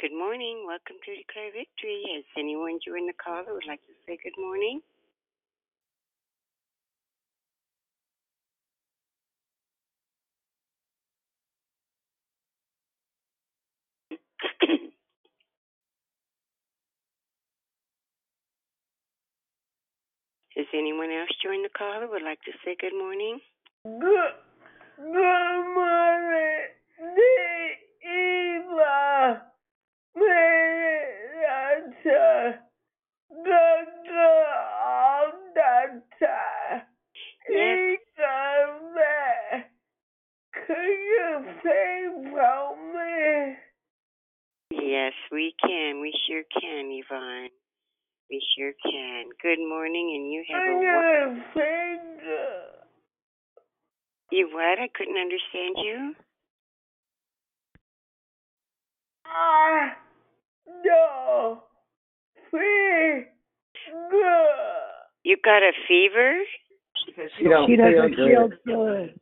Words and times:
Good 0.00 0.16
morning. 0.16 0.64
Welcome 0.66 0.96
to 1.04 1.12
Declare 1.14 1.52
Victory. 1.52 2.02
Has 2.14 2.24
anyone 2.38 2.78
joined 2.80 3.06
the 3.06 3.12
call 3.12 3.44
who 3.44 3.52
would 3.52 3.66
like 3.68 3.80
to 3.84 3.92
say 4.06 4.16
good 4.24 4.32
morning? 4.40 4.80
Has 20.56 20.66
anyone 20.72 21.10
else 21.10 21.28
joined 21.44 21.66
the 21.66 21.68
call 21.76 22.00
who 22.00 22.08
would 22.08 22.22
like 22.22 22.40
to 22.48 22.52
say 22.64 22.74
good 22.80 22.96
morning? 22.96 23.38
Good, 23.84 24.32
good 24.96 25.74
morning. 25.74 27.59
Minnesota. 30.14 31.90
Good, 33.30 33.86
good, 34.06 34.44
all 34.84 35.32
the 35.54 36.02
time. 36.18 36.82
Yes. 37.48 37.98
Eva, 38.18 39.64
could 40.66 40.76
you 40.76 41.30
pray 41.62 42.08
for 42.30 42.76
me? 42.94 43.56
Yes, 44.70 45.14
we 45.32 45.54
can. 45.60 46.00
We 46.00 46.12
sure 46.28 46.44
can, 46.60 46.90
Yvonne. 46.90 47.50
We 48.30 48.38
sure 48.56 48.74
can. 48.84 49.30
Good 49.42 49.60
morning, 49.68 50.12
and 50.14 50.32
you 50.32 50.44
have 50.48 50.62
a 50.62 50.72
gonna 50.80 51.20
you 54.30 54.48
what? 54.52 54.78
I 54.78 54.88
couldn't 54.94 55.18
understand 55.18 55.74
you. 55.78 56.14
I 59.34 59.92
don't 60.84 61.60
feel 62.50 63.24
good. 64.10 64.20
You 65.22 65.36
got 65.44 65.62
a 65.62 65.72
fever? 65.86 66.40
She 67.06 67.12
said 67.16 67.28
She 67.38 67.44
don't 67.44 67.66
feel 67.66 67.76
feel 67.76 68.48
good. 68.48 68.58
good. 68.66 69.20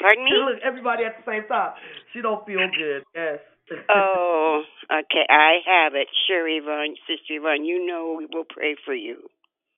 Pardon 0.00 0.24
me? 0.24 0.30
Look, 0.32 0.60
everybody 0.64 1.04
at 1.04 1.16
the 1.24 1.30
same 1.30 1.46
time. 1.48 1.72
She 2.12 2.20
don't 2.20 2.44
feel 2.46 2.58
good. 2.78 3.02
Yes. 3.14 3.38
Oh, 3.90 4.62
okay. 4.92 5.26
I 5.28 5.58
have 5.66 5.94
it. 5.96 6.06
Sure, 6.28 6.46
Yvonne, 6.48 6.94
Sister 7.08 7.34
Yvonne. 7.34 7.64
You 7.64 7.84
know 7.84 8.14
we 8.16 8.26
will 8.32 8.44
pray 8.48 8.76
for 8.84 8.94
you. 8.94 9.28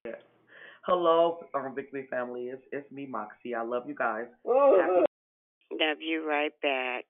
yes. 0.05 0.16
Hello, 0.84 1.41
um, 1.55 1.74
Victory 1.74 2.06
family. 2.11 2.48
It's 2.52 2.62
it's 2.70 2.91
me, 2.92 3.06
Moxie. 3.06 3.55
I 3.55 3.62
love 3.62 3.84
you 3.89 3.94
guys. 3.94 4.27
Uh, 4.46 5.05
Love 5.72 5.98
you 6.00 6.27
right 6.28 6.52
back. 6.61 7.05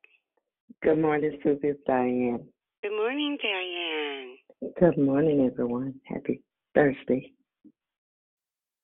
Good 0.83 1.01
morning, 1.01 1.37
Susie. 1.43 1.59
It's 1.65 1.81
Diane. 1.89 2.47
Good 2.85 2.93
morning, 2.93 3.37
Diane. 3.43 4.73
Good 4.79 4.97
morning, 4.97 5.51
everyone. 5.51 5.95
Happy 6.05 6.41
Thursday. 6.73 7.33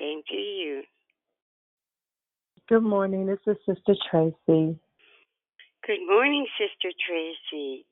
Same 0.00 0.22
to 0.28 0.34
you. 0.34 0.82
Good 2.68 2.82
morning. 2.82 3.26
This 3.26 3.38
is 3.46 3.56
Sister 3.64 3.94
Tracy. 4.10 4.76
Good 5.86 6.06
morning, 6.08 6.46
Sister 6.58 6.90
Tracy. 7.06 7.86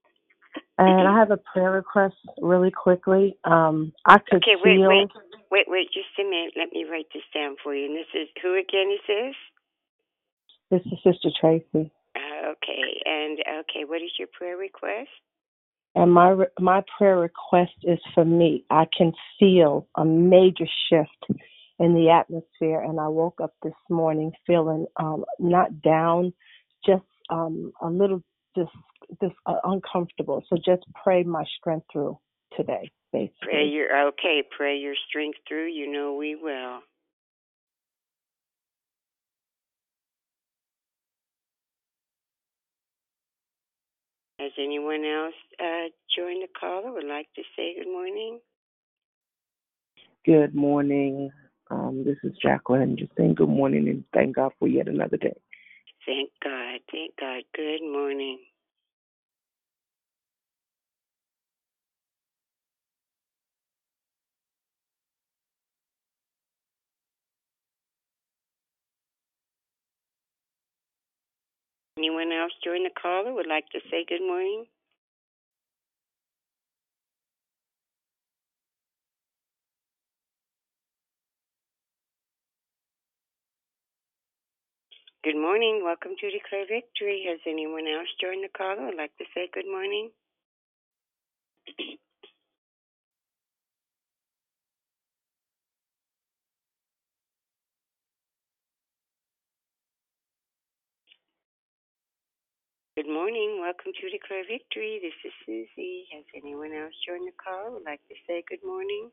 And 0.79 1.07
I 1.07 1.17
have 1.17 1.31
a 1.31 1.37
prayer 1.37 1.71
request 1.71 2.17
really 2.41 2.73
quickly. 2.73 3.37
Um, 3.45 3.93
I 4.05 4.19
could 4.19 4.43
Okay, 4.43 4.57
wait, 4.65 4.79
feel 4.79 4.89
wait, 4.89 5.09
wait, 5.53 5.67
wait, 5.69 5.87
just 5.93 6.09
a 6.19 6.25
minute. 6.25 6.55
Let 6.57 6.73
me 6.73 6.85
write 6.91 7.07
this 7.15 7.23
down 7.33 7.55
for 7.63 7.73
you. 7.73 7.87
And 7.87 7.95
this 7.95 8.07
is 8.15 8.29
who 8.43 8.55
again 8.59 8.91
is 8.93 9.01
this? 9.07 9.35
this 10.73 10.81
is 10.87 10.99
Sister 11.05 11.29
Tracy. 11.41 11.93
Okay, 12.43 13.01
and 13.05 13.39
okay, 13.61 13.85
what 13.87 14.03
is 14.03 14.11
your 14.19 14.29
prayer 14.33 14.57
request? 14.57 15.11
And 15.95 16.13
my 16.13 16.31
re- 16.31 16.47
my 16.59 16.83
prayer 16.99 17.19
request 17.19 17.73
is 17.83 17.99
for 18.15 18.25
me. 18.25 18.65
I 18.71 18.87
can 18.97 19.13
feel 19.39 19.87
a 19.97 20.05
major 20.05 20.67
shift 20.89 21.41
in 21.79 21.95
the 21.95 22.11
atmosphere, 22.11 22.81
and 22.81 22.99
I 22.99 23.09
woke 23.09 23.41
up 23.41 23.53
this 23.63 23.75
morning 23.91 24.33
feeling 24.47 24.87
um, 24.97 25.25
not 25.39 25.83
down, 25.83 26.33
just 26.85 27.05
um, 27.31 27.73
a 27.83 27.89
little 27.89 28.23
just 28.57 28.71
just 29.21 29.35
uh, 29.47 29.57
uncomfortable. 29.65 30.43
So 30.49 30.57
just 30.57 30.83
pray 31.03 31.23
my 31.23 31.45
strength 31.59 31.87
through 31.93 32.19
today, 32.57 32.91
basically. 33.13 33.37
Pray 33.43 33.65
your 33.67 34.09
okay. 34.09 34.43
Pray 34.57 34.79
your 34.79 34.95
strength 35.09 35.39
through. 35.47 35.69
You 35.69 35.93
know 35.93 36.15
we 36.15 36.35
will. 36.35 36.81
Has 44.43 44.51
anyone 44.59 45.05
else 45.05 45.39
uh, 45.61 45.87
joined 46.17 46.43
the 46.43 46.49
call 46.59 46.83
or 46.83 46.95
would 46.95 47.05
like 47.05 47.29
to 47.37 47.43
say 47.55 47.77
good 47.79 47.87
morning? 47.87 48.41
Good 50.27 50.53
morning. 50.53 51.31
Um, 51.71 52.03
this 52.05 52.17
is 52.25 52.37
Jacqueline. 52.43 52.97
Just 52.99 53.13
saying 53.17 53.35
good 53.35 53.49
morning 53.49 53.89
and 53.89 54.03
thank 54.13 54.35
God 54.35 54.51
for 54.59 54.67
yet 54.67 54.89
another 54.89 55.17
day. 55.17 55.37
Thank 56.05 56.31
God. 56.43 56.81
Thank 56.91 57.13
God. 57.21 57.45
Good 57.55 57.83
morning. 57.83 58.41
Anyone 71.99 72.33
else 72.33 72.53
join 72.65 72.85
the 72.85 72.91
call 72.91 73.27
or 73.29 73.35
would 73.35 73.47
like 73.47 73.69
to 73.73 73.81
say 73.91 74.07
good 74.09 74.23
morning? 74.23 74.65
Good 85.23 85.37
morning. 85.37 85.83
Welcome 85.85 86.13
to 86.19 86.31
Declare 86.31 86.67
Victory. 86.67 87.27
Has 87.29 87.41
anyone 87.47 87.87
else 87.87 88.09
joined 88.21 88.43
the 88.43 88.49
call 88.49 88.79
or 88.81 88.87
would 88.87 88.97
like 88.97 89.17
to 89.19 89.25
say 89.35 89.51
good 89.53 89.67
morning? 89.71 90.11
Good 102.95 103.09
morning. 103.09 103.57
Welcome 103.57 103.97
to 103.97 104.11
Declare 104.13 104.45
Victory. 104.53 105.01
This 105.01 105.17
is 105.25 105.33
Susie. 105.49 106.05
Has 106.13 106.29
anyone 106.37 106.77
else 106.77 106.93
joined 107.09 107.25
the 107.25 107.33
call 107.41 107.73
would 107.73 107.89
like 107.89 108.05
to 108.13 108.17
say 108.29 108.45
good 108.51 108.61
morning? 108.69 109.09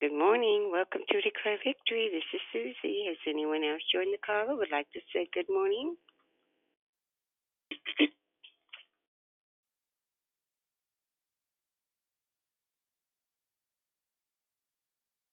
Good 0.00 0.12
morning. 0.12 0.70
Welcome 0.72 1.02
to 1.08 1.20
Declare 1.22 1.58
Victory. 1.64 2.10
This 2.12 2.28
is 2.36 2.42
Susie. 2.52 3.06
Has 3.08 3.16
anyone 3.26 3.64
else 3.64 3.82
joined 3.92 4.12
the 4.12 4.20
call 4.20 4.58
would 4.58 4.72
like 4.72 4.92
to 4.92 5.00
say 5.12 5.28
good 5.32 5.48
morning? 5.48 5.96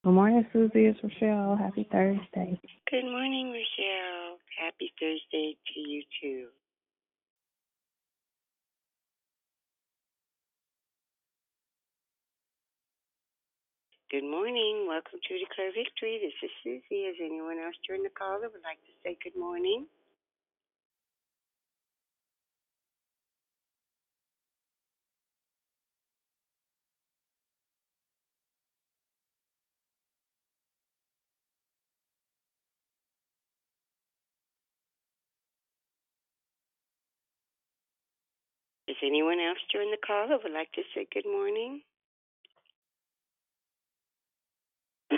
Good 0.04 0.14
morning, 0.14 0.46
Susie. 0.52 0.86
It's 0.90 1.00
Rochelle. 1.04 1.56
Happy 1.58 1.88
Thursday. 1.92 2.60
Good 2.90 3.06
morning, 3.06 3.54
Rochelle. 3.54 4.40
Happy 4.58 4.92
Thursday 5.00 5.58
to 5.74 5.80
you 5.80 6.04
too. 6.22 6.48
Good 14.12 14.26
morning. 14.26 14.88
Welcome 14.88 15.20
to 15.22 15.40
Declare 15.40 15.72
Victory. 15.78 16.20
This 16.20 16.34
is 16.44 16.52
Susie. 16.64 17.06
Has 17.06 17.16
anyone 17.24 17.60
else 17.60 17.76
joined 17.88 18.06
the 18.06 18.10
call 18.10 18.42
that 18.42 18.52
would 18.52 18.66
like 18.66 18.82
to 18.84 18.94
say 19.06 19.18
good 19.24 19.40
morning? 19.40 19.86
Has 38.92 39.00
anyone 39.08 39.40
else 39.40 39.64
joined 39.72 39.96
the 39.96 40.04
call 40.04 40.28
that 40.28 40.44
would 40.44 40.52
like 40.52 40.68
to 40.76 40.84
say 40.92 41.08
good 41.16 41.24
morning? 41.24 41.80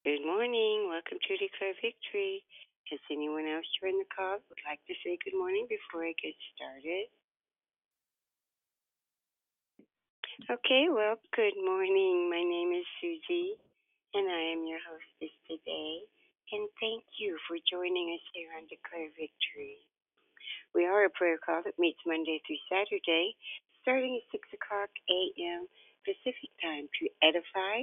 good 0.00 0.24
morning. 0.24 0.88
Welcome 0.88 1.20
to 1.20 1.36
Declare 1.36 1.76
Victory. 1.84 2.40
Has 2.88 3.00
anyone 3.12 3.44
else 3.44 3.68
joined 3.84 4.00
the 4.00 4.08
call 4.08 4.40
would 4.48 4.64
like 4.64 4.80
to 4.88 4.96
say 5.04 5.20
good 5.28 5.36
morning 5.36 5.68
before 5.68 6.08
I 6.08 6.16
get 6.16 6.32
started? 6.56 7.12
Okay, 10.48 10.88
well, 10.88 11.20
good 11.36 11.60
morning. 11.60 12.32
My 12.32 12.40
name 12.40 12.72
is 12.72 12.88
Susie, 13.04 13.60
and 14.16 14.24
I 14.24 14.56
am 14.56 14.64
your 14.64 14.80
hostess 14.88 15.36
today. 15.44 16.00
And 16.52 16.70
thank 16.78 17.02
you 17.18 17.34
for 17.50 17.58
joining 17.66 18.14
us 18.14 18.22
here 18.30 18.54
on 18.54 18.70
Declare 18.70 19.10
Victory. 19.18 19.82
We 20.78 20.86
are 20.86 21.02
a 21.02 21.10
prayer 21.10 21.42
call 21.42 21.66
that 21.66 21.74
meets 21.74 21.98
Monday 22.06 22.38
through 22.46 22.62
Saturday, 22.70 23.34
starting 23.82 24.22
at 24.22 24.30
6 24.30 24.46
o'clock 24.54 24.86
a.m. 25.10 25.66
Pacific 26.06 26.54
Time 26.62 26.86
to 27.02 27.10
edify, 27.18 27.82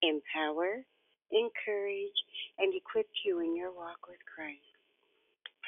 empower, 0.00 0.88
encourage, 1.28 2.18
and 2.56 2.72
equip 2.72 3.12
you 3.28 3.44
in 3.44 3.52
your 3.52 3.76
walk 3.76 4.08
with 4.08 4.24
Christ. 4.24 4.64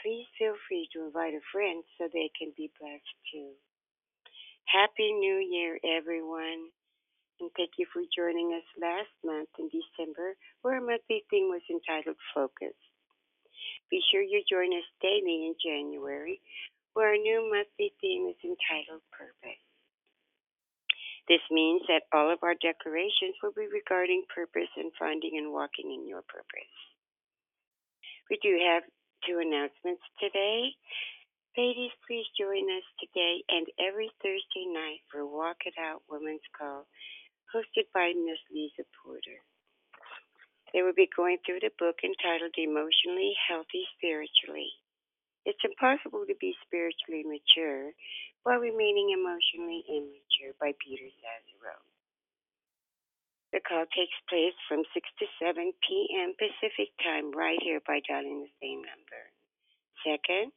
Please 0.00 0.24
feel 0.40 0.56
free 0.64 0.88
to 0.96 1.12
invite 1.12 1.36
a 1.36 1.44
friend 1.52 1.84
so 2.00 2.08
they 2.08 2.32
can 2.32 2.56
be 2.56 2.72
blessed 2.80 3.16
too. 3.28 3.52
Happy 4.64 5.12
New 5.12 5.44
Year, 5.44 5.76
everyone. 5.84 6.72
And 7.40 7.50
thank 7.56 7.80
you 7.80 7.86
for 7.88 8.04
joining 8.12 8.52
us 8.52 8.68
last 8.76 9.12
month 9.24 9.48
in 9.58 9.72
December, 9.72 10.36
where 10.60 10.76
our 10.76 10.84
monthly 10.84 11.24
theme 11.32 11.48
was 11.48 11.64
entitled 11.72 12.20
Focus. 12.36 12.76
Be 13.90 14.04
sure 14.12 14.20
you 14.20 14.44
join 14.44 14.70
us 14.76 14.84
daily 15.00 15.48
in 15.48 15.56
January, 15.56 16.40
where 16.92 17.08
our 17.08 17.16
new 17.16 17.48
monthly 17.48 17.96
theme 18.00 18.28
is 18.28 18.36
entitled 18.44 19.00
Purpose. 19.08 19.64
This 21.28 21.40
means 21.50 21.80
that 21.88 22.10
all 22.12 22.28
of 22.28 22.42
our 22.42 22.58
declarations 22.60 23.38
will 23.40 23.56
be 23.56 23.70
regarding 23.72 24.28
purpose 24.28 24.70
and 24.76 24.92
finding 24.98 25.38
and 25.38 25.52
walking 25.52 25.94
in 25.94 26.04
your 26.04 26.22
purpose. 26.28 26.76
We 28.28 28.36
do 28.42 28.58
have 28.60 28.84
two 29.26 29.40
announcements 29.40 30.02
today. 30.20 30.76
Ladies, 31.56 31.90
please 32.06 32.26
join 32.38 32.66
us 32.70 32.86
today 32.98 33.42
and 33.48 33.66
every 33.78 34.10
Thursday 34.22 34.66
night 34.70 35.02
for 35.10 35.26
Walk 35.26 35.66
It 35.66 35.74
Out 35.78 36.02
Women's 36.10 36.46
Call, 36.56 36.86
hosted 37.54 37.90
by 37.92 38.14
Miss 38.14 38.38
Lisa 38.50 38.86
Porter. 39.02 39.42
They 40.72 40.82
will 40.82 40.94
be 40.94 41.10
going 41.10 41.38
through 41.42 41.60
the 41.66 41.74
book 41.78 41.98
entitled 42.06 42.54
Emotionally 42.54 43.34
Healthy 43.50 43.90
Spirituality. 43.98 44.70
It's 45.44 45.64
impossible 45.66 46.28
to 46.28 46.36
be 46.38 46.54
spiritually 46.62 47.26
mature 47.26 47.90
while 48.44 48.62
remaining 48.62 49.10
emotionally 49.10 49.82
immature 49.88 50.54
by 50.60 50.76
Peter 50.78 51.10
Scazzero. 51.10 51.74
The 53.50 53.60
call 53.66 53.82
takes 53.90 54.14
place 54.30 54.54
from 54.68 54.86
6 54.94 54.94
to 54.94 55.26
7 55.42 55.72
p.m. 55.82 56.38
Pacific 56.38 56.94
time 57.02 57.34
right 57.34 57.58
here 57.58 57.82
by 57.82 57.98
dialing 58.06 58.46
the 58.46 58.54
same 58.62 58.78
number. 58.86 59.22
Second, 60.06 60.52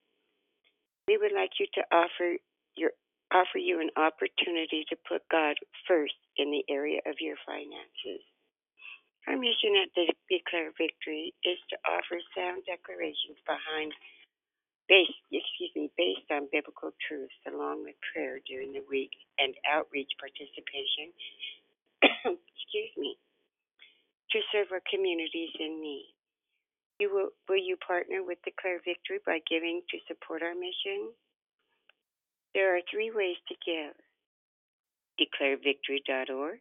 we 1.07 1.18
would 1.18 1.34
like 1.34 1.57
you 1.57 1.66
to 1.74 1.81
offer 1.89 2.38
offer 3.53 3.61
you 3.61 3.79
an 3.79 3.94
opportunity 4.01 4.81
to 4.89 4.97
put 5.07 5.21
God 5.29 5.53
first 5.88 6.17
in 6.38 6.50
the 6.50 6.65
area 6.73 7.00
of 7.05 7.21
your 7.21 7.38
finances. 7.45 8.25
Our 9.27 9.38
mission 9.38 9.77
at 9.77 9.94
the 9.94 10.09
Declare 10.25 10.73
Victory 10.73 11.33
is 11.45 11.61
to 11.69 11.77
offer 11.85 12.17
sound 12.33 12.65
declarations 12.65 13.38
behind 13.45 13.94
based 14.89 15.15
excuse 15.31 15.71
me, 15.77 15.88
based 15.95 16.27
on 16.33 16.50
biblical 16.51 16.91
truths 17.07 17.38
along 17.47 17.85
with 17.85 17.95
prayer 18.11 18.41
during 18.50 18.73
the 18.73 18.83
week 18.89 19.13
and 19.38 19.53
outreach 19.69 20.11
participation 20.17 21.13
excuse 22.35 22.94
me, 22.97 23.15
to 24.33 24.41
serve 24.51 24.73
our 24.73 24.83
communities 24.89 25.53
in 25.61 25.79
need. 25.79 26.09
You 27.00 27.13
will, 27.13 27.29
will 27.47 27.61
you 27.61 27.77
partner 27.85 28.25
with 28.25 28.44
Declare 28.44 28.81
Victory 28.83 29.21
by 29.25 29.39
giving 29.47 29.81
to 29.94 29.97
support 30.09 30.41
our 30.41 30.57
mission? 30.57 31.13
There 32.53 32.75
are 32.77 32.81
three 32.91 33.09
ways 33.09 33.38
to 33.50 33.55
give. 33.65 33.97
DeclareVictory.org, 35.17 36.59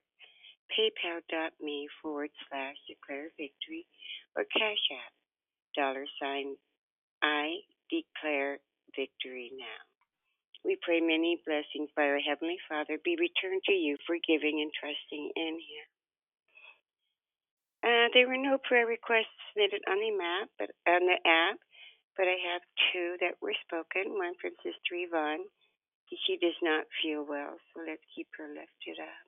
PayPal.me 0.72 1.88
forward 2.00 2.30
slash 2.48 2.76
Declare 2.88 3.28
Victory, 3.36 3.86
or 4.36 4.44
Cash 4.44 4.84
App, 4.92 5.12
dollar 5.76 6.04
sign 6.20 6.56
I 7.22 7.60
Declare 7.90 8.58
Victory 8.96 9.52
Now. 9.56 9.80
We 10.64 10.78
pray 10.80 11.00
many 11.00 11.42
blessings 11.44 11.90
by 11.96 12.08
our 12.08 12.20
Heavenly 12.20 12.58
Father 12.68 12.98
be 13.04 13.16
returned 13.18 13.62
to 13.66 13.72
you 13.72 13.96
for 14.06 14.16
giving 14.26 14.60
and 14.62 14.70
trusting 14.72 15.32
in 15.36 15.54
Him. 15.60 15.86
Uh, 17.82 18.06
there 18.14 18.28
were 18.28 18.38
no 18.38 18.58
prayer 18.62 18.86
requests 18.86 19.34
submitted 19.50 19.82
on 19.90 19.98
the 19.98 20.14
map, 20.14 20.48
but 20.58 20.70
on 20.86 21.02
the 21.02 21.18
app, 21.26 21.58
but 22.16 22.30
I 22.30 22.38
have 22.54 22.62
two 22.92 23.16
that 23.20 23.42
were 23.42 23.56
spoken. 23.66 24.14
One 24.14 24.38
from 24.40 24.54
Sister 24.62 24.94
Yvonne. 24.94 25.42
She 26.26 26.36
does 26.36 26.56
not 26.62 26.84
feel 27.02 27.24
well, 27.24 27.56
so 27.72 27.82
let's 27.86 28.04
keep 28.14 28.28
her 28.38 28.48
lifted 28.48 29.00
up. 29.00 29.26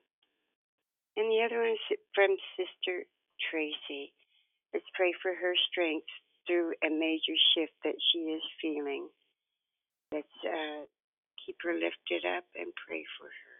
And 1.17 1.31
the 1.31 1.41
other 1.45 1.61
one 1.61 1.73
is 1.73 1.97
from 2.13 2.35
Sister 2.55 3.07
Tracy. 3.49 4.13
Let's 4.73 4.85
pray 4.93 5.13
for 5.21 5.33
her 5.33 5.55
strength 5.71 6.07
through 6.45 6.73
a 6.83 6.89
major 6.89 7.35
shift 7.55 7.73
that 7.83 7.95
she 8.11 8.19
is 8.35 8.43
feeling. 8.61 9.07
Let's 10.11 10.37
uh, 10.45 10.85
keep 11.45 11.57
her 11.63 11.73
lifted 11.73 12.25
up 12.25 12.43
and 12.55 12.71
pray 12.87 13.03
for 13.17 13.27
her. 13.27 13.57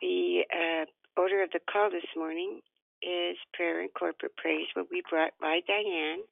The 0.00 0.44
uh, 0.48 0.84
order 1.20 1.42
of 1.42 1.50
the 1.52 1.60
call 1.70 1.90
this 1.90 2.08
morning 2.16 2.60
is 3.02 3.36
prayer 3.54 3.80
and 3.80 3.92
corporate 3.92 4.36
praise 4.36 4.66
will 4.76 4.88
be 4.90 5.02
brought 5.10 5.32
by 5.40 5.60
Diane. 5.66 6.24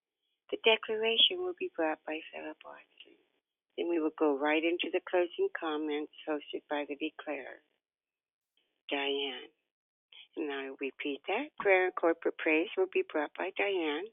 The 0.50 0.58
declaration 0.64 1.44
will 1.44 1.56
be 1.58 1.70
brought 1.76 1.98
by 2.06 2.20
Philip 2.32 2.56
Watson. 2.64 2.97
Then 3.78 3.88
we 3.88 4.02
will 4.02 4.14
go 4.18 4.36
right 4.36 4.64
into 4.64 4.90
the 4.90 5.00
closing 5.08 5.46
comments 5.54 6.10
hosted 6.26 6.66
by 6.68 6.84
the 6.90 6.98
declarer, 6.98 7.62
Diane. 8.90 9.54
And 10.36 10.50
I 10.50 10.74
repeat 10.82 11.22
that. 11.30 11.54
Prayer 11.60 11.86
and 11.86 11.94
corporate 11.94 12.36
praise 12.38 12.68
will 12.76 12.90
be 12.92 13.06
brought 13.06 13.30
by 13.38 13.50
Diane. 13.56 14.10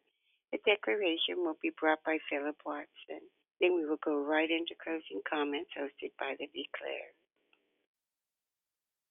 The 0.53 0.62
declaration 0.69 1.41
will 1.41 1.57
be 1.62 1.73
brought 1.81 2.00
by 2.05 2.22
Philip 2.29 2.62
Watson. 2.63 3.25
Then 3.60 3.74
we 3.74 3.86
will 3.89 4.01
go 4.05 4.22
right 4.22 4.50
into 4.50 4.77
closing 4.77 5.25
comments 5.25 5.72
hosted 5.74 6.13
by 6.19 6.38
the 6.38 6.45
declarer. 6.53 7.13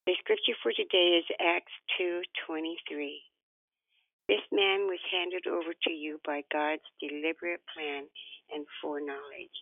The 0.07 0.15
scripture 0.21 0.55
for 0.63 0.71
today 0.71 1.19
is 1.19 1.27
Acts 1.41 1.73
2:23. 1.99 3.25
This 4.29 4.45
man 4.53 4.87
was 4.87 5.01
handed 5.11 5.47
over 5.47 5.73
to 5.73 5.91
you 5.91 6.21
by 6.25 6.45
God's 6.53 6.85
deliberate 7.01 7.65
plan 7.75 8.09
and 8.53 8.67
foreknowledge, 8.81 9.57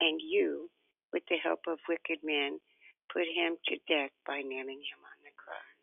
and 0.00 0.20
you, 0.22 0.70
with 1.12 1.22
the 1.28 1.38
help 1.42 1.60
of 1.68 1.78
wicked 1.88 2.20
men, 2.22 2.60
put 3.12 3.24
him 3.28 3.56
to 3.68 3.76
death 3.88 4.12
by 4.26 4.42
nailing 4.44 4.82
him 4.82 5.00
on 5.02 5.18
the 5.24 5.34
cross. 5.36 5.74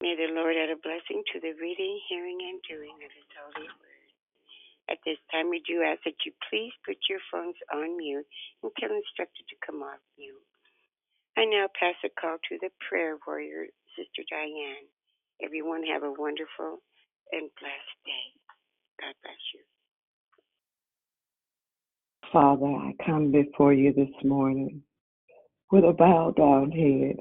May 0.00 0.14
the 0.14 0.32
Lord 0.32 0.56
add 0.56 0.70
a 0.70 0.78
blessing 0.78 1.24
to 1.32 1.40
the 1.40 1.56
reading, 1.58 2.00
hearing, 2.08 2.38
and 2.44 2.60
doing 2.68 2.96
of 3.00 3.10
his 3.10 3.30
holy 3.34 3.66
word. 3.66 4.10
At 4.88 5.02
this 5.04 5.18
time, 5.32 5.50
we 5.50 5.62
do 5.66 5.82
ask 5.82 6.04
that 6.04 6.22
you 6.24 6.32
please 6.48 6.72
put 6.86 6.96
your 7.10 7.18
phones 7.32 7.58
on 7.74 7.96
mute 7.96 8.26
until 8.62 8.94
instructed 8.94 9.48
to 9.50 9.56
come 9.64 9.82
off 9.82 9.98
mute. 10.18 10.46
I 11.36 11.44
now 11.44 11.66
pass 11.78 11.96
the 12.02 12.10
call 12.14 12.38
to 12.38 12.58
the 12.62 12.70
prayer 12.88 13.18
warrior, 13.26 13.66
Sister 13.98 14.22
Diane. 14.30 14.88
Everyone 15.42 15.82
have 15.84 16.02
a 16.02 16.12
wonderful 16.14 16.80
and 17.32 17.50
blessed 17.60 17.98
day. 18.06 18.28
God 19.00 19.14
bless 19.22 19.42
you. 19.52 19.60
Father, 22.32 22.66
I 22.66 22.94
come 23.04 23.32
before 23.32 23.72
you 23.72 23.92
this 23.92 24.10
morning 24.24 24.82
with 25.72 25.84
a 25.84 25.92
bowed 25.92 26.36
down 26.36 26.70
head 26.70 27.16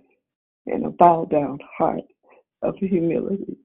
and 0.68 0.86
a 0.86 0.90
bowed 0.92 1.32
down 1.32 1.60
heart 1.78 2.04
of 2.62 2.76
humility. 2.78 3.58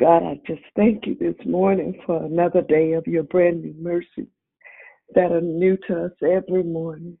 God, 0.00 0.24
I 0.24 0.40
just 0.46 0.62
thank 0.76 1.06
you 1.06 1.16
this 1.20 1.36
morning 1.46 2.00
for 2.06 2.24
another 2.24 2.62
day 2.62 2.92
of 2.92 3.06
your 3.06 3.22
brand 3.24 3.62
new 3.62 3.74
mercy 3.78 4.28
that 5.14 5.32
are 5.32 5.40
new 5.40 5.76
to 5.88 6.06
us 6.06 6.12
every 6.22 6.64
morning. 6.64 7.18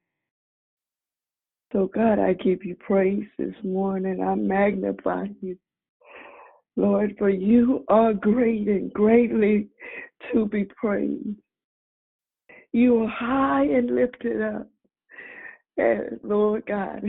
So, 1.72 1.88
God, 1.94 2.18
I 2.18 2.34
give 2.34 2.64
you 2.64 2.76
praise 2.76 3.26
this 3.38 3.54
morning. 3.64 4.22
I 4.22 4.34
magnify 4.36 5.26
you, 5.40 5.56
Lord, 6.76 7.14
for 7.18 7.30
you 7.30 7.84
are 7.88 8.14
great 8.14 8.68
and 8.68 8.92
greatly 8.92 9.68
to 10.32 10.46
be 10.46 10.64
praised. 10.64 11.38
You 12.74 13.04
are 13.04 13.08
high 13.08 13.66
and 13.66 13.94
lifted 13.94 14.42
up. 14.42 14.66
And 15.76 16.18
Lord 16.24 16.66
God, 16.66 17.04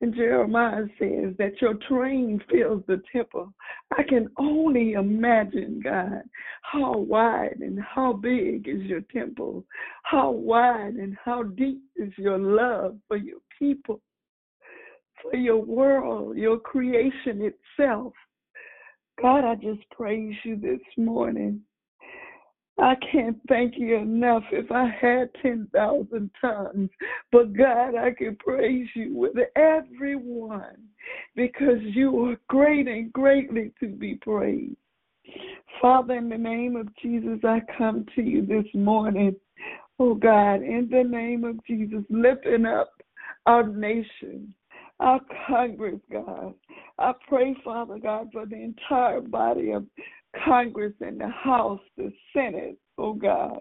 and 0.00 0.14
Jeremiah 0.14 0.86
says 0.98 1.34
that 1.36 1.60
your 1.60 1.74
train 1.90 2.42
fills 2.50 2.82
the 2.86 3.02
temple. 3.12 3.52
I 3.98 4.02
can 4.02 4.30
only 4.38 4.92
imagine, 4.92 5.82
God, 5.84 6.22
how 6.62 6.96
wide 6.96 7.58
and 7.60 7.78
how 7.78 8.14
big 8.14 8.66
is 8.66 8.80
your 8.84 9.02
temple, 9.12 9.66
how 10.04 10.30
wide 10.30 10.94
and 10.94 11.14
how 11.22 11.42
deep 11.42 11.82
is 11.96 12.12
your 12.16 12.38
love 12.38 12.96
for 13.06 13.18
your 13.18 13.40
people, 13.58 14.00
for 15.20 15.36
your 15.36 15.62
world, 15.62 16.38
your 16.38 16.58
creation 16.58 17.52
itself. 17.78 18.14
God, 19.20 19.44
I 19.44 19.54
just 19.56 19.82
praise 19.90 20.34
you 20.44 20.56
this 20.56 20.80
morning. 20.96 21.60
I 22.80 22.94
can't 23.12 23.38
thank 23.48 23.74
you 23.76 23.96
enough 23.96 24.44
if 24.52 24.72
I 24.72 24.88
had 25.00 25.30
10,000 25.42 26.30
tongues. 26.40 26.90
But 27.30 27.52
God, 27.52 27.94
I 27.94 28.12
can 28.12 28.36
praise 28.36 28.88
you 28.94 29.14
with 29.14 29.36
everyone 29.54 30.76
because 31.36 31.80
you 31.82 32.26
are 32.26 32.36
great 32.48 32.88
and 32.88 33.12
greatly 33.12 33.72
to 33.80 33.88
be 33.88 34.14
praised. 34.14 34.76
Father, 35.80 36.14
in 36.14 36.28
the 36.28 36.38
name 36.38 36.76
of 36.76 36.88
Jesus, 36.96 37.40
I 37.44 37.60
come 37.76 38.06
to 38.16 38.22
you 38.22 38.46
this 38.46 38.66
morning. 38.74 39.36
Oh 39.98 40.14
God, 40.14 40.62
in 40.62 40.88
the 40.90 41.04
name 41.04 41.44
of 41.44 41.64
Jesus, 41.66 42.02
lifting 42.08 42.64
up 42.64 43.02
our 43.44 43.66
nation, 43.66 44.54
our 45.00 45.20
Congress, 45.46 46.00
God. 46.10 46.54
I 46.98 47.12
pray, 47.28 47.54
Father 47.62 47.98
God, 47.98 48.28
for 48.32 48.46
the 48.46 48.56
entire 48.56 49.20
body 49.20 49.72
of 49.72 49.84
Congress 50.44 50.92
and 51.00 51.20
the 51.20 51.28
House, 51.28 51.80
the 51.96 52.12
Senate, 52.32 52.78
oh 52.98 53.14
God. 53.14 53.60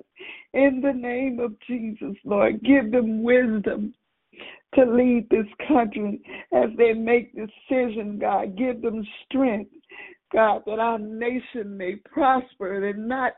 In 0.53 0.81
the 0.81 0.93
name 0.93 1.39
of 1.39 1.53
Jesus, 1.67 2.15
Lord, 2.23 2.61
give 2.63 2.91
them 2.91 3.23
wisdom 3.23 3.93
to 4.75 4.85
lead 4.85 5.27
this 5.29 5.47
country 5.67 6.21
as 6.53 6.69
they 6.77 6.93
make 6.93 7.33
decisions, 7.33 8.21
God. 8.21 8.57
Give 8.57 8.81
them 8.81 9.05
strength, 9.25 9.71
God, 10.31 10.61
that 10.65 10.79
our 10.79 10.99
nation 10.99 11.75
may 11.77 11.95
prosper 11.95 12.87
and 12.87 13.07
not 13.07 13.33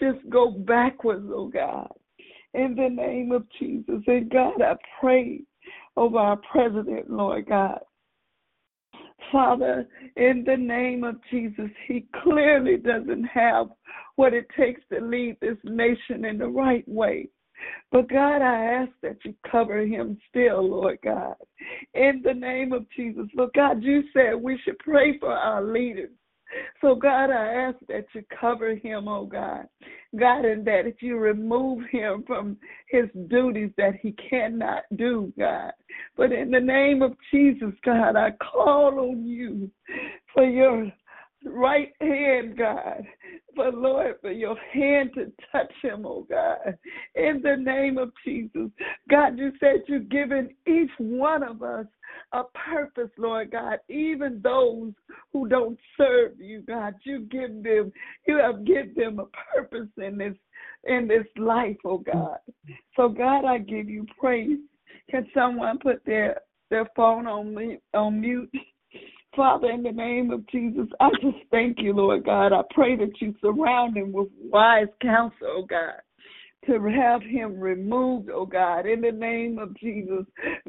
just 0.00 0.18
go 0.30 0.50
backwards, 0.50 1.26
oh 1.32 1.48
God. 1.48 1.90
In 2.52 2.74
the 2.76 2.88
name 2.88 3.32
of 3.32 3.44
Jesus. 3.58 4.02
And 4.06 4.30
God, 4.30 4.60
I 4.62 4.74
pray 5.00 5.40
over 5.96 6.18
our 6.18 6.38
president, 6.50 7.10
Lord 7.10 7.46
God. 7.46 7.80
Father, 9.34 9.88
in 10.14 10.44
the 10.46 10.56
name 10.56 11.02
of 11.02 11.16
Jesus, 11.28 11.68
he 11.88 12.06
clearly 12.22 12.76
doesn't 12.76 13.24
have 13.24 13.66
what 14.14 14.32
it 14.32 14.46
takes 14.56 14.80
to 14.92 15.00
lead 15.00 15.36
this 15.40 15.56
nation 15.64 16.24
in 16.24 16.38
the 16.38 16.46
right 16.46 16.84
way. 16.86 17.28
But 17.90 18.08
God, 18.08 18.42
I 18.42 18.82
ask 18.82 18.92
that 19.02 19.16
you 19.24 19.34
cover 19.50 19.84
him 19.84 20.18
still, 20.30 20.70
Lord 20.70 20.98
God. 21.02 21.34
In 21.94 22.22
the 22.24 22.32
name 22.32 22.72
of 22.72 22.86
Jesus. 22.96 23.26
Lord 23.34 23.50
God, 23.56 23.82
you 23.82 24.04
said 24.12 24.34
we 24.40 24.56
should 24.64 24.78
pray 24.78 25.18
for 25.18 25.32
our 25.32 25.64
leaders. 25.64 26.10
So, 26.80 26.94
God, 26.94 27.30
I 27.30 27.52
ask 27.52 27.76
that 27.88 28.06
you 28.14 28.22
cover 28.40 28.74
him, 28.74 29.08
oh 29.08 29.24
God. 29.24 29.66
God, 30.18 30.44
and 30.44 30.64
that 30.66 30.86
if 30.86 31.02
you 31.02 31.16
remove 31.18 31.82
him 31.90 32.24
from 32.26 32.56
his 32.88 33.06
duties 33.28 33.70
that 33.76 33.94
he 34.00 34.12
cannot 34.12 34.82
do, 34.96 35.32
God. 35.38 35.72
But 36.16 36.32
in 36.32 36.50
the 36.50 36.60
name 36.60 37.02
of 37.02 37.14
Jesus, 37.32 37.72
God, 37.84 38.16
I 38.16 38.32
call 38.32 38.98
on 38.98 39.26
you 39.26 39.70
for 40.32 40.44
your 40.44 40.92
right 41.44 41.92
hand, 42.00 42.56
God. 42.56 43.04
For 43.54 43.70
Lord, 43.70 44.16
for 44.20 44.32
your 44.32 44.56
hand 44.72 45.10
to 45.14 45.32
touch 45.52 45.72
him, 45.82 46.04
oh 46.06 46.26
God. 46.28 46.76
In 47.14 47.40
the 47.42 47.56
name 47.56 47.98
of 47.98 48.12
Jesus. 48.24 48.70
God, 49.08 49.38
you 49.38 49.52
said 49.60 49.82
you've 49.86 50.08
given 50.08 50.50
each 50.66 50.90
one 50.98 51.42
of 51.42 51.62
us 51.62 51.86
a 52.32 52.42
purpose, 52.68 53.10
Lord 53.16 53.52
God. 53.52 53.78
Even 53.88 54.40
those 54.42 54.92
who 55.32 55.48
don't 55.48 55.78
serve 55.96 56.32
you, 56.38 56.62
God, 56.62 56.94
you 57.04 57.20
give 57.30 57.62
them, 57.62 57.92
you 58.26 58.38
have 58.38 58.64
given 58.64 58.94
them 58.96 59.20
a 59.20 59.26
purpose 59.54 59.88
in 59.96 60.18
this 60.18 60.34
in 60.84 61.08
this 61.08 61.26
life, 61.36 61.76
oh 61.84 61.98
God. 61.98 62.38
So 62.96 63.08
God, 63.08 63.44
I 63.44 63.58
give 63.58 63.88
you 63.88 64.06
praise. 64.18 64.58
Can 65.10 65.26
someone 65.34 65.78
put 65.78 66.04
their 66.04 66.40
their 66.70 66.88
phone 66.96 67.26
on 67.26 67.54
me 67.54 67.78
on 67.92 68.20
mute? 68.20 68.50
Father, 69.36 69.70
in 69.70 69.82
the 69.82 69.92
name 69.92 70.30
of 70.30 70.46
Jesus, 70.48 70.86
I 71.00 71.10
just 71.20 71.38
thank 71.50 71.78
you, 71.80 71.92
Lord 71.92 72.24
God. 72.24 72.52
I 72.52 72.62
pray 72.72 72.96
that 72.96 73.20
you 73.20 73.34
surround 73.40 73.96
him 73.96 74.12
with 74.12 74.28
wise 74.50 74.88
counsel, 75.00 75.46
oh 75.48 75.66
God 75.68 76.00
to 76.66 76.82
have 76.84 77.22
him 77.22 77.58
removed, 77.58 78.30
oh 78.32 78.46
God, 78.46 78.86
in 78.86 79.00
the 79.00 79.12
name 79.12 79.58
of 79.58 79.76
Jesus. 79.78 80.24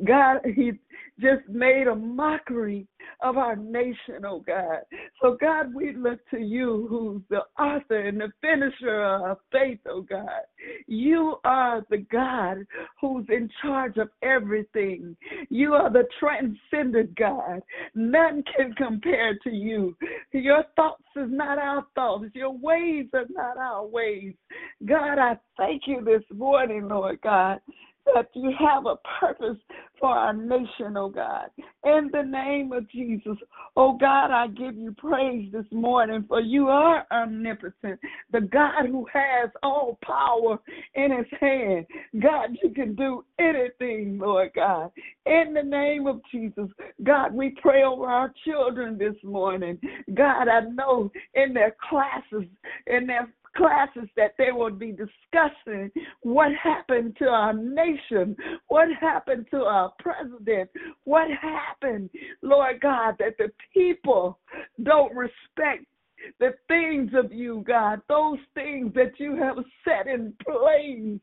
God, 0.05 0.39
he 0.55 0.73
just 1.19 1.47
made 1.47 1.87
a 1.87 1.95
mockery 1.95 2.87
of 3.21 3.37
our 3.37 3.55
nation, 3.55 4.25
oh 4.25 4.43
God. 4.45 4.79
So, 5.21 5.37
God, 5.39 5.73
we 5.73 5.93
look 5.95 6.19
to 6.31 6.39
you, 6.39 6.87
who's 6.89 7.21
the 7.29 7.41
author 7.61 8.01
and 8.01 8.19
the 8.19 8.31
finisher 8.41 9.03
of 9.03 9.21
our 9.21 9.37
faith, 9.51 9.79
oh 9.87 10.01
God. 10.01 10.41
You 10.87 11.37
are 11.45 11.83
the 11.89 11.99
God 12.11 12.57
who's 12.99 13.25
in 13.29 13.49
charge 13.61 13.97
of 13.97 14.09
everything. 14.21 15.15
You 15.49 15.73
are 15.73 15.91
the 15.91 16.07
transcendent 16.19 17.15
God. 17.15 17.61
None 17.93 18.43
can 18.55 18.73
compare 18.73 19.37
to 19.43 19.49
you. 19.49 19.95
Your 20.33 20.63
thoughts 20.75 21.03
is 21.15 21.29
not 21.29 21.57
our 21.57 21.85
thoughts. 21.95 22.25
Your 22.33 22.51
ways 22.51 23.05
are 23.13 23.25
not 23.29 23.57
our 23.57 23.85
ways. 23.85 24.33
God, 24.85 25.17
I 25.17 25.37
thank 25.57 25.83
you 25.87 26.03
this 26.03 26.23
morning, 26.35 26.87
Lord 26.87 27.19
God, 27.21 27.59
that 28.13 28.29
you 28.33 28.51
have 28.59 28.85
a 28.85 28.97
purpose 29.19 29.57
for 29.99 30.09
our 30.09 30.33
nation, 30.33 30.95
oh 30.97 31.09
God. 31.09 31.47
In 31.83 32.09
the 32.11 32.23
name 32.23 32.71
of 32.71 32.89
Jesus, 32.89 33.37
oh 33.75 33.97
God, 33.97 34.31
I 34.31 34.47
give 34.47 34.75
you 34.75 34.93
praise 34.97 35.51
this 35.51 35.65
morning 35.71 36.25
for 36.27 36.39
you 36.39 36.67
are 36.67 37.05
omnipotent, 37.11 37.99
the 38.31 38.41
God 38.41 38.85
who 38.87 39.05
has 39.11 39.49
all 39.63 39.97
power 40.03 40.59
in 40.93 41.11
his 41.11 41.39
hand. 41.39 41.85
God, 42.21 42.57
you 42.61 42.69
can 42.69 42.95
do 42.95 43.25
anything, 43.39 44.19
Lord 44.19 44.51
God. 44.55 44.91
In 45.25 45.53
the 45.53 45.63
name 45.63 46.07
of 46.07 46.21
Jesus, 46.31 46.69
God, 47.03 47.33
we 47.33 47.55
pray 47.61 47.83
over 47.83 48.05
our 48.05 48.33
children 48.45 48.97
this 48.97 49.15
morning. 49.23 49.79
God, 50.13 50.47
I 50.47 50.61
know 50.61 51.11
in 51.33 51.53
their 51.53 51.75
classes, 51.89 52.47
in 52.87 53.07
their 53.07 53.33
classes 53.55 54.09
that 54.15 54.35
they 54.37 54.51
will 54.51 54.71
be 54.71 54.91
discussing 54.91 55.91
what 56.21 56.49
happened 56.61 57.15
to 57.19 57.25
our 57.25 57.53
nation, 57.53 58.35
what 58.67 58.87
happened 58.99 59.45
to 59.51 59.57
our 59.57 59.93
president, 59.99 60.69
what 61.03 61.27
happened, 61.41 62.09
Lord 62.41 62.81
God, 62.81 63.15
that 63.19 63.37
the 63.37 63.51
people 63.73 64.39
don't 64.83 65.15
respect 65.15 65.85
the 66.39 66.53
things 66.67 67.11
of 67.13 67.31
you, 67.31 67.63
God, 67.67 68.01
those 68.07 68.39
things 68.53 68.93
that 68.95 69.13
you 69.17 69.35
have 69.35 69.57
set 69.83 70.07
in 70.07 70.33
place. 70.41 71.19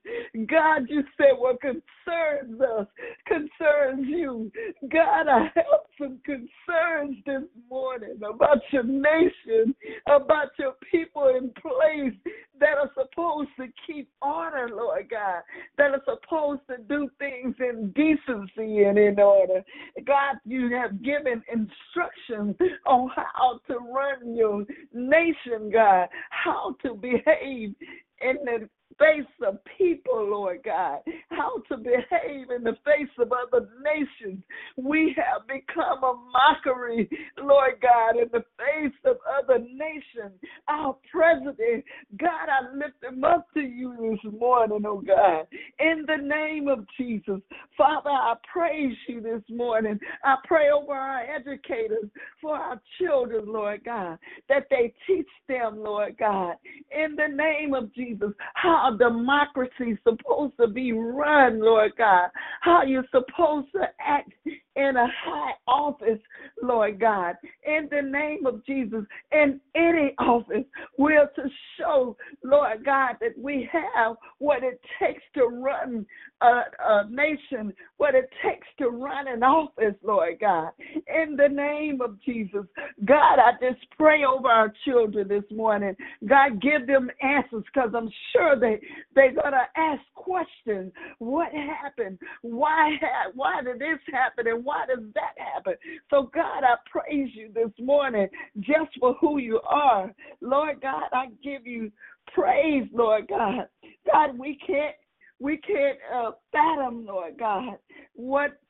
God, 0.48 0.86
you 0.88 1.02
said 1.16 1.32
what 1.36 1.60
concerns 1.60 2.60
us 2.60 2.86
concerns 3.26 4.06
you. 4.06 4.50
God, 4.90 5.28
I 5.28 5.50
have 5.54 5.64
some 5.98 6.18
concerns 6.24 7.16
this 7.26 7.42
morning 7.68 8.18
about 8.18 8.58
your 8.70 8.84
nation, 8.84 9.74
about 10.06 10.48
your 10.58 10.74
people 10.90 11.34
in 11.36 11.50
place 11.60 12.14
that 12.62 12.78
are 12.78 12.90
supposed 12.94 13.50
to 13.56 13.66
keep 13.86 14.08
order, 14.22 14.68
Lord 14.72 15.10
God, 15.10 15.42
that 15.78 15.90
are 15.90 16.02
supposed 16.04 16.60
to 16.70 16.76
do 16.88 17.10
things 17.18 17.56
in 17.58 17.90
decency 17.90 18.84
and 18.84 18.96
in 18.96 19.18
order. 19.18 19.64
God, 20.06 20.36
you 20.44 20.70
have 20.70 21.02
given 21.02 21.42
instructions 21.52 22.54
on 22.86 23.10
how 23.16 23.58
to 23.66 23.78
run 23.78 24.36
your 24.36 24.64
nation, 24.94 25.70
God, 25.72 26.06
how 26.30 26.76
to 26.82 26.94
behave 26.94 27.74
in 28.20 28.36
the 28.44 28.68
face 29.02 29.26
of 29.46 29.58
people, 29.78 30.30
Lord 30.30 30.60
God, 30.64 31.00
how 31.30 31.62
to 31.68 31.76
behave 31.76 32.50
in 32.54 32.62
the 32.62 32.76
face 32.84 33.10
of 33.18 33.32
other 33.32 33.68
nations. 33.82 34.42
We 34.76 35.14
have 35.16 35.46
become 35.48 36.04
a 36.04 36.14
mockery, 36.32 37.08
Lord 37.38 37.74
God, 37.82 38.16
in 38.20 38.28
the 38.32 38.44
face 38.56 38.94
of 39.04 39.16
other 39.40 39.58
nations. 39.58 40.38
Our 40.68 40.96
president, 41.10 41.84
God, 42.18 42.48
I 42.48 42.74
lift 42.74 43.02
him 43.02 43.24
up 43.24 43.46
to 43.54 43.60
you 43.60 43.94
this 44.22 44.32
morning, 44.32 44.82
oh 44.86 45.00
God, 45.00 45.46
in 45.80 46.04
the 46.06 46.22
name 46.22 46.68
of 46.68 46.84
Jesus. 46.96 47.40
Father, 47.76 48.10
I 48.10 48.34
praise 48.52 48.96
you 49.08 49.20
this 49.20 49.42
morning. 49.50 49.98
I 50.24 50.36
pray 50.44 50.70
over 50.70 50.92
our 50.92 51.22
educators 51.22 52.08
for 52.40 52.56
our 52.56 52.80
children, 53.00 53.44
Lord 53.46 53.84
God, 53.84 54.18
that 54.48 54.66
they 54.70 54.94
teach 55.06 55.28
them, 55.48 55.82
Lord 55.82 56.16
God, 56.18 56.54
in 56.90 57.16
the 57.16 57.28
name 57.28 57.74
of 57.74 57.92
Jesus, 57.94 58.30
how 58.54 58.91
democracy 58.98 59.92
is 59.92 59.98
supposed 60.04 60.54
to 60.60 60.68
be 60.68 60.92
run, 60.92 61.60
Lord 61.60 61.92
God. 61.96 62.28
How 62.60 62.82
you're 62.82 63.06
supposed 63.10 63.68
to 63.72 63.88
act 64.00 64.32
in 64.76 64.96
a 64.96 65.06
high 65.24 65.52
office, 65.66 66.20
Lord 66.62 67.00
God. 67.00 67.36
In 67.66 67.88
the 67.90 68.02
name 68.02 68.46
of 68.46 68.64
Jesus, 68.64 69.04
in 69.32 69.60
any 69.74 70.14
office, 70.18 70.64
we're 70.98 71.26
to 71.26 71.48
show 71.78 72.16
Lord 72.44 72.84
God, 72.84 73.16
that 73.20 73.36
we 73.38 73.68
have 73.72 74.16
what 74.38 74.62
it 74.62 74.80
takes 75.00 75.22
to 75.34 75.46
run 75.46 76.06
a, 76.40 76.46
a 76.46 77.08
nation, 77.10 77.72
what 77.98 78.14
it 78.14 78.28
takes 78.44 78.66
to 78.78 78.88
run 78.88 79.28
an 79.28 79.42
office, 79.42 79.94
Lord 80.02 80.38
God. 80.40 80.70
In 81.06 81.36
the 81.36 81.48
name 81.48 82.00
of 82.00 82.20
Jesus, 82.22 82.64
God, 83.04 83.38
I 83.38 83.52
just 83.60 83.84
pray 83.96 84.24
over 84.24 84.48
our 84.48 84.72
children 84.84 85.28
this 85.28 85.44
morning. 85.50 85.94
God, 86.28 86.60
give 86.60 86.86
them 86.86 87.10
answers 87.22 87.64
because 87.72 87.90
I'm 87.96 88.10
sure 88.32 88.58
they, 88.58 88.80
they're 89.14 89.34
going 89.34 89.52
to 89.52 89.66
ask 89.80 90.02
questions. 90.14 90.92
What 91.18 91.48
happened? 91.52 92.18
Why, 92.42 92.96
ha- 93.00 93.30
why 93.34 93.62
did 93.62 93.78
this 93.78 93.98
happen? 94.12 94.46
And 94.48 94.61
why 94.64 94.84
does 94.86 95.04
that 95.14 95.34
happen? 95.36 95.74
So, 96.10 96.30
God, 96.34 96.64
I 96.64 96.76
praise 96.90 97.30
you 97.34 97.50
this 97.54 97.72
morning 97.80 98.28
just 98.60 98.90
for 98.98 99.14
who 99.20 99.38
you 99.38 99.60
are. 99.60 100.12
Lord 100.40 100.80
God, 100.80 101.04
I 101.12 101.26
give 101.42 101.66
you 101.66 101.90
praise, 102.34 102.88
Lord 102.92 103.28
God. 103.28 103.68
God, 104.10 104.38
we 104.38 104.58
can't 104.66 104.94
we 105.40 105.56
can't 105.56 105.98
uh, 106.14 106.30
fathom, 106.52 107.04
Lord 107.04 107.34
God, 107.38 107.74
what 108.14 108.61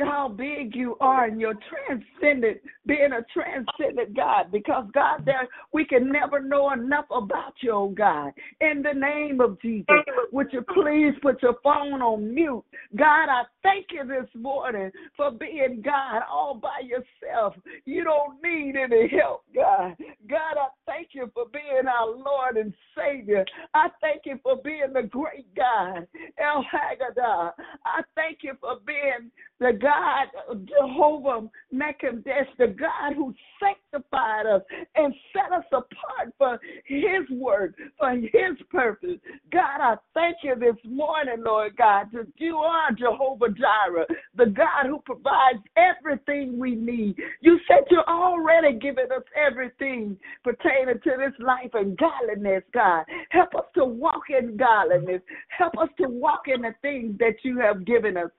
how 0.00 0.28
big 0.28 0.74
you 0.74 0.96
are 1.00 1.26
and 1.26 1.40
you're 1.40 1.58
transcendent, 1.88 2.58
being 2.86 3.10
a 3.12 3.24
transcendent 3.32 4.16
God, 4.16 4.50
because 4.52 4.86
God, 4.92 5.24
there 5.24 5.48
we 5.72 5.84
can 5.84 6.10
never 6.10 6.40
know 6.40 6.72
enough 6.72 7.06
about 7.10 7.54
you, 7.60 7.72
oh 7.72 7.88
God. 7.88 8.32
In 8.60 8.82
the 8.82 8.92
name 8.92 9.40
of 9.40 9.60
Jesus, 9.60 9.86
would 10.32 10.52
you 10.52 10.62
please 10.62 11.14
put 11.22 11.42
your 11.42 11.56
phone 11.62 12.02
on 12.02 12.34
mute? 12.34 12.64
God, 12.96 13.28
I 13.28 13.42
thank 13.62 13.86
you 13.90 14.06
this 14.06 14.28
morning 14.34 14.90
for 15.16 15.30
being 15.30 15.82
God 15.84 16.22
all 16.30 16.54
by 16.54 16.80
yourself. 16.82 17.54
You 17.84 18.04
don't 18.04 18.42
need 18.42 18.76
any 18.76 19.08
help, 19.08 19.44
God. 19.54 19.96
God, 20.28 20.56
I 20.58 20.68
thank 20.86 21.08
you 21.12 21.30
for 21.34 21.46
being 21.52 21.86
our 21.86 22.06
Lord 22.06 22.56
and 22.56 22.72
Savior. 22.96 23.44
I 23.74 23.88
thank 24.00 24.22
you 24.24 24.38
for 24.42 24.56
being 24.56 24.92
the 24.92 25.02
great 25.02 25.52
God, 25.54 26.06
El 26.38 26.64
Haggadah. 26.64 27.52
I 27.84 28.02
thank 28.14 28.38
you 28.42 28.54
for 28.60 28.76
being 28.86 29.30
the 29.62 29.72
God, 29.72 30.26
Jehovah 30.66 31.48
Mekadesh, 31.72 32.48
the 32.58 32.68
God 32.68 33.14
who 33.14 33.32
sanctified 33.60 34.46
us 34.46 34.62
and 34.96 35.14
set 35.32 35.52
us 35.56 35.64
apart 35.68 36.34
for 36.36 36.58
His 36.84 37.28
work, 37.30 37.74
for 37.98 38.10
His 38.10 38.58
purpose. 38.70 39.18
God, 39.52 39.80
I 39.80 39.94
thank 40.14 40.38
you 40.42 40.54
this 40.56 40.76
morning, 40.84 41.42
Lord 41.44 41.76
God, 41.76 42.06
that 42.12 42.26
you 42.36 42.56
are 42.56 42.90
Jehovah 42.92 43.48
Jireh, 43.48 44.06
the 44.36 44.46
God 44.46 44.86
who 44.86 45.00
provides 45.04 45.60
everything 45.76 46.58
we 46.58 46.74
need. 46.74 47.16
You 47.40 47.58
said 47.68 47.84
you're 47.90 48.08
already 48.08 48.78
giving 48.78 49.06
us 49.14 49.24
everything 49.36 50.16
pertaining 50.42 51.00
to 51.04 51.10
this 51.18 51.34
life 51.38 51.70
and 51.74 51.96
godliness, 51.96 52.64
God. 52.74 53.04
Help 53.30 53.54
us 53.54 53.66
to 53.76 53.84
walk 53.84 54.24
in 54.28 54.56
godliness. 54.56 55.22
Help 55.56 55.78
us 55.78 55.88
to 56.00 56.08
walk 56.08 56.42
in 56.46 56.62
the 56.62 56.74
things 56.82 57.16
that 57.18 57.36
you 57.44 57.58
have 57.60 57.84
given 57.86 58.16
us. 58.16 58.30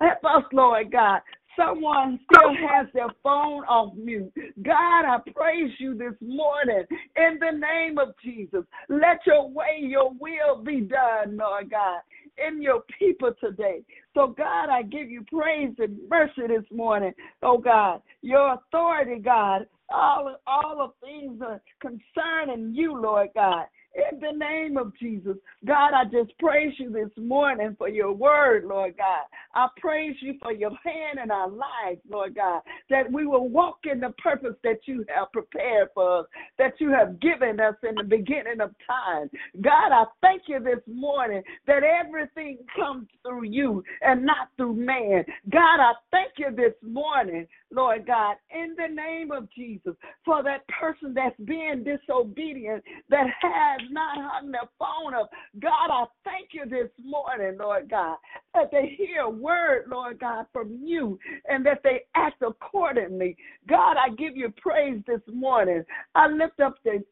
Help 0.00 0.24
us, 0.24 0.44
Lord 0.52 0.92
God. 0.92 1.20
Someone 1.56 2.20
still 2.32 2.54
has 2.68 2.86
their 2.94 3.08
phone 3.20 3.64
off 3.64 3.92
mute. 3.96 4.32
God, 4.62 5.04
I 5.04 5.18
praise 5.34 5.72
you 5.78 5.98
this 5.98 6.14
morning 6.20 6.84
in 7.16 7.38
the 7.40 7.58
name 7.58 7.98
of 7.98 8.14
Jesus. 8.22 8.62
Let 8.88 9.18
your 9.26 9.50
way, 9.50 9.80
your 9.80 10.12
will 10.12 10.62
be 10.62 10.82
done, 10.82 11.36
Lord 11.36 11.70
God, 11.70 12.02
in 12.36 12.62
your 12.62 12.84
people 12.96 13.32
today. 13.40 13.82
So, 14.14 14.28
God, 14.28 14.68
I 14.70 14.82
give 14.82 15.10
you 15.10 15.24
praise 15.32 15.74
and 15.78 15.98
mercy 16.08 16.46
this 16.46 16.70
morning. 16.70 17.12
Oh, 17.42 17.58
God, 17.58 18.02
your 18.22 18.54
authority, 18.54 19.20
God, 19.20 19.66
all, 19.90 20.36
all 20.46 20.80
of 20.80 20.92
things 21.00 21.42
are 21.42 21.60
concerning 21.80 22.72
you, 22.72 23.00
Lord 23.00 23.30
God 23.34 23.64
in 23.94 24.20
the 24.20 24.32
name 24.32 24.76
of 24.76 24.96
Jesus. 24.98 25.36
God, 25.66 25.92
I 25.94 26.04
just 26.04 26.36
praise 26.38 26.74
you 26.78 26.90
this 26.90 27.10
morning 27.16 27.74
for 27.78 27.88
your 27.88 28.12
word, 28.12 28.64
Lord 28.64 28.96
God. 28.96 29.24
I 29.54 29.68
praise 29.78 30.16
you 30.20 30.34
for 30.40 30.52
your 30.52 30.70
hand 30.84 31.18
in 31.22 31.30
our 31.30 31.48
lives, 31.48 32.00
Lord 32.08 32.34
God, 32.34 32.62
that 32.90 33.10
we 33.10 33.26
will 33.26 33.48
walk 33.48 33.78
in 33.90 34.00
the 34.00 34.14
purpose 34.22 34.54
that 34.62 34.80
you 34.86 35.04
have 35.14 35.32
prepared 35.32 35.88
for 35.94 36.20
us, 36.20 36.26
that 36.58 36.74
you 36.78 36.90
have 36.90 37.20
given 37.20 37.60
us 37.60 37.74
in 37.88 37.94
the 37.94 38.04
beginning 38.04 38.60
of 38.60 38.74
time. 38.86 39.30
God, 39.60 39.92
I 39.92 40.04
thank 40.20 40.42
you 40.46 40.60
this 40.60 40.82
morning 40.86 41.42
that 41.66 41.82
everything 41.82 42.58
comes 42.76 43.08
through 43.22 43.44
you 43.44 43.82
and 44.02 44.24
not 44.24 44.48
through 44.56 44.74
man. 44.74 45.24
God, 45.50 45.80
I 45.80 45.92
thank 46.10 46.32
you 46.36 46.54
this 46.54 46.74
morning, 46.82 47.46
Lord 47.70 48.06
God, 48.06 48.36
in 48.50 48.74
the 48.76 48.92
name 48.92 49.30
of 49.30 49.48
Jesus, 49.52 49.94
for 50.24 50.42
that 50.42 50.66
person 50.68 51.12
that's 51.14 51.38
being 51.44 51.84
disobedient, 51.84 52.82
that 53.10 53.26
has 53.42 53.80
not 53.90 54.16
hung 54.18 54.50
their 54.50 54.68
phone 54.78 55.14
up. 55.14 55.30
God, 55.60 55.90
I 55.90 56.04
thank 56.24 56.48
you 56.52 56.64
this 56.64 56.90
morning, 57.02 57.58
Lord 57.58 57.90
God, 57.90 58.16
that 58.54 58.70
they 58.70 58.94
hear 58.96 59.22
a 59.22 59.30
word, 59.30 59.84
Lord 59.90 60.18
God, 60.18 60.46
from 60.52 60.80
you 60.82 61.18
and 61.48 61.64
that 61.66 61.80
they 61.84 62.02
act 62.14 62.42
accordingly. 62.42 63.36
God, 63.68 63.96
I 63.96 64.10
give 64.10 64.36
you 64.36 64.52
praise 64.56 65.02
this 65.06 65.20
morning. 65.30 65.84
I 66.14 66.28
lift 66.28 66.60
up 66.60 66.76
the 66.84 67.02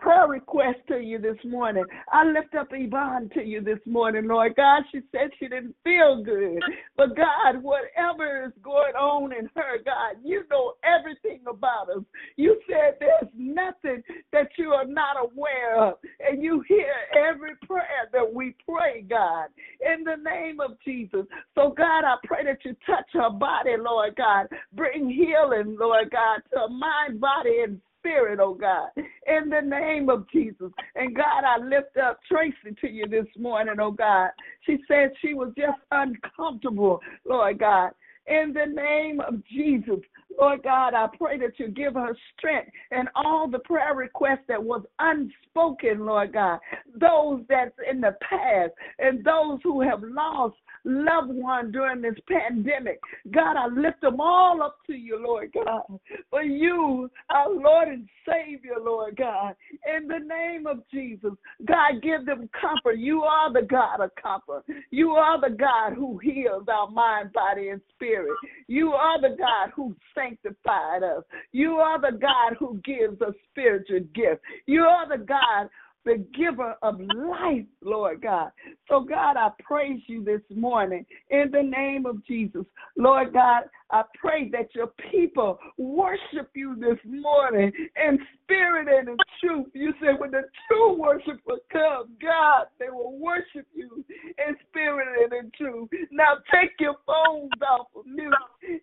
prayer 0.00 0.26
request 0.28 0.78
to 0.88 0.98
you 0.98 1.18
this 1.18 1.36
morning. 1.44 1.84
I 2.12 2.24
lift 2.24 2.54
up 2.54 2.68
Yvonne 2.70 3.30
to 3.34 3.42
you 3.42 3.60
this 3.60 3.78
morning, 3.86 4.26
Lord 4.26 4.54
God. 4.56 4.82
She 4.92 5.00
said 5.12 5.30
she 5.38 5.48
didn't 5.48 5.74
feel 5.84 6.22
good. 6.22 6.62
But 6.96 7.16
God, 7.16 7.62
whatever 7.62 8.46
is 8.46 8.52
going 8.62 8.94
on 8.94 9.32
in 9.32 9.48
her, 9.54 9.78
God, 9.84 10.16
you 10.24 10.44
know 10.50 10.74
everything 10.84 11.40
about 11.48 11.90
us. 11.90 12.04
You 12.36 12.60
said 12.68 12.96
there's 13.00 13.32
nothing 13.36 14.02
that 14.32 14.48
you 14.58 14.70
are 14.70 14.86
not 14.86 15.16
aware 15.16 15.82
of. 15.82 15.94
And 16.20 16.42
you 16.42 16.62
hear 16.68 16.92
every 17.16 17.56
prayer 17.66 18.08
that 18.12 18.32
we 18.32 18.54
pray, 18.68 19.02
God, 19.08 19.46
in 19.80 20.04
the 20.04 20.16
name 20.16 20.60
of 20.60 20.72
Jesus. 20.84 21.26
So, 21.54 21.74
God, 21.76 22.04
I 22.04 22.16
pray 22.24 22.44
that 22.44 22.64
you 22.64 22.76
touch 22.86 23.08
her 23.14 23.30
body, 23.30 23.76
Lord 23.78 24.16
God. 24.16 24.46
Bring 24.74 25.08
healing, 25.08 25.76
Lord 25.78 26.10
God, 26.10 26.40
to 26.52 26.68
mind, 26.68 27.20
body, 27.20 27.60
and 27.64 27.80
spirit, 28.02 28.40
oh 28.40 28.54
God, 28.54 28.88
in 28.96 29.48
the 29.48 29.60
name 29.60 30.08
of 30.10 30.28
Jesus. 30.30 30.70
And 30.96 31.14
God, 31.14 31.44
I 31.46 31.58
lift 31.58 31.96
up 31.96 32.18
Tracy 32.30 32.76
to 32.80 32.90
you 32.90 33.06
this 33.06 33.26
morning, 33.38 33.76
oh 33.80 33.92
God. 33.92 34.30
She 34.66 34.78
said 34.88 35.10
she 35.20 35.34
was 35.34 35.52
just 35.56 35.78
uncomfortable, 35.92 37.00
Lord 37.24 37.60
God. 37.60 37.92
In 38.26 38.52
the 38.52 38.66
name 38.66 39.20
of 39.20 39.44
Jesus, 39.46 40.00
Lord 40.38 40.62
God, 40.62 40.94
I 40.94 41.08
pray 41.18 41.38
that 41.38 41.58
you 41.58 41.68
give 41.68 41.94
her 41.94 42.16
strength 42.36 42.70
and 42.90 43.08
all 43.14 43.48
the 43.48 43.58
prayer 43.60 43.94
requests 43.94 44.44
that 44.48 44.62
was 44.62 44.82
unspoken, 44.98 46.04
Lord 46.06 46.32
God, 46.32 46.58
those 46.98 47.42
that's 47.48 47.74
in 47.90 48.00
the 48.00 48.16
past 48.22 48.72
and 48.98 49.24
those 49.24 49.58
who 49.62 49.80
have 49.80 50.02
lost 50.02 50.56
loved 50.84 51.32
one 51.32 51.70
during 51.70 52.02
this 52.02 52.16
pandemic. 52.28 52.98
God, 53.32 53.56
I 53.56 53.66
lift 53.68 54.00
them 54.00 54.20
all 54.20 54.62
up 54.62 54.76
to 54.86 54.94
you, 54.94 55.22
Lord 55.22 55.52
God. 55.52 56.00
For 56.30 56.42
you, 56.42 57.10
our 57.30 57.50
Lord 57.50 57.88
and 57.88 58.08
Savior, 58.26 58.74
Lord 58.82 59.16
God, 59.16 59.54
in 59.96 60.08
the 60.08 60.18
name 60.18 60.66
of 60.66 60.82
Jesus, 60.92 61.32
God, 61.66 62.02
give 62.02 62.26
them 62.26 62.48
comfort. 62.60 62.98
You 62.98 63.22
are 63.22 63.52
the 63.52 63.66
God 63.66 64.00
of 64.00 64.10
comfort. 64.20 64.64
You 64.90 65.10
are 65.10 65.40
the 65.40 65.54
God 65.54 65.94
who 65.94 66.18
heals 66.18 66.64
our 66.68 66.90
mind, 66.90 67.32
body, 67.32 67.68
and 67.68 67.80
spirit. 67.94 68.36
You 68.66 68.92
are 68.92 69.20
the 69.20 69.36
God 69.36 69.70
who 69.74 69.94
sanctified 70.22 71.02
us. 71.02 71.24
You 71.52 71.72
are 71.76 72.00
the 72.00 72.16
God 72.16 72.56
who 72.58 72.80
gives 72.84 73.20
a 73.20 73.32
spiritual 73.50 74.00
gift. 74.14 74.42
You 74.66 74.82
are 74.82 75.08
the 75.08 75.24
God 75.24 75.68
the 76.04 76.24
giver 76.36 76.74
of 76.82 77.00
life, 77.00 77.64
Lord 77.80 78.22
God. 78.22 78.50
So, 78.88 79.00
God, 79.00 79.36
I 79.36 79.50
praise 79.62 80.00
you 80.06 80.24
this 80.24 80.40
morning 80.54 81.06
in 81.30 81.50
the 81.52 81.62
name 81.62 82.06
of 82.06 82.24
Jesus. 82.26 82.64
Lord 82.96 83.32
God, 83.32 83.64
I 83.92 84.02
pray 84.18 84.48
that 84.50 84.74
your 84.74 84.92
people 85.10 85.58
worship 85.78 86.50
you 86.54 86.74
this 86.76 86.98
morning 87.04 87.70
in 87.96 88.18
spirit 88.42 88.88
and 88.88 89.08
in 89.10 89.16
truth. 89.40 89.66
You 89.74 89.92
said 90.00 90.18
when 90.18 90.30
the 90.30 90.42
true 90.68 90.98
worshiper 90.98 91.58
comes, 91.70 92.10
God, 92.20 92.66
they 92.78 92.88
will 92.90 93.18
worship 93.18 93.66
you 93.74 94.04
in 94.38 94.56
spirit 94.70 95.08
and 95.24 95.32
in 95.44 95.50
truth. 95.56 95.90
Now 96.10 96.34
take 96.52 96.70
your 96.80 96.96
phones 97.06 97.52
off 97.68 97.88
of 97.96 98.06
mute 98.06 98.32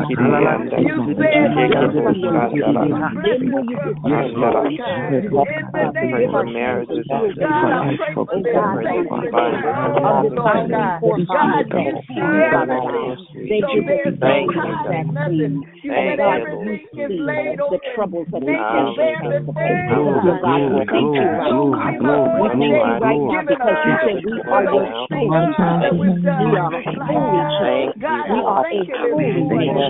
Thank 0.00 0.10
you 0.10 0.30
said 29.80 29.89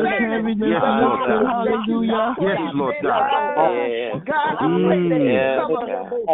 Yes, 0.57 0.83
Lord 0.83 1.19
God. 1.27 1.57
Yes, 2.41 2.59
Lord 2.75 2.95
God. 3.01 3.29
God, 4.25 4.55
I 4.59 4.67
pray 4.83 4.99
that 5.09 5.21
you 5.21 5.37
Mm. 5.37 5.55
cover 5.57 5.81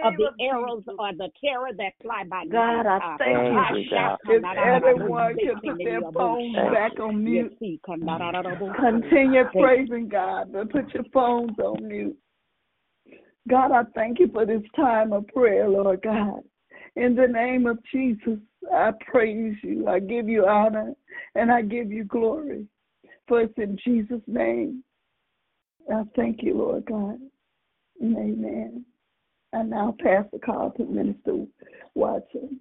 of 0.03 0.17
the 0.17 0.31
arrows 0.39 0.83
or 0.87 1.13
the 1.13 1.29
terror 1.43 1.71
that 1.77 1.93
fly 2.01 2.23
by. 2.29 2.45
God, 2.45 2.85
I 2.85 2.97
Uh, 2.97 3.17
thank 3.17 3.87
you. 3.89 3.97
I 3.97 4.17
If 4.29 4.43
everyone 4.57 5.35
they 5.35 5.43
can 5.43 5.61
put 5.61 5.77
their 5.77 6.01
phones 6.11 6.55
back 6.55 6.99
on 6.99 7.23
mute, 7.23 7.57
continue 8.79 9.43
praising 9.51 10.07
God, 10.07 10.51
but 10.51 10.69
put 10.69 10.93
your 10.93 11.03
phones 11.13 11.57
on 11.59 11.87
mute. 11.87 12.17
God, 13.47 13.71
I 13.71 13.83
thank 13.95 14.19
you 14.19 14.27
for 14.27 14.45
this 14.45 14.63
time 14.75 15.13
of 15.13 15.25
prayer, 15.27 15.69
Lord 15.69 16.01
God. 16.01 16.41
In 16.95 17.15
the 17.15 17.27
name 17.27 17.65
of 17.65 17.77
Jesus, 17.91 18.39
I 18.73 18.91
praise 19.05 19.55
you. 19.63 19.87
I 19.87 19.99
give 19.99 20.27
you 20.27 20.45
honor 20.47 20.93
and 21.35 21.51
I 21.51 21.61
give 21.61 21.91
you 21.91 22.03
glory. 22.03 22.65
For 23.27 23.41
it's 23.41 23.57
in 23.57 23.77
Jesus' 23.83 24.21
name. 24.25 24.83
I 25.93 26.03
thank 26.15 26.43
you, 26.43 26.57
Lord 26.57 26.85
God. 26.85 27.19
Amen. 28.01 28.85
I 29.53 29.63
now 29.63 29.95
pass 30.03 30.25
the 30.31 30.39
call 30.39 30.71
to 30.71 30.85
Minister 30.85 31.45
Watson. 31.95 32.59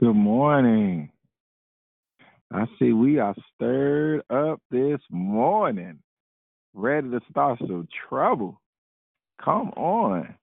Good 0.00 0.14
morning. 0.14 1.10
I 2.52 2.66
see 2.78 2.92
we 2.92 3.18
are 3.18 3.34
stirred 3.54 4.22
up 4.30 4.60
this 4.70 5.00
morning, 5.10 5.98
ready 6.72 7.10
to 7.10 7.20
start 7.30 7.58
some 7.58 7.88
trouble. 8.08 8.60
Come 9.44 9.70
on. 9.70 10.34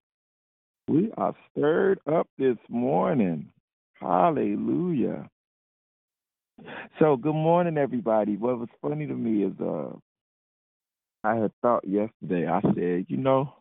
We 0.88 1.12
are 1.18 1.34
stirred 1.52 2.00
up 2.12 2.28
this 2.38 2.58
morning. 2.70 3.50
Hallelujah. 3.94 5.30
So, 7.00 7.16
good 7.16 7.34
morning, 7.34 7.78
everybody. 7.78 8.38
What 8.38 8.60
was 8.60 8.70
funny 8.82 9.08
to 9.08 9.14
me 9.14 9.44
is 9.44 9.54
uh, 9.60 9.90
I 11.24 11.36
had 11.36 11.52
thought 11.62 11.88
yesterday, 11.88 12.48
I 12.48 12.62
said, 12.62 13.06
you 13.08 13.18
know, 13.18 13.54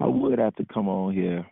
I 0.00 0.06
would 0.06 0.38
have 0.38 0.54
to 0.56 0.66
come 0.72 0.88
on 0.88 1.12
here 1.14 1.46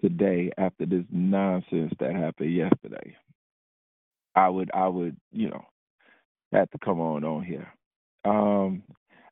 today 0.00 0.50
after 0.58 0.86
this 0.86 1.04
nonsense 1.10 1.92
that 2.00 2.14
happened 2.14 2.54
yesterday. 2.54 3.16
I 4.34 4.48
would, 4.48 4.70
I 4.74 4.88
would, 4.88 5.16
you 5.32 5.48
know, 5.50 5.64
have 6.52 6.70
to 6.70 6.78
come 6.84 7.00
on 7.00 7.24
on 7.24 7.44
here. 7.44 7.72
Um, 8.24 8.82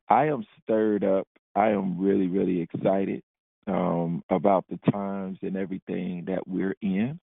I 0.09 0.25
am 0.25 0.45
stirred 0.63 1.03
up. 1.03 1.27
I 1.55 1.69
am 1.69 1.99
really, 1.99 2.27
really 2.27 2.61
excited 2.61 3.21
um, 3.67 4.23
about 4.29 4.65
the 4.69 4.79
times 4.91 5.37
and 5.41 5.55
everything 5.55 6.25
that 6.27 6.47
we're 6.47 6.75
in. 6.81 7.19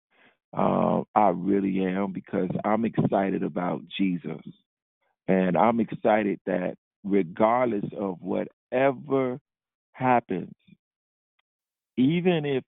Um, 0.56 1.04
I 1.14 1.28
really 1.28 1.84
am 1.84 2.12
because 2.12 2.48
I'm 2.64 2.84
excited 2.84 3.42
about 3.42 3.82
Jesus. 3.98 4.40
And 5.28 5.56
I'm 5.56 5.80
excited 5.80 6.40
that 6.46 6.76
regardless 7.04 7.84
of 7.98 8.16
whatever 8.20 9.38
happens, 9.92 10.54
even 11.96 12.44
if 12.44 12.64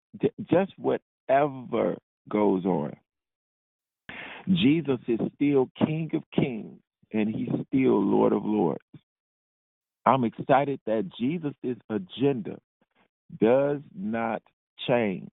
just 0.50 0.72
whatever 0.76 1.96
goes 2.28 2.64
on, 2.64 2.94
Jesus 4.48 4.98
is 5.08 5.20
still 5.34 5.68
King 5.78 6.10
of 6.14 6.22
Kings 6.34 6.80
and 7.12 7.34
he's 7.34 7.48
still 7.68 8.02
Lord 8.02 8.32
of 8.32 8.44
Lords. 8.44 8.80
I'm 10.04 10.24
excited 10.24 10.80
that 10.86 11.10
Jesus' 11.18 11.54
agenda 11.88 12.58
does 13.40 13.80
not 13.96 14.42
change. 14.88 15.30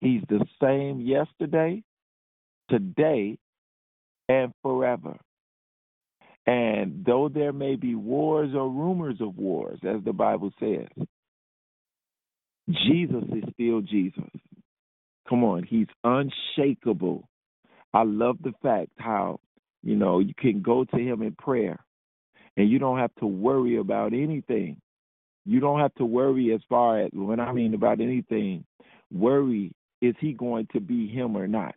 He's 0.00 0.22
the 0.28 0.44
same 0.62 1.00
yesterday, 1.00 1.82
today, 2.68 3.38
and 4.28 4.52
forever. 4.62 5.16
And 6.46 7.04
though 7.04 7.28
there 7.28 7.52
may 7.52 7.76
be 7.76 7.94
wars 7.94 8.54
or 8.54 8.68
rumors 8.68 9.20
of 9.20 9.36
wars, 9.36 9.78
as 9.84 10.02
the 10.04 10.12
Bible 10.12 10.52
says, 10.58 10.88
Jesus 12.68 13.24
is 13.32 13.44
still 13.54 13.80
Jesus. 13.82 14.30
Come 15.28 15.44
on, 15.44 15.64
he's 15.64 15.86
unshakable. 16.02 17.28
I 17.92 18.04
love 18.04 18.36
the 18.42 18.52
fact 18.62 18.90
how, 18.98 19.40
you 19.82 19.96
know, 19.96 20.20
you 20.20 20.34
can 20.36 20.62
go 20.62 20.84
to 20.84 20.96
him 20.96 21.22
in 21.22 21.34
prayer 21.34 21.78
and 22.56 22.68
you 22.70 22.78
don't 22.78 22.98
have 22.98 23.14
to 23.16 23.26
worry 23.26 23.76
about 23.76 24.12
anything. 24.12 24.80
You 25.44 25.60
don't 25.60 25.80
have 25.80 25.94
to 25.96 26.04
worry 26.04 26.54
as 26.54 26.60
far 26.68 27.00
as 27.00 27.10
when 27.12 27.40
I 27.40 27.52
mean 27.52 27.74
about 27.74 28.00
anything, 28.00 28.64
worry 29.12 29.72
is 30.00 30.14
he 30.20 30.32
going 30.32 30.66
to 30.72 30.80
be 30.80 31.08
him 31.08 31.36
or 31.36 31.46
not? 31.46 31.74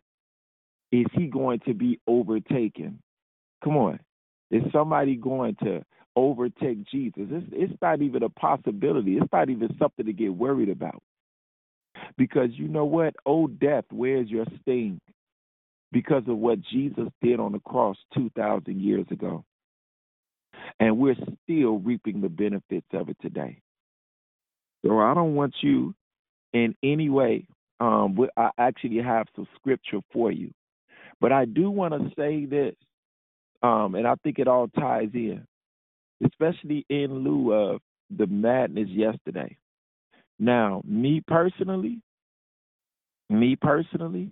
Is 0.92 1.06
he 1.12 1.26
going 1.26 1.60
to 1.66 1.74
be 1.74 2.00
overtaken? 2.06 3.00
Come 3.62 3.76
on. 3.76 4.00
Is 4.50 4.62
somebody 4.72 5.16
going 5.16 5.56
to 5.62 5.82
overtake 6.16 6.86
Jesus? 6.90 7.24
It's, 7.30 7.46
it's 7.52 7.82
not 7.82 8.02
even 8.02 8.22
a 8.22 8.28
possibility. 8.28 9.16
It's 9.16 9.32
not 9.32 9.50
even 9.50 9.76
something 9.78 10.06
to 10.06 10.12
get 10.12 10.34
worried 10.34 10.68
about. 10.68 11.02
Because 12.16 12.50
you 12.52 12.68
know 12.68 12.84
what? 12.84 13.14
Oh, 13.26 13.46
death, 13.46 13.84
where's 13.90 14.28
your 14.28 14.46
sting? 14.62 15.00
Because 15.92 16.22
of 16.28 16.36
what 16.36 16.60
Jesus 16.60 17.08
did 17.22 17.40
on 17.40 17.52
the 17.52 17.60
cross 17.60 17.96
2,000 18.14 18.80
years 18.80 19.06
ago. 19.10 19.44
And 20.80 20.98
we're 20.98 21.16
still 21.44 21.78
reaping 21.78 22.20
the 22.20 22.28
benefits 22.28 22.86
of 22.92 23.08
it 23.08 23.16
today. 23.20 23.60
So 24.84 24.98
I 24.98 25.14
don't 25.14 25.34
want 25.34 25.54
you 25.62 25.94
in 26.52 26.74
any 26.82 27.08
way. 27.08 27.46
Um, 27.84 28.16
I 28.38 28.48
actually 28.56 29.02
have 29.02 29.26
some 29.36 29.46
scripture 29.56 30.00
for 30.10 30.32
you. 30.32 30.50
But 31.20 31.32
I 31.32 31.44
do 31.44 31.68
want 31.68 31.92
to 31.92 32.10
say 32.18 32.46
this, 32.46 32.74
um, 33.62 33.94
and 33.94 34.06
I 34.06 34.14
think 34.22 34.38
it 34.38 34.48
all 34.48 34.68
ties 34.68 35.10
in, 35.12 35.46
especially 36.24 36.86
in 36.88 37.12
lieu 37.12 37.52
of 37.52 37.82
the 38.16 38.26
madness 38.26 38.88
yesterday. 38.88 39.54
Now, 40.38 40.80
me 40.86 41.22
personally, 41.26 42.00
me 43.28 43.54
personally, 43.54 44.30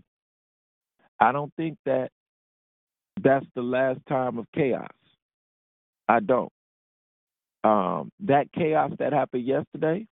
I 1.20 1.32
don't 1.32 1.52
think 1.58 1.76
that 1.84 2.08
that's 3.22 3.46
the 3.54 3.62
last 3.62 4.00
time 4.08 4.38
of 4.38 4.46
chaos. 4.54 4.88
I 6.08 6.20
don't. 6.20 6.52
Um, 7.64 8.10
that 8.20 8.50
chaos 8.54 8.92
that 8.98 9.12
happened 9.12 9.44
yesterday 9.44 10.06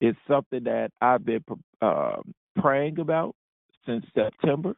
is 0.00 0.16
something 0.28 0.64
that 0.64 0.90
I've 1.00 1.24
been 1.24 1.42
uh, 1.80 2.16
praying 2.58 2.98
about 2.98 3.34
since 3.86 4.04
September. 4.14 4.74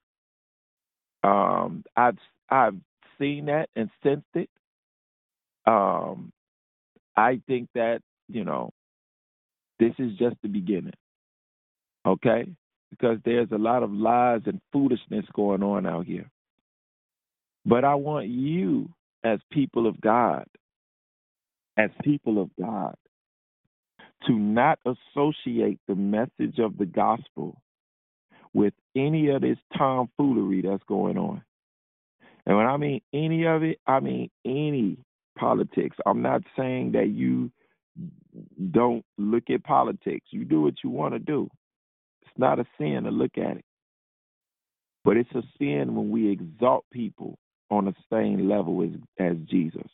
Um, 1.23 1.85
I've 1.97 2.19
I've 2.49 2.77
seen 3.19 3.47
that 3.47 3.69
and 3.77 3.91
sensed 4.03 4.27
it. 4.35 4.49
Um, 5.67 6.33
I 7.17 7.41
think 7.47 7.69
that 7.75 8.01
you 8.29 8.45
know 8.45 8.71
this 9.79 9.93
is 9.99 10.17
just 10.19 10.37
the 10.43 10.49
beginning. 10.49 10.95
Okay, 12.07 12.47
because 12.91 13.19
there's 13.25 13.51
a 13.53 13.59
lot 13.59 13.83
of 13.83 13.93
lies 13.93 14.43
and 14.47 14.61
foolishness 14.73 15.27
going 15.35 15.63
on 15.63 15.87
out 15.87 16.07
here. 16.07 16.31
But 17.67 17.85
I 17.85 17.95
want 17.95 18.29
you, 18.29 18.89
as 19.23 19.39
people 19.53 19.87
of 19.87 20.01
God, 20.01 20.47
as 21.77 21.91
people 22.03 22.41
of 22.41 22.51
God, 22.61 22.95
to 24.27 24.33
not 24.33 24.79
associate 24.87 25.79
the 25.89 25.95
message 25.95 26.59
of 26.59 26.79
the 26.79 26.87
gospel 26.87 27.61
with 28.55 28.75
any 28.97 29.29
of 29.29 29.43
this 29.43 29.59
tomfoolery 29.77 30.63
that's 30.63 30.83
going 30.89 31.17
on. 31.19 31.43
And 32.47 32.57
when 32.57 32.67
I 32.67 32.77
mean 32.77 33.01
any 33.13 33.47
of 33.47 33.63
it, 33.63 33.79
I 33.87 34.01
mean 34.01 34.31
any 34.45 34.99
politics. 35.39 35.97
I'm 36.07 36.23
not 36.23 36.43
saying 36.57 36.93
that 36.93 37.09
you 37.09 37.51
don't 38.71 39.05
look 39.19 39.51
at 39.51 39.65
politics. 39.65 40.27
You 40.31 40.45
do 40.45 40.63
what 40.63 40.75
you 40.83 40.91
want 40.91 41.15
to 41.15 41.19
do. 41.19 41.49
It's 42.23 42.39
not 42.39 42.59
a 42.59 42.67
sin 42.79 43.05
to 43.05 43.11
look 43.11 43.37
at 43.37 43.59
it. 43.59 43.65
But 45.05 45.17
it's 45.17 45.33
a 45.33 45.43
sin 45.59 45.95
when 45.95 46.11
we 46.11 46.31
exalt 46.31 46.85
people 46.93 47.39
on 47.71 47.85
the 47.85 47.95
same 48.13 48.49
level 48.49 48.83
as, 48.83 48.91
as 49.19 49.37
Jesus. 49.49 49.89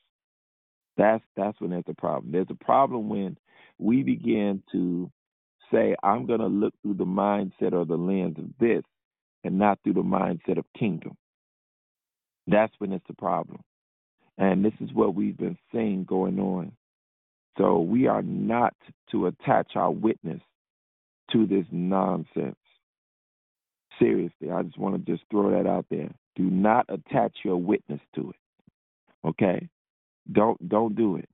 That's 0.97 1.23
that's 1.37 1.61
when 1.61 1.71
there's 1.71 1.85
a 1.89 1.95
problem. 1.95 2.33
There's 2.33 2.47
a 2.51 2.65
problem 2.65 3.09
when 3.09 3.37
we 3.79 4.03
begin 4.03 4.63
to 4.73 5.11
say, 5.73 5.95
I'm 6.03 6.27
gonna 6.27 6.47
look 6.47 6.75
through 6.83 6.95
the 6.95 7.05
mindset 7.05 7.73
or 7.73 7.85
the 7.85 7.97
lens 7.97 8.39
of 8.39 8.47
this 8.59 8.83
and 9.45 9.59
not 9.59 9.79
through 9.83 9.95
the 9.95 10.03
mindset 10.03 10.59
of 10.59 10.65
kingdom. 10.79 11.17
That's 12.47 12.73
when 12.79 12.93
it's 12.93 13.07
a 13.09 13.15
problem. 13.15 13.61
And 14.39 14.65
this 14.65 14.75
is 14.81 14.93
what 14.93 15.15
we've 15.15 15.37
been 15.37 15.59
seeing 15.73 16.05
going 16.05 16.39
on. 16.39 16.73
So 17.59 17.81
we 17.81 18.07
are 18.07 18.23
not 18.23 18.75
to 19.11 19.27
attach 19.27 19.77
our 19.77 19.91
witness 19.91 20.43
to 21.33 21.47
this 21.47 21.65
nonsense. 21.71 22.57
Seriously, 23.99 24.51
I 24.51 24.63
just 24.63 24.79
want 24.79 24.95
to 24.95 25.13
just 25.13 25.25
throw 25.31 25.51
that 25.51 25.69
out 25.69 25.87
there. 25.91 26.11
Do 26.37 26.43
not 26.45 26.87
attach 26.91 27.33
your 27.45 27.57
witness 27.57 28.01
to 28.15 28.31
it. 28.31 29.29
Okay? 29.29 29.69
Don't 30.31 30.69
don't 30.69 30.95
do 30.95 31.17
it. 31.17 31.29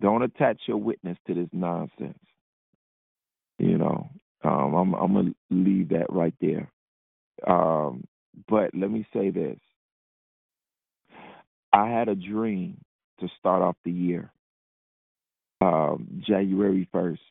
Don't 0.00 0.22
attach 0.22 0.60
your 0.66 0.76
witness 0.76 1.18
to 1.26 1.34
this 1.34 1.48
nonsense. 1.52 2.18
You 3.58 3.78
know, 3.78 4.10
um, 4.44 4.74
I'm 4.74 4.94
I'm 4.94 5.14
gonna 5.14 5.34
leave 5.50 5.90
that 5.90 6.06
right 6.12 6.34
there. 6.40 6.70
Um, 7.46 8.04
but 8.48 8.70
let 8.74 8.90
me 8.90 9.06
say 9.14 9.30
this: 9.30 9.58
I 11.72 11.88
had 11.88 12.08
a 12.08 12.14
dream 12.14 12.78
to 13.20 13.28
start 13.38 13.62
off 13.62 13.76
the 13.84 13.92
year, 13.92 14.30
um, 15.60 16.22
January 16.26 16.88
first, 16.92 17.22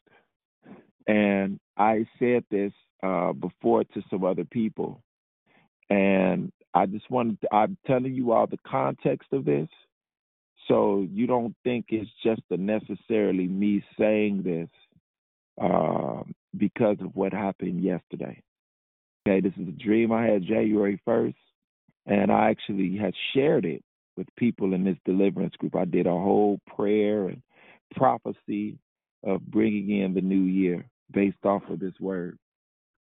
and 1.07 1.59
I 1.77 2.07
said 2.19 2.45
this 2.51 2.73
uh, 3.03 3.33
before 3.33 3.83
to 3.83 4.03
some 4.09 4.23
other 4.23 4.45
people, 4.45 5.03
and 5.89 6.51
I 6.73 6.87
just 6.87 7.09
wanted. 7.11 7.41
To, 7.41 7.55
I'm 7.55 7.77
telling 7.85 8.15
you 8.15 8.31
all 8.31 8.47
the 8.47 8.59
context 8.67 9.29
of 9.31 9.45
this, 9.45 9.69
so 10.67 11.07
you 11.11 11.27
don't 11.27 11.55
think 11.63 11.85
it's 11.89 12.09
just 12.23 12.41
necessarily 12.49 13.47
me 13.47 13.83
saying 13.99 14.43
this 14.43 14.69
uh, 15.61 16.23
because 16.57 16.97
of 17.01 17.15
what 17.15 17.33
happened 17.33 17.83
yesterday. 17.83 18.41
Okay, 19.27 19.41
this 19.41 19.53
is 19.59 19.67
a 19.67 19.83
dream 19.83 20.11
I 20.11 20.25
had 20.25 20.43
January 20.43 21.01
1st, 21.07 21.35
and 22.05 22.31
I 22.31 22.49
actually 22.49 22.97
had 22.97 23.13
shared 23.33 23.65
it 23.65 23.83
with 24.17 24.27
people 24.37 24.73
in 24.73 24.83
this 24.83 24.97
deliverance 25.05 25.55
group. 25.55 25.75
I 25.75 25.85
did 25.85 26.07
a 26.07 26.11
whole 26.11 26.59
prayer 26.75 27.27
and 27.27 27.41
prophecy 27.95 28.77
of 29.23 29.45
bringing 29.45 30.01
in 30.01 30.13
the 30.13 30.21
new 30.21 30.43
year 30.43 30.85
based 31.11 31.43
off 31.43 31.63
of 31.69 31.79
this 31.79 31.99
word. 31.99 32.37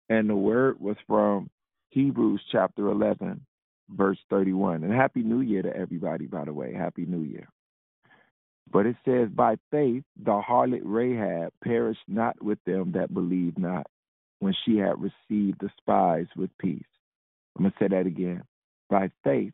And 0.09 0.29
the 0.29 0.37
word 0.37 0.79
was 0.81 0.97
from 1.07 1.51
Hebrews 1.91 2.41
chapter 2.53 2.89
11, 2.89 3.41
verse 3.91 4.19
31. 4.31 4.85
And 4.85 4.93
Happy 4.93 5.23
New 5.23 5.41
Year 5.41 5.63
to 5.63 5.75
everybody, 5.77 6.27
by 6.27 6.45
the 6.45 6.53
way. 6.53 6.75
Happy 6.75 7.07
New 7.07 7.23
Year. 7.23 7.49
But 8.71 8.87
it 8.87 8.97
says, 9.05 9.29
By 9.31 9.57
faith 9.71 10.05
the 10.17 10.41
harlot 10.41 10.83
Rahab 10.85 11.53
perished 11.63 12.05
not 12.09 12.43
with 12.43 12.59
them 12.67 12.93
that 12.93 13.15
believed 13.15 13.59
not, 13.59 13.87
when 14.41 14.55
she 14.65 14.77
had 14.79 14.95
received 15.01 15.61
the 15.61 15.71
spies 15.79 16.27
with 16.37 16.51
peace. 16.59 16.83
I'm 17.57 17.65
going 17.65 17.73
to 17.73 17.79
say 17.79 17.89
that 17.89 18.07
again. 18.07 18.43
By 18.91 19.11
faith 19.23 19.53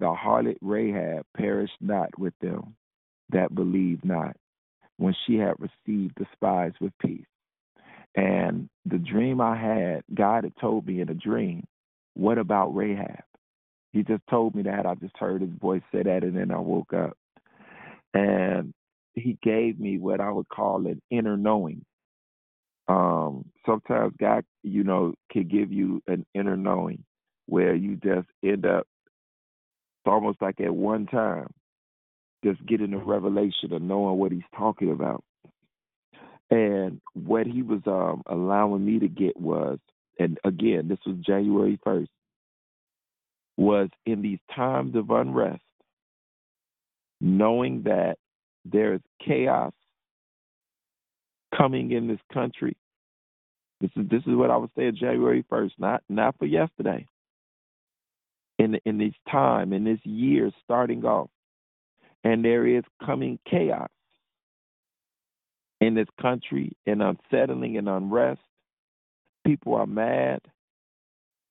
the 0.00 0.14
harlot 0.14 0.58
Rahab 0.60 1.24
perished 1.36 1.80
not 1.80 2.16
with 2.18 2.34
them 2.40 2.76
that 3.30 3.54
believed 3.54 4.04
not, 4.04 4.36
when 4.96 5.14
she 5.26 5.36
had 5.36 5.54
received 5.58 6.14
the 6.16 6.26
spies 6.32 6.72
with 6.80 6.92
peace. 6.98 7.26
And 8.14 8.68
the 8.86 8.98
dream 8.98 9.40
I 9.40 9.56
had, 9.56 10.02
God 10.14 10.44
had 10.44 10.56
told 10.60 10.86
me 10.86 11.00
in 11.00 11.08
a 11.08 11.14
dream, 11.14 11.66
What 12.14 12.38
about 12.38 12.74
Rahab? 12.74 13.22
He 13.92 14.02
just 14.02 14.22
told 14.30 14.54
me 14.54 14.62
that. 14.62 14.86
I 14.86 14.94
just 14.96 15.16
heard 15.16 15.42
his 15.42 15.50
voice 15.60 15.82
say 15.92 16.02
that, 16.02 16.22
and 16.22 16.36
then 16.36 16.50
I 16.50 16.58
woke 16.58 16.92
up. 16.92 17.16
And 18.14 18.72
he 19.14 19.38
gave 19.42 19.78
me 19.78 19.98
what 19.98 20.20
I 20.20 20.30
would 20.30 20.48
call 20.48 20.86
an 20.86 21.00
inner 21.10 21.36
knowing. 21.36 21.84
Um, 22.88 23.44
sometimes 23.66 24.14
God, 24.18 24.44
you 24.62 24.84
know, 24.84 25.14
can 25.30 25.46
give 25.46 25.72
you 25.72 26.02
an 26.06 26.24
inner 26.34 26.56
knowing 26.56 27.04
where 27.46 27.74
you 27.74 27.96
just 27.96 28.28
end 28.42 28.64
up 28.66 28.86
it's 30.08 30.12
almost 30.12 30.40
like 30.40 30.60
at 30.60 30.74
one 30.74 31.06
time 31.06 31.48
just 32.44 32.64
getting 32.66 32.94
a 32.94 32.98
revelation 32.98 33.72
of 33.72 33.82
knowing 33.82 34.18
what 34.18 34.32
he's 34.32 34.42
talking 34.56 34.92
about. 34.92 35.24
And 36.50 37.00
what 37.14 37.46
he 37.46 37.62
was 37.62 37.80
um, 37.86 38.22
allowing 38.26 38.84
me 38.84 39.00
to 39.00 39.08
get 39.08 39.38
was, 39.38 39.78
and 40.18 40.38
again, 40.44 40.88
this 40.88 41.00
was 41.04 41.16
January 41.16 41.78
1st, 41.84 42.06
was 43.56 43.88
in 44.06 44.22
these 44.22 44.38
times 44.54 44.94
of 44.94 45.10
unrest, 45.10 45.62
knowing 47.20 47.82
that 47.84 48.16
there's 48.64 49.00
chaos 49.24 49.72
coming 51.56 51.92
in 51.92 52.08
this 52.08 52.20
country. 52.32 52.76
This 53.80 53.90
is 53.96 54.08
this 54.08 54.22
is 54.26 54.34
what 54.34 54.50
I 54.50 54.56
was 54.56 54.70
saying 54.76 54.96
January 54.98 55.44
first, 55.48 55.74
not 55.78 56.02
not 56.08 56.36
for 56.38 56.46
yesterday. 56.46 57.06
In 58.58 58.78
in 58.84 58.98
this 58.98 59.14
time, 59.30 59.72
in 59.72 59.84
this 59.84 60.00
year 60.04 60.50
starting 60.64 61.04
off, 61.04 61.30
and 62.24 62.44
there 62.44 62.66
is 62.66 62.82
coming 63.04 63.38
chaos 63.48 63.88
in 65.80 65.94
this 65.94 66.08
country 66.20 66.76
and 66.86 67.02
unsettling 67.02 67.76
and 67.76 67.88
unrest. 67.88 68.40
People 69.46 69.74
are 69.74 69.86
mad. 69.86 70.40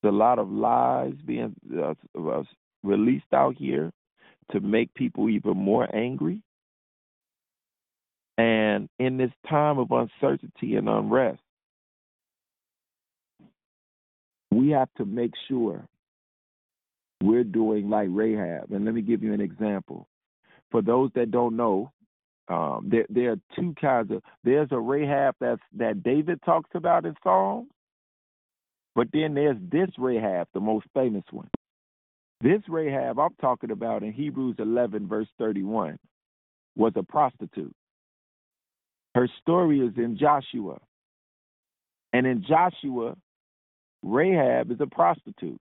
There's 0.02 0.12
a 0.12 0.16
lot 0.16 0.38
of 0.38 0.50
lies 0.50 1.14
being 1.24 1.56
uh, 1.76 1.94
uh, 2.16 2.42
released 2.82 3.32
out 3.32 3.56
here 3.56 3.90
to 4.52 4.60
make 4.60 4.92
people 4.94 5.28
even 5.28 5.56
more 5.56 5.88
angry. 5.94 6.42
And 8.36 8.88
in 8.98 9.16
this 9.16 9.32
time 9.48 9.78
of 9.78 9.90
uncertainty 9.90 10.76
and 10.76 10.88
unrest, 10.88 11.40
we 14.50 14.70
have 14.70 14.88
to 14.96 15.04
make 15.04 15.32
sure 15.48 15.86
we're 17.22 17.44
doing 17.44 17.90
like 17.90 18.08
Rahab. 18.10 18.70
And 18.70 18.84
let 18.84 18.94
me 18.94 19.02
give 19.02 19.22
you 19.22 19.32
an 19.32 19.40
example. 19.40 20.06
For 20.70 20.82
those 20.82 21.10
that 21.14 21.30
don't 21.30 21.56
know, 21.56 21.90
um, 22.48 22.88
there, 22.90 23.06
there 23.10 23.32
are 23.32 23.40
two 23.56 23.74
kinds 23.80 24.10
of. 24.10 24.22
There's 24.44 24.68
a 24.70 24.78
Rahab 24.78 25.34
that's 25.40 25.60
that 25.76 26.02
David 26.02 26.40
talks 26.44 26.70
about 26.74 27.04
in 27.04 27.14
Psalms, 27.22 27.68
but 28.94 29.08
then 29.12 29.34
there's 29.34 29.58
this 29.70 29.90
Rahab, 29.98 30.48
the 30.54 30.60
most 30.60 30.86
famous 30.94 31.24
one. 31.30 31.50
This 32.40 32.60
Rahab 32.68 33.18
I'm 33.18 33.34
talking 33.40 33.70
about 33.70 34.02
in 34.02 34.12
Hebrews 34.12 34.56
11 34.58 35.08
verse 35.08 35.26
31 35.38 35.98
was 36.76 36.92
a 36.96 37.02
prostitute. 37.02 37.74
Her 39.14 39.28
story 39.40 39.80
is 39.80 39.92
in 39.96 40.16
Joshua. 40.16 40.78
And 42.12 42.26
in 42.26 42.44
Joshua, 42.48 43.16
Rahab 44.02 44.70
is 44.70 44.80
a 44.80 44.86
prostitute. 44.86 45.60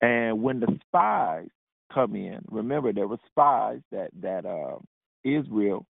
And 0.00 0.42
when 0.42 0.60
the 0.60 0.78
spies 0.86 1.48
come 1.92 2.16
in, 2.16 2.40
remember 2.50 2.92
there 2.92 3.08
were 3.08 3.18
spies 3.26 3.80
that 3.92 4.10
that 4.22 4.46
uh, 4.46 4.78
Israel 5.24 5.84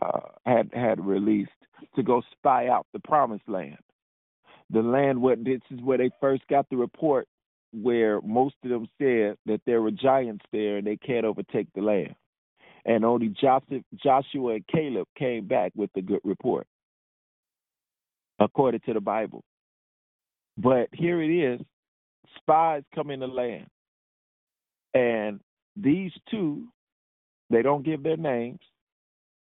uh, 0.00 0.20
had 0.46 0.70
had 0.72 1.04
released 1.04 1.50
to 1.96 2.02
go 2.02 2.22
spy 2.32 2.68
out 2.68 2.86
the 2.92 3.00
promised 3.00 3.48
land. 3.48 3.78
The 4.70 4.82
land 4.82 5.20
where 5.20 5.36
this 5.36 5.60
is 5.70 5.80
where 5.82 5.98
they 5.98 6.10
first 6.20 6.42
got 6.48 6.68
the 6.70 6.76
report 6.76 7.26
where 7.72 8.20
most 8.22 8.54
of 8.64 8.70
them 8.70 8.88
said 8.98 9.36
that 9.46 9.60
there 9.66 9.82
were 9.82 9.90
giants 9.90 10.44
there 10.52 10.78
and 10.78 10.86
they 10.86 10.96
can't 10.96 11.26
overtake 11.26 11.68
the 11.74 11.82
land 11.82 12.14
and 12.88 13.04
only 13.04 13.28
Joshua 13.28 14.54
and 14.54 14.66
Caleb 14.66 15.06
came 15.16 15.46
back 15.46 15.72
with 15.76 15.90
a 15.96 16.00
good 16.00 16.20
report, 16.24 16.66
according 18.38 18.80
to 18.86 18.94
the 18.94 19.00
Bible. 19.00 19.44
But 20.56 20.88
here 20.92 21.22
it 21.22 21.30
is 21.30 21.60
spies 22.36 22.82
come 22.94 23.10
in 23.10 23.20
the 23.20 23.26
land. 23.26 23.66
And 24.94 25.40
these 25.76 26.12
two, 26.30 26.64
they 27.50 27.60
don't 27.60 27.84
give 27.84 28.02
their 28.02 28.16
names. 28.16 28.60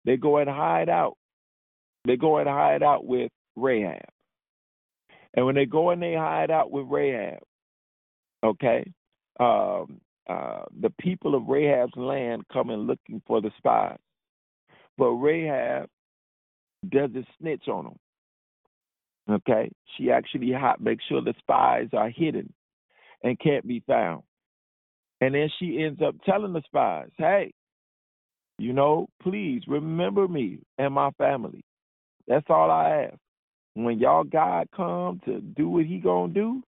They 0.05 0.16
go 0.16 0.39
and 0.39 0.51
hide 0.51 0.89
out. 0.89 1.16
They 2.05 2.16
go 2.16 2.39
and 2.39 2.49
hide 2.49 2.83
out 2.83 3.07
with 3.07 3.31
Rahab. 3.55 4.09
And 5.35 5.47
when 5.47 5.55
they 5.55 5.66
go 5.66 5.91
and 5.91 6.03
they 6.03 6.14
hide 6.14 6.51
out 6.51 6.72
with 6.72 6.87
Rahab, 6.89 7.39
okay, 8.47 8.90
um, 9.40 10.01
uh, 10.28 10.62
the 10.80 10.90
people 11.01 11.34
of 11.34 11.47
Rahab's 11.47 11.97
land 11.97 12.42
coming 12.53 12.78
looking 12.78 13.22
for 13.26 13.40
the 13.40 13.51
spies. 13.59 13.99
But 14.99 15.11
Rahab 15.11 15.88
doesn't 16.88 17.26
snitch 17.38 17.68
on 17.68 17.84
them. 17.84 19.36
Okay? 19.36 19.70
She 19.97 20.11
actually 20.11 20.53
makes 20.80 21.05
sure 21.05 21.20
the 21.20 21.34
spies 21.38 21.88
are 21.92 22.11
hidden 22.11 22.53
and 23.22 23.38
can't 23.38 23.66
be 23.66 23.82
found. 23.86 24.22
And 25.20 25.34
then 25.34 25.49
she 25.59 25.82
ends 25.82 26.01
up 26.07 26.14
telling 26.24 26.53
the 26.53 26.62
spies, 26.66 27.09
hey, 27.16 27.53
you 28.59 28.72
know, 28.72 29.09
please 29.22 29.62
remember 29.66 30.28
me 30.28 30.59
and 30.78 30.94
my 30.94 31.11
family. 31.12 31.62
That's 32.26 32.47
all 32.49 32.70
I 32.70 33.09
ask. 33.11 33.18
When 33.74 33.99
y'all 33.99 34.24
God 34.24 34.68
come 34.74 35.20
to 35.26 35.40
do 35.40 35.68
what 35.68 35.84
he 35.84 35.99
gonna 35.99 36.32
do, 36.32 36.62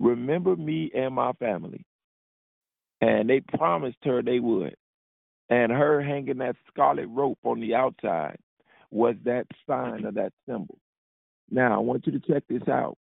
remember 0.00 0.56
me 0.56 0.90
and 0.94 1.14
my 1.14 1.32
family. 1.34 1.84
And 3.00 3.30
they 3.30 3.40
promised 3.40 3.98
her 4.02 4.22
they 4.22 4.40
would. 4.40 4.74
And 5.48 5.70
her 5.70 6.02
hanging 6.02 6.38
that 6.38 6.56
scarlet 6.68 7.06
rope 7.08 7.38
on 7.44 7.60
the 7.60 7.74
outside 7.74 8.38
was 8.90 9.14
that 9.24 9.46
sign 9.66 10.04
of 10.04 10.14
that 10.14 10.32
symbol. 10.48 10.78
Now, 11.50 11.74
I 11.74 11.78
want 11.78 12.06
you 12.06 12.12
to 12.12 12.20
check 12.20 12.44
this 12.48 12.66
out. 12.68 12.96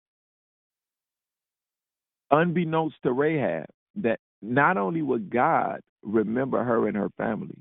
Unbeknownst 2.31 2.97
to 3.03 3.11
Rahab, 3.11 3.65
that 3.95 4.19
not 4.41 4.77
only 4.77 5.01
would 5.01 5.29
God 5.29 5.81
remember 6.03 6.63
her 6.63 6.87
and 6.87 6.95
her 6.95 7.09
family, 7.17 7.57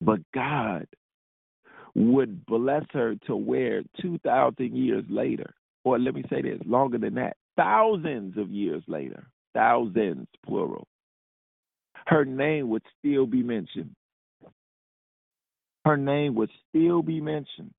but 0.00 0.20
God 0.34 0.86
would 1.94 2.44
bless 2.46 2.84
her 2.92 3.14
to 3.26 3.34
where 3.34 3.82
2,000 4.00 4.76
years 4.76 5.04
later, 5.08 5.54
or 5.84 5.98
let 5.98 6.14
me 6.14 6.22
say 6.28 6.42
this, 6.42 6.60
longer 6.66 6.98
than 6.98 7.14
that, 7.14 7.36
thousands 7.56 8.36
of 8.36 8.50
years 8.50 8.82
later, 8.86 9.26
thousands, 9.54 10.26
plural, 10.44 10.86
her 12.06 12.24
name 12.24 12.68
would 12.70 12.82
still 12.98 13.26
be 13.26 13.42
mentioned. 13.42 13.94
Her 15.84 15.96
name 15.96 16.34
would 16.34 16.50
still 16.68 17.02
be 17.02 17.20
mentioned 17.20 17.72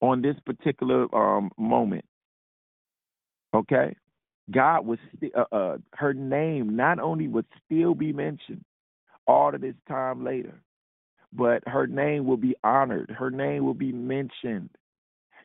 on 0.00 0.22
this 0.22 0.36
particular 0.44 1.12
um, 1.14 1.50
moment. 1.56 2.04
Okay? 3.54 3.96
God 4.50 4.86
was 4.86 4.98
st- 5.16 5.34
uh, 5.34 5.44
uh, 5.54 5.76
her 5.94 6.14
name 6.14 6.76
not 6.76 6.98
only 6.98 7.28
would 7.28 7.46
still 7.64 7.94
be 7.94 8.12
mentioned 8.12 8.64
all 9.26 9.54
of 9.54 9.60
this 9.60 9.74
time 9.86 10.24
later, 10.24 10.60
but 11.32 11.62
her 11.66 11.86
name 11.86 12.26
will 12.26 12.36
be 12.36 12.56
honored. 12.64 13.10
Her 13.10 13.30
name 13.30 13.64
will 13.64 13.74
be 13.74 13.92
mentioned 13.92 14.70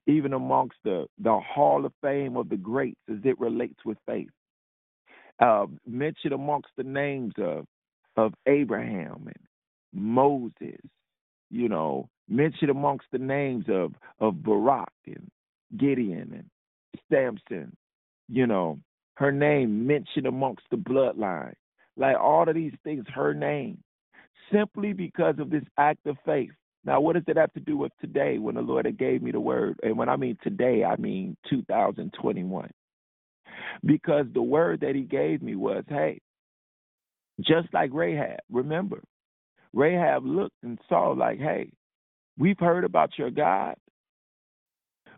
even 0.07 0.33
amongst 0.33 0.77
the, 0.83 1.05
the 1.19 1.39
hall 1.39 1.85
of 1.85 1.93
fame 2.01 2.35
of 2.37 2.49
the 2.49 2.57
greats 2.57 2.99
as 3.09 3.19
it 3.23 3.39
relates 3.39 3.85
with 3.85 3.97
faith. 4.05 4.29
Uh, 5.39 5.65
mentioned 5.87 6.33
amongst 6.33 6.69
the 6.77 6.83
names 6.83 7.33
of 7.37 7.65
of 8.15 8.33
Abraham 8.45 9.23
and 9.25 9.43
Moses, 9.91 10.79
you 11.49 11.67
know, 11.67 12.07
mentioned 12.29 12.69
amongst 12.69 13.07
the 13.11 13.17
names 13.17 13.65
of 13.67 13.93
of 14.19 14.43
Barak 14.43 14.93
and 15.07 15.27
Gideon 15.77 16.33
and 16.33 16.49
Samson, 17.11 17.75
you 18.29 18.45
know, 18.45 18.79
her 19.15 19.31
name 19.31 19.87
mentioned 19.87 20.27
amongst 20.27 20.63
the 20.69 20.77
bloodline. 20.77 21.53
Like 21.97 22.17
all 22.17 22.47
of 22.47 22.55
these 22.55 22.73
things, 22.83 23.05
her 23.13 23.33
name, 23.33 23.79
simply 24.51 24.93
because 24.93 25.35
of 25.39 25.49
this 25.49 25.63
act 25.77 26.05
of 26.05 26.17
faith. 26.25 26.51
Now, 26.85 26.99
what 26.99 27.13
does 27.13 27.23
it 27.27 27.37
have 27.37 27.53
to 27.53 27.59
do 27.59 27.77
with 27.77 27.91
today 28.01 28.37
when 28.37 28.55
the 28.55 28.61
Lord 28.61 28.85
had 28.85 28.97
gave 28.97 29.21
me 29.21 29.31
the 29.31 29.39
word? 29.39 29.79
And 29.83 29.97
when 29.97 30.09
I 30.09 30.17
mean 30.17 30.37
today, 30.43 30.83
I 30.83 30.97
mean 30.97 31.37
2021. 31.49 32.69
Because 33.85 34.25
the 34.33 34.41
word 34.41 34.81
that 34.81 34.95
he 34.95 35.01
gave 35.01 35.41
me 35.41 35.55
was, 35.55 35.83
hey, 35.87 36.19
just 37.41 37.67
like 37.73 37.91
Rahab, 37.93 38.39
remember, 38.51 39.01
Rahab 39.73 40.25
looked 40.25 40.55
and 40.63 40.79
saw, 40.89 41.11
like, 41.11 41.39
hey, 41.39 41.71
we've 42.37 42.59
heard 42.59 42.83
about 42.83 43.11
your 43.17 43.31
God. 43.31 43.75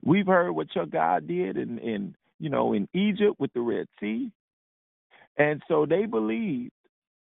We've 0.04 0.28
heard 0.28 0.52
what 0.52 0.74
your 0.76 0.86
God 0.86 1.28
did 1.28 1.58
in, 1.58 1.80
in 1.80 2.16
you 2.40 2.50
know, 2.50 2.74
in 2.74 2.88
Egypt 2.94 3.36
with 3.40 3.52
the 3.54 3.62
Red 3.62 3.88
Sea. 4.00 4.32
And 5.38 5.62
so 5.68 5.86
they 5.86 6.06
believed 6.06 6.72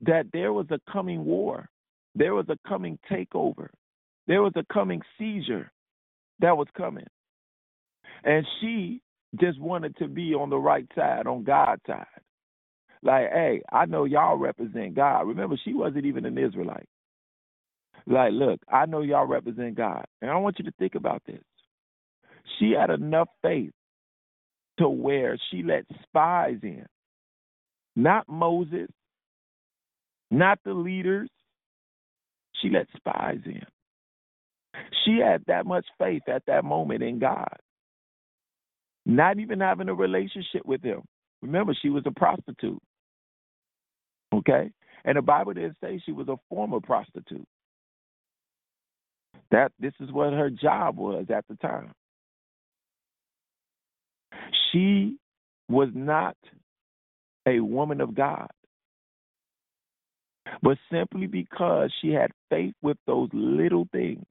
that 0.02 0.28
there 0.32 0.54
was 0.54 0.68
a 0.72 0.80
coming 0.92 1.26
war, 1.26 1.70
there 2.16 2.34
was 2.34 2.46
a 2.50 2.58
coming 2.68 2.98
takeover, 3.12 3.70
there 4.30 4.44
was 4.44 4.54
a 4.56 4.74
coming 4.74 5.02
seizure 5.18 5.72
that 6.40 6.56
was 6.56 6.68
coming. 6.78 7.08
And 8.24 8.46
she 8.62 9.02
just 9.42 9.60
wanted 9.60 9.98
to 9.98 10.08
be 10.08 10.36
on 10.36 10.52
the 10.52 10.58
right 10.58 10.88
side, 10.96 11.28
on 11.28 11.44
God's 11.44 11.82
side. 11.88 12.06
Like, 13.02 13.32
hey, 13.34 13.64
I 13.72 13.86
know 13.86 14.06
y'all 14.06 14.38
represent 14.38 14.96
God. 14.96 15.22
Remember, 15.22 15.58
she 15.66 15.74
wasn't 15.74 16.06
even 16.06 16.26
an 16.26 16.38
Israelite. 16.38 16.88
Like, 18.06 18.32
look, 18.34 18.60
I 18.72 18.86
know 18.86 19.02
y'all 19.02 19.26
represent 19.26 19.76
God. 19.76 20.06
And 20.22 20.30
I 20.30 20.38
want 20.38 20.60
you 20.60 20.66
to 20.66 20.74
think 20.78 20.96
about 20.96 21.24
this. 21.26 21.42
She 22.60 22.76
had 22.80 22.92
enough 22.92 23.30
faith 23.42 23.72
to 24.78 24.88
where 24.90 25.40
she 25.50 25.64
let 25.64 25.86
spies 26.04 26.60
in. 26.62 26.86
Not 27.96 28.30
Moses, 28.30 28.90
not 30.30 30.60
the 30.64 30.74
leaders. 30.74 31.30
She 32.62 32.70
let 32.70 32.88
spies 32.96 33.40
in. 33.46 33.66
She 35.06 35.20
had 35.20 35.44
that 35.48 35.66
much 35.66 35.86
faith 35.98 36.24
at 36.28 36.44
that 36.48 36.66
moment 36.66 37.04
in 37.04 37.20
God. 37.20 37.58
Not 39.06 39.40
even 39.40 39.60
having 39.60 39.90
a 39.90 39.94
relationship 39.94 40.66
with 40.66 40.84
him. 40.84 41.02
Remember, 41.42 41.74
she 41.82 41.90
was 41.90 42.04
a 42.06 42.12
prostitute. 42.12 42.82
Okay? 44.34 44.72
And 45.06 45.18
the 45.18 45.22
Bible 45.22 45.54
didn't 45.54 45.78
say 45.82 46.02
she 46.06 46.12
was 46.12 46.28
a 46.28 46.38
former 46.50 46.80
prostitute. 46.80 47.48
That 49.52 49.72
this 49.80 49.94
is 50.00 50.12
what 50.12 50.34
her 50.34 50.50
job 50.50 50.98
was 50.98 51.26
at 51.34 51.46
the 51.50 51.56
time. 51.56 51.92
She 54.72 55.18
was 55.68 55.90
not 55.94 56.38
a 57.48 57.60
woman 57.60 58.02
of 58.02 58.14
God. 58.14 58.50
But 60.62 60.78
simply 60.92 61.28
because 61.28 61.92
she 62.02 62.10
had 62.10 62.32
faith 62.50 62.74
with 62.82 62.98
those 63.08 63.30
little 63.34 63.88
things, 63.92 64.26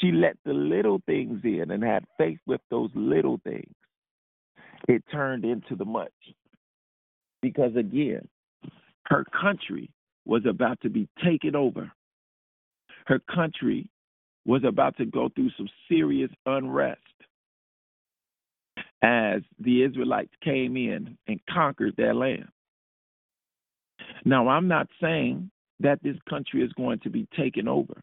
she 0.00 0.12
let 0.12 0.36
the 0.44 0.52
little 0.52 1.00
things 1.06 1.40
in 1.44 1.70
and 1.70 1.82
had 1.82 2.04
faith 2.16 2.38
with 2.46 2.60
those 2.70 2.90
little 2.94 3.40
things. 3.44 3.74
It 4.86 5.02
turned 5.10 5.44
into 5.44 5.74
the 5.74 5.84
much. 5.84 6.12
Because 7.42 7.74
again, 7.76 8.28
her 9.06 9.24
country 9.40 9.90
was 10.24 10.42
about 10.46 10.80
to 10.82 10.90
be 10.90 11.08
taken 11.24 11.56
over. 11.56 11.90
Her 13.06 13.20
country 13.34 13.88
was 14.44 14.62
about 14.64 14.96
to 14.98 15.06
go 15.06 15.28
through 15.34 15.50
some 15.56 15.68
serious 15.88 16.30
unrest 16.46 17.00
as 19.02 19.42
the 19.58 19.84
Israelites 19.84 20.32
came 20.42 20.76
in 20.76 21.16
and 21.26 21.40
conquered 21.48 21.94
their 21.96 22.14
land. 22.14 22.48
Now, 24.24 24.48
I'm 24.48 24.68
not 24.68 24.88
saying 25.00 25.50
that 25.80 26.02
this 26.02 26.16
country 26.28 26.62
is 26.62 26.72
going 26.72 26.98
to 27.00 27.10
be 27.10 27.28
taken 27.36 27.68
over, 27.68 28.00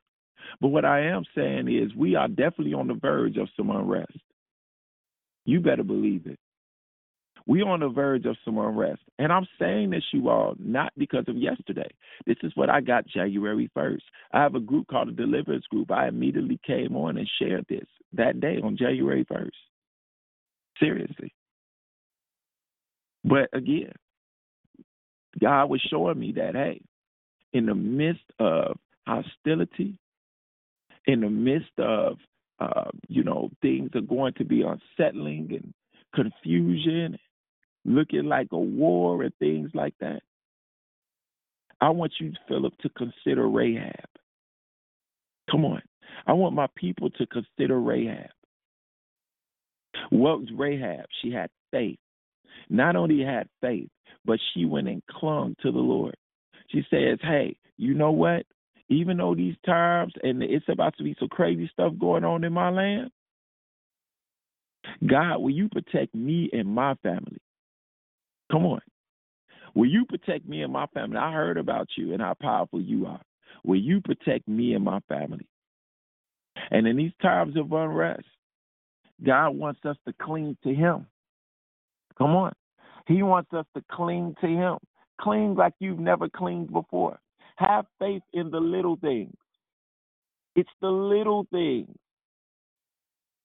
but 0.61 0.69
what 0.69 0.85
I 0.85 1.01
am 1.01 1.23
saying 1.35 1.67
is 1.67 1.95
we 1.95 2.15
are 2.15 2.27
definitely 2.27 2.73
on 2.73 2.87
the 2.87 2.93
verge 2.95 3.37
of 3.37 3.49
some 3.55 3.69
unrest. 3.69 4.17
You 5.45 5.59
better 5.59 5.83
believe 5.83 6.25
it. 6.25 6.39
We're 7.47 7.67
on 7.67 7.81
the 7.81 7.89
verge 7.89 8.25
of 8.25 8.35
some 8.43 8.57
unrest. 8.57 9.01
And 9.19 9.31
I'm 9.31 9.45
saying 9.59 9.91
this, 9.91 10.03
you 10.11 10.29
all, 10.29 10.55
not 10.57 10.91
because 10.97 11.25
of 11.27 11.37
yesterday. 11.37 11.89
This 12.25 12.37
is 12.41 12.51
what 12.55 12.71
I 12.71 12.81
got 12.81 13.07
January 13.07 13.69
1st. 13.77 14.01
I 14.31 14.41
have 14.41 14.55
a 14.55 14.59
group 14.59 14.87
called 14.87 15.09
the 15.09 15.11
Deliverance 15.11 15.65
Group. 15.69 15.91
I 15.91 16.07
immediately 16.07 16.59
came 16.65 16.95
on 16.95 17.17
and 17.17 17.29
shared 17.39 17.65
this 17.69 17.85
that 18.13 18.39
day 18.39 18.59
on 18.63 18.77
January 18.77 19.25
1st. 19.25 19.51
Seriously. 20.79 21.33
But 23.23 23.49
again, 23.53 23.93
God 25.39 25.65
was 25.65 25.81
showing 25.89 26.19
me 26.19 26.33
that, 26.33 26.55
hey, 26.55 26.81
in 27.53 27.67
the 27.67 27.75
midst 27.75 28.23
of 28.39 28.77
hostility, 29.07 29.97
in 31.07 31.21
the 31.21 31.29
midst 31.29 31.77
of, 31.77 32.17
uh, 32.59 32.91
you 33.07 33.23
know, 33.23 33.49
things 33.61 33.89
are 33.95 34.01
going 34.01 34.33
to 34.33 34.45
be 34.45 34.63
unsettling 34.63 35.49
and 35.51 35.73
confusion, 36.13 37.17
looking 37.83 38.25
like 38.25 38.47
a 38.51 38.59
war 38.59 39.23
and 39.23 39.33
things 39.39 39.69
like 39.73 39.93
that. 39.99 40.21
I 41.81 41.89
want 41.89 42.13
you, 42.19 42.33
Philip, 42.47 42.73
to 42.79 42.89
consider 42.89 43.47
Rahab. 43.47 44.05
Come 45.51 45.65
on. 45.65 45.81
I 46.25 46.33
want 46.33 46.55
my 46.55 46.67
people 46.75 47.09
to 47.11 47.27
consider 47.27 47.79
Rahab. 47.79 48.29
What 50.09 50.39
was 50.39 50.49
Rahab? 50.55 51.05
She 51.21 51.31
had 51.31 51.49
faith. 51.71 51.99
Not 52.69 52.95
only 52.95 53.23
had 53.23 53.47
faith, 53.61 53.89
but 54.25 54.39
she 54.53 54.65
went 54.65 54.87
and 54.87 55.03
clung 55.09 55.55
to 55.61 55.71
the 55.71 55.79
Lord. 55.79 56.15
She 56.69 56.85
says, 56.89 57.19
Hey, 57.21 57.57
you 57.77 57.93
know 57.93 58.11
what? 58.11 58.45
Even 58.89 59.17
though 59.17 59.33
these 59.33 59.55
times 59.65 60.13
and 60.23 60.43
it's 60.43 60.69
about 60.69 60.95
to 60.97 61.03
be 61.03 61.15
some 61.19 61.29
crazy 61.29 61.69
stuff 61.73 61.93
going 61.99 62.23
on 62.23 62.43
in 62.43 62.53
my 62.53 62.69
land, 62.69 63.09
God, 65.07 65.39
will 65.39 65.51
you 65.51 65.69
protect 65.69 66.13
me 66.13 66.49
and 66.53 66.67
my 66.67 66.93
family? 67.01 67.39
Come 68.51 68.65
on. 68.65 68.81
Will 69.73 69.89
you 69.89 70.05
protect 70.05 70.47
me 70.47 70.61
and 70.61 70.71
my 70.71 70.86
family? 70.88 71.17
I 71.17 71.33
heard 71.33 71.57
about 71.57 71.88
you 71.97 72.13
and 72.13 72.21
how 72.21 72.36
powerful 72.39 72.79
you 72.79 73.07
are. 73.07 73.21
Will 73.63 73.79
you 73.79 74.01
protect 74.01 74.47
me 74.47 74.73
and 74.73 74.86
my 74.86 74.99
family? 75.09 75.47
And 76.71 76.88
in 76.88 76.95
these 76.97 77.11
times 77.21 77.57
of 77.57 77.71
unrest, 77.71 78.25
God 79.23 79.49
wants 79.49 79.81
us 79.86 79.97
to 80.07 80.13
cling 80.21 80.57
to 80.63 80.73
Him. 80.73 81.07
Come 82.17 82.36
on. 82.36 82.53
He 83.07 83.23
wants 83.23 83.51
us 83.53 83.65
to 83.75 83.83
cling 83.91 84.36
to 84.41 84.47
Him. 84.47 84.77
Cling 85.19 85.55
like 85.55 85.73
you've 85.79 85.99
never 85.99 86.29
clinged 86.29 86.71
before. 86.71 87.19
Have 87.57 87.85
faith 87.99 88.23
in 88.33 88.51
the 88.51 88.59
little 88.59 88.97
things. 88.97 89.35
It's 90.55 90.69
the 90.81 90.89
little 90.89 91.47
things. 91.51 91.95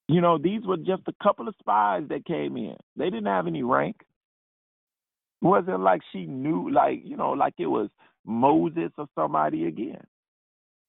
You 0.08 0.20
know, 0.20 0.38
these 0.38 0.62
were 0.66 0.76
just 0.76 1.02
a 1.06 1.14
couple 1.22 1.46
of 1.46 1.54
spies 1.61 2.02
that 2.08 2.24
came 2.24 2.56
in. 2.56 2.76
They 2.96 3.04
didn't 3.04 3.26
have 3.26 3.46
any 3.46 3.62
rank. 3.62 3.96
It 5.42 5.46
wasn't 5.46 5.80
like 5.80 6.00
she 6.12 6.26
knew, 6.26 6.70
like, 6.70 7.00
you 7.04 7.16
know, 7.16 7.30
like 7.30 7.54
it 7.58 7.66
was 7.66 7.88
Moses 8.26 8.90
or 8.98 9.06
somebody 9.14 9.66
again. 9.66 10.02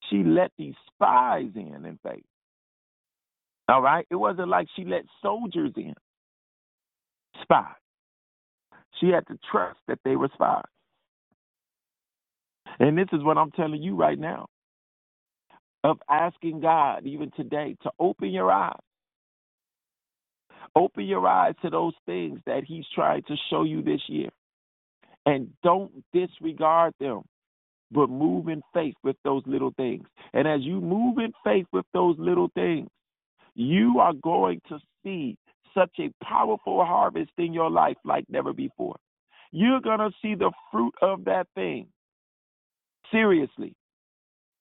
She 0.10 0.24
let 0.24 0.52
these 0.58 0.74
spies 0.88 1.52
in 1.56 1.86
in 1.86 2.00
faith. 2.04 2.26
All 3.70 3.82
right? 3.82 4.06
It 4.10 4.16
wasn't 4.16 4.50
like 4.50 4.68
she 4.76 4.84
let 4.86 5.04
soldiers 5.22 5.72
in. 5.78 5.94
Spies. 7.44 7.76
She 9.00 9.10
had 9.10 9.26
to 9.28 9.38
trust 9.52 9.80
that 9.88 10.00
they 10.04 10.16
were 10.16 10.30
spies. 10.34 10.64
And 12.80 12.98
this 12.98 13.08
is 13.14 13.24
what 13.24 13.38
I'm 13.38 13.52
telling 13.52 13.82
you 13.82 13.96
right 13.96 14.20
now 14.20 14.48
of 15.84 16.00
asking 16.10 16.62
God, 16.62 17.06
even 17.06 17.32
today, 17.38 17.78
to 17.84 17.92
open 18.00 18.32
your 18.32 18.52
eyes. 18.52 18.80
Open 20.76 21.06
your 21.06 21.28
eyes 21.28 21.56
to 21.64 21.70
those 21.72 21.94
things 22.06 22.40
that 22.48 22.64
He's 22.66 22.86
trying 22.96 23.24
to 23.24 23.36
show 23.50 23.64
you 23.64 23.84
this 23.84 24.02
year. 24.08 24.30
And 25.26 25.50
don't 25.64 25.92
disregard 26.14 26.94
them, 27.00 27.24
but 27.92 28.10
move 28.10 28.50
in 28.50 28.64
faith 28.74 28.96
with 29.04 29.18
those 29.24 29.44
little 29.48 29.74
things. 29.78 30.08
And 30.34 30.48
as 30.48 30.62
you 30.62 30.82
move 30.82 31.20
in 31.20 31.34
faith 31.44 31.68
with 31.74 31.86
those 31.94 32.18
little 32.20 32.50
things, 32.56 32.90
you 33.56 34.00
are 34.00 34.14
going 34.14 34.62
to 34.70 34.80
see 35.04 35.38
such 35.76 35.92
a 36.00 36.12
powerful 36.24 36.86
harvest 36.86 37.32
in 37.38 37.54
your 37.54 37.72
life 37.72 37.98
like 38.06 38.26
never 38.30 38.54
before. 38.54 38.98
You're 39.52 39.82
going 39.82 40.00
to 40.00 40.12
see 40.22 40.36
the 40.36 40.52
fruit 40.72 40.96
of 41.02 41.26
that 41.26 41.48
thing. 41.56 41.88
Seriously. 43.12 43.76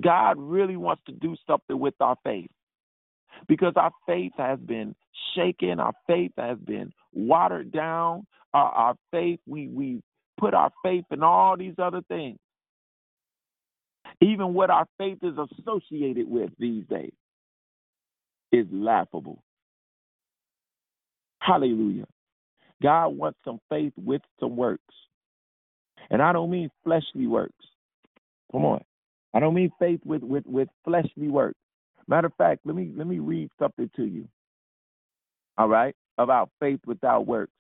God 0.03 0.37
really 0.39 0.77
wants 0.77 1.03
to 1.07 1.13
do 1.13 1.37
something 1.47 1.79
with 1.79 1.95
our 2.01 2.17
faith 2.25 2.51
because 3.49 3.75
our 3.77 3.93
faith 4.07 4.33
has 4.39 4.59
been 4.59 4.95
shaken, 5.35 5.79
our 5.79 5.93
faith 6.07 6.33
has 6.37 6.59
been 6.59 6.93
watered 7.13 7.71
down, 7.71 8.27
our, 8.55 8.71
our 8.71 8.95
faith, 9.11 9.41
we, 9.47 9.69
we 9.69 10.03
put 10.39 10.55
our 10.55 10.71
faith 10.83 11.05
in 11.11 11.23
all 11.23 11.57
these 11.57 11.75
other 11.79 12.01
things. 12.09 12.39
Even 14.21 14.55
what 14.55 14.71
our 14.71 14.87
faith 14.99 15.19
is 15.23 15.35
associated 15.39 16.29
with 16.29 16.51
these 16.59 16.85
days 16.87 17.13
is 18.53 18.67
laughable. 18.71 19.43
Hallelujah. 21.41 22.07
God 22.83 23.09
wants 23.09 23.39
some 23.45 23.61
faith 23.69 23.93
with 23.97 24.23
some 24.39 24.57
works. 24.57 24.83
And 26.11 26.21
I 26.23 26.33
don't 26.33 26.51
mean 26.51 26.71
fleshly 26.83 27.27
works. 27.27 27.55
Come 28.53 28.65
on. 28.65 28.83
I 29.35 29.41
don't 29.41 29.55
mean 29.55 29.71
faith 29.79 30.01
with, 30.05 30.23
with, 30.23 30.47
with 30.47 30.69
fleshly 30.85 31.29
works. 31.29 31.59
Matter 32.09 32.29
of 32.29 32.35
fact, 32.37 32.63
let 32.65 32.77
me 32.77 32.91
let 32.97 33.07
me 33.07 33.21
read 33.21 33.51
something 33.59 33.91
to 33.97 34.05
you. 34.05 34.29
All 35.59 35.69
right? 35.69 35.95
About 36.19 36.51
faith 36.61 36.81
without 36.87 37.27
works. 37.27 37.53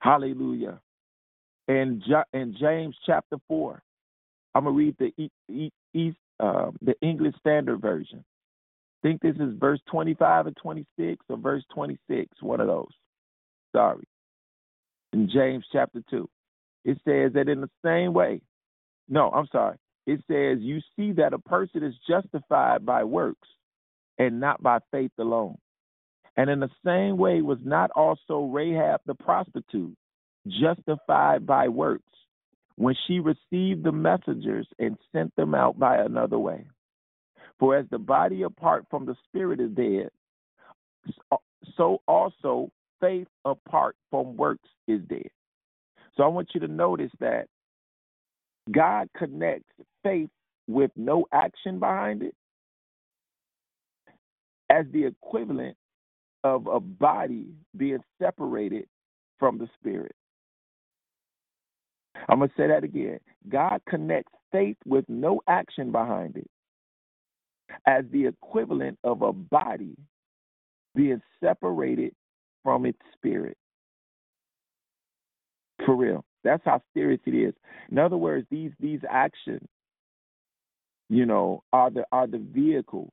Hallelujah. 0.00 0.80
In, 1.68 2.02
in 2.32 2.56
James 2.60 2.96
chapter 3.06 3.38
4, 3.48 3.82
I'm 4.54 4.64
going 4.64 4.74
to 4.76 4.78
read 4.78 5.12
the, 5.94 6.12
uh, 6.40 6.70
the 6.82 6.94
English 7.02 7.34
Standard 7.40 7.80
Version. 7.80 8.24
I 9.02 9.08
think 9.08 9.22
this 9.22 9.36
is 9.36 9.54
verse 9.58 9.80
25 9.90 10.48
and 10.48 10.56
26 10.56 11.24
or 11.28 11.36
verse 11.38 11.64
26, 11.74 12.28
one 12.42 12.60
of 12.60 12.66
those. 12.68 12.90
Sorry. 13.74 14.04
In 15.12 15.30
James 15.32 15.64
chapter 15.72 16.02
2, 16.10 16.28
it 16.84 16.98
says 17.06 17.32
that 17.34 17.48
in 17.48 17.60
the 17.60 17.70
same 17.84 18.12
way, 18.14 18.42
no, 19.10 19.28
I'm 19.30 19.48
sorry. 19.50 19.76
It 20.06 20.20
says, 20.28 20.58
You 20.60 20.80
see 20.96 21.12
that 21.12 21.34
a 21.34 21.38
person 21.38 21.82
is 21.82 21.94
justified 22.08 22.86
by 22.86 23.04
works 23.04 23.48
and 24.18 24.40
not 24.40 24.62
by 24.62 24.78
faith 24.90 25.10
alone. 25.18 25.58
And 26.36 26.48
in 26.48 26.60
the 26.60 26.70
same 26.84 27.18
way, 27.18 27.42
was 27.42 27.58
not 27.64 27.90
also 27.90 28.44
Rahab 28.44 29.00
the 29.04 29.14
prostitute 29.14 29.96
justified 30.46 31.44
by 31.44 31.68
works 31.68 32.04
when 32.76 32.94
she 33.06 33.18
received 33.18 33.84
the 33.84 33.92
messengers 33.92 34.66
and 34.78 34.96
sent 35.12 35.34
them 35.36 35.54
out 35.54 35.78
by 35.78 35.98
another 35.98 36.38
way? 36.38 36.66
For 37.58 37.76
as 37.76 37.86
the 37.90 37.98
body 37.98 38.42
apart 38.42 38.86
from 38.90 39.04
the 39.04 39.16
spirit 39.28 39.60
is 39.60 39.72
dead, 39.72 40.08
so 41.76 42.00
also 42.06 42.70
faith 43.00 43.28
apart 43.44 43.96
from 44.10 44.36
works 44.36 44.68
is 44.86 45.00
dead. 45.08 45.28
So 46.16 46.22
I 46.22 46.28
want 46.28 46.50
you 46.54 46.60
to 46.60 46.68
notice 46.68 47.12
that 47.20 47.48
God 48.70 49.08
connects 49.16 49.72
faith 50.02 50.30
with 50.68 50.90
no 50.96 51.26
action 51.32 51.78
behind 51.78 52.22
it 52.22 52.34
as 54.70 54.86
the 54.92 55.06
equivalent 55.06 55.76
of 56.44 56.66
a 56.66 56.80
body 56.80 57.46
being 57.76 58.00
separated 58.20 58.86
from 59.38 59.58
the 59.58 59.68
spirit. 59.80 60.14
I'm 62.28 62.38
going 62.38 62.50
to 62.50 62.56
say 62.56 62.68
that 62.68 62.84
again. 62.84 63.20
God 63.48 63.80
connects 63.88 64.32
faith 64.52 64.76
with 64.86 65.04
no 65.08 65.40
action 65.48 65.92
behind 65.92 66.36
it 66.36 66.50
as 67.86 68.04
the 68.12 68.26
equivalent 68.26 68.98
of 69.04 69.22
a 69.22 69.32
body 69.32 69.96
being 70.94 71.22
separated 71.42 72.14
from 72.64 72.86
its 72.86 72.98
spirit. 73.16 73.56
For 75.86 75.96
real. 75.96 76.24
That's 76.44 76.62
how 76.64 76.82
serious 76.94 77.20
it 77.26 77.32
is. 77.34 77.54
In 77.90 77.98
other 77.98 78.16
words, 78.16 78.46
these 78.50 78.72
these 78.80 79.00
actions, 79.08 79.66
you 81.08 81.26
know, 81.26 81.62
are 81.72 81.90
the 81.90 82.04
are 82.12 82.26
the 82.26 82.38
vehicle 82.38 83.12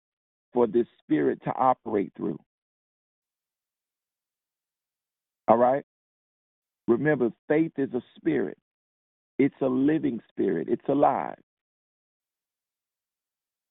for 0.53 0.67
this 0.67 0.87
spirit 1.03 1.41
to 1.45 1.51
operate 1.51 2.13
through. 2.17 2.39
All 5.47 5.57
right? 5.57 5.83
Remember, 6.87 7.31
faith 7.47 7.73
is 7.77 7.93
a 7.93 8.01
spirit. 8.17 8.57
It's 9.39 9.55
a 9.61 9.67
living 9.67 10.19
spirit. 10.31 10.67
It's 10.69 10.87
alive. 10.89 11.37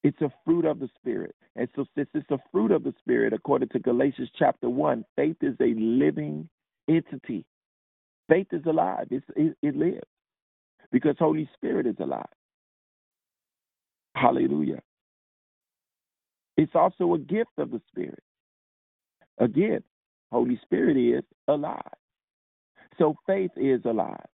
It's 0.04 0.20
a 0.20 0.32
fruit 0.44 0.64
of 0.64 0.78
the 0.78 0.88
Spirit. 1.00 1.34
And 1.56 1.68
so, 1.74 1.84
since 1.96 2.08
it's 2.14 2.30
a 2.30 2.38
fruit 2.52 2.70
of 2.70 2.84
the 2.84 2.94
Spirit, 3.00 3.32
according 3.32 3.70
to 3.70 3.80
Galatians 3.80 4.30
chapter 4.38 4.70
1, 4.70 5.04
faith 5.16 5.36
is 5.42 5.56
a 5.60 5.74
living 5.76 6.48
entity. 6.88 7.44
Faith 8.28 8.48
is 8.52 8.64
alive, 8.66 9.06
it's, 9.10 9.26
it, 9.36 9.56
it 9.62 9.76
lives 9.76 10.00
because 10.92 11.16
Holy 11.18 11.48
Spirit 11.54 11.86
is 11.86 11.96
alive. 12.00 12.24
Hallelujah. 14.14 14.80
It's 16.56 16.74
also 16.74 17.14
a 17.14 17.18
gift 17.18 17.50
of 17.58 17.70
the 17.70 17.80
Spirit. 17.88 18.22
Again, 19.38 19.82
Holy 20.32 20.58
Spirit 20.64 20.96
is 20.96 21.24
alive. 21.48 21.80
So 22.98 23.14
faith 23.26 23.50
is 23.56 23.82
alive. 23.84 24.24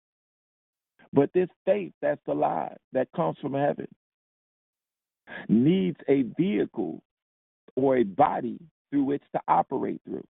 But 1.12 1.30
this 1.34 1.48
faith 1.66 1.92
that's 2.00 2.26
alive, 2.28 2.76
that 2.92 3.08
comes 3.14 3.36
from 3.40 3.54
heaven, 3.54 3.88
needs 5.48 5.98
a 6.08 6.22
vehicle 6.38 7.02
or 7.76 7.98
a 7.98 8.04
body 8.04 8.58
through 8.90 9.04
which 9.04 9.22
to 9.34 9.40
operate 9.48 10.00
through, 10.04 10.26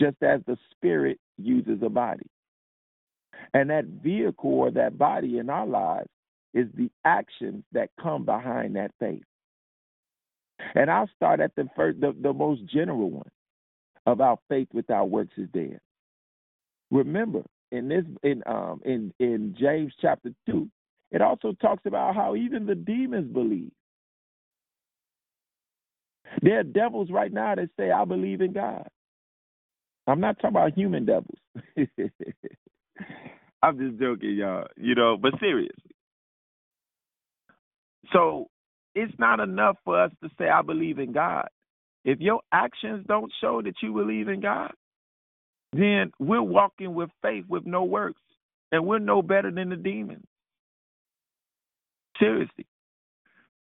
just 0.00 0.16
as 0.22 0.40
the 0.46 0.56
spirit 0.72 1.18
uses 1.38 1.78
a 1.82 1.88
body. 1.88 2.26
And 3.52 3.70
that 3.70 3.84
vehicle 3.86 4.50
or 4.50 4.70
that 4.72 4.98
body 4.98 5.38
in 5.38 5.50
our 5.50 5.66
lives 5.66 6.08
is 6.54 6.68
the 6.76 6.90
actions 7.04 7.64
that 7.72 7.90
come 8.00 8.24
behind 8.24 8.76
that 8.76 8.92
faith. 9.00 9.22
And 10.74 10.90
I'll 10.90 11.10
start 11.16 11.40
at 11.40 11.54
the 11.56 11.68
first, 11.76 12.00
the, 12.00 12.14
the 12.20 12.32
most 12.32 12.64
general 12.66 13.10
one 13.10 13.30
about 14.06 14.40
faith 14.48 14.68
without 14.72 15.10
works 15.10 15.32
is 15.36 15.48
dead. 15.52 15.80
Remember, 16.90 17.42
in 17.72 17.88
this 17.88 18.04
in 18.22 18.42
um 18.46 18.80
in 18.84 19.12
in 19.18 19.56
James 19.58 19.92
chapter 20.00 20.30
two, 20.46 20.70
it 21.10 21.22
also 21.22 21.52
talks 21.60 21.86
about 21.86 22.14
how 22.14 22.36
even 22.36 22.66
the 22.66 22.74
demons 22.74 23.32
believe. 23.32 23.72
There 26.42 26.60
are 26.60 26.64
devils 26.64 27.10
right 27.10 27.32
now 27.32 27.54
that 27.54 27.70
say, 27.78 27.90
I 27.90 28.04
believe 28.04 28.40
in 28.40 28.52
God. 28.52 28.88
I'm 30.06 30.20
not 30.20 30.36
talking 30.36 30.50
about 30.50 30.74
human 30.74 31.06
devils. 31.06 31.38
I'm 33.62 33.78
just 33.78 33.98
joking, 33.98 34.36
y'all. 34.36 34.66
You 34.76 34.94
know, 34.94 35.16
but 35.16 35.38
seriously. 35.40 35.92
So 38.12 38.48
it's 38.94 39.14
not 39.18 39.40
enough 39.40 39.76
for 39.84 40.02
us 40.04 40.12
to 40.22 40.30
say, 40.38 40.48
I 40.48 40.62
believe 40.62 40.98
in 40.98 41.12
God. 41.12 41.48
If 42.04 42.20
your 42.20 42.40
actions 42.52 43.06
don't 43.08 43.32
show 43.40 43.62
that 43.62 43.74
you 43.82 43.94
believe 43.94 44.28
in 44.28 44.40
God, 44.40 44.72
then 45.72 46.12
we're 46.18 46.42
walking 46.42 46.94
with 46.94 47.10
faith 47.22 47.44
with 47.48 47.66
no 47.66 47.84
works. 47.84 48.20
And 48.72 48.86
we're 48.86 48.98
no 48.98 49.22
better 49.22 49.50
than 49.50 49.70
the 49.70 49.76
demons. 49.76 50.24
Seriously. 52.18 52.66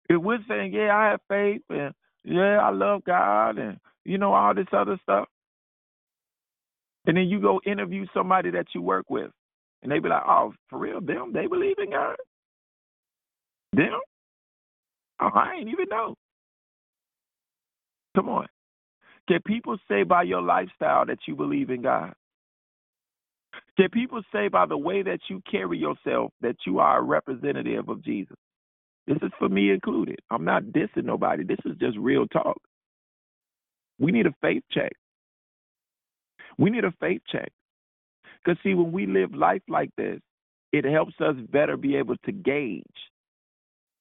If 0.09 0.23
we're 0.23 0.45
saying, 0.49 0.73
yeah, 0.75 0.97
I 0.97 1.11
have 1.11 1.21
faith 1.29 1.63
and 1.71 1.95
yeah, 2.25 2.59
I 2.59 2.71
love 2.71 3.05
God 3.05 3.59
and 3.59 3.79
you 4.05 4.19
know 4.19 4.35
all 4.35 4.55
this 4.55 4.67
other 4.73 4.99
stuff, 5.03 5.29
and 7.07 7.17
then 7.17 7.29
you 7.29 7.41
go 7.41 7.61
interview 7.67 8.07
somebody 8.15 8.51
that 8.51 8.67
you 8.75 8.83
work 8.83 9.07
with, 9.09 9.31
and 9.83 9.91
they 9.91 9.99
be 9.99 10.09
like, 10.09 10.23
oh, 10.27 10.53
for 10.69 10.79
real, 10.79 11.01
them, 11.01 11.33
they 11.33 11.47
believe 11.47 11.77
in 11.79 11.91
God? 11.91 12.17
Them? 13.73 14.01
Oh, 15.21 15.31
I 15.35 15.55
ain't 15.59 15.69
even 15.69 15.87
know. 15.91 16.15
Come 18.17 18.29
on. 18.29 18.47
Can 19.29 19.41
people 19.47 19.77
say 19.89 20.03
by 20.03 20.25
your 20.25 20.43
lifestyle 20.43 21.07
that 21.07 21.19
you 21.29 21.37
believe 21.37 21.71
in 21.71 21.83
God? 21.83 22.13
Can 23.77 23.89
people 23.91 24.23
say 24.33 24.49
by 24.49 24.67
the 24.67 24.77
way 24.77 25.03
that 25.03 25.21
you 25.29 25.41
carry 25.51 25.79
yourself 25.79 26.33
that 26.41 26.57
you 26.67 26.81
are 26.81 26.99
a 26.99 27.03
representative 27.03 27.89
of 27.89 28.05
Jesus? 28.05 28.37
This 29.07 29.19
is 29.23 29.33
for 29.39 29.49
me 29.49 29.71
included. 29.71 30.19
I'm 30.31 30.45
not 30.45 30.65
dissing 30.65 31.05
nobody. 31.05 31.45
This 31.45 31.59
is 31.65 31.77
just 31.79 31.97
real 31.99 32.27
talk. 32.27 32.59
We 33.99 34.13
need 34.13 34.27
a 34.27 34.35
faith 34.41 34.63
check. 34.73 34.93
We 36.61 36.71
need 36.71 36.85
a 36.85 36.93
faith 37.01 37.23
check. 37.33 37.51
Because, 38.45 38.59
see, 38.63 38.75
when 38.75 38.93
we 38.93 39.07
live 39.07 39.35
life 39.35 39.63
like 39.69 39.91
this, 39.97 40.21
it 40.73 40.85
helps 40.85 41.15
us 41.21 41.35
better 41.51 41.77
be 41.77 41.97
able 41.97 42.17
to 42.19 42.33
gauge. 42.33 42.85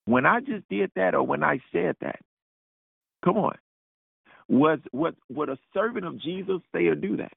When 0.04 0.26
I 0.26 0.40
just 0.40 0.68
did 0.68 0.90
that 0.94 1.14
or 1.14 1.22
when 1.22 1.42
I 1.42 1.58
said 1.72 1.96
that, 2.02 2.20
come 3.24 3.36
on, 3.38 3.54
was 4.48 4.78
what 4.90 5.14
would 5.30 5.48
a 5.48 5.58
servant 5.72 6.04
of 6.04 6.20
Jesus 6.20 6.60
say 6.74 6.86
or 6.86 6.94
do 6.94 7.16
that? 7.16 7.32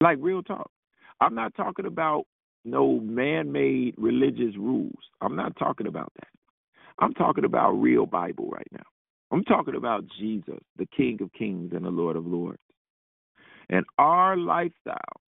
Like 0.00 0.18
real 0.20 0.42
talk. 0.42 0.70
I'm 1.20 1.34
not 1.34 1.54
talking 1.54 1.86
about 1.86 2.24
no 2.64 3.00
man 3.00 3.50
made 3.50 3.94
religious 3.96 4.56
rules. 4.56 4.98
I'm 5.20 5.36
not 5.36 5.56
talking 5.58 5.86
about 5.86 6.12
that. 6.16 6.28
I'm 6.98 7.14
talking 7.14 7.44
about 7.44 7.72
real 7.72 8.06
Bible 8.06 8.48
right 8.50 8.66
now. 8.72 8.82
I'm 9.30 9.44
talking 9.44 9.76
about 9.76 10.04
Jesus, 10.18 10.58
the 10.76 10.86
King 10.86 11.18
of 11.22 11.32
Kings 11.32 11.72
and 11.74 11.84
the 11.84 11.90
Lord 11.90 12.16
of 12.16 12.26
Lords. 12.26 12.58
And 13.70 13.86
our 13.98 14.36
lifestyle 14.36 15.20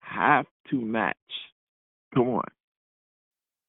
have 0.00 0.46
to 0.70 0.80
match. 0.80 1.16
Come 2.14 2.28
on. 2.28 2.44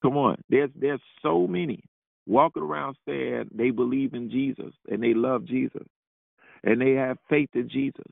Come 0.02 0.18
on. 0.18 0.38
There's 0.50 0.70
there's 0.76 1.02
so 1.24 1.48
many 1.48 1.84
walking 2.28 2.62
around 2.62 2.98
saying 3.08 3.50
they 3.54 3.72
believe 3.72 4.14
in 4.14 4.30
Jesus 4.30 4.74
and 4.90 5.02
they 5.02 5.14
love 5.14 5.46
Jesus 5.46 5.88
and 6.64 6.80
they 6.82 6.92
have 6.92 7.18
faith 7.30 7.50
in 7.54 7.70
Jesus. 7.70 8.06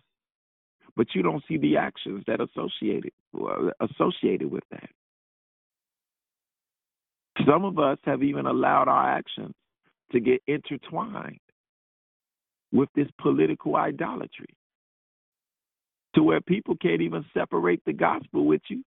But 0.95 1.07
you 1.13 1.21
don't 1.21 1.43
see 1.47 1.57
the 1.57 1.77
actions 1.77 2.23
that 2.27 2.39
associated 2.39 3.11
associated 3.81 4.49
with 4.49 4.63
that. 4.71 4.89
Some 7.45 7.65
of 7.65 7.77
us 7.77 7.97
have 8.05 8.23
even 8.23 8.45
allowed 8.45 8.87
our 8.87 9.17
actions 9.17 9.53
to 10.13 10.21
get 10.21 10.41
intertwined 10.47 11.39
with 12.71 12.89
this 12.95 13.07
political 13.21 13.75
idolatry 13.75 14.55
to 16.15 16.23
where 16.23 16.41
people 16.41 16.75
can't 16.81 17.01
even 17.01 17.25
separate 17.33 17.81
the 17.85 17.93
gospel 17.93 18.45
with 18.45 18.61
you 18.69 18.83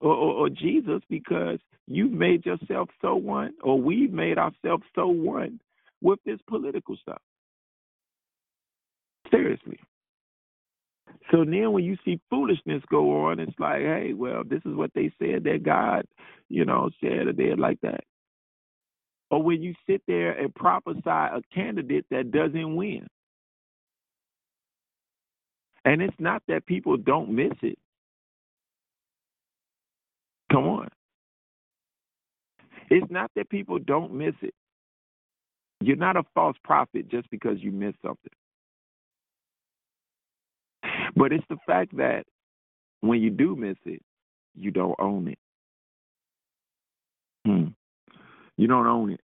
or, 0.00 0.12
or, 0.14 0.32
or, 0.32 0.48
Jesus 0.48 1.00
because 1.08 1.58
you've 1.86 2.12
made 2.12 2.44
yourself 2.44 2.88
so 3.00 3.14
one, 3.14 3.52
or 3.62 3.80
we've 3.80 4.12
made 4.12 4.36
ourselves 4.36 4.82
so 4.94 5.06
one 5.06 5.60
with 6.00 6.18
this 6.26 6.40
political 6.48 6.96
stuff. 6.96 7.22
Seriously. 9.30 9.78
So 11.30 11.44
then 11.44 11.72
when 11.72 11.84
you 11.84 11.96
see 12.04 12.20
foolishness 12.28 12.82
go 12.90 13.26
on, 13.26 13.38
it's 13.38 13.58
like, 13.58 13.80
hey, 13.80 14.12
well, 14.12 14.42
this 14.44 14.60
is 14.64 14.74
what 14.74 14.90
they 14.94 15.12
said 15.18 15.44
that 15.44 15.62
God, 15.62 16.04
you 16.48 16.64
know, 16.64 16.90
said 17.00 17.28
or 17.28 17.32
did 17.32 17.58
like 17.58 17.80
that. 17.82 18.04
Or 19.30 19.42
when 19.42 19.62
you 19.62 19.74
sit 19.88 20.02
there 20.06 20.32
and 20.32 20.54
prophesy 20.54 21.00
a 21.06 21.40
candidate 21.54 22.04
that 22.10 22.32
doesn't 22.32 22.76
win. 22.76 23.06
And 25.84 26.00
it's 26.00 26.16
not 26.18 26.42
that 26.48 26.66
people 26.66 26.96
don't 26.96 27.30
miss 27.30 27.52
it. 27.62 27.78
Come 30.50 30.66
on. 30.66 30.88
It's 32.90 33.10
not 33.10 33.30
that 33.36 33.48
people 33.48 33.78
don't 33.78 34.12
miss 34.12 34.34
it. 34.42 34.54
You're 35.80 35.96
not 35.96 36.16
a 36.16 36.24
false 36.34 36.56
prophet 36.62 37.08
just 37.10 37.28
because 37.30 37.56
you 37.60 37.72
miss 37.72 37.94
something. 38.02 38.32
But 41.16 41.32
it's 41.32 41.44
the 41.48 41.56
fact 41.66 41.96
that 41.96 42.24
when 43.00 43.20
you 43.20 43.30
do 43.30 43.56
miss 43.56 43.76
it, 43.84 44.02
you 44.54 44.70
don't 44.70 44.94
own 44.98 45.28
it. 45.28 45.38
Hmm. 47.46 47.68
You 48.56 48.66
don't 48.68 48.86
own 48.86 49.12
it. 49.12 49.20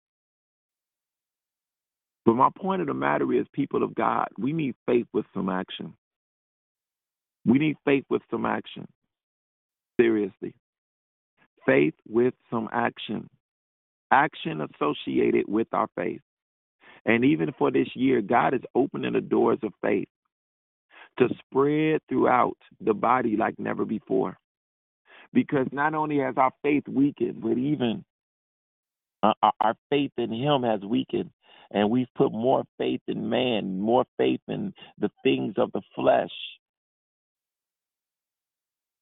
But 2.25 2.35
my 2.35 2.51
point 2.57 2.81
of 2.81 2.87
the 2.87 2.95
matter 2.95 3.33
is, 3.33 3.47
people 3.53 3.83
of 3.83 3.95
God, 3.95 4.29
we 4.39 4.53
need 4.53 4.75
faith 4.87 5.07
with 5.13 5.25
some 5.35 5.49
action. 5.49 5.95
We 7.45 7.59
need 7.59 7.76
faith 7.84 8.05
with 8.09 8.22
some 8.30 8.47
action. 8.47 8.86
Seriously. 10.01 10.55
Faith 11.66 11.95
with 12.09 12.34
some 12.51 12.68
action. 12.72 13.28
Action 14.11 14.61
associated 14.61 15.47
with 15.49 15.68
our 15.72 15.88
faith. 15.97 16.20
And 17.05 17.24
even 17.24 17.53
for 17.59 17.70
this 17.70 17.88
year, 17.95 18.20
God 18.20 18.55
is 18.55 18.61
opening 18.74 19.14
the 19.14 19.20
doors 19.20 19.59
of 19.62 19.72
faith 19.82 20.09
to 21.18 21.28
spread 21.40 22.01
throughout 22.09 22.57
the 22.80 22.95
body 22.95 23.36
like 23.36 23.59
never 23.59 23.84
before. 23.84 24.36
Because 25.32 25.66
not 25.72 25.95
only 25.95 26.18
has 26.18 26.34
our 26.36 26.53
faith 26.62 26.84
weakened, 26.86 27.43
but 27.43 27.59
even 27.59 28.05
our 29.22 29.74
faith 29.90 30.12
in 30.16 30.32
Him 30.32 30.62
has 30.62 30.80
weakened. 30.80 31.30
And 31.70 31.90
we've 31.90 32.12
put 32.16 32.32
more 32.32 32.64
faith 32.76 33.01
in 33.09 33.28
man, 33.30 33.80
more 33.80 34.05
faith 34.18 34.40
in 34.47 34.74
the 34.99 35.11
things 35.24 35.55
of 35.57 35.72
the 35.72 35.80
flesh 35.95 36.30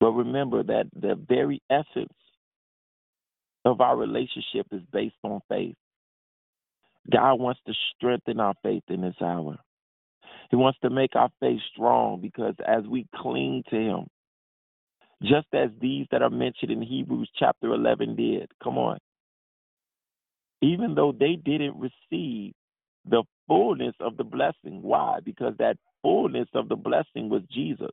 but 0.00 0.12
remember 0.12 0.62
that 0.62 0.86
the 0.94 1.14
very 1.28 1.62
essence 1.70 2.08
of 3.64 3.80
our 3.80 3.96
relationship 3.96 4.66
is 4.72 4.80
based 4.92 5.16
on 5.22 5.40
faith. 5.48 5.76
God 7.10 7.34
wants 7.34 7.60
to 7.66 7.74
strengthen 7.94 8.40
our 8.40 8.54
faith 8.62 8.82
in 8.88 9.02
this 9.02 9.14
hour. 9.20 9.58
He 10.50 10.56
wants 10.56 10.78
to 10.82 10.90
make 10.90 11.14
our 11.14 11.30
faith 11.40 11.60
strong 11.72 12.20
because 12.20 12.54
as 12.66 12.84
we 12.86 13.06
cling 13.14 13.62
to 13.70 13.76
Him, 13.76 14.06
just 15.22 15.46
as 15.52 15.70
these 15.80 16.06
that 16.10 16.22
are 16.22 16.30
mentioned 16.30 16.70
in 16.72 16.82
Hebrews 16.82 17.30
chapter 17.38 17.74
11 17.74 18.16
did, 18.16 18.50
come 18.62 18.78
on. 18.78 18.98
Even 20.62 20.94
though 20.94 21.12
they 21.12 21.36
didn't 21.36 21.76
receive 21.78 22.54
the 23.08 23.22
fullness 23.48 23.94
of 24.00 24.16
the 24.16 24.24
blessing. 24.24 24.82
Why? 24.82 25.18
Because 25.24 25.54
that 25.58 25.76
fullness 26.02 26.48
of 26.54 26.68
the 26.68 26.76
blessing 26.76 27.28
was 27.28 27.42
Jesus. 27.50 27.90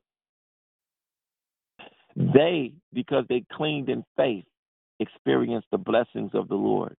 They, 2.18 2.72
because 2.92 3.24
they 3.28 3.44
cleaned 3.52 3.88
in 3.88 4.04
faith, 4.16 4.44
experienced 4.98 5.68
the 5.70 5.78
blessings 5.78 6.32
of 6.34 6.48
the 6.48 6.56
Lord. 6.56 6.96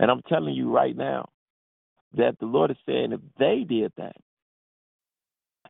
And 0.00 0.10
I'm 0.10 0.22
telling 0.28 0.54
you 0.54 0.74
right 0.74 0.96
now 0.96 1.28
that 2.16 2.36
the 2.40 2.46
Lord 2.46 2.72
is 2.72 2.76
saying 2.84 3.12
if 3.12 3.20
they 3.38 3.64
did 3.68 3.92
that 3.96 4.16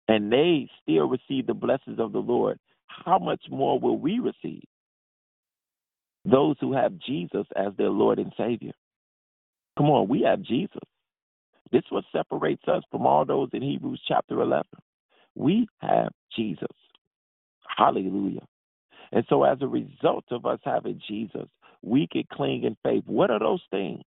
and 0.08 0.32
they 0.32 0.68
still 0.82 1.08
receive 1.08 1.46
the 1.46 1.54
blessings 1.54 2.00
of 2.00 2.12
the 2.12 2.20
Lord, 2.20 2.58
how 2.86 3.18
much 3.18 3.42
more 3.50 3.78
will 3.78 3.98
we 3.98 4.18
receive? 4.18 4.64
Those 6.24 6.56
who 6.60 6.72
have 6.72 6.98
Jesus 6.98 7.46
as 7.54 7.72
their 7.76 7.90
Lord 7.90 8.18
and 8.18 8.32
Savior. 8.36 8.72
Come 9.76 9.90
on, 9.90 10.08
we 10.08 10.22
have 10.22 10.42
Jesus. 10.42 10.80
This 11.70 11.80
is 11.80 11.90
what 11.90 12.04
separates 12.12 12.66
us 12.66 12.82
from 12.90 13.06
all 13.06 13.24
those 13.26 13.50
in 13.52 13.62
Hebrews 13.62 14.00
chapter 14.08 14.40
11. 14.40 14.64
We 15.34 15.68
have 15.80 16.12
Jesus. 16.34 16.66
Hallelujah. 17.76 18.46
And 19.12 19.24
so, 19.28 19.44
as 19.44 19.58
a 19.60 19.66
result 19.66 20.24
of 20.30 20.46
us 20.46 20.60
having 20.64 21.00
Jesus, 21.08 21.48
we 21.82 22.06
can 22.10 22.24
cling 22.32 22.64
in 22.64 22.76
faith. 22.84 23.04
What 23.06 23.30
are 23.30 23.38
those 23.38 23.62
things? 23.70 24.02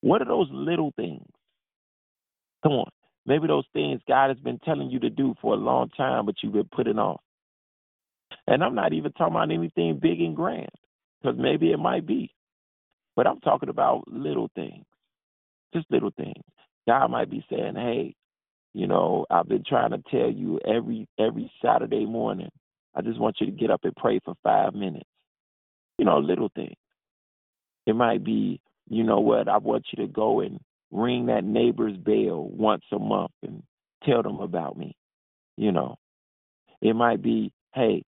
What 0.00 0.22
are 0.22 0.26
those 0.26 0.48
little 0.52 0.92
things? 0.96 1.26
Come 2.62 2.72
on. 2.72 2.90
Maybe 3.26 3.46
those 3.46 3.66
things 3.72 4.00
God 4.08 4.28
has 4.28 4.38
been 4.38 4.58
telling 4.64 4.90
you 4.90 5.00
to 5.00 5.10
do 5.10 5.34
for 5.40 5.54
a 5.54 5.58
long 5.58 5.88
time, 5.90 6.26
but 6.26 6.36
you've 6.42 6.52
been 6.52 6.68
putting 6.74 6.98
off. 6.98 7.20
And 8.46 8.62
I'm 8.62 8.74
not 8.74 8.92
even 8.92 9.12
talking 9.12 9.34
about 9.34 9.50
anything 9.50 9.98
big 10.00 10.20
and 10.20 10.36
grand, 10.36 10.70
because 11.20 11.38
maybe 11.38 11.72
it 11.72 11.78
might 11.78 12.06
be. 12.06 12.32
But 13.16 13.26
I'm 13.26 13.40
talking 13.40 13.68
about 13.68 14.04
little 14.06 14.50
things, 14.54 14.84
just 15.74 15.90
little 15.90 16.12
things. 16.16 16.42
God 16.86 17.10
might 17.10 17.30
be 17.30 17.44
saying, 17.50 17.74
hey, 17.74 18.14
you 18.76 18.86
know, 18.86 19.24
I've 19.30 19.48
been 19.48 19.64
trying 19.66 19.92
to 19.92 20.02
tell 20.10 20.30
you 20.30 20.60
every 20.66 21.08
every 21.18 21.50
Saturday 21.64 22.04
morning. 22.04 22.50
I 22.94 23.00
just 23.00 23.18
want 23.18 23.36
you 23.40 23.46
to 23.46 23.52
get 23.52 23.70
up 23.70 23.80
and 23.84 23.96
pray 23.96 24.20
for 24.22 24.34
five 24.42 24.74
minutes. 24.74 25.08
You 25.96 26.04
know, 26.04 26.18
little 26.18 26.50
things. 26.54 26.76
It 27.86 27.96
might 27.96 28.22
be, 28.22 28.60
you 28.86 29.02
know 29.02 29.20
what, 29.20 29.48
I 29.48 29.56
want 29.56 29.86
you 29.92 30.04
to 30.04 30.12
go 30.12 30.40
and 30.40 30.60
ring 30.90 31.24
that 31.26 31.42
neighbor's 31.42 31.96
bell 31.96 32.50
once 32.52 32.84
a 32.92 32.98
month 32.98 33.30
and 33.42 33.62
tell 34.04 34.22
them 34.22 34.40
about 34.40 34.76
me. 34.76 34.94
You 35.56 35.72
know. 35.72 35.96
It 36.82 36.94
might 36.94 37.22
be, 37.22 37.52
hey, 37.74 38.02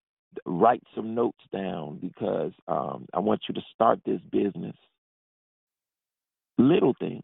write 0.44 0.82
some 0.94 1.14
notes 1.14 1.42
down 1.50 1.98
because 1.98 2.52
um, 2.68 3.06
I 3.14 3.20
want 3.20 3.40
you 3.48 3.54
to 3.54 3.62
start 3.72 4.00
this 4.04 4.20
business. 4.30 4.76
Little 6.58 6.94
things, 7.00 7.22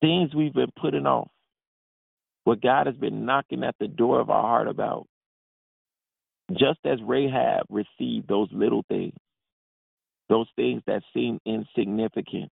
things 0.00 0.34
we've 0.34 0.52
been 0.52 0.72
putting 0.80 1.06
off, 1.06 1.28
what 2.44 2.62
God 2.62 2.86
has 2.86 2.96
been 2.96 3.24
knocking 3.24 3.64
at 3.64 3.74
the 3.80 3.88
door 3.88 4.20
of 4.20 4.30
our 4.30 4.42
heart 4.42 4.68
about. 4.68 5.06
Just 6.52 6.78
as 6.84 6.98
Rahab 7.02 7.64
received 7.70 8.28
those 8.28 8.48
little 8.52 8.84
things, 8.88 9.16
those 10.28 10.46
things 10.56 10.82
that 10.86 11.02
seem 11.14 11.40
insignificant, 11.46 12.50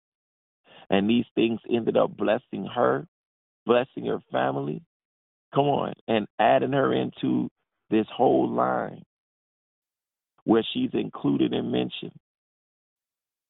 and 0.90 1.10
these 1.10 1.26
things 1.36 1.60
ended 1.70 1.98
up 1.98 2.16
blessing 2.16 2.66
her, 2.74 3.06
blessing 3.66 4.06
her 4.06 4.20
family. 4.32 4.82
Come 5.54 5.66
on, 5.66 5.94
and 6.08 6.28
adding 6.40 6.72
her 6.72 6.94
into 6.94 7.50
this 7.90 8.08
whole 8.16 8.50
line 8.50 9.04
where 10.46 10.66
she's 10.74 10.92
included 10.94 11.54
and 11.54 11.72
mentioned 11.72 12.14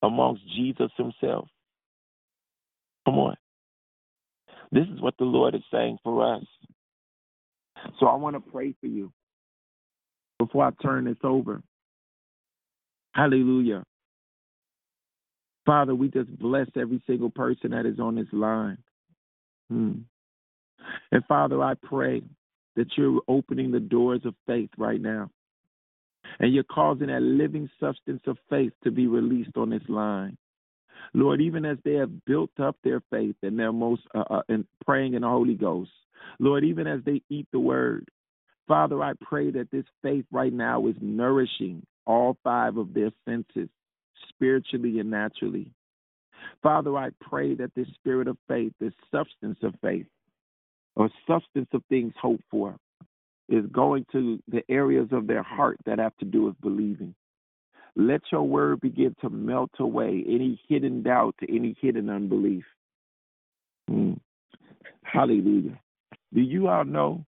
amongst 0.02 0.42
Jesus 0.56 0.92
himself. 0.98 1.48
Come 3.06 3.20
on. 3.20 3.36
This 4.72 4.88
is 4.88 5.02
what 5.02 5.16
the 5.18 5.26
Lord 5.26 5.56
is 5.56 5.62
saying 5.72 5.98
for 6.04 6.36
us. 6.36 6.44
So 8.00 8.08
I 8.08 8.16
want 8.16 8.36
to 8.36 8.52
pray 8.52 8.74
for 8.80 8.88
you 8.88 9.12
before 10.40 10.66
I 10.66 10.72
turn 10.82 11.06
this 11.06 11.18
over. 11.24 11.62
Hallelujah. 13.14 13.84
Father, 15.66 15.94
we 15.94 16.10
just 16.10 16.38
bless 16.40 16.68
every 16.76 17.02
single 17.06 17.30
person 17.30 17.72
that 17.72 17.86
is 17.86 18.00
on 18.00 18.16
this 18.16 18.28
line. 18.32 18.78
Hmm. 19.70 19.94
And 21.12 21.24
Father, 21.28 21.62
I 21.62 21.74
pray 21.76 22.22
that 22.76 22.88
you're 22.98 23.22
opening 23.28 23.72
the 23.72 23.80
doors 23.80 24.22
of 24.26 24.34
faith 24.48 24.70
right 24.78 25.02
now. 25.02 25.30
And 26.40 26.54
you're 26.54 26.64
causing 26.64 27.08
that 27.08 27.22
living 27.22 27.70
substance 27.80 28.22
of 28.26 28.38
faith 28.50 28.72
to 28.84 28.92
be 28.92 29.08
released 29.08 29.58
on 29.58 29.70
this 29.70 29.84
line. 29.88 30.38
Lord, 31.14 31.42
even 31.42 31.66
as 31.66 31.78
they 31.84 31.94
have 31.96 32.26
built 32.26 32.52
up 32.60 32.78
their 32.84 33.02
faith 33.12 33.36
and 33.44 33.58
their 33.58 33.72
most 33.72 34.02
uh, 34.14 34.24
uh, 34.30 34.42
in 34.50 34.66
praying 34.86 35.14
in 35.14 35.22
the 35.22 35.28
Holy 35.28 35.56
Ghost, 35.56 35.92
Lord, 36.40 36.64
even 36.64 36.88
as 36.88 37.02
they 37.06 37.22
eat 37.30 37.48
the 37.52 37.60
Word, 37.60 38.08
Father, 38.68 39.02
I 39.04 39.14
pray 39.22 39.52
that 39.52 39.72
this 39.72 39.86
faith 40.02 40.26
right 40.32 40.54
now 40.54 40.88
is 40.88 40.96
nourishing 41.02 41.86
all 42.06 42.38
five 42.44 42.78
of 42.78 42.94
their 42.94 43.12
senses, 43.26 43.70
spiritually 44.30 45.00
and 45.00 45.12
naturally. 45.12 45.72
Father, 46.64 46.96
I 46.98 47.10
pray 47.22 47.56
that 47.56 47.72
this 47.76 47.88
spirit 47.96 48.28
of 48.28 48.38
faith, 48.48 48.74
this 48.80 48.94
substance 49.12 49.58
of 49.64 49.74
faith, 49.82 50.08
or 50.96 51.10
substance 51.28 51.70
of 51.74 51.84
things 51.90 52.14
hoped 52.20 52.44
for, 52.50 52.76
is 53.50 53.66
going 53.72 54.06
to 54.12 54.40
the 54.48 54.64
areas 54.70 55.10
of 55.12 55.28
their 55.28 55.44
heart 55.44 55.78
that 55.86 56.00
have 56.00 56.16
to 56.18 56.26
do 56.26 56.44
with 56.44 56.60
believing. 56.62 57.14
Let 57.96 58.22
your 58.32 58.44
word 58.44 58.82
begin 58.82 59.16
to 59.22 59.30
melt 59.30 59.72
away 59.80 60.24
any 60.28 60.60
hidden 60.68 61.04
doubt, 61.04 61.36
any 61.48 61.76
hidden 61.82 62.10
unbelief. 62.10 62.64
Mm. 63.90 64.20
Hallelujah. 65.04 65.80
Do 66.34 66.42
you 66.42 66.68
all 66.70 66.86
know 66.86 67.26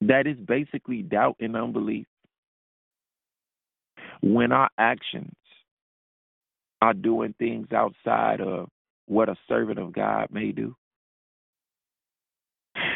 that 0.00 0.26
is 0.26 0.36
basically 0.38 1.02
doubt 1.02 1.36
and 1.40 1.56
unbelief? 1.56 2.06
When 4.20 4.52
our 4.52 4.70
actions 4.78 5.34
are 6.84 6.92
doing 6.92 7.34
things 7.38 7.68
outside 7.72 8.40
of 8.40 8.68
what 9.06 9.28
a 9.30 9.36
servant 9.48 9.78
of 9.78 9.92
God 9.92 10.28
may 10.30 10.52
do. 10.52 10.76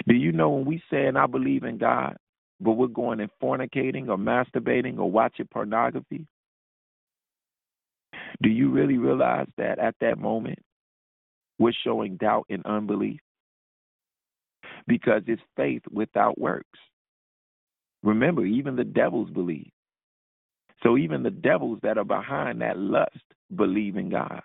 Do 0.06 0.14
you 0.14 0.32
know 0.32 0.50
when 0.50 0.66
we 0.66 0.82
say, 0.90 1.06
and 1.06 1.16
I 1.16 1.26
believe 1.26 1.64
in 1.64 1.78
God, 1.78 2.16
but 2.60 2.72
we're 2.72 2.88
going 2.88 3.20
and 3.20 3.30
fornicating 3.42 4.08
or 4.08 4.16
masturbating 4.16 4.98
or 4.98 5.10
watching 5.10 5.46
pornography? 5.46 6.26
Do 8.42 8.48
you 8.48 8.70
really 8.70 8.98
realize 8.98 9.46
that 9.56 9.78
at 9.78 9.94
that 10.00 10.18
moment 10.18 10.58
we're 11.58 11.72
showing 11.84 12.16
doubt 12.16 12.46
and 12.48 12.64
unbelief? 12.66 13.20
Because 14.86 15.22
it's 15.26 15.42
faith 15.56 15.82
without 15.90 16.38
works. 16.38 16.78
Remember, 18.02 18.44
even 18.44 18.76
the 18.76 18.84
devils 18.84 19.30
believe. 19.30 19.70
So 20.82 20.96
even 20.96 21.22
the 21.22 21.30
devils 21.30 21.80
that 21.82 21.98
are 21.98 22.04
behind 22.04 22.60
that 22.60 22.78
lust 22.78 23.16
believe 23.54 23.96
in 23.96 24.10
God. 24.10 24.42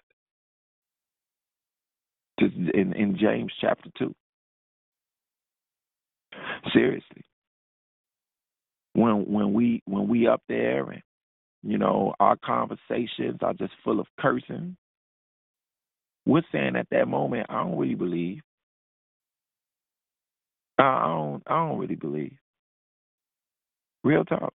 Just 2.39 2.55
in, 2.55 2.93
in 2.93 3.17
James 3.17 3.51
chapter 3.61 3.89
2. 3.99 4.13
Seriously. 6.73 7.23
When 8.93 9.31
when 9.31 9.53
we 9.53 9.81
when 9.85 10.07
we 10.07 10.27
up 10.27 10.41
there 10.49 10.89
and 10.91 11.01
you 11.63 11.77
know, 11.77 12.13
our 12.19 12.37
conversations 12.37 13.39
are 13.41 13.53
just 13.53 13.73
full 13.83 13.99
of 13.99 14.07
cursing. 14.19 14.77
We're 16.25 16.43
saying 16.51 16.75
at 16.75 16.87
that 16.91 17.07
moment, 17.07 17.47
I 17.49 17.63
don't 17.63 17.77
really 17.77 17.95
believe. 17.95 18.41
I 20.79 21.05
don't 21.07 21.43
I 21.47 21.55
don't 21.67 21.79
really 21.79 21.95
believe. 21.95 22.37
Real 24.03 24.25
talk. 24.25 24.53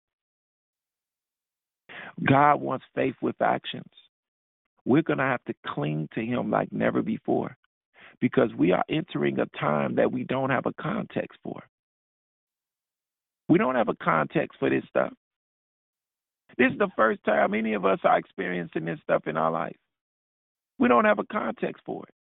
God 2.27 2.57
wants 2.61 2.85
faith 2.95 3.17
with 3.23 3.37
actions. 3.43 3.91
We're 4.85 5.03
going 5.03 5.19
to 5.19 5.25
have 5.25 5.45
to 5.47 5.55
cling 5.67 6.09
to 6.15 6.25
Him 6.25 6.51
like 6.51 6.73
never 6.73 7.03
before 7.03 7.57
because 8.21 8.51
we 8.59 8.73
are 8.73 8.85
entering 8.91 9.39
a 9.41 9.47
time 9.59 9.97
that 9.97 10.13
we 10.13 10.25
don't 10.25 10.51
have 10.51 10.67
a 10.67 10.75
context 10.83 11.39
for. 11.43 11.63
We 13.49 13.59
don't 13.59 13.75
have 13.75 13.89
a 13.89 13.97
context 13.97 14.59
for 14.59 14.71
this 14.71 14.85
stuff. 14.89 15.13
This 16.59 16.73
is 16.73 16.79
the 16.79 16.91
first 16.97 17.23
time 17.25 17.55
any 17.55 17.75
of 17.75 17.85
us 17.85 17.99
are 18.05 18.19
experiencing 18.19 18.85
this 18.85 18.99
stuff 19.03 19.27
in 19.27 19.37
our 19.37 19.51
life. 19.51 19.77
We 20.79 20.89
don't 20.89 21.05
have 21.05 21.19
a 21.19 21.25
context 21.25 21.83
for 21.85 22.05
it. 22.05 22.15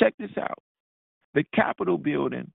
Check 0.00 0.14
this 0.18 0.36
out. 0.38 0.62
The 1.34 1.44
Capitol 1.54 1.98
building, 1.98 2.50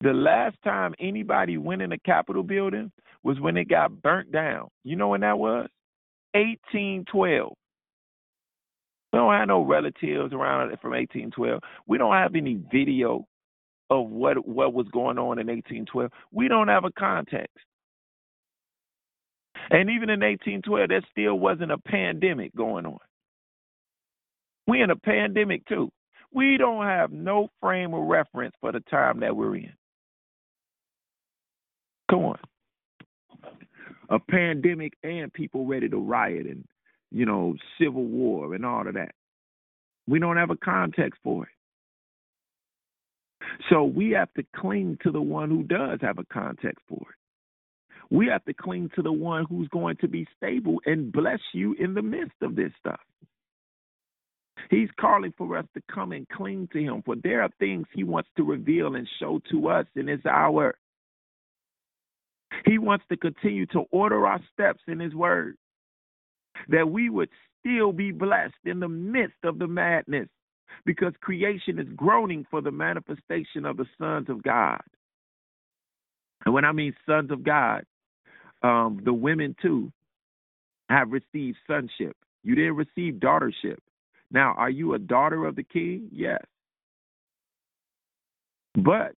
the 0.00 0.12
last 0.12 0.56
time 0.62 0.94
anybody 0.98 1.58
went 1.58 1.82
in 1.82 1.90
the 1.90 1.98
Capitol 1.98 2.42
building 2.42 2.92
was 3.22 3.40
when 3.40 3.56
it 3.56 3.68
got 3.68 4.02
burnt 4.02 4.30
down. 4.32 4.68
You 4.84 4.96
know 4.96 5.08
when 5.08 5.22
that 5.22 5.38
was? 5.38 5.68
1812. 6.34 7.52
We 9.12 9.18
don't 9.18 9.32
have 9.32 9.48
no 9.48 9.62
relatives 9.64 10.32
around 10.32 10.68
from 10.80 10.90
1812. 10.92 11.60
We 11.86 11.98
don't 11.98 12.12
have 12.12 12.34
any 12.34 12.60
video 12.70 13.26
of 13.90 14.08
what 14.08 14.46
what 14.46 14.74
was 14.74 14.86
going 14.92 15.18
on 15.18 15.38
in 15.38 15.46
1812. 15.46 16.10
We 16.32 16.48
don't 16.48 16.68
have 16.68 16.84
a 16.84 16.92
context. 16.92 17.56
And 19.70 19.90
even 19.90 20.10
in 20.10 20.20
1812, 20.20 20.88
there 20.88 21.02
still 21.10 21.38
wasn't 21.38 21.72
a 21.72 21.78
pandemic 21.78 22.54
going 22.54 22.86
on. 22.86 22.98
We 24.66 24.82
in 24.82 24.90
a 24.90 24.96
pandemic 24.96 25.66
too. 25.66 25.90
We 26.32 26.56
don't 26.58 26.84
have 26.84 27.12
no 27.12 27.48
frame 27.60 27.94
of 27.94 28.04
reference 28.06 28.54
for 28.60 28.72
the 28.72 28.80
time 28.80 29.20
that 29.20 29.34
we're 29.34 29.56
in. 29.56 29.72
Come 32.10 32.24
on. 32.24 32.38
A 34.10 34.18
pandemic 34.18 34.92
and 35.02 35.32
people 35.32 35.66
ready 35.66 35.88
to 35.88 35.96
riot 35.96 36.46
and, 36.46 36.64
you 37.10 37.26
know, 37.26 37.54
civil 37.80 38.04
war 38.04 38.54
and 38.54 38.64
all 38.64 38.86
of 38.86 38.94
that. 38.94 39.12
We 40.06 40.20
don't 40.20 40.36
have 40.36 40.50
a 40.50 40.56
context 40.56 41.18
for 41.24 41.44
it. 41.44 41.55
So 43.70 43.84
we 43.84 44.10
have 44.10 44.32
to 44.34 44.44
cling 44.54 44.98
to 45.02 45.10
the 45.10 45.20
one 45.20 45.50
who 45.50 45.62
does 45.62 45.98
have 46.02 46.18
a 46.18 46.24
context 46.24 46.82
for 46.88 47.00
it. 47.00 47.16
We 48.10 48.26
have 48.28 48.44
to 48.44 48.54
cling 48.54 48.90
to 48.94 49.02
the 49.02 49.12
one 49.12 49.46
who's 49.48 49.68
going 49.68 49.96
to 49.96 50.08
be 50.08 50.26
stable 50.36 50.80
and 50.86 51.10
bless 51.10 51.40
you 51.52 51.74
in 51.78 51.94
the 51.94 52.02
midst 52.02 52.36
of 52.42 52.54
this 52.54 52.70
stuff. 52.78 53.00
He's 54.70 54.88
calling 55.00 55.32
for 55.36 55.56
us 55.56 55.66
to 55.74 55.82
come 55.92 56.12
and 56.12 56.28
cling 56.28 56.68
to 56.72 56.78
him, 56.80 57.02
for 57.04 57.16
there 57.16 57.42
are 57.42 57.50
things 57.58 57.86
he 57.92 58.04
wants 58.04 58.28
to 58.36 58.44
reveal 58.44 58.94
and 58.94 59.08
show 59.20 59.40
to 59.50 59.68
us 59.68 59.86
in 59.94 60.06
this 60.06 60.24
hour. 60.28 60.76
He 62.64 62.78
wants 62.78 63.04
to 63.10 63.16
continue 63.16 63.66
to 63.66 63.84
order 63.90 64.26
our 64.26 64.40
steps 64.52 64.80
in 64.88 64.98
his 65.00 65.14
word, 65.14 65.56
that 66.68 66.88
we 66.88 67.10
would 67.10 67.28
still 67.60 67.92
be 67.92 68.12
blessed 68.12 68.54
in 68.64 68.80
the 68.80 68.88
midst 68.88 69.38
of 69.44 69.58
the 69.58 69.66
madness, 69.66 70.28
because 70.84 71.12
creation 71.20 71.78
is 71.78 71.88
groaning 71.96 72.46
for 72.50 72.60
the 72.60 72.70
manifestation 72.70 73.64
of 73.64 73.76
the 73.76 73.86
sons 73.98 74.28
of 74.28 74.42
God. 74.42 74.80
And 76.44 76.54
when 76.54 76.64
I 76.64 76.72
mean 76.72 76.94
sons 77.06 77.30
of 77.30 77.42
God, 77.42 77.84
um, 78.62 79.00
the 79.04 79.12
women 79.12 79.54
too 79.60 79.92
have 80.88 81.10
received 81.10 81.58
sonship. 81.66 82.16
You 82.42 82.54
didn't 82.54 82.76
receive 82.76 83.14
daughtership. 83.14 83.78
Now, 84.30 84.54
are 84.56 84.70
you 84.70 84.94
a 84.94 84.98
daughter 84.98 85.44
of 85.44 85.56
the 85.56 85.62
king? 85.62 86.08
Yes. 86.12 86.42
But 88.74 89.14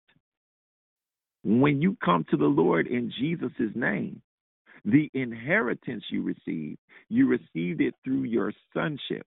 when 1.44 1.82
you 1.82 1.98
come 2.04 2.26
to 2.32 2.38
the 2.38 2.46
Lord 2.46 2.88
in 2.88 3.12
Jesus' 3.20 3.76
name, 3.76 4.22
the 4.86 5.10
inheritance 5.14 6.04
you 6.10 6.24
receive, 6.24 6.78
you 7.10 7.28
received 7.28 7.82
it 7.82 7.94
through 8.04 8.24
your 8.24 8.54
sonship. 8.74 9.28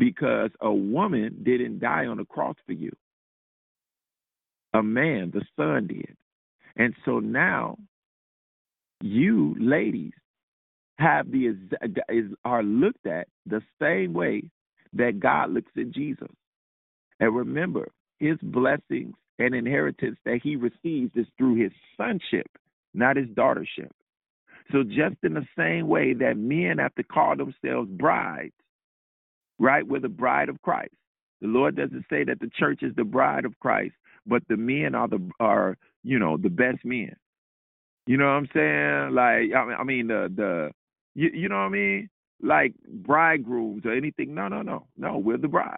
Because 0.00 0.50
a 0.60 0.72
woman 0.72 1.42
didn't 1.44 1.78
die 1.78 2.06
on 2.06 2.16
the 2.16 2.24
cross 2.24 2.56
for 2.66 2.72
you. 2.72 2.90
A 4.72 4.82
man, 4.82 5.30
the 5.32 5.42
son, 5.56 5.86
did. 5.88 6.16
And 6.76 6.94
so 7.04 7.18
now 7.18 7.76
you 9.02 9.54
ladies 9.58 10.12
have 10.98 11.30
the 11.30 11.54
is 12.08 12.26
are 12.44 12.62
looked 12.62 13.06
at 13.06 13.28
the 13.46 13.60
same 13.80 14.14
way 14.14 14.44
that 14.94 15.20
God 15.20 15.50
looks 15.50 15.72
at 15.78 15.90
Jesus. 15.90 16.28
And 17.20 17.36
remember, 17.36 17.90
his 18.18 18.38
blessings 18.42 19.14
and 19.38 19.54
inheritance 19.54 20.18
that 20.24 20.40
he 20.42 20.56
receives 20.56 21.12
is 21.14 21.26
through 21.36 21.56
his 21.56 21.72
sonship, 21.96 22.46
not 22.94 23.16
his 23.16 23.28
daughtership. 23.28 23.90
So 24.72 24.82
just 24.82 25.16
in 25.22 25.34
the 25.34 25.46
same 25.58 25.88
way 25.88 26.14
that 26.14 26.36
men 26.36 26.78
have 26.78 26.94
to 26.94 27.02
call 27.02 27.36
themselves 27.36 27.90
brides, 27.90 28.52
right? 29.60 29.86
We're 29.86 30.00
the 30.00 30.08
bride 30.08 30.48
of 30.48 30.60
Christ. 30.62 30.94
The 31.40 31.48
Lord 31.48 31.76
doesn't 31.76 32.06
say 32.10 32.24
that 32.24 32.40
the 32.40 32.50
church 32.58 32.82
is 32.82 32.94
the 32.96 33.04
bride 33.04 33.44
of 33.44 33.58
Christ, 33.60 33.94
but 34.26 34.42
the 34.48 34.56
men 34.56 34.94
are 34.96 35.08
the 35.08 35.20
are 35.38 35.76
you 36.02 36.18
know 36.18 36.36
the 36.36 36.50
best 36.50 36.84
men. 36.84 37.14
You 38.06 38.16
know 38.16 38.24
what 38.24 38.32
I'm 38.32 38.48
saying? 38.52 39.14
Like 39.14 39.78
I 39.78 39.84
mean, 39.84 40.08
the 40.08 40.32
the 40.34 40.70
you, 41.14 41.30
you 41.32 41.48
know 41.48 41.56
what 41.56 41.62
I 41.62 41.68
mean? 41.68 42.10
Like 42.42 42.74
bridegrooms 42.88 43.84
or 43.84 43.92
anything. 43.92 44.34
No, 44.34 44.48
no, 44.48 44.62
no, 44.62 44.86
no. 44.96 45.18
We're 45.18 45.38
the 45.38 45.48
bride. 45.48 45.76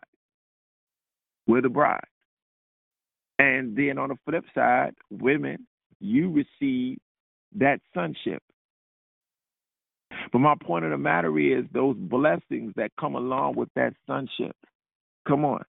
We're 1.47 1.63
the 1.63 1.69
bride. 1.69 2.05
And 3.39 3.77
then 3.77 3.99
on 3.99 4.11
the 4.11 4.17
flip 4.25 4.45
side, 4.55 4.95
women, 5.11 5.67
you 6.01 6.31
receive 6.31 6.99
that 7.57 7.81
sonship. 7.93 8.43
But 10.33 10.39
my 10.39 10.55
point 10.61 10.85
of 10.85 10.91
the 10.91 10.99
matter 10.99 11.39
is 11.39 11.65
those 11.73 11.97
blessings 11.97 12.73
that 12.77 12.91
come 12.99 13.15
along 13.15 13.57
with 13.57 13.69
that 13.77 13.95
sonship. 14.07 14.57
Come 15.27 15.45
on. 15.45 15.63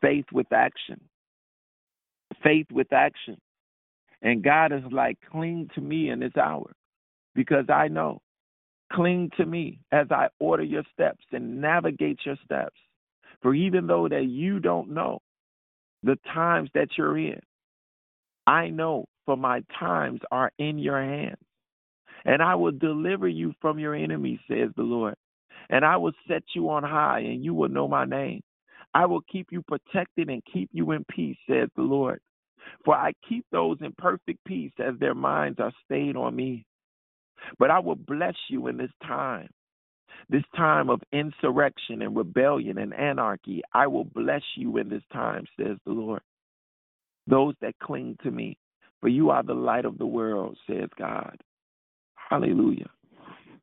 Faith 0.00 0.26
with 0.32 0.52
action. 0.52 1.00
Faith 2.42 2.66
with 2.72 2.92
action. 2.92 3.38
And 4.22 4.42
God 4.42 4.72
is 4.72 4.82
like, 4.90 5.18
cling 5.30 5.70
to 5.74 5.80
me 5.80 6.10
in 6.10 6.20
this 6.20 6.36
hour 6.36 6.72
because 7.34 7.66
I 7.68 7.88
know. 7.88 8.20
Cling 8.92 9.30
to 9.36 9.44
me 9.44 9.80
as 9.90 10.06
I 10.10 10.28
order 10.38 10.62
your 10.62 10.84
steps 10.92 11.24
and 11.32 11.60
navigate 11.60 12.20
your 12.24 12.36
steps. 12.44 12.76
For 13.42 13.54
even 13.54 13.86
though 13.86 14.08
that 14.08 14.26
you 14.26 14.60
don't 14.60 14.90
know 14.90 15.20
the 16.02 16.18
times 16.32 16.70
that 16.74 16.88
you're 16.96 17.18
in, 17.18 17.40
I 18.46 18.68
know 18.68 19.06
for 19.24 19.36
my 19.36 19.62
times 19.78 20.20
are 20.30 20.52
in 20.58 20.78
your 20.78 21.02
hands. 21.02 21.36
And 22.24 22.42
I 22.42 22.54
will 22.54 22.72
deliver 22.72 23.28
you 23.28 23.54
from 23.60 23.78
your 23.78 23.94
enemies, 23.94 24.40
says 24.48 24.70
the 24.76 24.82
Lord. 24.82 25.14
And 25.70 25.84
I 25.84 25.96
will 25.96 26.12
set 26.28 26.42
you 26.54 26.70
on 26.70 26.82
high, 26.82 27.20
and 27.20 27.44
you 27.44 27.54
will 27.54 27.68
know 27.68 27.88
my 27.88 28.04
name. 28.04 28.42
I 28.94 29.06
will 29.06 29.22
keep 29.30 29.48
you 29.50 29.62
protected 29.62 30.28
and 30.30 30.42
keep 30.52 30.70
you 30.72 30.92
in 30.92 31.04
peace, 31.10 31.36
says 31.48 31.68
the 31.76 31.82
Lord. 31.82 32.20
For 32.84 32.94
I 32.94 33.12
keep 33.28 33.44
those 33.52 33.78
in 33.80 33.92
perfect 33.98 34.44
peace 34.46 34.72
as 34.78 34.94
their 34.98 35.14
minds 35.14 35.60
are 35.60 35.72
stayed 35.84 36.16
on 36.16 36.34
me. 36.34 36.64
But 37.58 37.70
I 37.70 37.78
will 37.78 37.96
bless 37.96 38.34
you 38.48 38.66
in 38.68 38.76
this 38.76 38.90
time, 39.06 39.48
this 40.28 40.44
time 40.56 40.90
of 40.90 41.02
insurrection 41.12 42.02
and 42.02 42.16
rebellion 42.16 42.78
and 42.78 42.94
anarchy. 42.94 43.62
I 43.72 43.86
will 43.86 44.04
bless 44.04 44.42
you 44.56 44.78
in 44.78 44.88
this 44.88 45.02
time, 45.12 45.44
says 45.58 45.76
the 45.84 45.92
Lord. 45.92 46.22
Those 47.26 47.54
that 47.60 47.78
cling 47.82 48.16
to 48.22 48.30
me, 48.30 48.56
for 49.00 49.08
you 49.08 49.30
are 49.30 49.42
the 49.42 49.54
light 49.54 49.84
of 49.84 49.98
the 49.98 50.06
world, 50.06 50.56
says 50.68 50.88
God. 50.98 51.36
Hallelujah. 52.28 52.90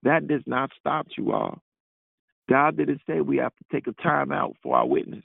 That 0.03 0.28
does 0.28 0.41
not 0.45 0.72
stop 0.80 1.07
you 1.18 1.32
all. 1.32 1.61
God 2.49 2.78
didn't 2.78 3.01
say 3.07 3.22
we 3.22 3.38
have 3.38 3.53
to 3.55 3.64
take 3.72 3.88
a 3.88 4.01
time 4.01 4.32
out 4.32 4.55
for 4.61 4.76
our 4.76 4.88
witness 4.88 5.24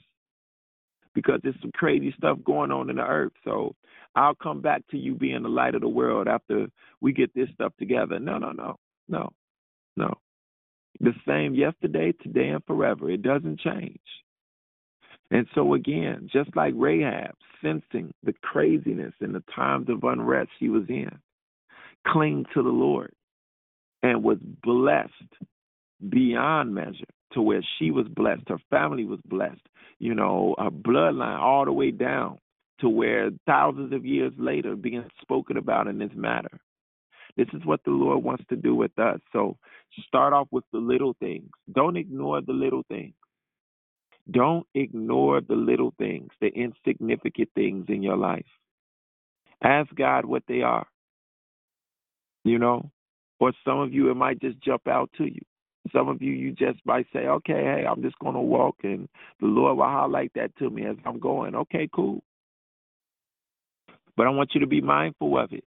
because 1.13 1.39
there's 1.43 1.59
some 1.61 1.71
crazy 1.73 2.13
stuff 2.17 2.37
going 2.45 2.71
on 2.71 2.89
in 2.89 2.95
the 2.95 3.03
earth. 3.03 3.33
So 3.43 3.75
I'll 4.15 4.35
come 4.35 4.61
back 4.61 4.83
to 4.91 4.97
you 4.97 5.15
being 5.15 5.43
the 5.43 5.49
light 5.49 5.75
of 5.75 5.81
the 5.81 5.89
world 5.89 6.27
after 6.27 6.67
we 7.01 7.11
get 7.11 7.33
this 7.33 7.49
stuff 7.53 7.73
together. 7.77 8.19
No, 8.19 8.37
no, 8.37 8.51
no, 8.51 8.77
no, 9.07 9.29
no. 9.97 10.13
The 11.01 11.13
same 11.27 11.53
yesterday, 11.53 12.13
today, 12.21 12.49
and 12.49 12.63
forever. 12.65 13.09
It 13.09 13.21
doesn't 13.21 13.59
change. 13.59 13.99
And 15.31 15.45
so, 15.53 15.73
again, 15.75 16.29
just 16.31 16.55
like 16.55 16.73
Rahab, 16.75 17.35
sensing 17.61 18.11
the 18.23 18.33
craziness 18.41 19.13
and 19.21 19.35
the 19.35 19.43
times 19.55 19.87
of 19.89 20.03
unrest 20.03 20.49
she 20.59 20.69
was 20.69 20.83
in, 20.89 21.11
cling 22.07 22.45
to 22.53 22.63
the 22.63 22.69
Lord 22.69 23.13
and 24.03 24.23
was 24.23 24.37
blessed 24.63 25.11
beyond 26.09 26.73
measure 26.73 27.05
to 27.33 27.41
where 27.41 27.63
she 27.77 27.91
was 27.91 28.07
blessed, 28.07 28.43
her 28.47 28.59
family 28.69 29.05
was 29.05 29.19
blessed, 29.25 29.61
you 29.99 30.15
know, 30.15 30.55
her 30.57 30.71
bloodline 30.71 31.39
all 31.39 31.65
the 31.65 31.71
way 31.71 31.91
down 31.91 32.37
to 32.79 32.89
where 32.89 33.29
thousands 33.45 33.93
of 33.93 34.05
years 34.05 34.33
later 34.37 34.75
being 34.75 35.03
spoken 35.21 35.57
about 35.57 35.87
in 35.87 35.97
this 35.97 36.11
matter. 36.15 36.59
This 37.37 37.47
is 37.53 37.65
what 37.65 37.81
the 37.85 37.91
Lord 37.91 38.23
wants 38.23 38.43
to 38.49 38.55
do 38.55 38.75
with 38.75 38.97
us. 38.97 39.19
So 39.31 39.57
start 40.07 40.33
off 40.33 40.47
with 40.51 40.63
the 40.71 40.79
little 40.79 41.15
things. 41.19 41.49
Don't 41.71 41.97
ignore 41.97 42.41
the 42.41 42.53
little 42.53 42.83
things. 42.89 43.13
Don't 44.31 44.65
ignore 44.75 45.41
the 45.41 45.55
little 45.55 45.93
things, 45.97 46.29
the 46.41 46.47
insignificant 46.47 47.49
things 47.55 47.85
in 47.89 48.03
your 48.03 48.17
life. 48.17 48.45
Ask 49.63 49.93
God 49.95 50.25
what 50.25 50.43
they 50.47 50.61
are. 50.61 50.85
You 52.43 52.59
know, 52.59 52.91
or 53.39 53.53
some 53.65 53.79
of 53.79 53.93
you, 53.93 54.09
it 54.09 54.15
might 54.15 54.41
just 54.41 54.59
jump 54.61 54.87
out 54.87 55.09
to 55.17 55.25
you. 55.25 55.41
Some 55.93 56.09
of 56.09 56.21
you, 56.21 56.31
you 56.33 56.51
just 56.51 56.79
might 56.85 57.07
say, 57.13 57.27
okay, 57.27 57.53
hey, 57.63 57.85
I'm 57.89 58.01
just 58.01 58.19
going 58.19 58.35
to 58.35 58.41
walk, 58.41 58.75
and 58.83 59.07
the 59.39 59.47
Lord 59.47 59.77
will 59.77 59.85
highlight 59.85 60.31
that 60.35 60.55
to 60.57 60.69
me 60.69 60.85
as 60.85 60.97
I'm 61.05 61.19
going. 61.19 61.55
Okay, 61.55 61.89
cool. 61.93 62.21
But 64.17 64.27
I 64.27 64.31
want 64.31 64.51
you 64.53 64.61
to 64.61 64.67
be 64.67 64.81
mindful 64.81 65.39
of 65.39 65.53
it 65.53 65.63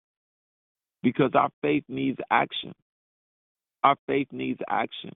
because 1.03 1.31
our 1.35 1.51
faith 1.63 1.85
needs 1.89 2.19
action. 2.31 2.73
Our 3.83 3.97
faith 4.07 4.29
needs 4.33 4.61
action. 4.69 5.13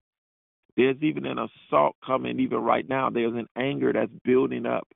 There's 0.76 0.96
even 1.02 1.26
an 1.26 1.38
assault 1.38 1.96
coming, 2.04 2.40
even 2.40 2.58
right 2.58 2.88
now. 2.88 3.10
There's 3.10 3.34
an 3.34 3.48
anger 3.56 3.92
that's 3.92 4.12
building 4.24 4.66
up 4.66 4.88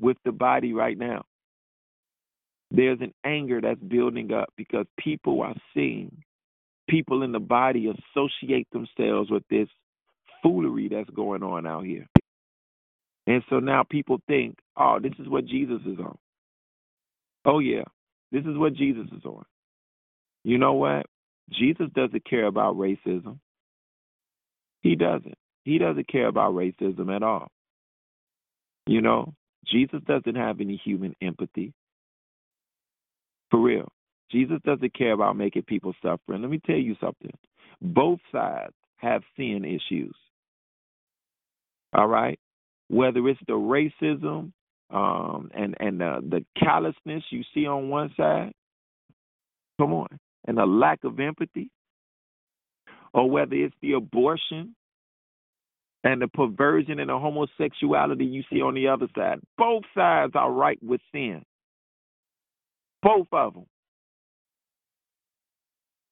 with 0.00 0.16
the 0.24 0.32
body 0.32 0.72
right 0.72 0.96
now. 0.96 1.24
There's 2.70 3.00
an 3.00 3.12
anger 3.24 3.60
that's 3.60 3.80
building 3.80 4.32
up 4.32 4.48
because 4.56 4.86
people 4.98 5.42
are 5.42 5.54
seeing 5.74 6.22
people 6.88 7.22
in 7.22 7.32
the 7.32 7.40
body 7.40 7.88
associate 7.88 8.68
themselves 8.72 9.30
with 9.30 9.42
this 9.50 9.68
foolery 10.42 10.88
that's 10.88 11.10
going 11.10 11.42
on 11.42 11.66
out 11.66 11.84
here. 11.84 12.06
And 13.26 13.42
so 13.50 13.58
now 13.58 13.82
people 13.88 14.20
think, 14.28 14.58
oh, 14.76 14.98
this 15.02 15.12
is 15.18 15.28
what 15.28 15.46
Jesus 15.46 15.80
is 15.84 15.98
on. 15.98 16.16
Oh, 17.44 17.58
yeah, 17.58 17.84
this 18.30 18.44
is 18.44 18.56
what 18.56 18.74
Jesus 18.74 19.06
is 19.16 19.24
on. 19.24 19.44
You 20.44 20.58
know 20.58 20.74
what? 20.74 21.06
Jesus 21.52 21.86
doesn't 21.94 22.24
care 22.24 22.46
about 22.46 22.76
racism. 22.76 23.38
He 24.82 24.94
doesn't. 24.94 25.34
He 25.64 25.78
doesn't 25.78 26.08
care 26.08 26.28
about 26.28 26.54
racism 26.54 27.14
at 27.14 27.22
all. 27.22 27.48
You 28.86 29.00
know, 29.00 29.34
Jesus 29.66 30.00
doesn't 30.06 30.36
have 30.36 30.60
any 30.60 30.80
human 30.84 31.14
empathy. 31.20 31.72
For 33.50 33.60
real. 33.60 33.88
Jesus 34.30 34.58
doesn't 34.64 34.94
care 34.94 35.12
about 35.12 35.36
making 35.36 35.62
people 35.62 35.94
suffer. 36.02 36.34
And 36.34 36.42
let 36.42 36.50
me 36.50 36.60
tell 36.66 36.76
you 36.76 36.96
something 37.00 37.32
both 37.80 38.20
sides 38.32 38.72
have 38.96 39.22
sin 39.36 39.64
issues. 39.64 40.14
All 41.92 42.08
right? 42.08 42.38
Whether 42.88 43.26
it's 43.28 43.40
the 43.46 43.54
racism 43.54 44.52
um, 44.90 45.50
and, 45.54 45.76
and 45.80 46.00
the, 46.00 46.20
the 46.28 46.44
callousness 46.58 47.24
you 47.30 47.42
see 47.54 47.66
on 47.66 47.88
one 47.88 48.12
side, 48.16 48.52
come 49.78 49.92
on, 49.92 50.08
and 50.46 50.56
the 50.56 50.64
lack 50.64 51.00
of 51.04 51.18
empathy, 51.18 51.70
or 53.12 53.28
whether 53.28 53.54
it's 53.54 53.74
the 53.82 53.92
abortion 53.92 54.74
and 56.04 56.22
the 56.22 56.28
perversion 56.28 57.00
and 57.00 57.10
the 57.10 57.18
homosexuality 57.18 58.24
you 58.24 58.42
see 58.50 58.62
on 58.62 58.74
the 58.74 58.86
other 58.86 59.08
side. 59.16 59.40
Both 59.58 59.82
sides 59.94 60.32
are 60.36 60.52
right 60.52 60.78
with 60.82 61.00
sin. 61.12 61.42
Both 63.02 63.26
of 63.32 63.54
them. 63.54 63.66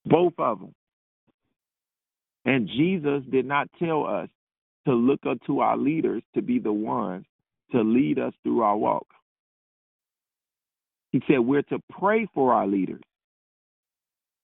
Both 0.04 0.34
of 0.38 0.60
them. 0.60 0.74
And 2.44 2.68
Jesus 2.68 3.22
did 3.30 3.46
not 3.46 3.68
tell 3.78 4.06
us 4.06 4.28
to 4.86 4.92
look 4.92 5.20
unto 5.26 5.60
our 5.60 5.76
leaders 5.76 6.22
to 6.34 6.42
be 6.42 6.58
the 6.58 6.72
ones 6.72 7.24
to 7.72 7.82
lead 7.82 8.18
us 8.18 8.32
through 8.42 8.62
our 8.62 8.76
walk. 8.76 9.06
He 11.10 11.22
said 11.26 11.38
we're 11.38 11.62
to 11.62 11.78
pray 11.98 12.26
for 12.34 12.52
our 12.52 12.66
leaders. 12.66 13.00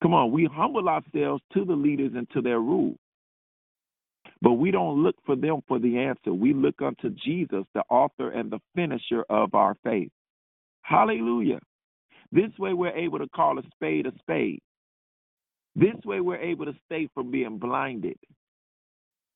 Come 0.02 0.14
on, 0.14 0.32
we 0.32 0.48
humble 0.50 0.88
ourselves 0.88 1.42
to 1.52 1.64
the 1.64 1.74
leaders 1.74 2.12
and 2.16 2.28
to 2.30 2.40
their 2.40 2.60
rule. 2.60 2.96
But 4.42 4.52
we 4.52 4.70
don't 4.70 5.02
look 5.02 5.16
for 5.26 5.36
them 5.36 5.60
for 5.68 5.78
the 5.78 5.98
answer. 5.98 6.32
We 6.32 6.54
look 6.54 6.80
unto 6.80 7.10
Jesus, 7.10 7.64
the 7.74 7.82
author 7.90 8.30
and 8.30 8.50
the 8.50 8.60
finisher 8.74 9.24
of 9.28 9.54
our 9.54 9.76
faith. 9.84 10.10
Hallelujah. 10.82 11.58
This 12.32 12.50
way 12.58 12.72
we're 12.72 12.96
able 12.96 13.18
to 13.18 13.28
call 13.28 13.58
a 13.58 13.62
spade 13.74 14.06
a 14.06 14.12
spade. 14.20 14.60
This 15.76 15.94
way, 16.04 16.20
we're 16.20 16.36
able 16.36 16.66
to 16.66 16.74
stay 16.86 17.08
from 17.14 17.30
being 17.30 17.58
blinded 17.58 18.18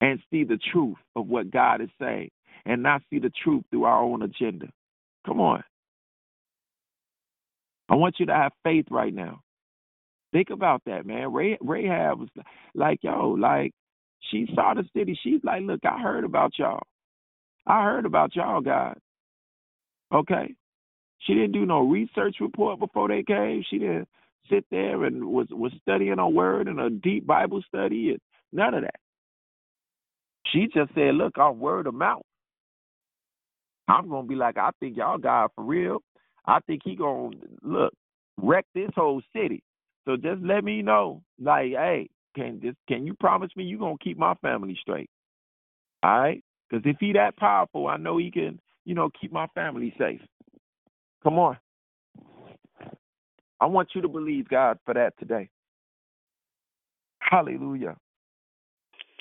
and 0.01 0.21
see 0.31 0.45
the 0.45 0.59
truth 0.73 0.97
of 1.17 1.29
what 1.29 1.51
God 1.51 1.81
is 1.81 1.89
saying 2.01 2.31
and 2.67 2.83
not 2.83 3.03
see 3.11 3.19
the 3.19 3.33
truth 3.43 3.65
through 3.71 3.85
our 3.85 4.03
own 4.03 4.23
agenda. 4.23 4.67
Come 5.27 5.41
on. 5.41 5.63
I 7.89 7.95
want 7.97 8.17
you 8.19 8.27
to 8.27 8.35
have 8.35 8.53
faith 8.63 8.87
right 8.91 9.15
now. 9.15 9.41
Think 10.33 10.51
about 10.51 10.83
that, 10.87 11.07
man. 11.07 11.33
Rahab 11.33 12.19
was 12.19 12.29
like, 12.75 12.99
yo, 13.03 13.31
like 13.39 13.73
she 14.31 14.49
saw 14.55 14.75
the 14.75 14.85
city. 14.97 15.19
She's 15.23 15.41
like, 15.45 15.63
look, 15.63 15.81
I 15.85 16.01
heard 16.01 16.25
about 16.25 16.59
y'all. 16.59 16.83
I 17.67 17.85
heard 17.85 18.05
about 18.05 18.35
y'all 18.35 18.61
guys. 18.61 18.99
Okay. 20.13 20.55
She 21.21 21.35
didn't 21.35 21.53
do 21.53 21.65
no 21.65 21.81
research 21.89 22.37
report 22.41 22.79
before 22.79 23.09
they 23.09 23.23
came. 23.23 23.65
She 23.71 23.79
didn't 23.79 24.09
sit 24.51 24.65
there 24.71 25.05
and 25.05 25.25
was 25.25 25.47
was 25.51 25.73
studying 25.83 26.19
a 26.19 26.29
word 26.29 26.69
and 26.69 26.81
a 26.81 26.91
deep 26.91 27.27
Bible 27.27 27.63
study 27.67 28.11
and 28.11 28.21
none 28.53 28.75
of 28.75 28.83
that. 28.83 29.01
She 30.53 30.69
just 30.73 30.95
said, 30.95 31.15
look, 31.15 31.39
I'm 31.39 31.59
word 31.59 31.87
of 31.87 31.95
mouth. 31.95 32.23
I'm 33.89 34.09
gonna 34.09 34.27
be 34.27 34.35
like, 34.35 34.57
I 34.57 34.71
think 34.81 34.97
y'all 34.97 35.19
God 35.19 35.51
for 35.55 35.65
real. 35.65 35.99
I 36.47 36.61
think 36.67 36.83
he 36.85 36.97
gonna 36.97 37.37
look 37.63 37.93
wreck 38.41 38.67
this 38.75 38.91
whole 38.95 39.23
city. 39.35 39.63
So 40.05 40.17
just 40.17 40.43
let 40.43 40.65
me 40.65 40.83
know, 40.83 41.23
like, 41.41 41.73
hey, 41.73 42.09
can 42.35 42.61
just 42.61 42.77
can 42.89 43.07
you 43.07 43.15
promise 43.15 43.51
me 43.57 43.65
you 43.65 43.79
gonna 43.79 43.97
keep 44.03 44.19
my 44.19 44.35
family 44.37 44.77
straight? 44.81 45.09
All 46.03 46.19
right, 46.19 46.45
because 46.69 46.85
if 46.87 46.97
he 47.01 47.13
that 47.15 47.37
powerful, 47.37 47.87
I 47.89 47.97
know 47.97 48.19
he 48.19 48.31
can, 48.31 48.61
you 48.85 48.95
know, 48.95 49.11
keep 49.19 49.33
my 49.33 49.47
family 49.55 49.95
safe. 49.99 50.21
Come 51.23 51.39
on. 51.39 51.57
I 53.61 53.67
want 53.67 53.91
you 53.95 54.03
to 54.03 54.09
believe 54.09 54.49
God 54.49 54.79
for 54.85 54.95
that 54.95 55.15
today. 55.19 55.49
Hallelujah. 57.21 57.97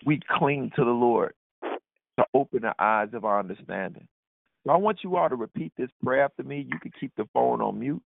We 0.06 0.20
cling 0.38 0.72
to 0.76 0.84
the 0.84 0.92
Lord 0.92 1.34
to 2.20 2.26
open 2.34 2.62
the 2.64 2.74
eyes 2.80 3.10
of 3.14 3.26
our 3.26 3.40
understanding. 3.40 4.08
So 4.66 4.74
I 4.74 4.78
want 4.78 5.00
you 5.04 5.16
all 5.16 5.30
to 5.30 5.36
repeat 5.36 5.74
this 5.78 5.90
prayer 6.04 6.24
after 6.24 6.44
me. 6.44 6.68
You 6.70 6.80
can 6.80 6.92
keep 7.00 7.12
the 7.16 7.26
phone 7.34 7.62
on 7.62 7.80
mute. 7.80 8.02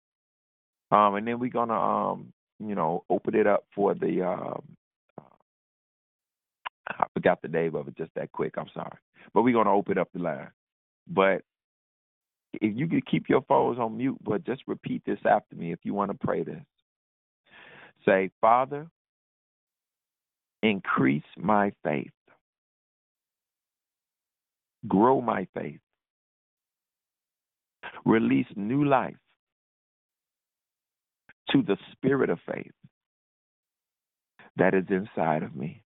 Um, 0.91 1.17
and 1.17 1.27
then 1.27 1.39
we're 1.39 1.51
gonna 1.51 1.75
um, 1.75 2.33
you 2.61 2.75
know, 2.75 3.05
open 3.11 3.35
it 3.35 3.47
up 3.47 3.65
for 3.75 3.95
the 3.95 4.23
um 4.23 4.63
I 6.89 7.07
forgot 7.15 7.43
the 7.43 7.49
name 7.49 7.75
of 7.75 7.89
it 7.89 7.97
just 7.97 8.13
that 8.15 8.33
quick. 8.33 8.55
I'm 8.57 8.71
sorry. 8.73 8.97
But 9.35 9.43
we're 9.43 9.55
gonna 9.55 9.75
open 9.75 9.99
up 9.99 10.09
the 10.15 10.21
line. 10.21 10.51
But 11.09 11.43
if 12.61 12.77
you 12.77 12.87
could 12.87 13.07
keep 13.07 13.29
your 13.29 13.43
phones 13.43 13.79
on 13.79 13.97
mute, 13.97 14.19
but 14.25 14.45
just 14.45 14.63
repeat 14.67 15.03
this 15.05 15.19
after 15.29 15.57
me 15.57 15.73
if 15.73 15.81
you 15.83 15.95
want 15.95 16.11
to 16.11 16.27
pray 16.27 16.43
this. 16.43 16.63
Say, 18.05 18.31
Father, 18.41 18.87
increase 20.63 21.25
my 21.37 21.73
faith, 21.83 22.11
grow 24.87 25.21
my 25.21 25.47
faith, 25.55 25.81
release 28.05 28.47
new 28.55 28.85
life 28.85 29.17
to 31.51 31.63
the 31.63 31.77
spirit 31.93 32.31
of 32.31 32.39
faith 32.53 32.73
that 34.57 34.75
is 34.75 34.85
inside 34.89 35.43
of 35.43 35.55
me. 35.55 35.83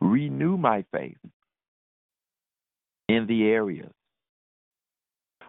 Renew 0.00 0.56
my 0.56 0.84
faith 0.92 1.18
in 3.08 3.26
the 3.26 3.48
areas 3.48 3.92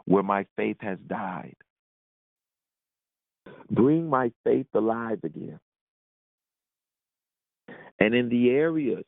where 0.06 0.24
my 0.24 0.46
faith 0.56 0.78
has 0.82 0.98
died. 1.08 1.56
Bring 3.70 4.10
my 4.10 4.32
faith 4.44 4.68
alive 4.74 5.20
again. 5.24 5.60
And 8.00 8.14
in 8.14 8.30
the 8.30 8.50
areas 8.50 9.06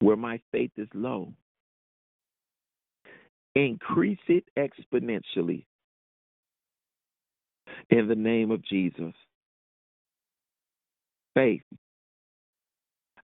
where 0.00 0.16
my 0.16 0.40
faith 0.52 0.70
is 0.76 0.88
low, 0.94 1.32
increase 3.54 4.18
it 4.28 4.44
exponentially 4.58 5.64
in 7.90 8.08
the 8.08 8.14
name 8.14 8.50
of 8.50 8.62
Jesus. 8.64 9.14
Faith, 11.34 11.62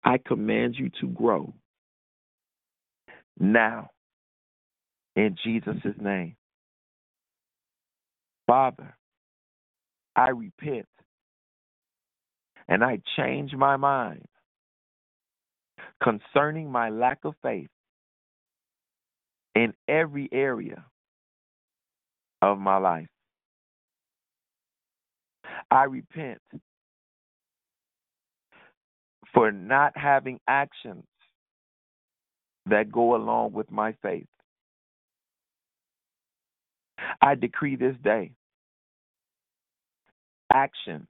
I 0.03 0.17
command 0.17 0.75
you 0.77 0.89
to 1.01 1.07
grow 1.07 1.53
now 3.39 3.89
in 5.19 5.35
Jesus' 5.43 5.75
name. 5.99 6.35
Father, 8.47 8.95
I 10.15 10.29
repent 10.29 10.87
and 12.67 12.83
I 12.83 12.99
change 13.17 13.53
my 13.53 13.77
mind 13.77 14.25
concerning 16.01 16.71
my 16.71 16.89
lack 16.89 17.19
of 17.25 17.35
faith 17.43 17.69
in 19.55 19.73
every 19.87 20.29
area 20.31 20.85
of 22.41 22.57
my 22.57 22.77
life. 22.77 23.07
I 25.69 25.83
repent 25.83 26.39
for 29.33 29.51
not 29.51 29.97
having 29.97 30.39
actions 30.47 31.03
that 32.67 32.91
go 32.91 33.15
along 33.15 33.51
with 33.53 33.69
my 33.69 33.93
faith. 34.01 34.27
I 37.21 37.35
decree 37.35 37.75
this 37.75 37.95
day 38.03 38.31
action 40.53 41.05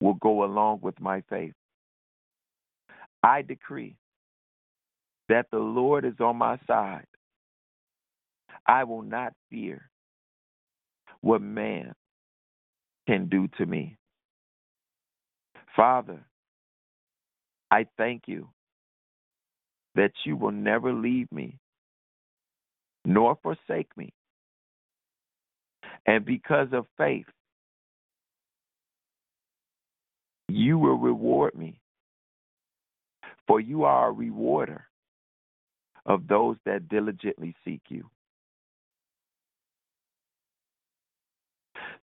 will 0.00 0.14
go 0.14 0.44
along 0.44 0.80
with 0.82 1.00
my 1.00 1.22
faith. 1.28 1.54
I 3.22 3.42
decree 3.42 3.96
that 5.28 5.46
the 5.50 5.58
Lord 5.58 6.04
is 6.04 6.14
on 6.20 6.36
my 6.36 6.58
side. 6.66 7.06
I 8.66 8.84
will 8.84 9.02
not 9.02 9.32
fear 9.50 9.88
what 11.20 11.42
man 11.42 11.94
can 13.06 13.28
do 13.28 13.48
to 13.58 13.66
me. 13.66 13.96
Father, 15.74 16.20
I 17.70 17.86
thank 17.96 18.22
you 18.26 18.48
that 19.94 20.12
you 20.24 20.36
will 20.36 20.52
never 20.52 20.92
leave 20.92 21.30
me 21.32 21.58
nor 23.04 23.38
forsake 23.42 23.88
me. 23.96 24.12
And 26.06 26.24
because 26.24 26.68
of 26.72 26.86
faith, 26.96 27.26
you 30.48 30.78
will 30.78 30.96
reward 30.96 31.54
me. 31.54 31.80
For 33.46 33.60
you 33.60 33.84
are 33.84 34.08
a 34.08 34.12
rewarder 34.12 34.86
of 36.06 36.26
those 36.26 36.56
that 36.64 36.88
diligently 36.88 37.54
seek 37.64 37.82
you. 37.88 38.08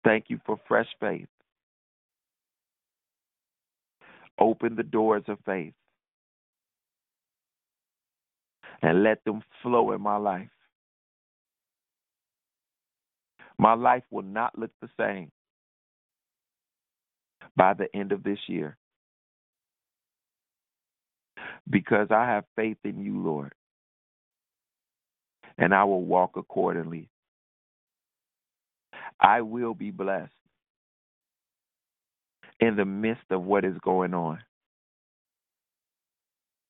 Thank 0.04 0.26
you 0.28 0.40
for 0.44 0.58
fresh 0.66 0.88
faith. 1.00 1.28
Open 4.38 4.74
the 4.74 4.82
doors 4.82 5.22
of 5.28 5.38
faith 5.46 5.74
and 8.82 9.04
let 9.04 9.24
them 9.24 9.42
flow 9.62 9.92
in 9.92 10.00
my 10.00 10.16
life. 10.16 10.48
My 13.58 13.74
life 13.74 14.04
will 14.10 14.24
not 14.24 14.58
look 14.58 14.72
the 14.80 14.88
same 14.98 15.30
by 17.56 17.74
the 17.74 17.88
end 17.94 18.12
of 18.12 18.22
this 18.24 18.38
year 18.48 18.76
because 21.70 22.08
I 22.10 22.26
have 22.26 22.44
faith 22.56 22.78
in 22.84 23.02
you, 23.04 23.20
Lord, 23.22 23.52
and 25.58 25.74
I 25.74 25.84
will 25.84 26.04
walk 26.04 26.32
accordingly. 26.36 27.08
I 29.20 29.42
will 29.42 29.74
be 29.74 29.90
blessed 29.90 30.32
in 32.60 32.76
the 32.76 32.84
midst 32.84 33.24
of 33.30 33.42
what 33.44 33.64
is 33.64 33.76
going 33.84 34.14
on. 34.14 34.40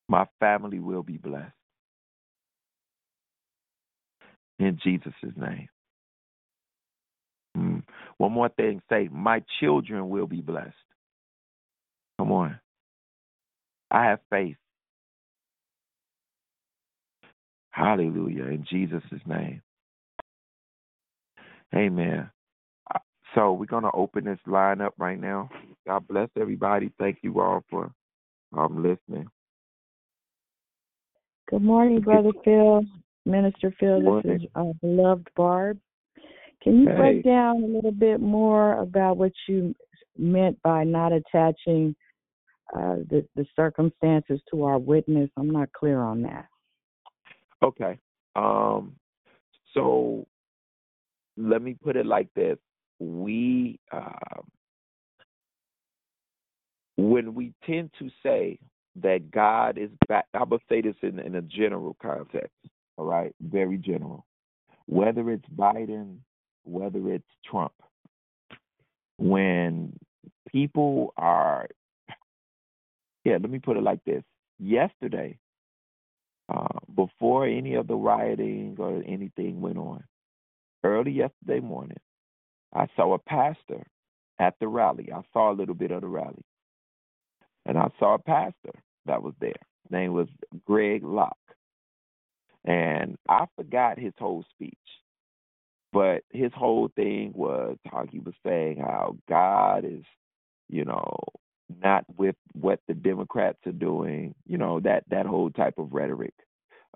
My 0.09 0.27
family 0.41 0.81
will 0.81 1.03
be 1.03 1.19
blessed. 1.19 1.53
In 4.59 4.79
Jesus' 4.85 5.13
name. 5.37 5.69
Mm. 7.57 7.83
One 8.19 8.33
more 8.33 8.49
thing 8.49 8.81
say, 8.89 9.09
My 9.11 9.43
children 9.61 10.09
will 10.09 10.27
be 10.27 10.41
blessed. 10.41 10.75
Come 12.19 12.33
on. 12.33 12.59
I 13.91 14.05
have 14.07 14.21
faith. 14.31 14.57
Hallelujah. 17.71 18.45
In 18.45 18.65
Jesus' 18.69 19.03
name. 19.27 19.63
Amen. 21.75 22.31
Uh, 22.95 22.99
so 23.35 23.53
we're 23.53 23.67
going 23.67 23.83
to 23.85 23.91
open 23.93 24.25
this 24.25 24.39
line 24.47 24.81
up 24.81 24.95
right 24.99 25.19
now. 25.19 25.49
God 25.87 26.07
bless 26.07 26.29
everybody. 26.39 26.93
Thank 26.99 27.19
you 27.23 27.41
all 27.41 27.65
for 27.71 27.91
um, 28.57 28.83
listening. 28.83 29.29
Good 31.51 31.63
morning, 31.63 32.01
Brother 32.01 32.33
Phil, 32.45 32.83
Minister 33.27 33.75
Phil. 33.79 34.01
This 34.01 34.37
is 34.43 34.49
uh, 34.55 34.73
beloved 34.81 35.29
Barb. 35.35 35.79
Can 36.63 36.83
you 36.83 36.91
break 36.91 37.25
down 37.25 37.63
a 37.63 37.67
little 37.67 37.93
bit 37.93 38.21
more 38.21 38.81
about 38.81 39.17
what 39.17 39.33
you 39.49 39.75
meant 40.17 40.61
by 40.63 40.85
not 40.85 41.13
attaching 41.13 41.95
uh, 42.75 42.97
the, 43.11 43.27
the 43.35 43.45
circumstances 43.57 44.41
to 44.51 44.65
our 44.65 44.79
witness? 44.79 45.29
I'm 45.37 45.51
not 45.51 45.73
clear 45.73 46.01
on 46.01 46.23
that. 46.23 46.47
Okay. 47.63 47.99
Um, 48.37 48.95
so 49.75 50.27
let 51.37 51.63
me 51.63 51.77
put 51.83 51.97
it 51.97 52.07
like 52.07 52.29
this. 52.35 52.59
we 52.99 53.79
uh, 53.91 54.41
when 56.97 57.35
we 57.35 57.53
tend 57.67 57.91
to 57.99 58.11
say 58.23 58.59
that 59.01 59.31
God 59.31 59.79
is 59.79 59.91
back, 60.09 60.27
I 60.35 60.45
would 60.45 60.61
say 60.69 60.83
this 60.83 60.95
in, 61.03 61.19
in 61.19 61.37
a 61.37 61.43
general 61.43 61.97
context, 62.01 62.55
all 62.97 63.07
right, 63.07 63.35
very 63.41 63.79
general. 63.79 64.27
Whether 64.87 65.31
it's 65.31 65.49
Biden, 65.57 66.19
whether 66.65 67.13
it's 67.13 67.25
Trump, 67.45 67.73
when 69.19 69.99
people 70.49 71.13
are, 71.17 71.69
yeah, 73.25 73.35
let 73.35 73.51
me 73.51 73.59
put 73.59 73.77
it 73.77 73.83
like 73.83 74.05
this. 74.05 74.23
Yesterday, 74.59 75.39
uh, 76.53 76.79
before 76.95 77.47
any 77.47 77.75
of 77.75 77.87
the 77.87 77.95
rioting 77.95 78.77
or 78.79 79.03
anything 79.07 79.61
went 79.61 79.79
on, 79.79 80.05
early 80.85 81.13
yesterday 81.13 81.61
morning, 81.61 81.99
I 82.75 82.87
saw 82.97 83.15
a 83.15 83.19
pastor 83.19 83.87
at 84.39 84.55
the 84.61 84.69
rally. 84.69 85.11
I 85.15 85.23
saw 85.33 85.53
a 85.53 85.55
little 85.55 85.75
bit 85.75 85.91
of 85.91 86.01
the 86.01 86.09
rally. 86.09 86.45
And 87.67 87.79
I 87.79 87.89
saw 87.99 88.15
a 88.15 88.19
pastor 88.19 88.73
that 89.07 89.23
was 89.23 89.35
there. 89.41 89.51
His 89.85 89.91
name 89.93 90.13
was 90.13 90.29
Greg 90.67 91.05
Locke. 91.05 91.37
And 92.65 93.17
I 93.29 93.47
forgot 93.57 93.99
his 93.99 94.13
whole 94.19 94.45
speech. 94.51 94.77
But 95.93 96.25
his 96.33 96.53
whole 96.55 96.89
thing 96.97 97.33
was 97.35 97.77
how 97.87 98.07
he 98.11 98.19
was 98.21 98.35
saying 98.47 98.79
how 98.79 99.17
God 99.29 99.85
is, 99.85 100.05
you 100.69 100.85
know, 100.85 101.17
not 101.83 102.05
with 102.17 102.37
what 102.55 102.81
the 102.89 102.95
Democrats 102.95 103.59
are 103.67 103.73
doing, 103.73 104.35
you 104.47 104.59
know, 104.59 104.81
that 104.81 105.05
that 105.11 105.27
whole 105.27 105.51
type 105.51 105.79
of 105.79 105.93
rhetoric. 105.93 106.35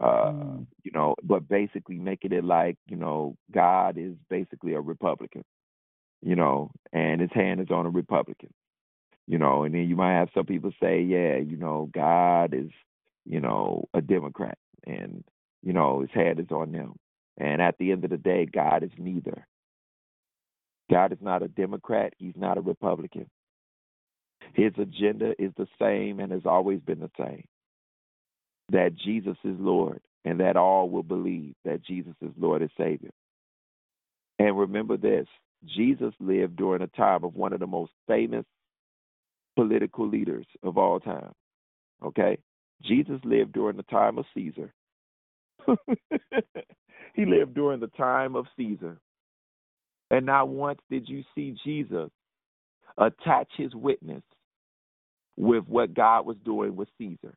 Uh, 0.01 0.33
Mm. 0.33 0.67
you 0.85 0.93
know, 0.93 1.15
but 1.23 1.49
basically 1.49 1.99
making 1.99 2.33
it 2.33 2.45
like, 2.45 2.77
you 2.89 2.97
know, 2.97 3.37
God 3.53 3.99
is 3.99 4.15
basically 4.31 4.75
a 4.75 4.81
Republican, 4.81 5.45
you 6.23 6.37
know, 6.37 6.71
and 6.93 7.21
his 7.21 7.31
hand 7.33 7.61
is 7.61 7.71
on 7.71 7.87
a 7.87 7.91
Republican 7.91 8.51
you 9.27 9.39
know, 9.39 9.65
and 9.65 9.75
then 9.75 9.89
you 9.89 9.97
might 9.97 10.15
have 10.15 10.29
some 10.35 10.47
people 10.47 10.73
say, 10.83 11.03
yeah, 11.03 11.37
you 11.37 11.57
know, 11.57 11.91
God 11.95 12.55
is, 12.55 12.71
you 13.25 13.41
know, 13.41 13.87
a 13.95 14.01
Democrat 14.01 14.59
and, 14.87 15.25
you 15.63 15.73
know, 15.73 16.01
his 16.01 16.11
hand 16.13 16.41
is 16.41 16.51
on 16.51 16.73
them. 16.73 16.95
And 17.39 17.61
at 17.61 17.77
the 17.79 17.93
end 17.93 18.05
of 18.05 18.11
the 18.11 18.17
day, 18.17 18.47
God 18.47 18.83
is 18.83 18.91
neither. 18.99 19.47
God 20.91 21.13
is 21.13 21.19
not 21.21 21.43
a 21.43 21.49
Democrat, 21.49 22.15
he's 22.19 22.37
not 22.37 22.59
a 22.59 22.61
Republican. 22.61 23.29
His 24.55 24.73
agenda 24.79 25.35
is 25.39 25.53
the 25.57 25.67
same 25.81 26.21
and 26.21 26.31
has 26.33 26.47
always 26.47 26.81
been 26.81 27.01
the 27.01 27.11
same 27.19 27.45
that 28.71 28.97
Jesus 28.97 29.37
is 29.45 29.57
Lord 29.59 30.01
and 30.25 30.41
that 30.41 30.57
all 30.57 30.89
will 30.91 31.03
believe 31.03 31.55
that 31.65 31.85
Jesus 31.85 32.15
is 32.21 32.33
Lord 32.37 32.63
and 32.63 32.71
Savior. 32.77 33.11
And 34.39 34.59
remember 34.59 34.97
this 34.97 35.27
Jesus 35.65 36.13
lived 36.21 36.57
during 36.57 36.83
a 36.83 36.89
time 36.89 37.25
of 37.25 37.35
one 37.35 37.53
of 37.53 37.61
the 37.61 37.67
most 37.67 37.93
famous 38.07 38.45
political 39.57 40.09
leaders 40.09 40.47
of 40.63 40.79
all 40.79 41.01
time. 41.01 41.33
Okay? 42.05 42.39
Jesus 42.83 43.19
lived 43.25 43.53
during 43.53 43.77
the 43.77 43.83
time 43.85 44.19
of 44.19 44.27
Caesar. 44.35 44.73
he 47.17 47.25
lived 47.25 47.55
during 47.55 47.81
the 47.81 47.89
time 47.89 48.37
of 48.37 48.47
Caesar. 48.57 48.99
And 50.11 50.27
not 50.27 50.49
once 50.49 50.79
did 50.91 51.09
you 51.09 51.25
see 51.35 51.57
Jesus 51.65 52.11
attach 52.99 53.49
his 53.57 53.75
witness 53.75 54.23
with 55.37 55.65
what 55.67 55.95
God 55.95 56.27
was 56.27 56.37
doing 56.45 56.77
with 56.77 56.89
Caesar. 56.99 57.35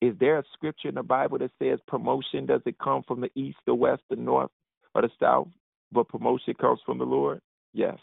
Is 0.00 0.14
there 0.18 0.38
a 0.38 0.44
scripture 0.54 0.88
in 0.88 0.94
the 0.94 1.02
Bible 1.02 1.38
that 1.38 1.50
says 1.58 1.78
promotion 1.86 2.46
doesn't 2.46 2.78
come 2.78 3.02
from 3.06 3.20
the 3.20 3.30
east, 3.34 3.58
the 3.66 3.74
west, 3.74 4.02
the 4.08 4.16
north, 4.16 4.50
or 4.94 5.02
the 5.02 5.10
south, 5.20 5.48
but 5.92 6.08
promotion 6.08 6.54
comes 6.54 6.80
from 6.86 6.98
the 6.98 7.04
Lord? 7.04 7.40
Yes. 7.74 7.98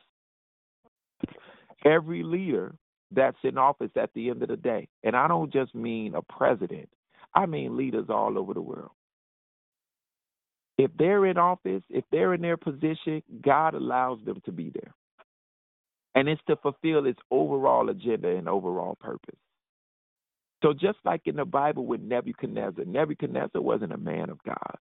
Every 1.86 2.23
leader 2.23 2.75
that's 3.11 3.38
in 3.43 3.57
office 3.57 3.91
at 3.95 4.11
the 4.13 4.30
end 4.30 4.43
of 4.43 4.49
the 4.49 4.57
day, 4.57 4.88
and 5.03 5.15
I 5.15 5.28
don't 5.28 5.51
just 5.51 5.73
mean 5.73 6.13
a 6.15 6.21
president, 6.21 6.89
I 7.34 7.45
mean 7.45 7.78
leaders 7.78 8.07
all 8.09 8.38
over 8.38 8.53
the 8.53 8.61
world. 8.61 8.91
If 10.78 10.91
they're 10.97 11.25
in 11.25 11.38
office, 11.38 11.84
if 11.89 12.05
they're 12.11 12.34
in 12.34 12.41
their 12.41 12.57
position, 12.57 13.23
God 13.41 13.73
allows 13.73 14.19
them 14.25 14.41
to 14.45 14.51
be 14.51 14.71
there. 14.73 14.93
And 16.15 16.28
it's 16.28 16.41
to 16.47 16.55
fulfill 16.57 17.05
its 17.05 17.19
overall 17.32 17.89
agenda 17.89 18.30
and 18.30 18.47
overall 18.47 18.97
purpose. 18.99 19.38
So 20.63 20.73
just 20.73 20.97
like 21.05 21.21
in 21.25 21.36
the 21.36 21.45
Bible 21.45 21.86
with 21.86 22.01
Nebuchadnezzar, 22.01 22.86
Nebuchadnezzar 22.86 23.61
wasn't 23.61 23.93
a 23.93 23.97
man 23.97 24.30
of 24.30 24.41
God. 24.43 24.75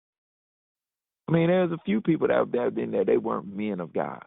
I 1.28 1.32
mean, 1.32 1.48
there's 1.48 1.72
a 1.72 1.78
few 1.84 2.00
people 2.00 2.28
that 2.28 2.36
have 2.36 2.74
been 2.74 2.90
there, 2.90 3.04
they 3.04 3.16
weren't 3.16 3.54
men 3.54 3.80
of 3.80 3.92
God. 3.92 4.22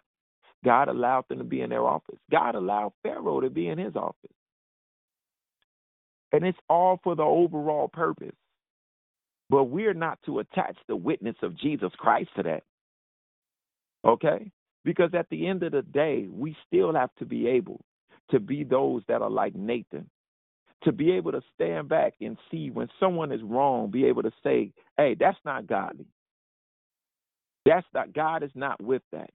God 0.63 0.89
allowed 0.89 1.25
them 1.29 1.37
to 1.37 1.43
be 1.43 1.61
in 1.61 1.69
their 1.69 1.85
office. 1.85 2.19
God 2.29 2.55
allowed 2.55 2.91
Pharaoh 3.01 3.39
to 3.41 3.49
be 3.49 3.69
in 3.69 3.77
his 3.77 3.95
office. 3.95 4.15
And 6.31 6.45
it's 6.45 6.57
all 6.69 6.99
for 7.03 7.15
the 7.15 7.23
overall 7.23 7.87
purpose. 7.87 8.35
But 9.49 9.65
we're 9.65 9.93
not 9.93 10.19
to 10.25 10.39
attach 10.39 10.77
the 10.87 10.95
witness 10.95 11.35
of 11.41 11.57
Jesus 11.57 11.91
Christ 11.97 12.29
to 12.37 12.43
that. 12.43 12.63
Okay? 14.05 14.51
Because 14.85 15.09
at 15.13 15.29
the 15.29 15.47
end 15.47 15.63
of 15.63 15.71
the 15.71 15.81
day, 15.81 16.27
we 16.31 16.55
still 16.67 16.93
have 16.93 17.09
to 17.19 17.25
be 17.25 17.47
able 17.47 17.81
to 18.31 18.39
be 18.39 18.63
those 18.63 19.01
that 19.07 19.21
are 19.21 19.29
like 19.29 19.55
Nathan, 19.55 20.09
to 20.83 20.91
be 20.91 21.11
able 21.11 21.31
to 21.31 21.41
stand 21.55 21.89
back 21.89 22.13
and 22.21 22.37
see 22.51 22.69
when 22.69 22.87
someone 22.99 23.31
is 23.31 23.41
wrong, 23.43 23.89
be 23.89 24.05
able 24.05 24.23
to 24.23 24.31
say, 24.43 24.71
hey, 24.97 25.15
that's 25.19 25.39
not 25.43 25.67
godly. 25.67 26.05
That's 27.65 27.87
not, 27.93 28.13
God 28.13 28.43
is 28.43 28.51
not 28.55 28.81
with 28.81 29.01
that. 29.11 29.31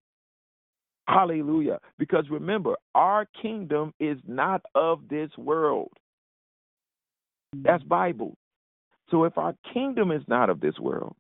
Hallelujah. 1.06 1.80
Because 1.98 2.24
remember, 2.30 2.76
our 2.94 3.26
kingdom 3.42 3.92
is 4.00 4.18
not 4.26 4.62
of 4.74 5.00
this 5.10 5.30
world. 5.36 5.92
That's 7.52 7.82
Bible. 7.82 8.36
So 9.10 9.24
if 9.24 9.36
our 9.38 9.54
kingdom 9.72 10.10
is 10.10 10.22
not 10.28 10.50
of 10.50 10.60
this 10.60 10.78
world, 10.78 11.16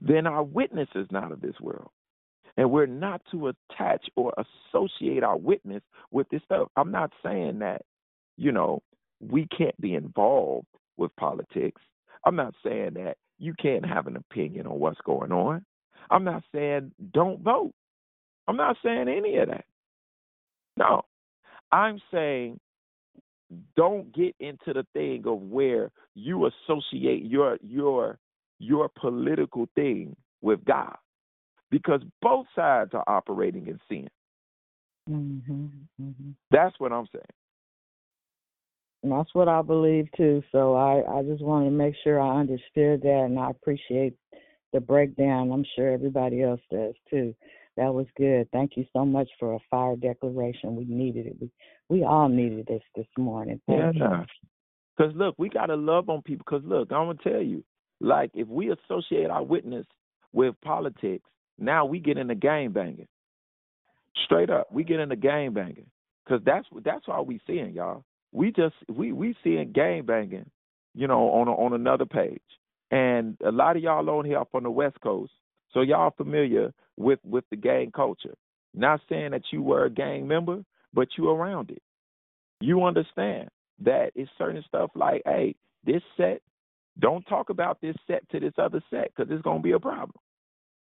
then 0.00 0.26
our 0.26 0.42
witness 0.42 0.88
is 0.94 1.06
not 1.10 1.32
of 1.32 1.40
this 1.40 1.58
world. 1.60 1.90
And 2.56 2.70
we're 2.70 2.86
not 2.86 3.20
to 3.32 3.48
attach 3.48 4.04
or 4.16 4.32
associate 4.72 5.24
our 5.24 5.36
witness 5.36 5.82
with 6.10 6.28
this 6.28 6.42
stuff. 6.44 6.68
I'm 6.76 6.92
not 6.92 7.12
saying 7.24 7.58
that, 7.60 7.82
you 8.36 8.52
know, 8.52 8.80
we 9.20 9.46
can't 9.56 9.78
be 9.80 9.94
involved 9.94 10.66
with 10.96 11.14
politics. 11.16 11.80
I'm 12.24 12.36
not 12.36 12.54
saying 12.64 12.94
that 12.94 13.16
you 13.38 13.54
can't 13.60 13.84
have 13.84 14.06
an 14.06 14.16
opinion 14.16 14.66
on 14.66 14.78
what's 14.78 15.00
going 15.04 15.32
on. 15.32 15.64
I'm 16.10 16.24
not 16.24 16.44
saying 16.54 16.92
don't 17.12 17.40
vote. 17.42 17.72
I'm 18.46 18.56
not 18.56 18.76
saying 18.84 19.08
any 19.08 19.36
of 19.38 19.48
that. 19.48 19.64
No. 20.76 21.02
I'm 21.72 22.00
saying 22.12 22.60
don't 23.76 24.12
get 24.14 24.34
into 24.40 24.72
the 24.72 24.86
thing 24.92 25.24
of 25.26 25.40
where 25.42 25.90
you 26.14 26.46
associate 26.46 27.24
your 27.24 27.58
your 27.62 28.18
your 28.58 28.88
political 29.00 29.68
thing 29.74 30.16
with 30.40 30.64
God. 30.64 30.96
Because 31.70 32.02
both 32.22 32.46
sides 32.54 32.90
are 32.94 33.04
operating 33.06 33.66
in 33.66 33.80
sin. 33.88 34.08
Mhm. 35.08 35.70
Mhm. 36.00 36.34
That's 36.50 36.78
what 36.78 36.92
I'm 36.92 37.06
saying. 37.08 37.24
And 39.02 39.12
that's 39.12 39.34
what 39.34 39.48
I 39.48 39.60
believe 39.60 40.10
too. 40.12 40.42
So 40.50 40.74
I 40.74 41.18
I 41.18 41.22
just 41.22 41.42
wanted 41.42 41.66
to 41.66 41.70
make 41.72 41.94
sure 41.96 42.20
I 42.20 42.40
understood 42.40 43.02
that, 43.02 43.24
and 43.26 43.38
I 43.38 43.50
appreciate 43.50 44.16
the 44.72 44.80
breakdown. 44.80 45.52
I'm 45.52 45.64
sure 45.76 45.90
everybody 45.90 46.42
else 46.42 46.60
does 46.70 46.94
too. 47.10 47.34
That 47.76 47.92
was 47.92 48.06
good. 48.16 48.50
Thank 48.50 48.76
you 48.76 48.86
so 48.92 49.04
much 49.04 49.28
for 49.38 49.54
a 49.54 49.58
fire 49.70 49.96
declaration. 49.96 50.76
We 50.76 50.84
needed 50.84 51.26
it. 51.26 51.36
We 51.40 51.50
we 51.88 52.04
all 52.04 52.28
needed 52.28 52.66
this 52.66 52.82
this 52.96 53.06
morning. 53.18 53.60
Yeah. 53.68 54.24
Because 54.96 55.14
look, 55.14 55.34
we 55.38 55.48
gotta 55.48 55.76
love 55.76 56.08
on 56.08 56.22
people. 56.22 56.44
Because 56.48 56.66
look, 56.66 56.92
I'm 56.92 57.06
gonna 57.06 57.18
tell 57.22 57.42
you, 57.42 57.64
like 58.00 58.30
if 58.34 58.48
we 58.48 58.72
associate 58.72 59.30
our 59.30 59.42
witness 59.42 59.86
with 60.32 60.54
politics, 60.62 61.28
now 61.58 61.84
we 61.84 61.98
get 61.98 62.18
into 62.18 62.34
game 62.34 62.72
banging. 62.72 63.08
Straight 64.24 64.50
up, 64.50 64.72
we 64.72 64.84
get 64.84 65.00
into 65.00 65.16
game 65.16 65.52
banging. 65.54 65.86
Because 66.24 66.42
that's 66.44 66.66
that's 66.84 67.04
all 67.08 67.24
we 67.24 67.40
seeing, 67.46 67.74
y'all. 67.74 68.04
We 68.32 68.50
just 68.52 68.74
we 68.88 69.12
we 69.12 69.36
seeing 69.44 69.72
game 69.72 70.06
banging, 70.06 70.50
you 70.94 71.06
know, 71.06 71.28
on 71.30 71.48
a, 71.48 71.52
on 71.52 71.72
another 71.74 72.06
page. 72.06 72.40
And 72.90 73.36
a 73.44 73.50
lot 73.50 73.76
of 73.76 73.82
y'all 73.82 74.08
on 74.10 74.24
here 74.24 74.42
on 74.52 74.62
the 74.62 74.70
West 74.70 75.00
Coast, 75.02 75.32
so 75.72 75.80
y'all 75.80 76.14
familiar 76.16 76.72
with 76.96 77.18
with 77.24 77.44
the 77.50 77.56
gang 77.56 77.90
culture. 77.90 78.34
Not 78.74 79.00
saying 79.08 79.32
that 79.32 79.42
you 79.52 79.62
were 79.62 79.84
a 79.84 79.90
gang 79.90 80.26
member, 80.26 80.64
but 80.94 81.08
you 81.18 81.30
around 81.30 81.70
it. 81.70 81.82
You 82.60 82.84
understand 82.84 83.48
that 83.82 84.12
it's 84.14 84.30
certain 84.38 84.62
stuff 84.66 84.90
like, 84.94 85.22
hey, 85.26 85.54
this 85.84 86.02
set, 86.16 86.40
don't 86.98 87.24
talk 87.24 87.50
about 87.50 87.80
this 87.80 87.96
set 88.06 88.28
to 88.30 88.40
this 88.40 88.54
other 88.58 88.82
set 88.90 89.10
because 89.14 89.30
it's 89.32 89.42
gonna 89.42 89.60
be 89.60 89.72
a 89.72 89.80
problem. 89.80 90.16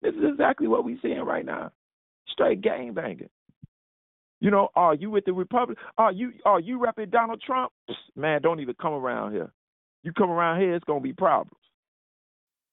This 0.02 0.14
is 0.14 0.24
exactly 0.32 0.66
what 0.66 0.84
we're 0.84 0.98
seeing 1.02 1.22
right 1.22 1.44
now. 1.44 1.70
Straight 2.28 2.60
gang 2.60 2.92
banging. 2.92 3.28
You 4.40 4.50
know, 4.50 4.68
are 4.74 4.94
you 4.94 5.10
with 5.10 5.24
the 5.26 5.32
Republic? 5.32 5.78
Are 5.98 6.12
you 6.12 6.32
are 6.44 6.60
you 6.60 6.78
repping 6.78 7.10
Donald 7.10 7.42
Trump? 7.42 7.72
Man, 8.16 8.42
don't 8.42 8.60
even 8.60 8.74
come 8.80 8.94
around 8.94 9.32
here. 9.32 9.52
You 10.02 10.12
come 10.12 10.30
around 10.30 10.60
here, 10.60 10.74
it's 10.74 10.84
gonna 10.84 11.00
be 11.00 11.12
problems. 11.12 11.56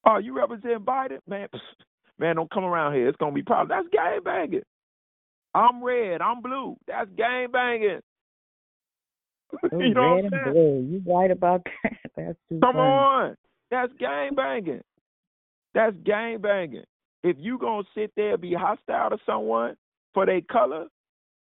Are 0.05 0.21
you 0.21 0.35
representing 0.35 0.79
Biden? 0.79 1.19
Man, 1.27 1.47
man, 2.19 2.37
don't 2.37 2.51
come 2.51 2.63
around 2.63 2.93
here. 2.95 3.07
It's 3.07 3.17
gonna 3.17 3.33
be 3.33 3.43
problems. 3.43 3.69
That's 3.69 3.93
gang 3.93 4.21
banging. 4.23 4.63
I'm 5.57 5.83
red, 5.83 6.21
I'm 6.21 6.41
blue. 6.41 6.77
That's 6.87 7.09
gang 7.17 7.47
banging. 7.51 8.01
Ooh, 9.73 9.79
you 9.79 9.95
know 9.95 10.01
red 10.01 10.11
what 10.17 10.25
I'm 10.25 10.31
and 10.33 10.43
saying? 10.45 10.53
blue. 10.53 10.87
You 10.89 11.03
right 11.07 11.31
about 11.31 11.65
that. 11.83 11.93
That's 12.15 12.37
too 12.49 12.61
Come 12.63 12.71
funny. 12.71 12.79
on. 12.79 13.35
That's 13.71 13.93
gang 13.99 14.35
banging. 14.35 14.81
That's 15.73 15.95
gang 16.05 16.41
banging. 16.41 16.83
If 17.23 17.37
you 17.39 17.57
gonna 17.57 17.83
sit 17.95 18.11
there 18.15 18.33
and 18.33 18.41
be 18.41 18.53
hostile 18.53 19.11
to 19.11 19.17
someone 19.25 19.75
for 20.13 20.25
their 20.25 20.41
color 20.41 20.87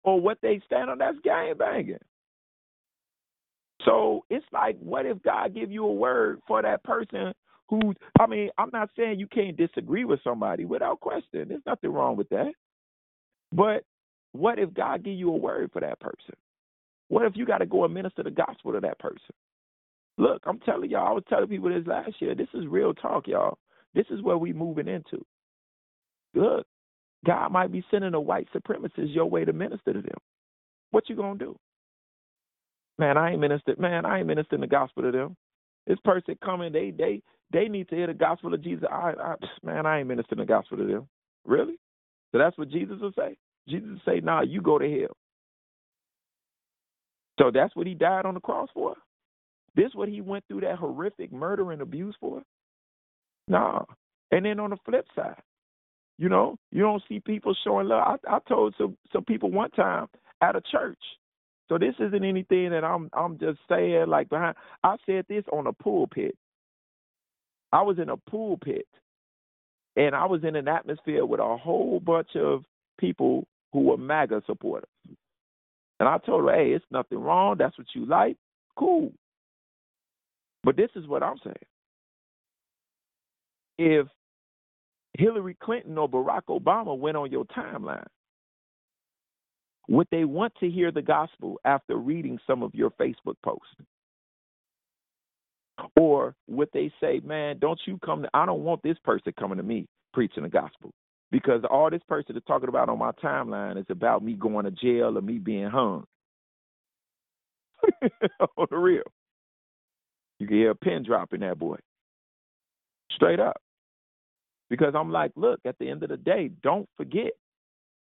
or 0.03 0.19
what 0.21 0.37
they 0.41 0.61
stand 0.65 0.89
on, 0.89 0.99
that's 0.99 1.17
gang 1.23 1.55
banging. 1.57 1.97
So 3.85 4.25
it's 4.29 4.45
like, 4.53 4.77
what 4.79 5.05
if 5.05 5.21
God 5.23 5.53
give 5.55 5.71
you 5.71 5.85
a 5.85 5.93
word 5.93 6.39
for 6.47 6.61
that 6.61 6.83
person 6.83 7.33
who? 7.69 7.93
I 8.19 8.27
mean, 8.27 8.49
I'm 8.57 8.71
not 8.73 8.89
saying 8.97 9.19
you 9.19 9.27
can't 9.27 9.57
disagree 9.57 10.05
with 10.05 10.19
somebody 10.23 10.65
without 10.65 10.99
question. 10.99 11.49
There's 11.49 11.61
nothing 11.65 11.91
wrong 11.91 12.15
with 12.17 12.29
that. 12.29 12.53
But 13.51 13.83
what 14.33 14.59
if 14.59 14.73
God 14.73 15.03
give 15.03 15.13
you 15.13 15.29
a 15.29 15.37
word 15.37 15.71
for 15.71 15.81
that 15.81 15.99
person? 15.99 16.35
What 17.09 17.25
if 17.25 17.33
you 17.35 17.45
got 17.45 17.59
to 17.59 17.65
go 17.65 17.85
and 17.85 17.93
minister 17.93 18.23
the 18.23 18.31
gospel 18.31 18.73
to 18.73 18.79
that 18.81 18.99
person? 18.99 19.33
Look, 20.17 20.43
I'm 20.45 20.59
telling 20.59 20.89
y'all, 20.89 21.07
I 21.07 21.11
was 21.11 21.23
telling 21.29 21.47
people 21.47 21.69
this 21.69 21.87
last 21.87 22.13
year. 22.19 22.35
This 22.35 22.47
is 22.53 22.65
real 22.67 22.93
talk, 22.93 23.27
y'all. 23.27 23.57
This 23.93 24.05
is 24.09 24.21
where 24.21 24.37
we 24.37 24.51
moving 24.51 24.87
into. 24.87 25.23
Look, 26.33 26.65
God 27.25 27.51
might 27.51 27.71
be 27.71 27.83
sending 27.89 28.13
a 28.13 28.21
white 28.21 28.47
supremacist 28.53 29.13
your 29.13 29.25
way 29.25 29.45
to 29.45 29.53
minister 29.53 29.93
to 29.93 30.01
them. 30.01 30.17
What 30.91 31.09
you 31.09 31.15
gonna 31.15 31.39
do? 31.39 31.57
Man, 32.97 33.17
I 33.17 33.31
ain't 33.31 33.41
ministered. 33.41 33.79
Man, 33.79 34.05
I 34.05 34.19
ain't 34.19 34.27
ministering 34.27 34.61
the 34.61 34.67
gospel 34.67 35.03
to 35.03 35.11
them. 35.11 35.35
This 35.85 35.99
person 36.03 36.37
coming, 36.43 36.73
they 36.73 36.91
they 36.91 37.21
they 37.51 37.67
need 37.67 37.89
to 37.89 37.95
hear 37.95 38.07
the 38.07 38.13
gospel 38.13 38.53
of 38.53 38.63
Jesus. 38.63 38.85
I, 38.91 39.13
I 39.19 39.35
man, 39.63 39.85
I 39.85 39.99
ain't 39.99 40.07
ministering 40.07 40.39
the 40.39 40.45
gospel 40.45 40.77
to 40.77 40.85
them. 40.85 41.07
Really? 41.45 41.77
So 42.31 42.37
that's 42.37 42.57
what 42.57 42.69
Jesus 42.69 42.97
will 43.01 43.13
say. 43.17 43.37
Jesus 43.67 43.89
will 43.89 44.13
say, 44.13 44.19
"Nah, 44.19 44.41
you 44.41 44.61
go 44.61 44.77
to 44.77 44.89
hell." 44.89 45.15
So 47.39 47.51
that's 47.51 47.75
what 47.75 47.87
he 47.87 47.93
died 47.93 48.25
on 48.25 48.33
the 48.33 48.39
cross 48.39 48.69
for. 48.73 48.95
This 49.75 49.93
what 49.93 50.09
he 50.09 50.21
went 50.21 50.43
through 50.47 50.61
that 50.61 50.77
horrific 50.77 51.31
murder 51.31 51.71
and 51.71 51.81
abuse 51.81 52.15
for. 52.19 52.41
Nah. 53.47 53.83
And 54.31 54.45
then 54.45 54.59
on 54.59 54.71
the 54.71 54.77
flip 54.85 55.05
side, 55.15 55.41
you 56.17 56.29
know, 56.29 56.57
you 56.71 56.81
don't 56.81 57.03
see 57.07 57.19
people 57.19 57.55
showing 57.63 57.87
love. 57.87 58.19
I, 58.27 58.37
I 58.37 58.39
told 58.47 58.73
some 58.77 58.97
some 59.13 59.23
people 59.23 59.51
one 59.51 59.69
time 59.71 60.07
at 60.41 60.55
a 60.55 60.61
church. 60.71 60.99
So 61.69 61.77
this 61.77 61.93
isn't 61.99 62.23
anything 62.23 62.71
that 62.71 62.83
I'm 62.83 63.09
I'm 63.13 63.37
just 63.37 63.59
saying 63.69 64.07
like 64.07 64.29
behind. 64.29 64.55
I 64.83 64.95
said 65.05 65.25
this 65.29 65.43
on 65.51 65.67
a 65.67 65.73
pulpit. 65.73 66.35
I 67.71 67.81
was 67.81 67.99
in 67.99 68.09
a 68.09 68.17
pulpit, 68.17 68.87
and 69.97 70.15
I 70.15 70.25
was 70.25 70.43
in 70.43 70.55
an 70.55 70.67
atmosphere 70.67 71.25
with 71.25 71.39
a 71.39 71.57
whole 71.57 71.99
bunch 71.99 72.35
of 72.35 72.63
people 72.99 73.47
who 73.73 73.81
were 73.81 73.97
MAGA 73.97 74.43
supporters. 74.45 74.89
And 75.99 76.07
I 76.07 76.19
told 76.19 76.47
her, 76.47 76.55
hey, 76.55 76.71
it's 76.71 76.85
nothing 76.91 77.17
wrong. 77.17 77.55
That's 77.57 77.77
what 77.77 77.87
you 77.95 78.05
like. 78.05 78.37
Cool. 78.77 79.11
But 80.63 80.77
this 80.77 80.91
is 80.95 81.07
what 81.07 81.23
I'm 81.23 81.39
saying. 81.43 81.55
If 83.79 84.07
Hillary 85.17 85.57
Clinton 85.59 85.97
or 85.97 86.07
Barack 86.07 86.43
Obama 86.47 86.95
went 86.95 87.17
on 87.17 87.31
your 87.31 87.45
timeline, 87.45 88.05
would 89.89 90.07
they 90.11 90.25
want 90.25 90.53
to 90.59 90.69
hear 90.69 90.91
the 90.91 91.01
gospel 91.01 91.59
after 91.65 91.95
reading 91.95 92.37
some 92.45 92.61
of 92.61 92.75
your 92.75 92.91
Facebook 92.91 93.35
posts? 93.43 93.73
Or 95.95 96.35
would 96.47 96.69
they 96.73 96.91
say, 97.01 97.22
man, 97.23 97.59
don't 97.59 97.80
you 97.85 97.99
come 98.03 98.23
to, 98.23 98.30
I 98.34 98.45
don't 98.45 98.64
want 98.64 98.84
this 98.84 98.97
person 99.03 99.34
coming 99.39 99.57
to 99.57 99.64
me 99.64 99.88
preaching 100.14 100.43
the 100.43 100.49
gospel 100.49 100.91
because 101.31 101.61
all 101.69 101.89
this 101.89 102.01
person 102.07 102.35
is 102.35 102.43
talking 102.47 102.69
about 102.69 102.89
on 102.89 102.99
my 102.99 103.11
timeline 103.23 103.77
is 103.77 103.85
about 103.89 104.23
me 104.23 104.34
going 104.34 104.65
to 104.65 104.72
jail 104.72 105.18
or 105.18 105.22
me 105.22 105.38
being 105.38 105.69
hung. 105.69 106.05
Oh, 108.39 108.47
on 108.57 108.68
the 108.69 108.77
real. 108.77 109.03
You 110.39 110.47
can 110.47 110.57
hear 110.57 110.72
a 110.72 110.76
pin 110.76 111.03
drop 111.03 111.34
in 111.34 111.39
that 111.41 111.57
boy. 111.57 111.77
Straight 113.11 113.39
up. 113.39 113.61
Because 114.69 114.93
I'm 114.95 115.11
like, 115.11 115.31
look, 115.35 115.59
at 115.65 115.77
the 115.80 115.89
end 115.89 116.03
of 116.03 116.09
the 116.09 116.18
day, 116.18 116.51
don't 116.61 116.88
forget 116.97 117.31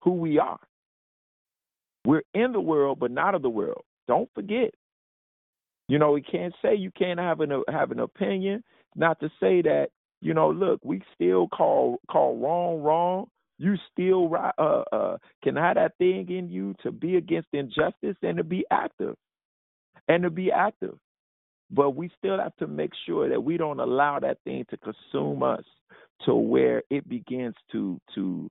who 0.03 0.13
we 0.13 0.39
are. 0.39 0.59
We're 2.05 2.23
in 2.35 2.53
the 2.53 2.61
world, 2.61 2.99
but 2.99 3.11
not 3.11 3.35
of 3.35 3.43
the 3.43 3.51
world. 3.51 3.85
Don't 4.07 4.29
forget. 4.35 4.73
You 5.91 5.99
know, 5.99 6.13
we 6.13 6.23
can't 6.23 6.55
say 6.63 6.77
you 6.77 6.93
can't 6.97 7.19
have 7.19 7.41
an 7.41 7.65
have 7.69 7.91
an 7.91 7.99
opinion. 7.99 8.63
Not 8.95 9.19
to 9.19 9.29
say 9.41 9.61
that 9.63 9.89
you 10.21 10.35
know, 10.35 10.49
look, 10.49 10.79
we 10.85 11.03
still 11.17 11.49
call 11.49 11.99
call 12.09 12.39
wrong 12.39 12.81
wrong. 12.81 13.27
You 13.59 13.75
still 13.91 14.33
uh, 14.33 14.85
uh, 14.93 15.17
can 15.43 15.57
have 15.57 15.75
that 15.75 15.99
thing 15.99 16.31
in 16.31 16.49
you 16.49 16.77
to 16.85 16.93
be 16.93 17.17
against 17.17 17.49
injustice 17.53 18.15
and 18.23 18.37
to 18.37 18.45
be 18.45 18.65
active, 18.71 19.17
and 20.07 20.23
to 20.23 20.31
be 20.31 20.53
active. 20.53 20.97
But 21.73 21.97
we 21.97 22.09
still 22.17 22.39
have 22.39 22.55
to 22.59 22.69
make 22.69 22.93
sure 23.05 23.29
that 23.29 23.43
we 23.43 23.57
don't 23.57 23.81
allow 23.81 24.21
that 24.21 24.39
thing 24.45 24.67
to 24.71 24.77
consume 24.77 25.43
us 25.43 25.65
to 26.25 26.37
where 26.37 26.85
it 26.89 27.09
begins 27.09 27.57
to 27.73 28.01
to 28.15 28.49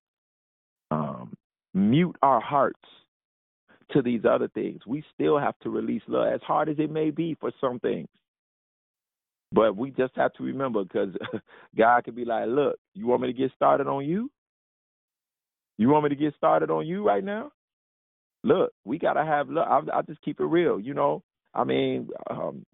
um, 0.91 1.31
mute 1.73 2.17
our 2.21 2.41
hearts 2.41 2.83
to 3.91 4.01
these 4.01 4.21
other 4.29 4.47
things. 4.49 4.81
We 4.85 5.03
still 5.13 5.37
have 5.37 5.57
to 5.59 5.69
release 5.69 6.01
love, 6.07 6.33
as 6.33 6.41
hard 6.41 6.69
as 6.69 6.77
it 6.79 6.91
may 6.91 7.11
be 7.11 7.35
for 7.39 7.51
some 7.59 7.79
things. 7.79 8.07
But 9.51 9.75
we 9.75 9.91
just 9.91 10.15
have 10.15 10.33
to 10.33 10.43
remember 10.43 10.83
because 10.83 11.15
God 11.77 12.03
could 12.03 12.15
be 12.15 12.25
like, 12.25 12.47
look, 12.47 12.77
you 12.93 13.07
want 13.07 13.21
me 13.21 13.27
to 13.27 13.37
get 13.37 13.51
started 13.55 13.87
on 13.87 14.05
you? 14.05 14.29
You 15.77 15.89
want 15.89 16.03
me 16.03 16.09
to 16.09 16.15
get 16.15 16.35
started 16.35 16.69
on 16.69 16.85
you 16.85 17.05
right 17.05 17.23
now? 17.23 17.51
Look, 18.43 18.71
we 18.85 18.99
got 18.99 19.13
to 19.13 19.25
have 19.25 19.49
love. 19.49 19.89
I'll, 19.91 20.03
just 20.03 20.21
keep 20.21 20.39
it 20.39 20.45
real. 20.45 20.79
You 20.79 20.93
know, 20.93 21.23
I 21.53 21.63
mean, 21.63 22.09
um, 22.29 22.65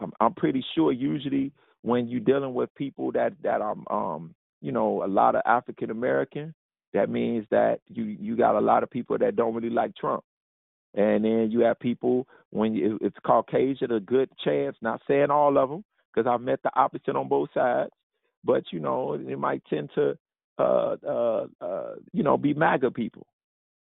I'm, 0.00 0.12
I'm 0.20 0.34
pretty 0.34 0.64
sure 0.74 0.90
usually 0.90 1.52
when 1.82 2.08
you're 2.08 2.20
dealing 2.20 2.54
with 2.54 2.74
people 2.76 3.12
that, 3.12 3.34
that 3.42 3.60
are, 3.60 3.76
um, 3.90 4.34
you 4.60 4.72
know, 4.72 5.04
a 5.04 5.06
lot 5.06 5.34
of 5.34 5.42
African 5.44 5.90
American, 5.90 6.54
that 6.94 7.10
means 7.10 7.46
that 7.50 7.80
you, 7.88 8.04
you 8.04 8.36
got 8.36 8.56
a 8.56 8.60
lot 8.60 8.82
of 8.82 8.90
people 8.90 9.18
that 9.18 9.36
don't 9.36 9.54
really 9.54 9.70
like 9.70 9.94
Trump. 9.96 10.24
And 10.94 11.24
then 11.24 11.48
you 11.50 11.60
have 11.60 11.78
people 11.80 12.26
when 12.50 12.74
you, 12.74 12.98
it's 13.00 13.16
Caucasian, 13.24 13.92
a 13.92 14.00
good 14.00 14.28
chance. 14.44 14.76
Not 14.82 15.00
saying 15.08 15.30
all 15.30 15.56
of 15.56 15.70
them, 15.70 15.84
because 16.12 16.28
I've 16.28 16.42
met 16.42 16.62
the 16.62 16.70
opposite 16.74 17.16
on 17.16 17.28
both 17.28 17.48
sides. 17.54 17.90
But 18.44 18.64
you 18.72 18.80
know, 18.80 19.14
it 19.14 19.38
might 19.38 19.62
tend 19.70 19.90
to, 19.94 20.18
uh, 20.58 20.96
uh, 21.06 21.46
uh, 21.60 21.94
you 22.12 22.22
know, 22.22 22.36
be 22.36 22.54
MAGA 22.54 22.90
people. 22.90 23.26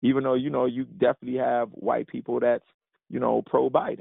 Even 0.02 0.24
though 0.24 0.34
you 0.34 0.50
know 0.50 0.66
you 0.66 0.84
definitely 0.84 1.38
have 1.38 1.68
white 1.70 2.06
people 2.06 2.40
that's 2.40 2.64
you 3.08 3.20
know 3.20 3.42
pro 3.46 3.68
Biden. 3.68 4.00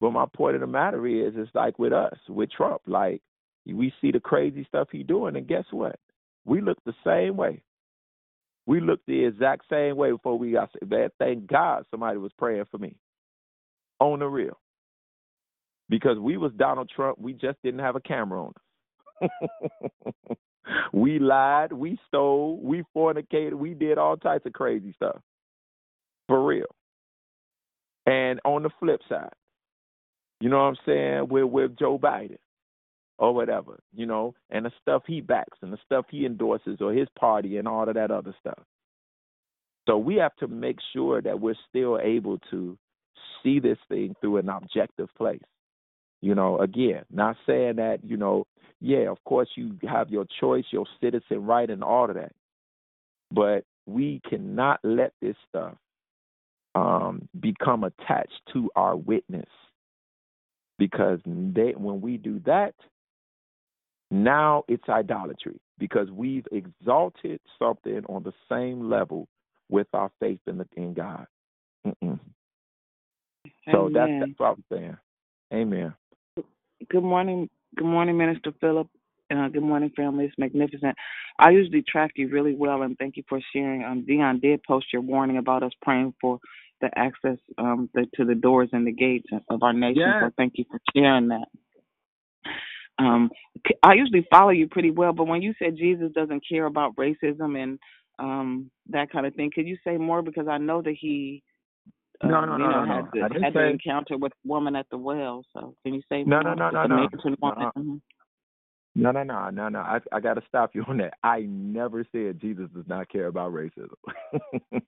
But 0.00 0.12
my 0.12 0.26
point 0.34 0.54
of 0.54 0.60
the 0.60 0.66
matter 0.66 1.06
is, 1.06 1.34
it's 1.36 1.54
like 1.54 1.78
with 1.78 1.92
us, 1.92 2.16
with 2.28 2.50
Trump. 2.50 2.82
Like 2.86 3.22
we 3.66 3.92
see 4.00 4.10
the 4.10 4.20
crazy 4.20 4.64
stuff 4.68 4.88
he 4.90 5.02
doing, 5.02 5.36
and 5.36 5.46
guess 5.46 5.64
what? 5.70 5.96
We 6.44 6.60
look 6.60 6.78
the 6.84 6.94
same 7.04 7.36
way. 7.36 7.62
We 8.68 8.82
looked 8.82 9.06
the 9.06 9.24
exact 9.24 9.64
same 9.70 9.96
way 9.96 10.10
before 10.10 10.38
we 10.38 10.52
got 10.52 10.68
saved. 10.74 11.12
Thank 11.18 11.46
God 11.46 11.86
somebody 11.90 12.18
was 12.18 12.32
praying 12.38 12.66
for 12.70 12.76
me. 12.76 12.96
On 13.98 14.18
the 14.18 14.26
real. 14.26 14.60
Because 15.88 16.18
we 16.18 16.36
was 16.36 16.52
Donald 16.52 16.90
Trump, 16.94 17.18
we 17.18 17.32
just 17.32 17.56
didn't 17.64 17.80
have 17.80 17.96
a 17.96 18.00
camera 18.00 18.44
on 18.44 18.52
us. 19.22 19.30
we 20.92 21.18
lied, 21.18 21.72
we 21.72 21.98
stole, 22.08 22.60
we 22.62 22.84
fornicated, 22.94 23.54
we 23.54 23.72
did 23.72 23.96
all 23.96 24.18
types 24.18 24.44
of 24.44 24.52
crazy 24.52 24.92
stuff. 24.92 25.18
For 26.26 26.44
real. 26.44 26.66
And 28.06 28.38
on 28.44 28.64
the 28.64 28.70
flip 28.78 29.00
side, 29.08 29.32
you 30.40 30.50
know 30.50 30.58
what 30.58 30.64
I'm 30.64 30.76
saying, 30.84 31.28
we're 31.30 31.46
with 31.46 31.78
Joe 31.78 31.98
Biden 31.98 32.36
or 33.18 33.34
whatever, 33.34 33.80
you 33.94 34.06
know, 34.06 34.34
and 34.50 34.64
the 34.64 34.72
stuff 34.80 35.02
he 35.06 35.20
backs 35.20 35.58
and 35.62 35.72
the 35.72 35.78
stuff 35.84 36.06
he 36.10 36.24
endorses 36.24 36.78
or 36.80 36.92
his 36.92 37.08
party 37.18 37.56
and 37.56 37.66
all 37.66 37.88
of 37.88 37.94
that 37.94 38.10
other 38.10 38.34
stuff. 38.40 38.62
So 39.88 39.98
we 39.98 40.16
have 40.16 40.36
to 40.36 40.46
make 40.48 40.78
sure 40.92 41.20
that 41.22 41.40
we're 41.40 41.56
still 41.68 41.98
able 41.98 42.38
to 42.50 42.78
see 43.42 43.58
this 43.58 43.78
thing 43.88 44.14
through 44.20 44.36
an 44.36 44.48
objective 44.48 45.08
place. 45.16 45.42
You 46.20 46.34
know, 46.34 46.58
again, 46.58 47.04
not 47.10 47.36
saying 47.46 47.76
that, 47.76 48.00
you 48.04 48.16
know, 48.16 48.46
yeah, 48.80 49.08
of 49.08 49.22
course 49.24 49.48
you 49.56 49.76
have 49.88 50.10
your 50.10 50.26
choice, 50.40 50.64
your 50.70 50.86
citizen 51.00 51.44
right 51.44 51.68
and 51.68 51.82
all 51.82 52.08
of 52.08 52.16
that. 52.16 52.32
But 53.30 53.64
we 53.86 54.20
cannot 54.28 54.80
let 54.82 55.12
this 55.20 55.36
stuff 55.48 55.74
um, 56.74 57.28
become 57.40 57.84
attached 57.84 58.40
to 58.52 58.70
our 58.76 58.96
witness. 58.96 59.48
Because 60.78 61.18
they, 61.24 61.72
when 61.76 62.00
we 62.00 62.18
do 62.18 62.40
that, 62.46 62.74
now 64.10 64.64
it's 64.68 64.88
idolatry 64.88 65.60
because 65.78 66.10
we've 66.10 66.46
exalted 66.52 67.40
something 67.58 68.02
on 68.08 68.22
the 68.22 68.32
same 68.50 68.88
level 68.88 69.28
with 69.68 69.86
our 69.92 70.10
faith 70.20 70.40
in, 70.46 70.58
the, 70.58 70.66
in 70.76 70.94
God. 70.94 71.26
Mm-mm. 71.86 72.18
So 73.70 73.90
that's, 73.92 74.12
that's 74.20 74.32
what 74.38 74.56
I'm 74.56 74.64
saying. 74.72 74.96
Amen. 75.52 75.94
Good 76.90 77.02
morning. 77.02 77.50
Good 77.76 77.86
morning, 77.86 78.16
Minister 78.16 78.52
Philip. 78.60 78.88
Uh, 79.30 79.48
good 79.48 79.62
morning, 79.62 79.92
family. 79.94 80.24
It's 80.24 80.38
magnificent. 80.38 80.96
I 81.38 81.50
usually 81.50 81.82
track 81.82 82.12
you 82.16 82.28
really 82.28 82.54
well, 82.54 82.82
and 82.82 82.96
thank 82.96 83.16
you 83.18 83.24
for 83.28 83.40
sharing. 83.52 83.84
Um, 83.84 84.04
Dion 84.06 84.40
did 84.40 84.62
post 84.62 84.86
your 84.92 85.02
warning 85.02 85.36
about 85.36 85.62
us 85.62 85.72
praying 85.82 86.14
for 86.20 86.38
the 86.80 86.88
access 86.96 87.36
um, 87.58 87.90
the, 87.94 88.06
to 88.14 88.24
the 88.24 88.34
doors 88.34 88.70
and 88.72 88.86
the 88.86 88.92
gates 88.92 89.28
of 89.50 89.62
our 89.62 89.72
nation. 89.72 90.02
Yes. 90.06 90.22
So 90.22 90.30
thank 90.36 90.54
you 90.56 90.64
for 90.70 90.80
sharing 90.96 91.28
that. 91.28 91.48
Um, 92.98 93.30
I 93.82 93.94
usually 93.94 94.26
follow 94.30 94.50
you 94.50 94.68
pretty 94.68 94.90
well, 94.90 95.12
but 95.12 95.26
when 95.28 95.42
you 95.42 95.54
said 95.58 95.76
Jesus 95.76 96.10
doesn't 96.12 96.42
care 96.48 96.66
about 96.66 96.96
racism 96.96 97.56
and 97.62 97.78
um, 98.18 98.70
that 98.90 99.10
kind 99.12 99.26
of 99.26 99.34
thing, 99.34 99.50
could 99.54 99.66
you 99.66 99.76
say 99.84 99.96
more? 99.96 100.22
Because 100.22 100.48
I 100.48 100.58
know 100.58 100.82
that 100.82 100.96
he 100.98 101.42
uh, 102.22 102.28
No, 102.28 102.44
no, 102.44 102.52
you 102.56 102.64
no, 102.64 102.70
know, 102.70 102.84
no, 102.84 102.94
had 102.94 103.04
no. 103.04 103.10
the, 103.12 103.44
had 103.44 103.54
the 103.54 103.58
say- 103.60 103.70
encounter 103.70 104.16
with 104.18 104.32
the 104.42 104.48
woman 104.48 104.74
at 104.74 104.86
the 104.90 104.98
well. 104.98 105.42
So 105.52 105.74
can 105.84 105.94
you 105.94 106.02
say 106.10 106.24
No, 106.24 106.40
more? 106.42 106.54
no, 106.56 106.70
no, 106.70 106.86
no, 106.86 106.86
no. 106.86 107.08
Woman? 107.24 107.38
Uh-uh. 107.42 107.70
Mhm. 107.78 108.00
No, 108.96 109.12
no, 109.12 109.22
no, 109.22 109.50
no, 109.50 109.68
no. 109.68 109.78
I 109.78 110.00
I 110.12 110.18
got 110.18 110.34
to 110.34 110.42
stop 110.48 110.70
you 110.74 110.82
on 110.88 110.96
that. 110.96 111.14
I 111.22 111.42
never 111.48 112.04
said 112.10 112.40
Jesus 112.40 112.68
does 112.74 112.88
not 112.88 113.08
care 113.08 113.26
about 113.28 113.52
racism. 113.52 113.94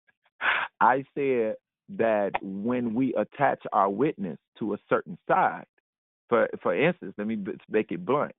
I 0.81 1.05
said 1.15 1.57
that 1.99 2.31
when 2.41 2.95
we 2.95 3.15
attach 3.15 3.61
our 3.73 3.91
witness 3.91 4.39
to 4.61 4.73
a 4.75 4.79
certain 4.89 5.19
side, 5.29 5.67
for 6.29 6.49
for 6.63 6.75
instance, 6.75 7.15
let 7.19 7.27
me 7.27 7.39
make 7.71 7.91
it 7.91 8.05
blunt. 8.05 8.33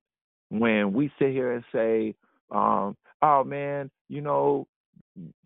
When 0.50 0.92
we 0.92 1.10
sit 1.18 1.30
here 1.30 1.52
and 1.52 1.64
say, 1.72 2.14
um, 2.50 2.96
"Oh 3.22 3.44
man, 3.44 3.90
you 4.08 4.20
know, 4.20 4.66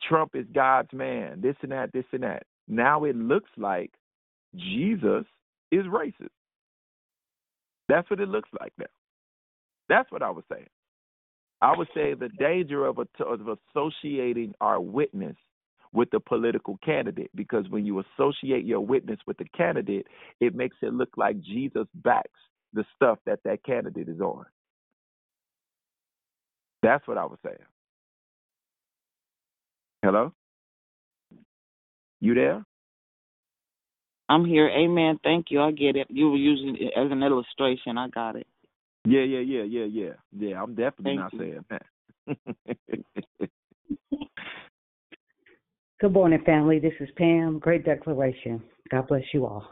Trump 0.03 0.35
is 0.35 0.47
God's 0.55 0.93
man," 0.93 1.41
this 1.41 1.57
and 1.62 1.73
that, 1.73 1.93
this 1.93 2.05
and 2.12 2.23
that. 2.23 2.45
Now 2.69 3.05
it 3.05 3.16
looks 3.16 3.51
like 3.57 3.93
Jesus 4.57 5.25
is 5.71 5.85
racist. 5.87 6.29
That's 7.89 8.09
what 8.09 8.21
it 8.21 8.29
looks 8.29 8.49
like 8.61 8.73
now. 8.79 8.87
That's 9.89 10.11
what 10.11 10.23
I 10.23 10.31
was 10.31 10.45
saying. 10.51 10.69
I 11.61 11.77
would 11.77 11.89
say 11.95 12.15
the 12.15 12.31
danger 12.39 12.87
of, 12.87 12.99
a, 12.99 13.25
of 13.25 13.59
associating 13.75 14.55
our 14.61 14.81
witness 14.81 15.37
with 15.95 16.11
the 16.11 16.21
political 16.21 16.79
candidate, 16.85 17.31
because 17.35 17.66
when 17.71 17.87
you 17.87 18.05
associate 18.19 18.65
your 18.65 18.81
witness 18.81 19.19
with 19.27 19.39
the 19.39 19.47
candidate, 19.57 20.07
it 20.41 20.55
makes 20.55 20.77
it 20.83 20.93
look 20.93 21.11
like 21.16 21.41
Jesus 21.41 21.87
backs 21.95 22.29
the 22.75 22.85
stuff 22.97 23.19
that 23.25 23.39
that 23.45 23.65
candidate 23.65 24.09
is 24.09 24.21
on. 24.21 24.45
That's 26.83 27.07
what 27.07 27.16
I 27.16 27.25
was 27.25 27.39
saying. 27.43 27.57
Hello? 30.03 30.33
You 32.21 32.35
there? 32.35 32.66
I'm 34.29 34.45
here. 34.45 34.69
Amen. 34.69 35.21
Thank 35.23 35.47
you. 35.51 35.61
I 35.61 35.71
get 35.71 35.95
it. 35.97 36.09
You 36.11 36.31
were 36.31 36.37
using 36.37 36.77
it 36.79 36.93
as 36.97 37.12
an 37.12 37.23
illustration. 37.23 37.97
I 37.97 38.09
got 38.09 38.37
it. 38.37 38.47
Yeah, 39.07 39.23
yeah, 39.23 39.41
yeah, 39.41 39.62
yeah, 39.62 39.85
yeah. 39.85 40.12
Yeah, 40.37 40.62
I'm 40.62 40.75
definitely 40.75 41.16
Thank 41.16 41.21
not 41.21 41.33
you. 41.33 41.39
saying 41.39 41.65
that. 41.71 41.87
Good 46.05 46.12
morning, 46.12 46.43
family. 46.44 46.78
This 46.78 46.93
is 47.01 47.09
Pam. 47.16 47.59
Great 47.59 47.86
declaration. 47.86 48.62
God 48.90 49.06
bless 49.09 49.22
you 49.32 49.47
all. 49.47 49.66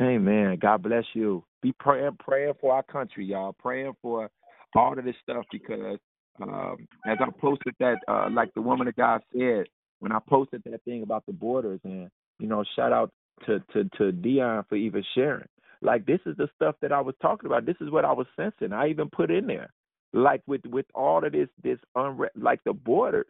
Amen. 0.00 0.56
God 0.58 0.82
bless 0.82 1.04
you. 1.12 1.44
Be 1.60 1.74
praying, 1.78 2.16
praying 2.20 2.54
for 2.58 2.72
our 2.72 2.82
country, 2.84 3.26
y'all. 3.26 3.52
Praying 3.52 3.92
for 4.00 4.30
all 4.74 4.98
of 4.98 5.04
this 5.04 5.14
stuff 5.22 5.44
because 5.52 5.98
um, 6.40 6.88
as 7.06 7.18
I 7.20 7.26
posted 7.38 7.74
that, 7.80 7.98
uh, 8.08 8.30
like 8.32 8.54
the 8.54 8.62
woman 8.62 8.88
of 8.88 8.96
God 8.96 9.20
said, 9.30 9.66
when 9.98 10.10
I 10.10 10.20
posted 10.26 10.62
that 10.64 10.82
thing 10.84 11.02
about 11.02 11.26
the 11.26 11.34
borders, 11.34 11.80
and 11.84 12.08
you 12.38 12.46
know, 12.46 12.64
shout 12.74 12.94
out 12.94 13.10
to 13.44 13.62
to 13.74 13.84
to 13.98 14.10
Dion 14.10 14.64
for 14.70 14.76
even 14.76 15.04
sharing. 15.14 15.48
Like 15.82 16.06
this 16.06 16.20
is 16.24 16.34
the 16.38 16.48
stuff 16.56 16.76
that 16.80 16.92
I 16.92 17.02
was 17.02 17.14
talking 17.20 17.46
about. 17.46 17.66
This 17.66 17.76
is 17.82 17.90
what 17.90 18.06
I 18.06 18.12
was 18.12 18.26
sensing. 18.36 18.72
I 18.72 18.88
even 18.88 19.10
put 19.10 19.30
in 19.30 19.46
there, 19.46 19.68
like 20.14 20.40
with 20.46 20.62
with 20.64 20.86
all 20.94 21.22
of 21.22 21.32
this 21.32 21.50
this 21.62 21.78
unre- 21.94 22.28
like 22.36 22.64
the 22.64 22.72
borders. 22.72 23.26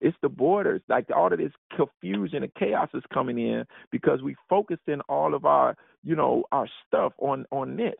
It's 0.00 0.16
the 0.22 0.28
borders, 0.28 0.80
like 0.88 1.06
all 1.14 1.32
of 1.32 1.38
this 1.38 1.52
confusion 1.76 2.42
and 2.42 2.54
chaos 2.54 2.88
is 2.94 3.02
coming 3.12 3.38
in 3.38 3.64
because 3.90 4.22
we 4.22 4.34
focused 4.48 4.88
in 4.88 5.00
all 5.02 5.34
of 5.34 5.44
our, 5.44 5.76
you 6.02 6.16
know, 6.16 6.44
our 6.52 6.68
stuff 6.86 7.12
on 7.18 7.44
on 7.50 7.76
this. 7.76 7.94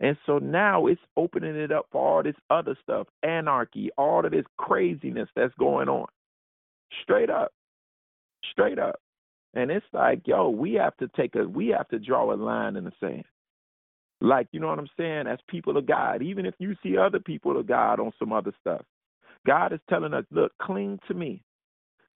And 0.00 0.16
so 0.26 0.38
now 0.38 0.86
it's 0.86 1.00
opening 1.16 1.56
it 1.56 1.72
up 1.72 1.86
for 1.90 2.16
all 2.18 2.22
this 2.22 2.36
other 2.50 2.76
stuff, 2.82 3.08
anarchy, 3.22 3.90
all 3.98 4.24
of 4.24 4.30
this 4.30 4.44
craziness 4.56 5.28
that's 5.34 5.54
going 5.58 5.88
on. 5.88 6.06
Straight 7.02 7.30
up. 7.30 7.52
Straight 8.52 8.78
up. 8.78 9.00
And 9.54 9.70
it's 9.70 9.86
like, 9.92 10.22
yo, 10.24 10.50
we 10.50 10.74
have 10.74 10.96
to 10.98 11.08
take 11.16 11.34
a 11.34 11.46
we 11.46 11.68
have 11.68 11.88
to 11.88 11.98
draw 11.98 12.32
a 12.32 12.36
line 12.36 12.76
in 12.76 12.84
the 12.84 12.92
sand. 13.00 13.24
Like, 14.20 14.48
you 14.52 14.60
know 14.60 14.68
what 14.68 14.78
I'm 14.78 14.88
saying? 14.96 15.26
As 15.26 15.38
people 15.48 15.76
of 15.76 15.86
God, 15.86 16.22
even 16.22 16.46
if 16.46 16.54
you 16.58 16.74
see 16.82 16.96
other 16.96 17.20
people 17.20 17.58
of 17.58 17.66
God 17.66 18.00
on 18.00 18.12
some 18.18 18.32
other 18.32 18.52
stuff, 18.60 18.82
God 19.46 19.72
is 19.72 19.80
telling 19.88 20.14
us, 20.14 20.24
look, 20.30 20.52
cling 20.60 20.98
to 21.08 21.14
me. 21.14 21.42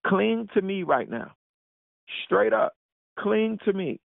Cling 0.07 0.49
to 0.55 0.63
me 0.63 0.83
right 0.83 1.09
now. 1.09 1.33
Straight 2.25 2.53
up. 2.53 2.75
Cling 3.19 3.59
to 3.65 3.73
me. 3.73 4.01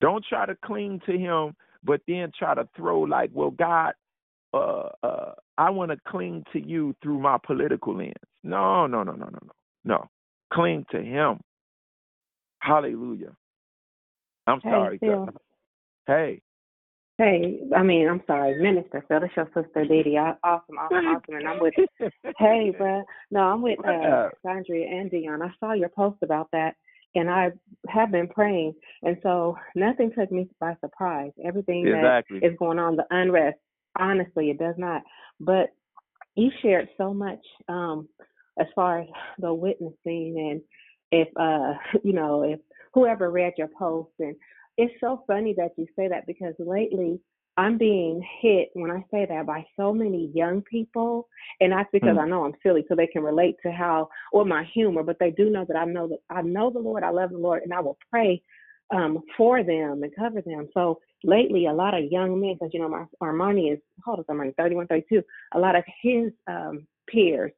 Don't 0.00 0.24
try 0.28 0.46
to 0.46 0.56
cling 0.64 1.00
to 1.06 1.12
him, 1.16 1.54
but 1.84 2.00
then 2.08 2.32
try 2.38 2.54
to 2.54 2.68
throw 2.76 3.00
like, 3.00 3.30
well, 3.32 3.50
God, 3.50 3.92
uh, 4.52 4.88
uh, 5.02 5.32
I 5.58 5.70
want 5.70 5.90
to 5.92 5.98
cling 6.08 6.44
to 6.52 6.60
you 6.60 6.94
through 7.02 7.20
my 7.20 7.38
political 7.46 7.96
lens. 7.96 8.14
No, 8.42 8.86
no, 8.86 9.02
no, 9.02 9.12
no, 9.12 9.26
no, 9.26 9.38
no. 9.44 9.52
No. 9.84 10.08
Cling 10.52 10.84
to 10.90 11.00
him. 11.02 11.40
Hallelujah. 12.58 13.32
I'm 14.46 14.60
sorry. 14.62 14.98
God. 14.98 15.36
Hey. 16.06 16.42
Hey, 17.20 17.58
I 17.76 17.82
mean, 17.82 18.08
I'm 18.08 18.22
sorry, 18.26 18.58
Minister 18.62 19.04
Phil. 19.06 19.20
That's 19.20 19.36
your 19.36 19.44
sister 19.54 19.84
Didi. 19.84 20.16
Awesome, 20.16 20.78
awesome, 20.78 21.06
awesome. 21.06 21.34
And 21.34 21.46
I'm 21.46 21.60
with, 21.60 21.74
hey, 22.38 22.72
bruh. 22.80 23.02
No, 23.30 23.40
I'm 23.40 23.60
with 23.60 23.78
uh, 23.80 24.30
Sandria 24.42 24.90
and 24.90 25.10
Dion. 25.10 25.42
I 25.42 25.50
saw 25.60 25.74
your 25.74 25.90
post 25.90 26.16
about 26.22 26.48
that, 26.52 26.76
and 27.14 27.28
I 27.28 27.50
have 27.88 28.10
been 28.10 28.26
praying. 28.26 28.72
And 29.02 29.18
so 29.22 29.54
nothing 29.74 30.12
took 30.18 30.32
me 30.32 30.48
by 30.60 30.78
surprise. 30.80 31.32
Everything 31.44 31.86
Exactly. 31.86 32.40
that 32.40 32.46
is 32.52 32.58
going 32.58 32.78
on, 32.78 32.96
the 32.96 33.04
unrest, 33.10 33.58
honestly, 33.98 34.48
it 34.48 34.58
does 34.58 34.76
not. 34.78 35.02
But 35.40 35.74
you 36.36 36.50
shared 36.62 36.88
so 36.96 37.12
much 37.12 37.44
um, 37.68 38.08
as 38.58 38.66
far 38.74 39.00
as 39.00 39.08
the 39.38 39.52
witnessing 39.52 40.50
and 40.50 40.62
if 41.12 41.28
uh 41.36 41.74
you 42.04 42.12
know 42.12 42.42
if 42.42 42.60
whoever 42.94 43.30
read 43.30 43.52
your 43.58 43.68
post 43.78 44.10
and 44.18 44.34
it's 44.76 44.94
so 45.00 45.22
funny 45.26 45.54
that 45.56 45.72
you 45.76 45.86
say 45.96 46.08
that 46.08 46.26
because 46.26 46.54
lately 46.58 47.20
I'm 47.56 47.76
being 47.76 48.24
hit 48.40 48.70
when 48.74 48.90
I 48.90 49.04
say 49.10 49.26
that 49.26 49.46
by 49.46 49.66
so 49.76 49.92
many 49.92 50.30
young 50.34 50.62
people 50.62 51.28
and 51.60 51.72
that's 51.72 51.90
because 51.92 52.16
Hmm. 52.16 52.20
I 52.20 52.28
know 52.28 52.44
I'm 52.44 52.54
silly 52.62 52.84
so 52.88 52.94
they 52.94 53.06
can 53.06 53.22
relate 53.22 53.56
to 53.62 53.70
how 53.72 54.08
or 54.32 54.44
my 54.44 54.64
humor 54.64 55.02
but 55.02 55.18
they 55.18 55.30
do 55.30 55.50
know 55.50 55.64
that 55.66 55.76
I 55.76 55.84
know 55.84 56.08
that 56.08 56.20
I 56.30 56.42
know 56.42 56.70
the 56.70 56.78
Lord 56.78 57.02
I 57.02 57.10
love 57.10 57.30
the 57.30 57.38
Lord 57.38 57.62
and 57.62 57.74
I 57.74 57.80
will 57.80 57.98
pray 58.10 58.42
um 58.92 59.18
for 59.36 59.62
them 59.62 60.02
and 60.02 60.16
cover 60.16 60.40
them. 60.40 60.68
So 60.72 61.00
lately 61.22 61.66
a 61.66 61.72
lot 61.72 61.94
of 61.94 62.10
young 62.10 62.40
men 62.40 62.54
because 62.54 62.70
you 62.72 62.80
know 62.80 62.88
my 62.88 63.04
Armani 63.22 63.72
is 63.74 63.80
hold 64.04 64.24
on 64.26 64.36
Armani? 64.36 64.56
31 64.56 64.86
32 64.86 65.22
a 65.54 65.58
lot 65.58 65.76
of 65.76 65.84
his 66.02 66.32
um 66.46 66.86
peers 67.08 67.52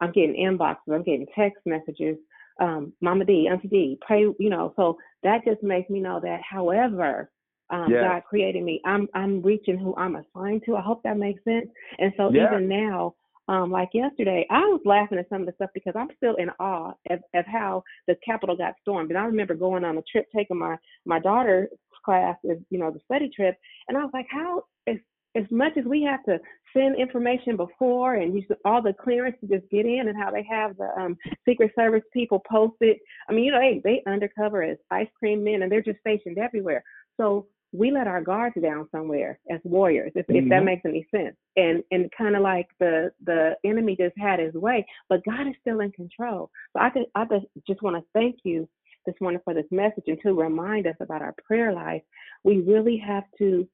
I'm 0.00 0.10
getting 0.12 0.34
inboxes 0.34 0.92
I'm 0.92 1.04
getting 1.04 1.26
text 1.34 1.60
messages 1.66 2.16
um, 2.60 2.92
Mama 3.00 3.24
D, 3.24 3.48
Auntie 3.50 3.68
D, 3.68 3.98
pray, 4.06 4.22
you 4.38 4.50
know, 4.50 4.72
so 4.76 4.96
that 5.22 5.44
just 5.44 5.62
makes 5.62 5.90
me 5.90 6.00
know 6.00 6.20
that 6.20 6.40
however 6.48 7.30
um 7.70 7.88
Yes. 7.88 8.00
God 8.00 8.22
created 8.28 8.62
me, 8.62 8.80
I'm 8.84 9.08
I'm 9.14 9.40
reaching 9.42 9.78
who 9.78 9.94
I'm 9.96 10.16
assigned 10.16 10.62
to. 10.66 10.76
I 10.76 10.82
hope 10.82 11.02
that 11.02 11.16
makes 11.16 11.42
sense. 11.44 11.68
And 11.98 12.12
so 12.16 12.30
Yeah. 12.32 12.44
even 12.44 12.68
now, 12.68 13.14
um, 13.48 13.70
like 13.70 13.90
yesterday, 13.92 14.46
I 14.50 14.60
was 14.60 14.80
laughing 14.84 15.18
at 15.18 15.28
some 15.28 15.42
of 15.42 15.46
the 15.46 15.52
stuff 15.54 15.70
because 15.74 15.94
I'm 15.96 16.08
still 16.16 16.34
in 16.36 16.50
awe 16.60 16.92
of, 17.10 17.20
of 17.34 17.44
how 17.46 17.82
the 18.06 18.16
Capitol 18.24 18.56
got 18.56 18.74
stormed. 18.80 19.10
And 19.10 19.18
I 19.18 19.24
remember 19.24 19.54
going 19.54 19.84
on 19.84 19.98
a 19.98 20.02
trip, 20.02 20.26
taking 20.34 20.58
my 20.58 20.76
my 21.04 21.18
daughter's 21.18 21.68
class, 22.04 22.36
is 22.44 22.58
you 22.70 22.78
know, 22.78 22.90
the 22.90 23.00
study 23.04 23.30
trip, 23.34 23.56
and 23.88 23.96
I 23.98 24.02
was 24.02 24.10
like, 24.14 24.26
how 24.30 24.62
as 24.86 24.96
as 25.36 25.44
much 25.50 25.72
as 25.76 25.84
we 25.84 26.02
have 26.02 26.22
to 26.24 26.38
send 26.74 26.96
information 26.96 27.56
before 27.56 28.14
and 28.14 28.34
use 28.34 28.44
all 28.64 28.82
the 28.82 28.92
clearance 28.92 29.36
to 29.40 29.46
just 29.46 29.70
get 29.70 29.86
in, 29.86 30.08
and 30.08 30.16
how 30.22 30.30
they 30.30 30.46
have 30.50 30.76
the 30.76 30.90
um, 31.00 31.16
Secret 31.48 31.72
Service 31.76 32.02
people 32.12 32.42
posted. 32.50 32.96
I 33.28 33.32
mean, 33.32 33.44
you 33.44 33.52
know, 33.52 33.60
they 33.60 33.80
they 33.84 34.02
undercover 34.10 34.62
as 34.62 34.78
ice 34.90 35.08
cream 35.18 35.42
men, 35.44 35.62
and 35.62 35.72
they're 35.72 35.82
just 35.82 36.00
stationed 36.00 36.38
everywhere. 36.38 36.82
So 37.16 37.46
we 37.72 37.90
let 37.90 38.06
our 38.06 38.20
guards 38.20 38.54
down 38.62 38.88
somewhere 38.92 39.38
as 39.50 39.60
warriors, 39.64 40.12
if, 40.14 40.26
if 40.28 40.48
that 40.48 40.62
Mhm. 40.62 40.64
makes 40.64 40.84
any 40.84 41.06
sense. 41.10 41.36
And 41.56 41.82
and 41.90 42.10
kind 42.12 42.36
of 42.36 42.42
like 42.42 42.68
the 42.78 43.12
the 43.24 43.56
enemy 43.64 43.96
just 43.96 44.16
had 44.16 44.38
his 44.38 44.54
way, 44.54 44.86
but 45.08 45.24
God 45.24 45.46
is 45.48 45.54
still 45.60 45.80
in 45.80 45.90
control. 45.92 46.50
So 46.72 46.80
I 46.80 46.90
could 46.90 47.06
I 47.14 47.26
just 47.66 47.82
want 47.82 47.96
to 47.96 48.04
thank 48.12 48.36
you 48.44 48.68
this 49.06 49.20
morning 49.20 49.40
for 49.44 49.54
this 49.54 49.70
message 49.70 50.04
and 50.06 50.20
to 50.22 50.34
remind 50.34 50.86
us 50.86 50.96
about 51.00 51.20
our 51.20 51.34
prayer 51.46 51.72
life. 51.72 52.02
We 52.42 52.60
really 52.60 52.96
have 52.98 53.24
to 53.38 53.68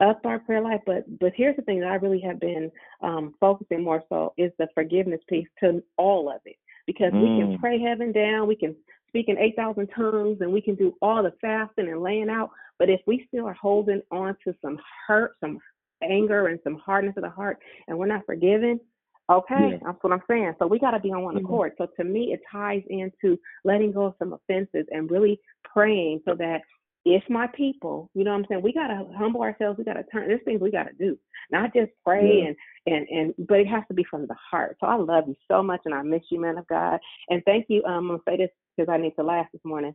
up 0.00 0.20
our 0.24 0.38
prayer 0.38 0.62
life, 0.62 0.80
but 0.86 1.04
but 1.18 1.32
here's 1.36 1.56
the 1.56 1.62
thing 1.62 1.80
that 1.80 1.90
I 1.90 1.96
really 1.96 2.20
have 2.20 2.40
been 2.40 2.70
um, 3.02 3.34
focusing 3.40 3.82
more 3.84 4.02
so 4.08 4.32
is 4.36 4.52
the 4.58 4.68
forgiveness 4.74 5.20
piece 5.28 5.48
to 5.60 5.82
all 5.98 6.30
of 6.30 6.40
it 6.44 6.56
because 6.86 7.12
we 7.12 7.28
can 7.36 7.48
Mm. 7.48 7.60
pray 7.60 7.78
heaven 7.78 8.12
down, 8.12 8.48
we 8.48 8.56
can 8.56 8.74
speak 9.08 9.28
in 9.28 9.38
eight 9.38 9.56
thousand 9.56 9.88
tongues, 9.88 10.38
and 10.40 10.52
we 10.52 10.60
can 10.60 10.74
do 10.74 10.96
all 11.02 11.22
the 11.22 11.32
fasting 11.40 11.88
and 11.88 12.00
laying 12.02 12.30
out. 12.30 12.50
But 12.78 12.88
if 12.88 13.00
we 13.06 13.24
still 13.28 13.46
are 13.46 13.52
holding 13.54 14.02
on 14.10 14.36
to 14.44 14.54
some 14.62 14.78
hurt, 15.06 15.32
some 15.40 15.58
anger 16.02 16.46
and 16.46 16.58
some 16.64 16.76
hardness 16.76 17.16
of 17.16 17.22
the 17.22 17.30
heart, 17.30 17.58
and 17.88 17.98
we're 17.98 18.06
not 18.06 18.24
forgiven. 18.24 18.80
Okay, 19.30 19.70
Yeah. 19.72 19.78
that's 19.84 20.02
what 20.02 20.12
I'm 20.12 20.22
saying. 20.26 20.54
So 20.58 20.66
we 20.66 20.78
got 20.80 20.90
to 20.92 20.98
be 20.98 21.12
on 21.12 21.22
one 21.22 21.36
Mhm. 21.36 21.44
accord. 21.44 21.74
So 21.78 21.86
to 21.86 22.04
me, 22.04 22.32
it 22.32 22.40
ties 22.50 22.82
into 22.88 23.38
letting 23.64 23.92
go 23.92 24.06
of 24.06 24.16
some 24.18 24.32
offenses 24.32 24.86
and 24.90 25.08
really 25.10 25.38
praying 25.62 26.22
so 26.24 26.34
that 26.34 26.62
if 27.04 27.22
my 27.30 27.46
people, 27.48 28.10
you 28.14 28.24
know 28.24 28.32
what 28.32 28.38
I'm 28.38 28.46
saying, 28.48 28.62
we 28.62 28.72
got 28.72 28.88
to 28.88 29.06
humble 29.16 29.42
ourselves. 29.42 29.78
We 29.78 29.84
got 29.84 29.94
to 29.94 30.04
turn. 30.04 30.28
There's 30.28 30.40
things 30.44 30.60
we 30.60 30.70
got 30.70 30.84
to 30.84 30.92
do, 30.92 31.18
not 31.50 31.72
just 31.74 31.90
pray 32.04 32.40
Yeah. 32.40 32.48
and 32.48 32.56
and 32.86 33.08
and. 33.08 33.46
But 33.48 33.60
it 33.60 33.68
has 33.68 33.84
to 33.88 33.94
be 33.94 34.04
from 34.04 34.26
the 34.26 34.36
heart. 34.50 34.76
So 34.80 34.86
I 34.86 34.96
love 34.96 35.24
you 35.26 35.36
so 35.48 35.62
much, 35.62 35.80
and 35.86 35.94
I 35.94 36.02
miss 36.02 36.22
you, 36.30 36.40
man 36.40 36.58
of 36.58 36.66
God. 36.66 36.98
And 37.28 37.42
thank 37.44 37.66
you. 37.68 37.82
Um, 37.84 37.94
I'm 37.94 38.08
gonna 38.08 38.20
say 38.28 38.36
this 38.36 38.50
because 38.76 38.92
I 38.92 38.98
need 38.98 39.14
to 39.16 39.22
laugh 39.22 39.46
this 39.52 39.64
morning. 39.64 39.94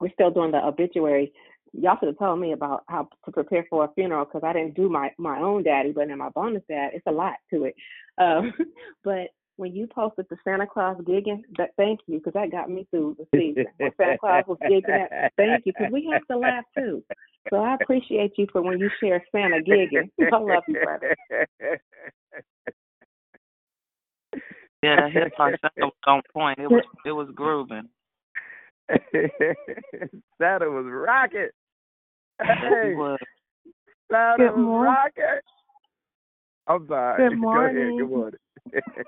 We're 0.00 0.12
still 0.12 0.30
doing 0.30 0.52
the 0.52 0.64
obituary. 0.64 1.32
Y'all 1.72 1.96
should 1.98 2.08
have 2.08 2.18
told 2.18 2.40
me 2.40 2.52
about 2.52 2.84
how 2.88 3.08
to 3.24 3.32
prepare 3.32 3.66
for 3.68 3.84
a 3.84 3.92
funeral 3.94 4.24
because 4.24 4.42
I 4.44 4.52
didn't 4.52 4.74
do 4.74 4.88
my 4.88 5.10
my 5.18 5.40
own 5.40 5.64
daddy, 5.64 5.92
but 5.92 6.08
in 6.08 6.18
my 6.18 6.30
bonus 6.30 6.62
dad, 6.68 6.90
it's 6.94 7.06
a 7.06 7.12
lot 7.12 7.34
to 7.52 7.64
it. 7.64 7.74
Um, 8.18 8.54
but 9.04 9.28
when 9.58 9.74
you 9.74 9.88
posted 9.88 10.26
the 10.30 10.36
Santa 10.44 10.66
Claus 10.66 10.96
gigging, 10.98 11.42
that 11.58 11.70
thank 11.76 12.00
you 12.06 12.18
because 12.18 12.32
that 12.34 12.50
got 12.52 12.70
me 12.70 12.86
through 12.90 13.16
the 13.18 13.26
season. 13.36 13.66
When 13.78 13.90
Santa 13.96 14.16
Claus 14.18 14.44
was 14.46 14.58
gigging, 14.62 14.88
at, 14.88 15.32
thank 15.36 15.66
you 15.66 15.72
because 15.72 15.92
we 15.92 16.08
have 16.12 16.26
to 16.28 16.38
laugh 16.38 16.64
too. 16.76 17.02
So 17.50 17.56
I 17.56 17.74
appreciate 17.74 18.32
you 18.38 18.46
for 18.52 18.62
when 18.62 18.78
you 18.78 18.88
share 19.00 19.22
Santa 19.32 19.58
gigging. 19.58 20.10
I 20.32 20.36
love 20.38 20.62
you, 20.68 20.76
brother. 20.80 21.16
Yeah, 24.80 24.94
that 24.96 25.12
hip 25.12 25.32
hop 25.36 25.52
was 25.76 25.92
on 26.06 26.22
point. 26.32 26.60
It 26.60 26.70
was 26.70 26.84
it 27.04 27.10
was 27.10 27.28
grooving. 27.34 27.88
Santa 30.40 30.70
was 30.70 30.86
rocking. 30.88 31.48
Hey, 32.40 32.92
It 32.92 32.96
was. 32.96 33.18
Santa 34.10 34.44
Good 34.44 34.56
was 34.56 34.64
morning. 34.64 34.94
rocking. 34.94 35.40
I'm 36.68 36.86
sorry. 36.86 37.28
Good 37.28 37.38
Go 37.52 37.58
ahead. 37.58 37.74
morning. 37.74 37.98
Good 37.98 38.08
morning. 38.08 38.38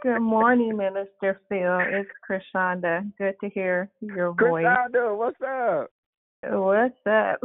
Good 0.02 0.20
morning, 0.20 0.76
Minister 0.76 1.40
Phil. 1.48 1.80
It's 1.80 2.10
Krishanda. 2.28 3.10
Good 3.18 3.34
to 3.42 3.50
hear 3.50 3.90
your 4.00 4.32
voice. 4.32 4.64
Krishanda, 4.64 5.16
what's 5.16 5.40
up? 5.42 5.90
What's 6.42 7.06
up? 7.06 7.40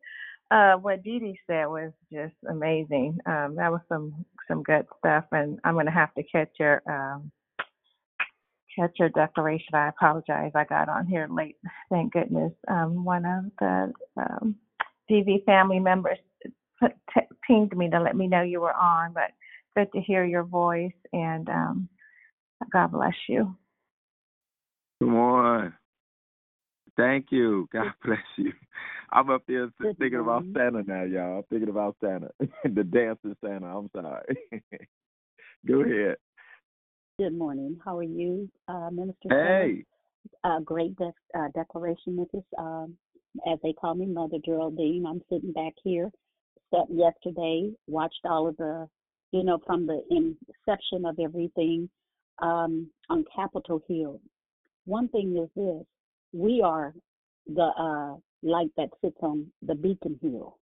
uh, 0.50 0.74
what 0.80 1.02
Dee 1.02 1.18
Dee 1.18 1.38
said 1.46 1.66
was 1.66 1.92
just 2.12 2.34
amazing. 2.48 3.18
Um, 3.26 3.54
that 3.56 3.70
was 3.70 3.80
some 3.88 4.24
some 4.46 4.62
good 4.62 4.86
stuff, 4.98 5.24
and 5.32 5.58
I'm 5.64 5.74
gonna 5.74 5.90
have 5.90 6.14
to 6.14 6.22
catch 6.22 6.50
your 6.58 6.82
um, 6.90 7.30
catch 8.74 8.92
your 8.98 9.10
declaration. 9.10 9.74
I 9.74 9.88
apologize. 9.88 10.52
I 10.54 10.64
got 10.64 10.88
on 10.88 11.06
here 11.06 11.28
late. 11.30 11.56
Thank 11.90 12.12
goodness. 12.12 12.52
Um, 12.68 13.04
one 13.04 13.24
of 13.24 13.44
the 13.58 13.92
um, 14.16 14.56
DV 15.10 15.44
family 15.44 15.80
members 15.80 16.18
pinged 17.46 17.76
me 17.76 17.90
to 17.90 18.00
let 18.00 18.16
me 18.16 18.26
know 18.26 18.42
you 18.42 18.60
were 18.60 18.74
on, 18.74 19.12
but 19.12 19.30
good 19.76 19.92
to 19.92 20.00
hear 20.00 20.24
your 20.24 20.44
voice, 20.44 20.92
and 21.12 21.48
um, 21.48 21.88
God 22.72 22.92
bless 22.92 23.14
you. 23.28 23.54
Come 25.00 25.14
on. 25.16 25.74
Thank 26.96 27.26
you. 27.30 27.68
God 27.72 27.92
bless 28.04 28.18
you. 28.36 28.52
I'm 29.10 29.30
up 29.30 29.42
there 29.46 29.68
Good 29.80 29.98
thinking 29.98 30.18
about. 30.18 30.44
Santa 30.54 30.82
now, 30.82 31.04
y'all. 31.04 31.38
I'm 31.38 31.42
thinking 31.44 31.70
about 31.70 31.96
Santa. 32.00 32.30
the 32.64 32.84
dancing 32.84 33.36
Santa. 33.42 33.66
I'm 33.66 33.88
sorry. 33.94 34.36
Go 35.66 35.82
ahead. 35.82 36.16
Good 37.18 37.36
morning. 37.36 37.78
How 37.84 37.96
are 37.98 38.02
you, 38.02 38.48
uh, 38.68 38.90
Minister 38.92 39.28
Hey. 39.28 39.66
Phillips? 39.66 39.88
Uh, 40.44 40.60
great 40.60 40.96
de- 40.96 41.12
uh, 41.36 41.48
declaration, 41.54 42.16
Mrs. 42.16 42.44
Um, 42.58 42.96
as 43.50 43.58
they 43.62 43.72
call 43.72 43.94
me, 43.94 44.06
Mother 44.06 44.38
Geraldine. 44.44 45.04
I'm 45.06 45.22
sitting 45.30 45.52
back 45.52 45.72
here. 45.82 46.10
Slept 46.70 46.90
yesterday. 46.90 47.72
Watched 47.86 48.20
all 48.24 48.46
of 48.46 48.56
the, 48.56 48.88
you 49.32 49.44
know, 49.44 49.58
from 49.66 49.86
the 49.86 50.02
inception 50.10 51.04
of 51.04 51.18
everything 51.18 51.88
um, 52.40 52.90
on 53.10 53.24
Capitol 53.34 53.82
Hill. 53.88 54.20
One 54.86 55.08
thing 55.08 55.36
is 55.36 55.50
this: 55.54 55.84
we 56.32 56.62
are 56.62 56.94
the 57.46 57.70
uh, 57.78 58.16
light 58.42 58.70
that 58.76 58.90
sits 59.02 59.16
on 59.20 59.50
the 59.62 59.74
beacon 59.74 60.18
hill, 60.22 60.58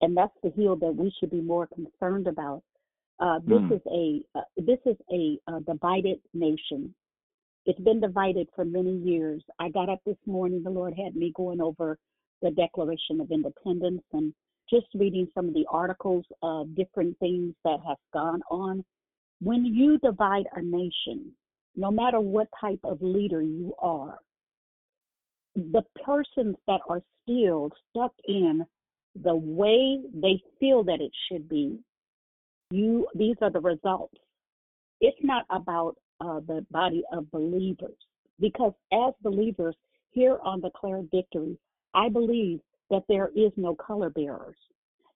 and 0.00 0.16
that's 0.16 0.32
the 0.42 0.50
hill 0.50 0.76
that 0.76 0.94
we 0.94 1.12
should 1.18 1.30
be 1.30 1.40
more 1.40 1.66
concerned 1.66 2.26
about. 2.26 2.62
Uh, 3.20 3.40
this 3.40 3.58
Mm. 3.58 3.72
is 3.72 3.82
a 3.92 4.38
uh, 4.38 4.42
this 4.56 4.78
is 4.86 4.96
a, 5.12 5.38
uh 5.50 5.58
divided 5.60 6.20
nation. 6.34 6.94
It's 7.66 7.80
been 7.80 8.00
divided 8.00 8.48
for 8.54 8.64
many 8.64 8.96
years. 8.96 9.42
I 9.58 9.68
got 9.68 9.88
up 9.88 10.00
this 10.06 10.16
morning. 10.24 10.62
The 10.62 10.70
Lord 10.70 10.94
had 10.94 11.16
me 11.16 11.32
going 11.34 11.60
over 11.60 11.98
the 12.40 12.50
Declaration 12.52 13.20
of 13.20 13.30
Independence 13.30 14.02
and 14.12 14.32
just 14.70 14.86
reading 14.94 15.28
some 15.34 15.48
of 15.48 15.54
the 15.54 15.66
articles 15.70 16.24
of 16.42 16.74
different 16.74 17.18
things 17.18 17.54
that 17.64 17.78
have 17.86 17.96
gone 18.12 18.42
on. 18.50 18.84
When 19.40 19.64
you 19.64 19.98
divide 19.98 20.46
a 20.54 20.62
nation, 20.62 21.32
no 21.76 21.90
matter 21.90 22.20
what 22.20 22.48
type 22.60 22.80
of 22.84 22.98
leader 23.00 23.40
you 23.40 23.74
are, 23.78 24.18
the 25.54 25.82
persons 26.04 26.56
that 26.66 26.80
are 26.88 27.02
still 27.22 27.70
stuck 27.90 28.12
in 28.26 28.64
the 29.22 29.34
way 29.34 30.00
they 30.14 30.40
feel 30.60 30.84
that 30.84 31.00
it 31.00 31.12
should 31.28 31.48
be, 31.48 31.78
you 32.70 33.06
these 33.14 33.36
are 33.40 33.50
the 33.50 33.60
results. 33.60 34.14
It's 35.00 35.18
not 35.22 35.44
about 35.50 35.96
uh, 36.20 36.40
the 36.46 36.66
body 36.70 37.02
of 37.12 37.30
believers 37.30 37.96
because 38.40 38.72
as 38.92 39.14
believers 39.22 39.74
here 40.10 40.38
on 40.42 40.60
the 40.60 40.68
Declare 40.68 41.02
Victory, 41.12 41.56
I 41.94 42.08
believe 42.08 42.60
that 42.90 43.04
there 43.08 43.30
is 43.36 43.52
no 43.56 43.74
color 43.74 44.10
bearers, 44.10 44.56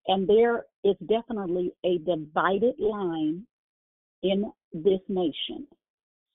and 0.08 0.28
there 0.28 0.66
is 0.84 0.96
definitely 1.08 1.72
a 1.84 1.98
divided 1.98 2.74
line 2.78 3.46
in 4.22 4.50
this 4.72 5.00
nation. 5.08 5.66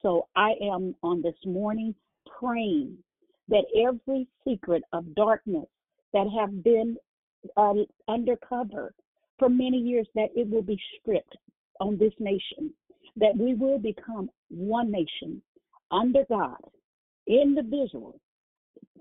So 0.01 0.27
I 0.35 0.53
am 0.61 0.95
on 1.03 1.21
this 1.21 1.35
morning 1.45 1.95
praying 2.39 2.97
that 3.49 3.65
every 3.75 4.27
secret 4.45 4.83
of 4.93 5.15
darkness 5.15 5.67
that 6.13 6.27
have 6.37 6.63
been 6.63 6.97
uh, 7.55 7.73
undercover 8.07 8.93
for 9.39 9.49
many 9.49 9.77
years, 9.77 10.07
that 10.15 10.29
it 10.35 10.49
will 10.49 10.63
be 10.63 10.79
stripped 10.99 11.37
on 11.79 11.97
this 11.97 12.13
nation, 12.19 12.73
that 13.15 13.35
we 13.37 13.53
will 13.53 13.79
become 13.79 14.29
one 14.49 14.91
nation 14.91 15.41
under 15.91 16.25
God, 16.29 16.57
individual 17.27 18.19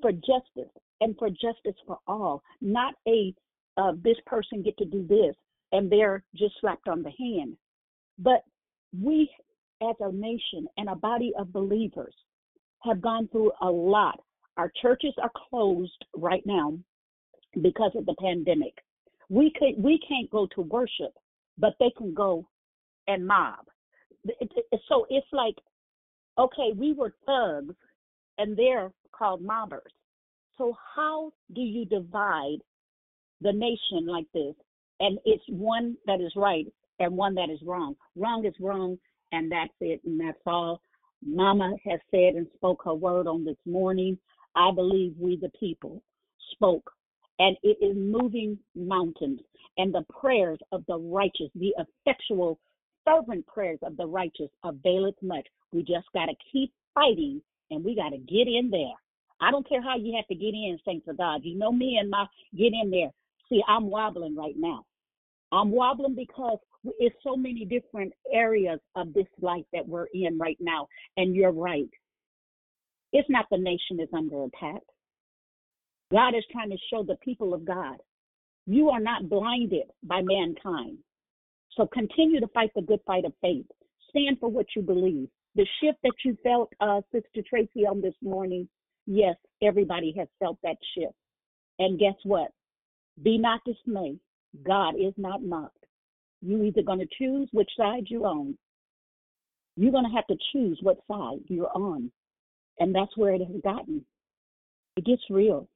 for 0.00 0.12
justice 0.12 0.72
and 1.00 1.16
for 1.18 1.28
justice 1.28 1.78
for 1.86 1.98
all, 2.06 2.42
not 2.60 2.94
a 3.08 3.34
uh, 3.76 3.92
this 4.02 4.16
person 4.26 4.62
get 4.62 4.76
to 4.78 4.86
do 4.86 5.06
this 5.06 5.34
and 5.72 5.90
they're 5.90 6.24
just 6.34 6.54
slapped 6.60 6.88
on 6.88 7.02
the 7.02 7.10
hand, 7.18 7.56
but 8.18 8.42
we 8.98 9.28
as 9.82 9.96
a 10.00 10.10
nation 10.12 10.66
and 10.78 10.88
a 10.88 10.94
body 10.94 11.32
of 11.38 11.52
believers 11.52 12.14
have 12.82 13.02
gone 13.02 13.28
through 13.28 13.52
a 13.60 13.70
lot. 13.70 14.18
Our 14.56 14.72
churches 14.80 15.12
are 15.22 15.30
closed 15.50 16.04
right 16.16 16.42
now 16.46 16.78
because 17.60 17.92
of 17.94 18.06
the 18.06 18.14
pandemic. 18.20 18.74
We 19.28 19.52
could 19.58 19.82
we 19.82 19.98
can't 20.08 20.30
go 20.30 20.46
to 20.54 20.62
worship, 20.62 21.12
but 21.58 21.74
they 21.78 21.92
can 21.98 22.14
go 22.14 22.48
and 23.08 23.26
mob. 23.26 23.66
So 24.88 25.06
it's 25.10 25.26
like, 25.32 25.54
okay, 26.38 26.72
we 26.76 26.92
were 26.92 27.14
thugs 27.26 27.74
and 28.38 28.56
they're 28.56 28.92
called 29.12 29.42
mobbers. 29.42 29.92
So 30.58 30.76
how 30.94 31.32
do 31.54 31.60
you 31.60 31.84
divide 31.84 32.58
the 33.40 33.52
nation 33.52 34.06
like 34.06 34.26
this? 34.32 34.54
And 35.00 35.18
it's 35.24 35.44
one 35.48 35.96
that 36.06 36.20
is 36.20 36.32
right 36.36 36.66
and 36.98 37.16
one 37.16 37.34
that 37.34 37.50
is 37.50 37.60
wrong. 37.62 37.94
Wrong 38.16 38.44
is 38.46 38.54
wrong, 38.60 38.98
and 39.32 39.52
that's 39.52 39.74
it, 39.80 40.00
and 40.04 40.18
that's 40.18 40.38
all. 40.46 40.80
Mama 41.22 41.74
has 41.84 42.00
said 42.10 42.34
and 42.34 42.46
spoke 42.54 42.82
her 42.84 42.94
word 42.94 43.26
on 43.26 43.44
this 43.44 43.56
morning. 43.66 44.18
I 44.54 44.70
believe 44.74 45.14
we, 45.18 45.36
the 45.36 45.50
people, 45.60 46.02
spoke, 46.52 46.90
and 47.38 47.56
it 47.62 47.76
is 47.84 47.96
moving 47.96 48.58
mountains. 48.74 49.40
And 49.76 49.92
the 49.92 50.06
prayers 50.20 50.58
of 50.72 50.84
the 50.88 50.98
righteous, 50.98 51.50
the 51.54 51.74
effectual, 51.78 52.58
fervent 53.04 53.46
prayers 53.46 53.78
of 53.82 53.96
the 53.98 54.06
righteous 54.06 54.48
availeth 54.64 55.16
much. 55.20 55.46
We 55.72 55.82
just 55.82 56.06
got 56.14 56.26
to 56.26 56.34
keep 56.50 56.72
fighting, 56.94 57.42
and 57.70 57.84
we 57.84 57.94
got 57.94 58.10
to 58.10 58.18
get 58.18 58.48
in 58.48 58.70
there. 58.70 58.96
I 59.40 59.50
don't 59.50 59.68
care 59.68 59.82
how 59.82 59.96
you 59.96 60.14
have 60.16 60.26
to 60.28 60.34
get 60.34 60.54
in, 60.54 60.78
saints 60.84 61.08
of 61.08 61.18
God. 61.18 61.42
You 61.44 61.58
know 61.58 61.72
me 61.72 61.98
and 62.00 62.10
my 62.10 62.26
get 62.56 62.72
in 62.72 62.90
there. 62.90 63.10
See, 63.48 63.62
I'm 63.68 63.90
wobbling 63.90 64.36
right 64.36 64.56
now. 64.56 64.84
I'm 65.52 65.70
wobbling 65.70 66.14
because 66.14 66.58
it's 66.98 67.16
so 67.22 67.36
many 67.36 67.64
different 67.64 68.12
areas 68.32 68.80
of 68.96 69.12
this 69.12 69.26
life 69.40 69.64
that 69.72 69.86
we're 69.86 70.06
in 70.12 70.38
right 70.38 70.58
now. 70.60 70.88
And 71.16 71.34
you're 71.34 71.52
right. 71.52 71.90
It's 73.12 73.28
not 73.30 73.46
the 73.50 73.58
nation 73.58 74.00
is 74.00 74.08
under 74.12 74.44
attack. 74.44 74.82
God 76.10 76.34
is 76.34 76.44
trying 76.50 76.70
to 76.70 76.76
show 76.90 77.02
the 77.02 77.16
people 77.16 77.54
of 77.54 77.64
God 77.64 77.96
you 78.66 78.90
are 78.90 79.00
not 79.00 79.28
blinded 79.28 79.84
by 80.02 80.22
mankind. 80.22 80.98
So 81.76 81.86
continue 81.86 82.40
to 82.40 82.48
fight 82.48 82.70
the 82.74 82.82
good 82.82 83.00
fight 83.06 83.24
of 83.24 83.32
faith. 83.40 83.66
Stand 84.10 84.38
for 84.40 84.50
what 84.50 84.66
you 84.74 84.82
believe. 84.82 85.28
The 85.54 85.66
shift 85.80 85.98
that 86.02 86.12
you 86.24 86.36
felt, 86.42 86.72
uh, 86.80 87.00
Sister 87.12 87.42
Tracy, 87.48 87.86
on 87.86 88.00
this 88.00 88.14
morning, 88.22 88.68
yes, 89.06 89.36
everybody 89.62 90.14
has 90.18 90.28
felt 90.38 90.58
that 90.62 90.76
shift. 90.96 91.14
And 91.78 91.98
guess 91.98 92.14
what? 92.24 92.50
Be 93.22 93.38
not 93.38 93.60
dismayed. 93.64 94.20
God 94.64 94.94
is 94.98 95.12
not 95.16 95.42
mocked. 95.42 95.84
You 96.42 96.62
either 96.62 96.82
going 96.82 96.98
to 96.98 97.08
choose 97.18 97.48
which 97.52 97.70
side 97.76 98.04
you're 98.08 98.26
on. 98.26 98.56
You're 99.76 99.92
going 99.92 100.04
to 100.04 100.14
have 100.14 100.26
to 100.28 100.36
choose 100.52 100.78
what 100.82 100.98
side 101.08 101.40
you're 101.48 101.74
on. 101.74 102.10
And 102.78 102.94
that's 102.94 103.16
where 103.16 103.34
it 103.34 103.40
has 103.40 103.60
gotten. 103.62 104.04
It 104.96 105.04
gets 105.04 105.22
real. 105.30 105.68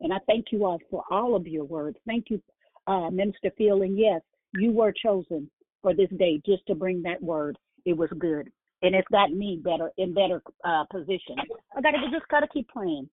And 0.00 0.12
I 0.12 0.18
thank 0.26 0.46
you 0.52 0.64
all 0.64 0.78
for 0.90 1.04
all 1.10 1.34
of 1.34 1.46
your 1.46 1.64
words. 1.64 1.96
Thank 2.06 2.26
you, 2.30 2.40
uh, 2.86 3.10
Minister 3.10 3.50
Phil. 3.56 3.82
And 3.82 3.98
yes, 3.98 4.20
you 4.54 4.70
were 4.72 4.92
chosen 4.92 5.50
for 5.82 5.94
this 5.94 6.10
day 6.18 6.40
just 6.46 6.66
to 6.66 6.74
bring 6.74 7.02
that 7.02 7.22
word. 7.22 7.58
It 7.84 7.96
was 7.96 8.10
good. 8.18 8.50
And 8.82 8.94
it's 8.94 9.08
got 9.10 9.32
me 9.32 9.60
better 9.62 9.90
in 9.98 10.14
better 10.14 10.40
uh, 10.64 10.84
position. 10.90 11.36
I 11.76 11.80
gotta 11.80 11.98
just 12.12 12.28
gotta 12.28 12.46
keep 12.52 12.68
praying. 12.68 13.08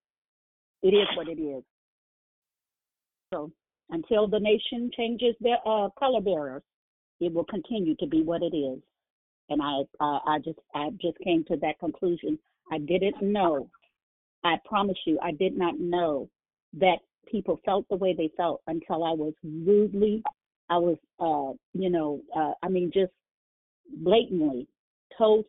It 0.84 0.90
is 0.90 1.08
what 1.18 1.28
it 1.28 1.42
is. 1.42 1.64
So 3.34 3.52
until 3.90 4.28
the 4.28 4.40
nation 4.40 4.92
changes 4.96 5.36
their 5.40 5.58
uh, 5.66 5.90
color 5.98 6.22
bearers, 6.22 6.64
it 7.20 7.34
will 7.34 7.46
continue 7.46 7.96
to 7.96 8.08
be 8.08 8.22
what 8.22 8.42
it 8.44 8.56
is. 8.56 8.80
And 9.50 9.62
I, 9.62 9.82
uh, 10.00 10.20
I 10.26 10.40
just, 10.44 10.60
I 10.74 10.90
just 11.02 11.18
came 11.20 11.44
to 11.46 11.58
that 11.58 11.80
conclusion. 11.80 12.38
I 12.72 12.80
didn't 12.80 13.22
know. 13.22 13.70
I 14.44 14.56
promise 14.66 14.98
you, 15.06 15.20
I 15.24 15.32
did 15.32 15.58
not 15.58 15.80
know 15.80 16.30
that 16.74 16.98
people 17.30 17.60
felt 17.66 17.88
the 17.90 17.96
way 17.96 18.14
they 18.16 18.32
felt 18.38 18.62
until 18.68 19.04
I 19.04 19.12
was 19.12 19.34
rudely, 19.44 20.24
I 20.70 20.78
was, 20.78 20.98
uh, 21.20 21.58
you 21.80 21.90
know, 21.90 22.22
uh, 22.36 22.54
I 22.64 22.70
mean, 22.70 22.92
just 22.94 23.12
blatantly 23.98 24.68
told 25.18 25.46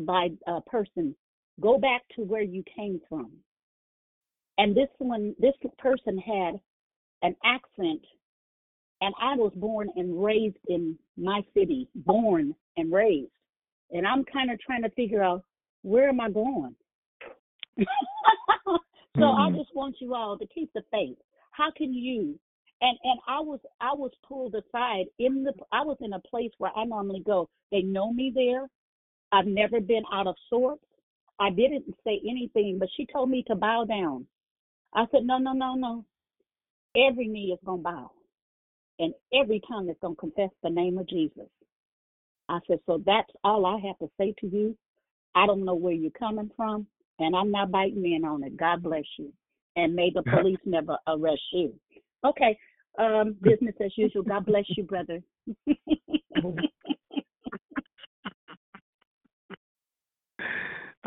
by 0.00 0.28
a 0.46 0.60
person, 0.62 1.14
go 1.60 1.78
back 1.78 2.02
to 2.16 2.22
where 2.22 2.42
you 2.42 2.62
came 2.74 3.00
from. 3.08 3.32
And 4.58 4.76
this 4.76 4.88
one, 4.98 5.34
this 5.38 5.54
person 5.78 6.18
had 6.18 6.60
an 7.22 7.36
accent, 7.44 8.00
and 9.00 9.14
I 9.20 9.34
was 9.36 9.52
born 9.56 9.88
and 9.96 10.22
raised 10.22 10.56
in 10.68 10.98
my 11.16 11.42
city, 11.54 11.88
born 11.94 12.54
and 12.76 12.92
raised. 12.92 13.30
And 13.90 14.06
I'm 14.06 14.24
kind 14.24 14.50
of 14.50 14.60
trying 14.60 14.82
to 14.82 14.90
figure 14.90 15.22
out 15.22 15.44
where 15.82 16.08
am 16.08 16.20
I 16.20 16.30
going? 16.30 16.74
so 17.78 17.84
mm-hmm. 19.16 19.22
I 19.22 19.50
just 19.56 19.74
want 19.74 19.96
you 20.00 20.14
all 20.14 20.38
to 20.38 20.46
keep 20.46 20.72
the 20.72 20.82
faith. 20.90 21.16
How 21.52 21.70
can 21.76 21.92
you? 21.92 22.38
And 22.80 22.98
and 23.04 23.20
I 23.26 23.40
was 23.40 23.60
I 23.80 23.92
was 23.94 24.10
pulled 24.26 24.54
aside 24.54 25.06
in 25.18 25.44
the 25.44 25.52
I 25.72 25.82
was 25.82 25.96
in 26.00 26.12
a 26.12 26.20
place 26.20 26.50
where 26.58 26.72
I 26.76 26.84
normally 26.84 27.22
go. 27.24 27.48
They 27.70 27.82
know 27.82 28.12
me 28.12 28.32
there. 28.34 28.68
I've 29.32 29.46
never 29.46 29.80
been 29.80 30.02
out 30.12 30.26
of 30.26 30.36
sorts. 30.48 30.82
I 31.38 31.50
didn't 31.50 31.84
say 32.04 32.20
anything, 32.28 32.78
but 32.78 32.88
she 32.96 33.06
told 33.06 33.30
me 33.30 33.44
to 33.48 33.54
bow 33.54 33.84
down. 33.84 34.26
I 34.94 35.04
said, 35.10 35.24
no, 35.24 35.38
no, 35.38 35.52
no, 35.52 35.74
no. 35.74 36.04
Every 36.96 37.28
knee 37.28 37.52
is 37.52 37.58
going 37.64 37.80
to 37.80 37.84
bow, 37.84 38.10
and 38.98 39.12
every 39.34 39.60
tongue 39.68 39.90
is 39.90 39.96
going 40.00 40.14
to 40.14 40.20
confess 40.20 40.48
the 40.62 40.70
name 40.70 40.96
of 40.96 41.08
Jesus. 41.08 41.48
I 42.48 42.58
said, 42.66 42.78
so 42.86 43.02
that's 43.04 43.28
all 43.44 43.66
I 43.66 43.78
have 43.86 43.98
to 43.98 44.08
say 44.18 44.34
to 44.40 44.46
you. 44.46 44.76
I 45.34 45.46
don't 45.46 45.64
know 45.64 45.74
where 45.74 45.92
you're 45.92 46.10
coming 46.12 46.50
from, 46.56 46.86
and 47.18 47.36
I'm 47.36 47.50
not 47.50 47.70
biting 47.70 48.10
in 48.10 48.24
on 48.24 48.44
it. 48.44 48.56
God 48.56 48.82
bless 48.82 49.04
you. 49.18 49.30
And 49.76 49.94
may 49.94 50.10
the 50.14 50.22
police 50.30 50.60
never 50.64 50.96
arrest 51.06 51.42
you. 51.52 51.74
Okay, 52.24 52.58
um, 52.98 53.36
business 53.42 53.74
as 53.84 53.92
usual. 53.96 54.22
God 54.22 54.46
bless 54.46 54.64
you, 54.68 54.84
brother. 54.84 55.20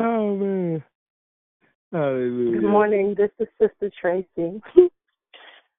oh, 0.00 0.36
man. 0.36 0.84
Hallelujah. 1.92 2.60
Good 2.60 2.68
morning. 2.68 3.14
This 3.16 3.30
is 3.38 3.48
Sister 3.60 3.90
Tracy. 4.00 4.60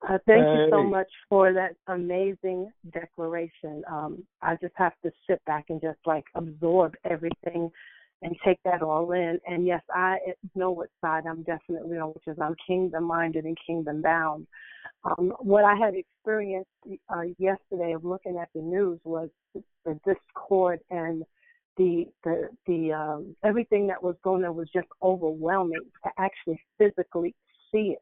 Uh, 0.10 0.18
thank 0.26 0.48
hey. 0.48 0.54
you 0.54 0.68
so 0.72 0.82
much 0.82 1.10
for 1.30 1.54
that 1.54 1.76
amazing 1.88 2.72
declaration. 2.92 3.84
Um, 3.88 4.24
I 4.42 4.56
just 4.56 4.74
have 4.76 4.94
to 5.04 5.12
sit 5.30 5.40
back 5.46 5.66
and 5.70 5.80
just 5.80 6.00
like 6.08 6.24
absorb 6.34 6.96
everything 7.08 7.70
and 8.24 8.36
take 8.44 8.58
that 8.66 8.82
all 8.82 9.12
in. 9.12 9.40
And 9.48 9.66
yes, 9.66 9.82
I 9.94 10.18
know 10.56 10.72
what 10.72 10.90
side 11.02 11.26
I'm 11.30 11.44
definitely 11.44 11.98
on, 11.98 12.10
which 12.10 12.28
is 12.28 12.38
I'm 12.42 12.56
kingdom 12.66 13.04
minded 13.04 13.46
and 13.46 13.58
kingdom 13.66 14.02
bound. 14.02 14.48
Um, 15.04 15.34
what 15.40 15.66
I 15.66 15.76
had 15.76 15.94
experienced 15.96 16.70
uh, 17.10 17.22
yesterday 17.38 17.94
of 17.94 18.04
looking 18.04 18.38
at 18.38 18.50
the 18.56 18.62
news 18.62 19.00
was 19.04 19.30
the 19.54 20.00
discord 20.06 20.80
and 20.90 21.24
the 21.78 22.06
the 22.24 22.50
the 22.68 22.94
um, 22.94 23.36
everything 23.44 23.88
that 23.88 24.02
was 24.02 24.16
going 24.24 24.44
on 24.46 24.56
was 24.56 24.70
just 24.74 24.88
overwhelming 25.02 25.82
to 26.04 26.10
actually 26.18 26.62
physically 26.78 27.34
see 27.72 27.96
it. 27.96 28.02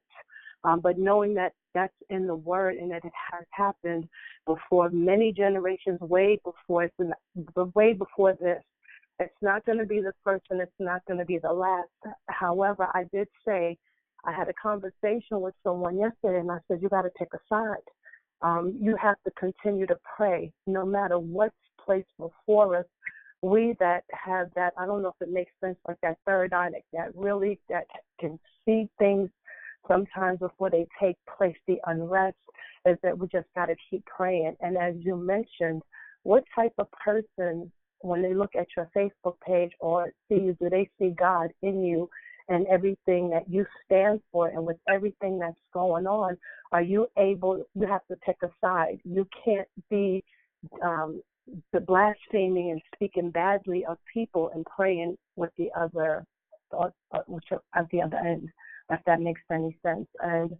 Um, 0.64 0.82
but 0.82 0.98
knowing 0.98 1.34
that 1.36 1.54
that's 1.74 1.94
in 2.10 2.28
the 2.28 2.36
word 2.36 2.76
and 2.76 2.92
that 2.92 3.06
it 3.06 3.14
has 3.32 3.46
happened 3.52 4.10
before 4.46 4.90
many 4.90 5.32
generations, 5.32 6.00
way 6.02 6.40
before 6.44 6.84
it's 6.84 6.96
in, 7.00 7.14
way 7.76 7.94
before 7.94 8.34
this. 8.34 8.62
It's 9.20 9.36
not 9.42 9.66
going 9.66 9.78
to 9.78 9.86
be 9.86 10.00
the 10.00 10.14
first 10.24 10.46
and 10.50 10.62
it's 10.62 10.72
not 10.80 11.04
going 11.06 11.20
to 11.20 11.26
be 11.26 11.40
the 11.40 11.52
last. 11.52 11.90
However, 12.28 12.88
I 12.94 13.04
did 13.14 13.28
say 13.46 13.78
I 14.26 14.32
had 14.32 14.48
a 14.50 14.54
conversation 14.54 15.42
with 15.42 15.54
someone 15.64 15.98
yesterday 15.98 16.40
and 16.40 16.52
I 16.52 16.60
said, 16.68 16.82
you 16.82 16.90
got 16.90 17.02
to 17.04 17.12
take 17.18 17.34
a 17.34 17.40
side. 17.50 17.76
Um, 18.42 18.78
you 18.80 18.96
have 18.96 19.18
to 19.26 19.32
continue 19.32 19.86
to 19.88 19.98
pray 20.18 20.52
no 20.66 20.86
matter 20.86 21.20
what's 21.20 21.56
placed 21.84 22.10
before 22.18 22.78
us. 22.78 22.86
We 23.42 23.76
that 23.80 24.04
have 24.12 24.50
that, 24.56 24.74
I 24.78 24.86
don't 24.86 25.02
know 25.02 25.14
if 25.20 25.28
it 25.28 25.32
makes 25.32 25.52
sense, 25.64 25.78
like 25.88 25.98
that 26.02 26.18
third 26.26 26.54
eye 26.54 26.70
that, 26.94 27.12
really 27.16 27.60
that 27.70 27.86
can 28.20 28.38
see 28.66 28.90
things 29.00 29.30
sometimes 29.88 30.40
before 30.40 30.70
they 30.70 30.86
take 31.02 31.16
place, 31.38 31.56
the 31.68 31.80
unrest 31.88 32.36
is 32.86 32.98
that 33.04 33.18
we 33.18 33.28
just 33.28 33.48
got 33.56 33.68
to 33.68 33.76
keep 33.90 34.06
praying. 34.06 34.56
And 34.62 34.78
as 34.78 34.96
you 35.00 35.16
mentioned, 35.16 35.82
what 36.24 36.44
type 36.54 36.74
of 36.78 36.88
person, 36.92 37.72
when 38.02 38.22
they 38.22 38.34
look 38.34 38.52
at 38.58 38.68
your 38.76 38.90
Facebook 38.96 39.36
page 39.46 39.72
or 39.80 40.12
see 40.28 40.36
you, 40.36 40.58
do 40.62 40.70
they 40.70 40.90
see 41.00 41.10
God 41.18 41.50
in 41.62 41.84
you 41.84 42.10
and 42.50 42.66
everything 42.68 43.30
that 43.30 43.50
you 43.50 43.66
stand 43.86 44.22
for 44.32 44.48
and 44.48 44.66
with 44.66 44.78
everything 44.90 45.40
that's 45.40 45.60
going 45.74 46.08
on, 46.08 46.38
are 46.72 46.82
you 46.82 47.08
able, 47.18 47.64
you 47.76 47.88
have 47.88 48.06
to 48.08 48.16
pick 48.18 48.38
a 48.44 48.50
side. 48.62 49.00
You 49.04 49.28
can't 49.44 49.68
be 49.90 50.24
um, 50.84 51.22
the 51.74 51.80
blaspheming 51.80 52.72
and 52.72 52.82
speaking 52.94 53.32
badly 53.32 53.86
of 53.86 53.98
people 54.12 54.52
and 54.54 54.66
praying 54.66 55.16
with 55.36 55.52
the 55.58 55.70
other, 55.78 56.26
uh, 56.78 56.90
which 57.28 57.46
at 57.76 57.88
the 57.92 58.02
other 58.02 58.18
end 58.18 58.50
if 58.90 59.00
that 59.06 59.22
makes 59.22 59.42
any 59.52 59.78
sense. 59.84 60.08
And 60.20 60.52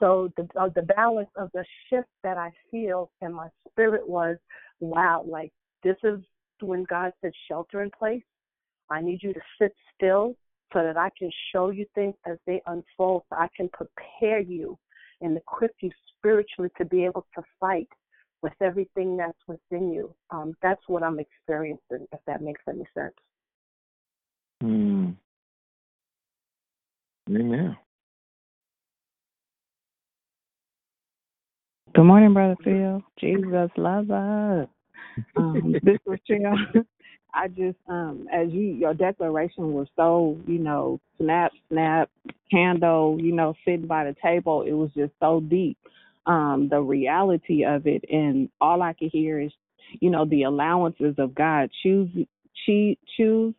so 0.00 0.30
the 0.36 0.48
uh, 0.58 0.68
the 0.74 0.82
balance 0.82 1.30
of 1.36 1.50
the 1.54 1.64
shift 1.88 2.08
that 2.22 2.36
I 2.36 2.50
feel 2.70 3.10
in 3.22 3.32
my 3.32 3.48
spirit 3.70 4.08
was, 4.08 4.36
wow, 4.80 5.24
like 5.26 5.52
this 5.82 5.96
is 6.04 6.20
when 6.60 6.84
God 6.84 7.12
said 7.20 7.32
shelter 7.48 7.82
in 7.82 7.90
place. 7.90 8.22
I 8.90 9.00
need 9.00 9.22
you 9.22 9.32
to 9.32 9.40
sit 9.60 9.74
still 9.94 10.36
so 10.72 10.82
that 10.82 10.96
I 10.96 11.10
can 11.18 11.30
show 11.52 11.70
you 11.70 11.86
things 11.94 12.14
as 12.26 12.38
they 12.46 12.60
unfold, 12.66 13.22
so 13.30 13.36
I 13.36 13.48
can 13.56 13.68
prepare 13.70 14.40
you 14.40 14.78
and 15.20 15.36
equip 15.36 15.72
you 15.80 15.90
spiritually 16.16 16.70
to 16.76 16.84
be 16.84 17.04
able 17.04 17.26
to 17.34 17.42
fight 17.58 17.88
with 18.46 18.52
everything 18.62 19.16
that's 19.16 19.36
within 19.48 19.92
you. 19.92 20.14
Um, 20.30 20.54
that's 20.62 20.80
what 20.86 21.02
I'm 21.02 21.18
experiencing, 21.18 22.06
if 22.12 22.20
that 22.28 22.40
makes 22.40 22.60
any 22.68 22.84
sense. 22.94 23.14
Hmm. 24.60 25.10
Amen. 27.28 27.76
Good 31.92 32.04
morning, 32.04 32.34
Brother 32.34 32.54
Phil. 32.62 33.02
Jesus 33.18 33.68
loves 33.76 34.10
us. 34.10 34.68
Um, 35.34 35.74
this 35.82 35.98
was 36.06 36.20
Jill. 36.24 36.54
I 37.34 37.48
just, 37.48 37.78
um, 37.88 38.28
as 38.32 38.48
you, 38.50 38.62
your 38.62 38.94
declaration 38.94 39.72
was 39.72 39.88
so, 39.96 40.38
you 40.46 40.60
know, 40.60 41.00
snap, 41.18 41.50
snap, 41.68 42.10
candle, 42.48 43.18
you 43.20 43.32
know, 43.32 43.54
sitting 43.64 43.88
by 43.88 44.04
the 44.04 44.14
table. 44.22 44.62
It 44.62 44.72
was 44.72 44.90
just 44.96 45.14
so 45.18 45.40
deep. 45.40 45.76
Um, 46.26 46.68
the 46.70 46.80
reality 46.80 47.64
of 47.64 47.86
it, 47.86 48.04
and 48.10 48.48
all 48.60 48.82
I 48.82 48.92
could 48.94 49.10
hear 49.12 49.40
is, 49.40 49.52
you 50.00 50.10
know, 50.10 50.24
the 50.24 50.42
allowances 50.42 51.14
of 51.18 51.34
God. 51.34 51.70
Choose, 51.82 52.10
choose, 52.64 52.96
choose 53.16 53.54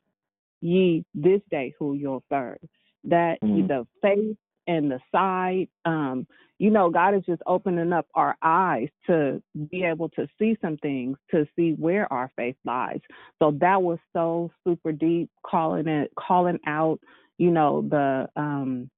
ye 0.62 1.06
this 1.14 1.42
day 1.52 1.74
who 1.78 1.94
you'll 1.94 2.24
serve 2.30 2.58
that 3.04 3.38
mm-hmm. 3.44 3.68
the 3.68 3.86
faith 4.02 4.38
and 4.68 4.92
the 4.92 5.00
side 5.12 5.68
um 5.86 6.26
you 6.58 6.70
know 6.72 6.90
god 6.90 7.14
is 7.14 7.24
just 7.26 7.42
opening 7.46 7.94
up 7.94 8.08
our 8.16 8.36
eyes 8.42 8.90
to 9.06 9.42
be 9.70 9.84
able 9.84 10.10
to 10.10 10.28
see 10.40 10.58
some 10.62 10.78
things 10.78 11.18
to 11.30 11.46
see 11.56 11.74
where 11.74 12.12
our 12.12 12.32
faith 12.36 12.56
lies 12.66 13.00
so 13.40 13.56
that 13.60 13.82
was 13.82 14.00
so 14.14 14.52
super 14.66 14.92
deep 14.92 15.30
calling 15.46 15.88
it 15.88 16.12
calling 16.18 16.60
out 16.66 17.00
you 17.38 17.52
know 17.52 17.86
the 17.90 18.28
um 18.36 18.90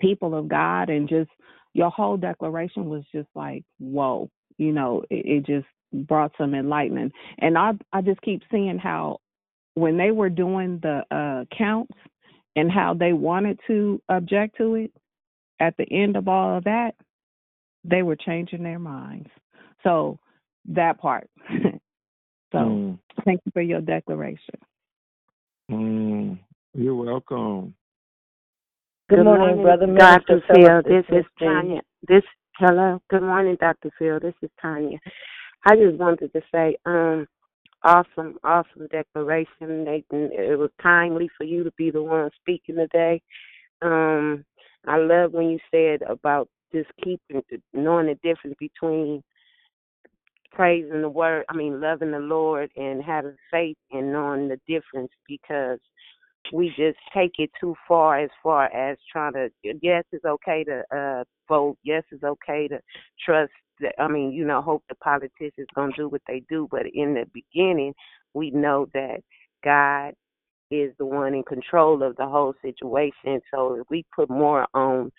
people 0.00 0.36
of 0.36 0.48
god 0.48 0.90
and 0.90 1.08
just 1.08 1.30
your 1.76 1.90
whole 1.90 2.16
declaration 2.16 2.88
was 2.88 3.04
just 3.12 3.28
like 3.34 3.62
whoa 3.78 4.28
you 4.58 4.72
know 4.72 5.02
it, 5.10 5.26
it 5.26 5.46
just 5.46 5.66
brought 6.06 6.32
some 6.38 6.54
enlightenment 6.54 7.12
and 7.38 7.56
i 7.56 7.72
i 7.92 8.00
just 8.00 8.20
keep 8.22 8.42
seeing 8.50 8.78
how 8.78 9.18
when 9.74 9.96
they 9.96 10.10
were 10.10 10.30
doing 10.30 10.80
the 10.82 11.02
uh 11.14 11.44
counts 11.56 11.92
and 12.56 12.72
how 12.72 12.94
they 12.94 13.12
wanted 13.12 13.60
to 13.66 14.00
object 14.08 14.56
to 14.56 14.74
it, 14.76 14.90
at 15.60 15.76
the 15.76 15.86
end 15.92 16.16
of 16.16 16.26
all 16.26 16.56
of 16.56 16.64
that, 16.64 16.94
they 17.84 18.02
were 18.02 18.16
changing 18.16 18.62
their 18.62 18.78
minds. 18.78 19.28
So 19.84 20.18
that 20.70 20.98
part. 20.98 21.28
so 21.52 22.58
Mm. 22.58 22.98
thank 23.24 23.40
you 23.44 23.52
for 23.52 23.62
your 23.62 23.82
declaration. 23.82 24.58
Mm. 25.70 26.38
You're 26.74 26.94
welcome. 26.94 27.74
Good, 29.10 29.18
Good 29.18 29.24
morning, 29.24 29.58
morning, 29.58 29.60
Brother 29.60 29.86
Dr. 29.98 30.24
Minister 30.28 30.42
Phil. 30.48 30.82
Phillips. 30.82 30.88
This 30.88 30.96
This 30.96 31.04
is 31.10 31.10
is 31.10 31.24
Miss 31.24 31.26
Jean. 31.38 31.48
Tanya. 31.52 31.82
This 32.08 32.24
hello. 32.58 33.00
Good 33.10 33.22
morning, 33.22 33.56
Dr. 33.60 33.90
Phil. 33.98 34.18
This 34.20 34.34
is 34.42 34.50
Tanya. 34.62 34.98
I 35.66 35.76
just 35.76 35.98
wanted 35.98 36.32
to 36.32 36.42
say, 36.52 36.76
um, 36.86 37.26
awesome, 37.84 38.38
awesome 38.44 38.88
declaration, 38.90 39.84
Nathan. 39.84 40.30
It 40.32 40.58
was 40.58 40.70
timely 40.82 41.30
for 41.38 41.44
you 41.44 41.64
to 41.64 41.72
be 41.78 41.90
the 41.90 42.02
one 42.02 42.30
speaking 42.40 42.76
today. 42.76 43.22
Um, 43.82 44.44
I 44.86 44.98
love 44.98 45.32
when 45.32 45.50
you 45.50 45.58
said 45.70 46.02
about 46.08 46.48
just 46.74 46.90
keeping 47.04 47.42
knowing 47.74 48.06
the 48.06 48.16
difference 48.22 48.56
between 48.60 49.22
praising 50.52 51.02
the 51.02 51.08
word, 51.10 51.44
I 51.50 51.54
mean 51.56 51.80
loving 51.80 52.12
the 52.12 52.20
Lord 52.20 52.70
and 52.76 53.02
having 53.02 53.36
faith 53.50 53.76
and 53.92 54.12
knowing 54.12 54.48
the 54.48 54.60
difference 54.68 55.10
because 55.28 55.80
we 56.52 56.68
just 56.76 56.98
take 57.14 57.32
it 57.38 57.50
too 57.60 57.74
far 57.86 58.18
as 58.18 58.30
far 58.42 58.66
as 58.74 58.96
trying 59.10 59.32
to 59.32 59.48
yes 59.82 60.04
it's 60.12 60.24
okay 60.24 60.64
to 60.64 60.82
uh 60.96 61.24
vote, 61.48 61.76
yes 61.82 62.02
it's 62.10 62.24
okay 62.24 62.68
to 62.68 62.80
trust 63.24 63.52
that 63.80 63.94
I 63.98 64.08
mean, 64.08 64.32
you 64.32 64.46
know, 64.46 64.62
hope 64.62 64.84
the 64.88 64.94
politicians 64.96 65.66
gonna 65.74 65.92
do 65.96 66.08
what 66.08 66.22
they 66.26 66.42
do, 66.48 66.66
but 66.70 66.82
in 66.92 67.14
the 67.14 67.26
beginning 67.32 67.94
we 68.34 68.50
know 68.50 68.88
that 68.94 69.20
God 69.64 70.14
is 70.70 70.92
the 70.98 71.06
one 71.06 71.34
in 71.34 71.42
control 71.42 72.02
of 72.02 72.16
the 72.16 72.26
whole 72.26 72.54
situation. 72.62 73.40
So 73.52 73.74
if 73.80 73.86
we 73.90 74.04
put 74.14 74.28
more 74.28 74.66
on 74.74 75.12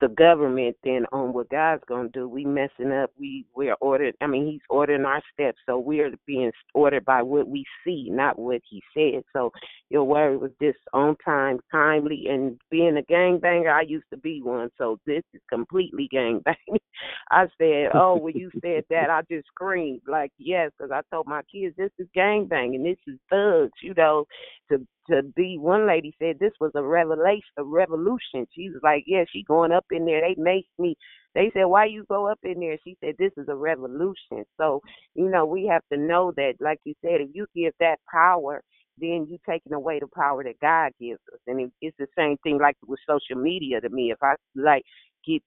the 0.00 0.08
government 0.08 0.76
than 0.84 1.06
on 1.12 1.32
what 1.32 1.48
God's 1.48 1.82
gonna 1.88 2.08
do. 2.10 2.28
We 2.28 2.44
messing 2.44 2.92
up. 2.92 3.10
We 3.18 3.46
we're 3.54 3.76
ordered. 3.80 4.14
I 4.20 4.26
mean, 4.26 4.46
He's 4.46 4.60
ordering 4.68 5.04
our 5.04 5.22
steps, 5.32 5.58
so 5.66 5.78
we're 5.78 6.12
being 6.26 6.52
ordered 6.74 7.04
by 7.04 7.22
what 7.22 7.48
we 7.48 7.64
see, 7.84 8.08
not 8.10 8.38
what 8.38 8.60
He 8.68 8.82
said. 8.94 9.22
So 9.32 9.52
your 9.88 10.04
word 10.04 10.40
was 10.40 10.50
just 10.60 10.78
on 10.92 11.16
time, 11.24 11.60
timely, 11.72 12.26
and 12.28 12.58
being 12.70 12.98
a 12.98 13.12
gangbanger, 13.12 13.72
I 13.72 13.82
used 13.82 14.06
to 14.10 14.18
be 14.18 14.42
one, 14.42 14.70
so 14.76 14.98
this 15.06 15.22
is 15.32 15.40
completely 15.48 16.08
gangbanging. 16.12 16.78
I 17.30 17.46
said, 17.58 17.90
oh, 17.94 18.16
when 18.16 18.34
you 18.36 18.50
said 18.62 18.84
that, 18.90 19.10
I 19.10 19.22
just 19.30 19.46
screamed 19.48 20.02
like 20.06 20.32
yes, 20.38 20.70
because 20.76 20.90
I 20.92 21.00
told 21.14 21.26
my 21.26 21.42
kids 21.50 21.74
this 21.76 21.90
is 21.98 22.08
gangbanging, 22.16 22.84
this 22.84 22.98
is 23.06 23.18
thugs, 23.30 23.72
you 23.82 23.94
know, 23.96 24.26
to 24.70 24.86
to 25.08 25.22
be 25.36 25.56
one 25.56 25.86
lady 25.86 26.14
said 26.18 26.36
this 26.38 26.52
was 26.60 26.72
a 26.74 26.82
revelation 26.82 27.42
a 27.56 27.64
revolution. 27.64 28.46
She 28.54 28.68
was 28.70 28.80
like, 28.82 29.04
Yeah, 29.06 29.24
she 29.32 29.42
going 29.42 29.72
up 29.72 29.85
in 29.90 30.06
there. 30.06 30.20
They 30.20 30.40
make 30.40 30.66
me 30.78 30.96
they 31.36 31.50
said, 31.52 31.64
Why 31.64 31.84
you 31.84 32.04
go 32.08 32.26
up 32.26 32.38
in 32.42 32.60
there? 32.60 32.78
She 32.82 32.96
said, 33.00 33.14
This 33.18 33.32
is 33.36 33.46
a 33.48 33.54
revolution. 33.54 34.44
So, 34.56 34.80
you 35.14 35.28
know, 35.28 35.44
we 35.44 35.66
have 35.66 35.82
to 35.92 35.98
know 35.98 36.32
that, 36.36 36.54
like 36.60 36.78
you 36.84 36.94
said, 37.02 37.20
if 37.20 37.28
you 37.34 37.46
give 37.54 37.74
that 37.78 37.98
power, 38.10 38.62
then 38.98 39.26
you 39.28 39.36
taking 39.48 39.74
away 39.74 40.00
the 40.00 40.08
power 40.16 40.42
that 40.42 40.58
God 40.60 40.92
gives 40.98 41.20
us. 41.32 41.40
And 41.46 41.70
it's 41.82 41.96
the 41.98 42.06
same 42.16 42.38
thing 42.42 42.58
like 42.58 42.76
with 42.86 42.98
social 43.06 43.40
media 43.40 43.82
to 43.82 43.90
me. 43.90 44.10
If 44.10 44.22
I 44.22 44.34
like 44.54 44.82
get 45.26 45.42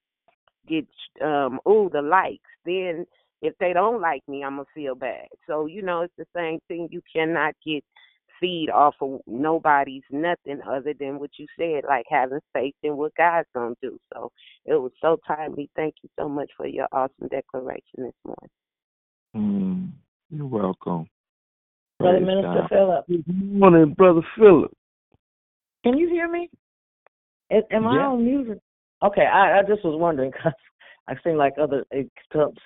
get 0.68 0.86
um 1.26 1.60
ooh 1.68 1.90
the 1.91 2.03
likes, 2.03 2.38
then 2.66 3.06
if 3.41 3.56
they 3.60 3.74
don't 3.74 3.99
like 3.99 4.22
me, 4.28 4.44
I'm 4.44 4.57
gonna 4.57 4.66
feel 4.76 4.94
bad. 4.94 5.26
So 5.48 5.66
you 5.66 5.82
know, 5.82 6.02
it's 6.02 6.14
the 6.20 6.26
same 6.36 6.60
thing. 6.68 6.90
You 6.91 7.02
cannot 7.11 7.56
get 7.66 7.84
feed 8.40 8.70
off 8.70 8.95
of 9.02 9.20
nobody's 9.28 10.03
nothing 10.11 10.60
other 10.68 10.94
than 10.99 11.20
what 11.20 11.32
you 11.38 11.45
said, 11.57 11.84
like 11.88 12.06
having 12.10 12.40
faith 12.53 12.76
in 12.84 12.98
what 12.98 13.14
God's 13.16 13.48
gonna 13.53 13.76
do. 13.82 13.98
So 14.14 14.32
it 14.66 14.76
was 14.76 14.91
so 15.02 15.18
timely. 15.28 15.70
Thank 15.76 15.95
you 16.02 16.10
so 16.20 16.30
much 16.30 16.49
for 16.56 16.68
your 16.68 16.88
awesome 16.91 17.28
declaration 17.30 17.82
this 17.98 18.14
morning. 18.26 18.49
Mm. 19.36 19.91
You're 20.30 20.48
welcome. 20.48 21.07
Brother 21.99 22.18
Praise 22.20 22.28
Minister 22.28 22.61
God. 22.61 22.70
Phillips. 22.70 23.07
Good 23.07 23.26
morning, 23.28 23.94
Brother 23.94 24.22
Philip. 24.38 24.72
Can 25.84 25.98
you 25.98 26.10
hear 26.10 26.30
me? 26.30 26.49
Am 27.52 27.64
am 27.72 27.88
I 27.88 27.95
Yeah. 27.95 28.07
on 28.07 28.24
music? 28.24 28.60
Okay, 29.02 29.26
I, 29.26 29.60
I 29.60 29.61
just 29.64 29.84
was 29.84 29.98
wondering 29.99 30.32
because 30.32 30.53
I 31.10 31.15
seem 31.23 31.38
like 31.38 31.53
other 31.60 31.84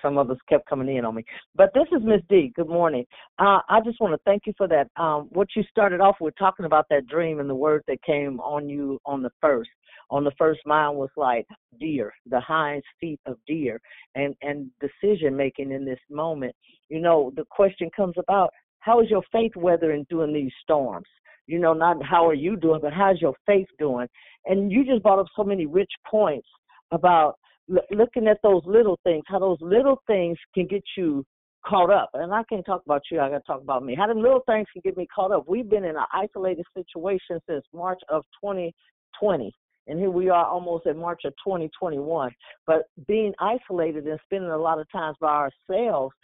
some 0.02 0.18
others 0.18 0.36
kept 0.48 0.68
coming 0.68 0.94
in 0.94 1.04
on 1.06 1.14
me. 1.14 1.24
But 1.54 1.70
this 1.72 1.86
is 1.92 2.04
Miss 2.04 2.20
D. 2.28 2.52
Good 2.54 2.68
morning. 2.68 3.06
Uh, 3.38 3.60
I 3.70 3.80
just 3.82 4.00
want 4.00 4.12
to 4.12 4.20
thank 4.26 4.42
you 4.44 4.52
for 4.58 4.68
that. 4.68 4.88
Um, 5.02 5.28
what 5.30 5.48
you 5.56 5.62
started 5.70 6.00
off 6.00 6.16
with 6.20 6.34
talking 6.38 6.66
about 6.66 6.84
that 6.90 7.06
dream 7.06 7.40
and 7.40 7.48
the 7.48 7.54
word 7.54 7.82
that 7.88 8.02
came 8.02 8.40
on 8.40 8.68
you 8.68 9.00
on 9.06 9.22
the 9.22 9.30
first. 9.40 9.70
On 10.10 10.24
the 10.24 10.32
first, 10.36 10.60
mine 10.66 10.94
was 10.94 11.08
like 11.16 11.46
deer, 11.80 12.12
the 12.26 12.38
hind 12.38 12.82
feet 13.00 13.18
of 13.24 13.38
deer, 13.46 13.80
and 14.14 14.34
and 14.42 14.68
decision 14.78 15.34
making 15.34 15.72
in 15.72 15.86
this 15.86 16.00
moment. 16.10 16.54
You 16.90 17.00
know, 17.00 17.32
the 17.36 17.44
question 17.50 17.88
comes 17.96 18.14
about: 18.18 18.50
How 18.80 19.00
is 19.00 19.08
your 19.08 19.22
faith 19.32 19.52
weathering 19.56 20.04
during 20.10 20.34
these 20.34 20.52
storms? 20.62 21.08
You 21.46 21.58
know, 21.58 21.72
not 21.72 22.04
how 22.04 22.28
are 22.28 22.34
you 22.34 22.56
doing, 22.56 22.80
but 22.82 22.92
how's 22.92 23.22
your 23.22 23.34
faith 23.46 23.68
doing? 23.78 24.06
And 24.44 24.70
you 24.70 24.84
just 24.84 25.02
brought 25.02 25.18
up 25.18 25.26
so 25.34 25.44
many 25.44 25.64
rich 25.64 25.90
points 26.06 26.48
about 26.90 27.36
l- 27.70 27.84
looking 27.90 28.28
at 28.28 28.38
those 28.42 28.62
little 28.66 28.98
things, 29.04 29.24
how 29.26 29.38
those 29.38 29.58
little 29.60 30.00
things 30.06 30.38
can 30.54 30.66
get 30.66 30.82
you 30.96 31.24
caught 31.66 31.90
up. 31.90 32.10
And 32.14 32.32
I 32.32 32.42
can't 32.48 32.64
talk 32.64 32.82
about 32.84 33.02
you, 33.10 33.20
I 33.20 33.30
got 33.30 33.38
to 33.38 33.44
talk 33.44 33.62
about 33.62 33.84
me. 33.84 33.94
How 33.94 34.06
the 34.06 34.14
little 34.14 34.42
things 34.46 34.66
can 34.72 34.82
get 34.84 34.96
me 34.96 35.06
caught 35.14 35.32
up. 35.32 35.44
We've 35.48 35.68
been 35.68 35.84
in 35.84 35.96
an 35.96 36.04
isolated 36.12 36.66
situation 36.74 37.40
since 37.48 37.64
March 37.72 38.00
of 38.08 38.22
2020. 38.42 39.52
And 39.86 39.98
here 39.98 40.10
we 40.10 40.30
are 40.30 40.46
almost 40.46 40.86
in 40.86 40.98
March 40.98 41.22
of 41.24 41.32
2021. 41.44 42.30
But 42.66 42.84
being 43.06 43.32
isolated 43.38 44.06
and 44.06 44.18
spending 44.24 44.50
a 44.50 44.58
lot 44.58 44.80
of 44.80 44.90
times 44.90 45.16
by 45.20 45.48
ourselves 45.70 46.14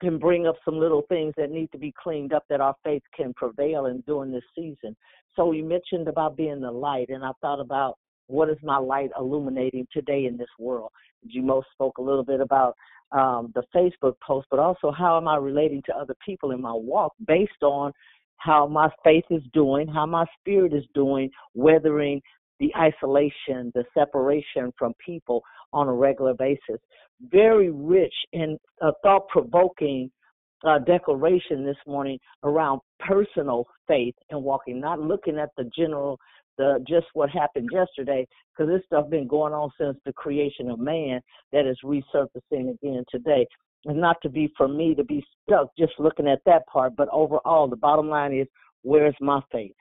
can 0.00 0.18
bring 0.18 0.46
up 0.46 0.56
some 0.64 0.78
little 0.78 1.02
things 1.08 1.32
that 1.36 1.50
need 1.50 1.70
to 1.72 1.78
be 1.78 1.94
cleaned 2.02 2.32
up 2.32 2.44
that 2.50 2.60
our 2.60 2.74
faith 2.84 3.02
can 3.16 3.32
prevail 3.34 3.86
in 3.86 4.02
during 4.06 4.32
this 4.32 4.42
season. 4.54 4.96
So 5.34 5.52
you 5.52 5.64
mentioned 5.64 6.08
about 6.08 6.36
being 6.36 6.60
the 6.60 6.70
light, 6.70 7.08
and 7.08 7.24
I 7.24 7.30
thought 7.40 7.60
about 7.60 7.96
what 8.26 8.48
is 8.48 8.58
my 8.62 8.78
light 8.78 9.10
illuminating 9.18 9.86
today 9.92 10.26
in 10.26 10.36
this 10.36 10.48
world. 10.58 10.90
You 11.22 11.42
most 11.42 11.66
spoke 11.72 11.98
a 11.98 12.02
little 12.02 12.24
bit 12.24 12.40
about 12.40 12.76
um, 13.12 13.52
the 13.54 13.62
Facebook 13.74 14.14
post, 14.26 14.46
but 14.50 14.58
also 14.58 14.90
how 14.90 15.16
am 15.16 15.28
I 15.28 15.36
relating 15.36 15.82
to 15.86 15.96
other 15.96 16.14
people 16.24 16.50
in 16.50 16.60
my 16.60 16.72
walk 16.72 17.12
based 17.26 17.62
on 17.62 17.92
how 18.38 18.66
my 18.66 18.88
faith 19.04 19.24
is 19.30 19.42
doing, 19.52 19.88
how 19.88 20.06
my 20.06 20.24
spirit 20.38 20.74
is 20.74 20.84
doing, 20.94 21.30
weathering 21.54 22.20
the 22.58 22.72
isolation, 22.76 23.70
the 23.74 23.84
separation 23.94 24.72
from 24.78 24.94
people 25.04 25.42
on 25.72 25.88
a 25.88 25.92
regular 25.92 26.34
basis. 26.34 26.80
Very 27.30 27.70
rich 27.70 28.14
and 28.32 28.58
thought 29.02 29.28
provoking 29.28 30.10
uh, 30.66 30.78
declaration 30.80 31.64
this 31.64 31.76
morning 31.86 32.18
around 32.42 32.80
personal 33.00 33.66
faith 33.86 34.14
and 34.30 34.42
walking, 34.42 34.80
not 34.80 35.00
looking 35.00 35.38
at 35.38 35.50
the 35.56 35.70
general, 35.76 36.18
the 36.58 36.84
just 36.88 37.06
what 37.14 37.30
happened 37.30 37.68
yesterday, 37.72 38.26
because 38.52 38.70
this 38.70 38.84
stuff 38.86 39.10
been 39.10 39.26
going 39.26 39.52
on 39.52 39.70
since 39.78 39.96
the 40.04 40.12
creation 40.12 40.70
of 40.70 40.78
man 40.78 41.20
that 41.52 41.66
is 41.66 41.78
resurfacing 41.84 42.74
again 42.74 43.04
today. 43.10 43.46
And 43.84 44.00
not 44.00 44.16
to 44.22 44.28
be 44.28 44.52
for 44.56 44.66
me 44.66 44.94
to 44.94 45.04
be 45.04 45.24
stuck 45.42 45.68
just 45.78 45.92
looking 45.98 46.26
at 46.26 46.40
that 46.46 46.66
part, 46.66 46.96
but 46.96 47.08
overall, 47.12 47.68
the 47.68 47.76
bottom 47.76 48.08
line 48.08 48.32
is 48.32 48.48
where's 48.82 49.14
my 49.20 49.40
faith? 49.52 49.74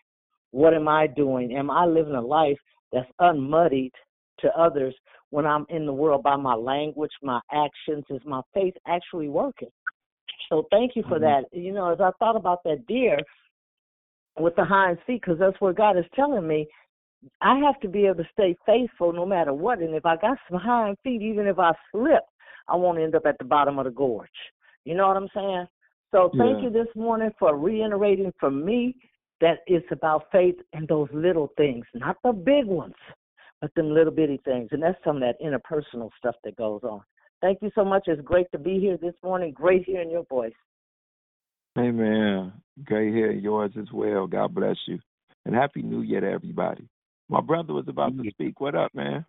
What 0.51 0.73
am 0.73 0.87
I 0.87 1.07
doing? 1.07 1.55
Am 1.55 1.71
I 1.71 1.85
living 1.85 2.15
a 2.15 2.21
life 2.21 2.57
that's 2.91 3.09
unmuddied 3.19 3.91
to 4.39 4.49
others 4.49 4.93
when 5.31 5.45
I'm 5.45 5.65
in 5.69 5.85
the 5.85 5.93
world 5.93 6.23
by 6.23 6.35
my 6.35 6.53
language, 6.53 7.11
my 7.23 7.39
actions? 7.51 8.05
Is 8.09 8.21
my 8.25 8.41
faith 8.53 8.75
actually 8.87 9.27
working? 9.27 9.71
So 10.49 10.67
thank 10.71 10.95
you 10.95 11.03
for 11.03 11.19
mm-hmm. 11.19 11.43
that. 11.51 11.59
You 11.59 11.73
know, 11.73 11.91
as 11.91 11.99
I 11.99 12.11
thought 12.19 12.35
about 12.35 12.59
that 12.65 12.85
deer 12.87 13.17
with 14.39 14.55
the 14.55 14.65
hind 14.65 14.97
feet, 15.05 15.21
because 15.21 15.39
that's 15.39 15.59
what 15.59 15.77
God 15.77 15.97
is 15.97 16.05
telling 16.15 16.47
me. 16.47 16.67
I 17.41 17.57
have 17.59 17.79
to 17.81 17.87
be 17.87 18.05
able 18.05 18.23
to 18.23 18.29
stay 18.33 18.55
faithful 18.65 19.11
no 19.11 19.25
matter 19.25 19.53
what. 19.53 19.79
And 19.79 19.95
if 19.95 20.05
I 20.05 20.15
got 20.17 20.37
some 20.49 20.59
hind 20.59 20.97
feet, 21.03 21.21
even 21.21 21.47
if 21.47 21.57
I 21.57 21.71
slip, 21.91 22.23
I 22.67 22.75
won't 22.75 22.99
end 22.99 23.15
up 23.15 23.25
at 23.25 23.37
the 23.37 23.45
bottom 23.45 23.79
of 23.79 23.85
the 23.85 23.91
gorge. 23.91 24.29
You 24.83 24.95
know 24.95 25.07
what 25.07 25.17
I'm 25.17 25.29
saying? 25.33 25.67
So 26.11 26.31
thank 26.37 26.61
Yeah. 26.61 26.65
you 26.65 26.69
this 26.69 26.95
morning 26.95 27.31
for 27.39 27.57
reiterating 27.57 28.31
for 28.39 28.51
me 28.51 28.95
that 29.41 29.59
it's 29.67 29.91
about 29.91 30.31
faith 30.31 30.55
and 30.73 30.87
those 30.87 31.09
little 31.11 31.51
things, 31.57 31.85
not 31.93 32.17
the 32.23 32.31
big 32.31 32.65
ones, 32.65 32.95
but 33.59 33.73
them 33.75 33.91
little 33.91 34.13
bitty 34.13 34.37
things. 34.45 34.69
And 34.71 34.81
that's 34.81 35.03
some 35.03 35.17
of 35.17 35.21
that 35.21 35.39
interpersonal 35.41 36.09
stuff 36.17 36.35
that 36.43 36.55
goes 36.55 36.81
on. 36.83 37.01
Thank 37.41 37.61
you 37.61 37.71
so 37.75 37.83
much. 37.83 38.07
It's 38.07 38.21
great 38.21 38.47
to 38.53 38.59
be 38.59 38.79
here 38.79 38.97
this 38.97 39.15
morning. 39.23 39.51
Great 39.51 39.83
hearing 39.85 40.09
your 40.09 40.23
voice. 40.25 40.53
Amen. 41.77 42.53
Great 42.83 43.13
hearing 43.13 43.39
yours 43.39 43.71
as 43.79 43.91
well. 43.91 44.27
God 44.27 44.55
bless 44.55 44.77
you. 44.87 44.99
And 45.45 45.55
Happy 45.55 45.81
New 45.81 46.01
Year 46.01 46.21
to 46.21 46.31
everybody. 46.31 46.87
My 47.29 47.41
brother 47.41 47.73
was 47.73 47.87
about 47.87 48.17
to 48.17 48.29
speak. 48.31 48.59
What 48.59 48.75
up, 48.75 48.93
man? 48.93 49.25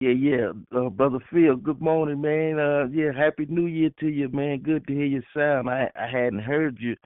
Yeah, 0.00 0.10
yeah, 0.10 0.48
uh, 0.76 0.90
brother 0.90 1.18
Phil. 1.32 1.56
Good 1.56 1.80
morning, 1.80 2.20
man. 2.20 2.58
Uh, 2.58 2.86
yeah, 2.92 3.12
happy 3.16 3.46
New 3.48 3.66
Year 3.66 3.90
to 4.00 4.08
you, 4.08 4.28
man. 4.28 4.58
Good 4.58 4.86
to 4.86 4.92
hear 4.92 5.06
your 5.06 5.22
sound. 5.34 5.70
I 5.70 5.90
I 5.94 6.06
hadn't 6.06 6.40
heard 6.40 6.78
you 6.80 6.96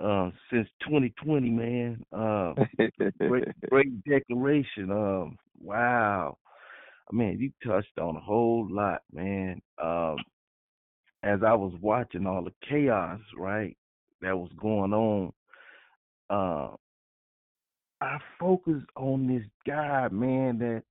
uh, 0.00 0.30
since 0.50 0.68
2020, 0.84 1.50
man. 1.50 2.04
Uh, 2.12 2.54
great, 3.18 3.48
great 3.70 4.04
declaration. 4.04 4.90
Um, 4.90 5.38
wow, 5.60 6.36
man, 7.10 7.38
you 7.38 7.50
touched 7.66 7.98
on 7.98 8.16
a 8.16 8.20
whole 8.20 8.68
lot, 8.70 9.00
man. 9.12 9.60
Um, 9.82 10.16
as 11.22 11.40
I 11.44 11.54
was 11.54 11.72
watching 11.80 12.26
all 12.26 12.44
the 12.44 12.52
chaos, 12.68 13.20
right, 13.36 13.76
that 14.26 14.36
was 14.36 14.50
going 14.60 14.92
on, 14.92 15.32
uh, 16.28 16.74
I 18.00 18.18
focused 18.40 18.86
on 18.96 19.28
this 19.28 19.44
guy, 19.64 20.08
man, 20.10 20.58
that 20.58 20.82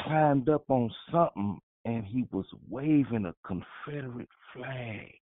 climbed 0.00 0.48
up 0.48 0.64
on 0.68 0.90
something 1.10 1.58
and 1.84 2.04
he 2.04 2.26
was 2.32 2.46
waving 2.68 3.26
a 3.26 3.34
Confederate 3.46 4.28
flag. 4.52 5.12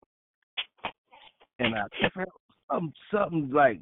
And 1.58 1.74
I 1.74 1.84
felt 2.14 2.28
something, 2.72 2.92
something 3.12 3.50
like 3.52 3.80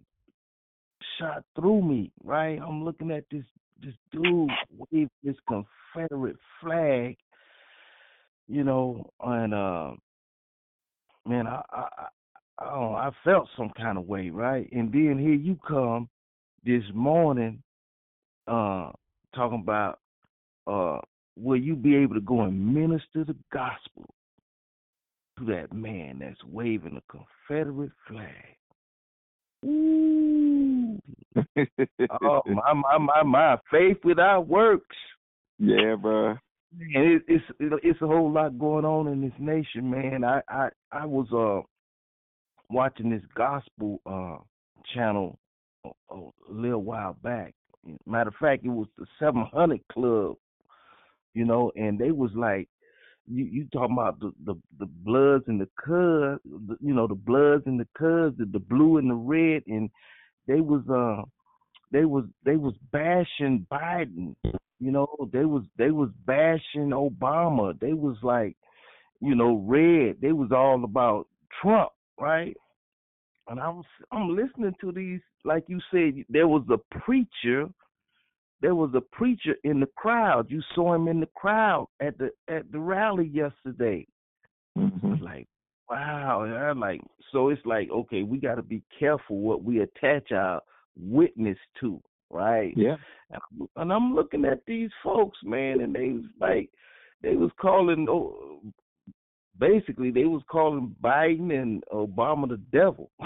shot 1.19 1.45
through 1.55 1.83
me, 1.83 2.11
right? 2.25 2.59
I'm 2.61 2.85
looking 2.85 3.13
at 3.13 3.25
this 3.31 3.45
this 3.81 3.95
dude 4.13 4.51
wave 4.77 5.09
this 5.25 5.37
Confederate 5.49 6.37
flag, 6.61 7.17
you 8.49 8.65
know, 8.65 9.11
and 9.21 9.55
uh 9.55 9.93
man, 11.25 11.47
I 11.47 11.63
I 11.73 12.07
I, 12.63 12.69
I, 12.69 12.71
don't 12.71 12.81
know, 12.81 12.95
I 12.95 13.11
felt 13.25 13.49
some 13.57 13.71
kind 13.77 13.99
of 13.99 14.07
way, 14.07 14.31
right? 14.31 14.69
And 14.73 14.93
then 14.93 15.19
here 15.19 15.35
you 15.35 15.59
come 15.67 16.09
this 16.65 16.83
morning, 16.95 17.63
uh, 18.47 18.91
talking 19.35 19.61
about 19.63 19.99
uh 20.67 20.99
will 21.37 21.61
you 21.61 21.75
be 21.75 21.97
able 21.97 22.15
to 22.15 22.21
go 22.21 22.43
and 22.43 22.75
minister 22.75 23.25
the 23.25 23.37
gospel 23.53 24.15
to 25.39 25.45
that 25.47 25.73
man 25.73 26.19
that's 26.21 26.43
waving 26.45 26.99
a 26.99 27.13
Confederate 27.49 27.93
flag? 28.07 28.57
Ooh. 29.65 30.99
oh 32.23 32.43
my 32.47 32.73
my 32.75 32.99
my 32.99 33.23
my 33.23 33.57
faith 33.71 33.99
without 34.05 34.47
works. 34.47 34.97
Yeah, 35.59 35.95
bro. 36.01 36.37
And 36.95 37.13
it, 37.13 37.23
it's 37.29 37.45
it, 37.61 37.73
it's 37.83 38.03
a 38.03 38.07
whole 38.07 38.31
lot 38.31 38.59
going 38.59 38.85
on 38.85 39.09
in 39.09 39.21
this 39.21 39.33
nation, 39.39 39.91
man. 39.91 40.25
I 40.25 40.41
I 40.49 40.69
I 40.91 41.07
was 41.07 41.27
uh 41.33 41.67
watching 42.73 43.11
this 43.11 43.23
gospel 43.35 44.01
uh 44.07 44.39
channel 44.95 45.39
a, 45.85 45.91
a 46.11 46.31
little 46.49 46.83
while 46.83 47.17
back. 47.23 47.55
Matter 48.07 48.29
of 48.29 48.35
fact, 48.41 48.65
it 48.65 48.69
was 48.69 48.87
the 48.97 49.07
700 49.19 49.81
Club, 49.91 50.37
you 51.35 51.45
know, 51.45 51.73
and 51.75 51.99
they 51.99 52.11
was 52.13 52.31
like 52.35 52.69
you 53.27 53.45
you 53.45 53.67
talking 53.73 53.97
about 53.97 54.19
the 54.21 54.33
the, 54.45 54.55
the 54.79 54.87
bloods 54.87 55.45
and 55.49 55.61
the 55.61 55.69
cubs, 55.77 56.79
you 56.81 56.95
know, 56.95 57.07
the 57.07 57.15
bloods 57.15 57.65
and 57.67 57.79
the 57.79 57.89
cubs, 57.99 58.37
the, 58.39 58.47
the 58.53 58.59
blue 58.59 58.99
and 58.99 59.11
the 59.11 59.15
red, 59.15 59.63
and 59.67 59.91
they 60.47 60.61
was 60.61 60.83
uh 60.89 61.23
they 61.91 62.05
was 62.05 62.25
they 62.45 62.57
was 62.57 62.75
bashing 62.93 63.67
Biden, 63.71 64.35
you 64.81 64.91
know, 64.91 65.09
they 65.33 65.45
was 65.45 65.65
they 65.77 65.91
was 65.91 66.11
bashing 66.27 66.91
Obama, 66.91 67.79
they 67.81 67.93
was 67.93 68.17
like, 68.23 68.57
you 69.21 69.35
know, 69.35 69.65
red, 69.67 70.17
they 70.21 70.33
was 70.33 70.51
all 70.53 70.83
about 70.85 71.27
Trump, 71.61 71.91
right? 72.21 72.57
And 73.49 73.61
I 73.61 73.69
was 73.69 73.85
I'm 74.13 74.37
listening 74.37 74.75
to 74.81 74.93
these, 74.93 75.21
like 75.45 75.65
you 75.69 75.81
said, 75.91 76.25
there 76.29 76.49
was 76.49 76.63
a 76.71 76.79
preacher 76.99 77.69
there 78.63 78.77
was 78.77 78.91
a 78.95 79.01
preacher 79.01 79.57
in 79.65 79.81
the 79.81 79.89
crowd. 79.97 80.47
You 80.49 80.63
saw 80.75 80.95
him 80.95 81.09
in 81.09 81.19
the 81.21 81.29
crowd 81.35 81.89
at 82.01 82.17
the 82.17 82.31
at 82.49 82.71
the 82.71 82.79
rally 82.79 83.27
yesterday. 83.27 84.07
Mm-hmm. 84.79 85.23
Like, 85.23 85.49
wow. 85.91 86.43
And 86.43 86.55
I'm 86.55 86.81
like, 86.81 87.01
so 87.33 87.49
it's 87.49 87.65
like, 87.67 87.91
okay, 87.91 88.23
we 88.23 88.39
got 88.39 88.55
to 88.55 88.63
be 88.63 88.83
careful 88.99 89.39
what 89.39 89.65
we 89.65 89.81
attach 89.81 90.31
our 90.31 90.61
witness 90.97 91.59
to, 91.81 92.01
right? 92.31 92.73
Yeah. 92.77 92.97
And, 93.31 93.69
and 93.77 93.93
I'm 93.93 94.15
looking 94.15 94.45
at 94.45 94.65
these 94.67 94.91
folks, 95.03 95.39
man, 95.43 95.81
and 95.81 95.95
they 95.95 96.13
was 96.13 96.25
like, 96.41 96.71
they 97.21 97.35
was 97.35 97.51
calling, 97.61 98.07
oh, 98.09 98.61
basically, 99.59 100.11
they 100.11 100.25
was 100.25 100.43
calling 100.51 100.95
Biden 101.03 101.53
and 101.53 101.85
Obama 101.93 102.49
the 102.49 102.61
devil. 102.73 103.11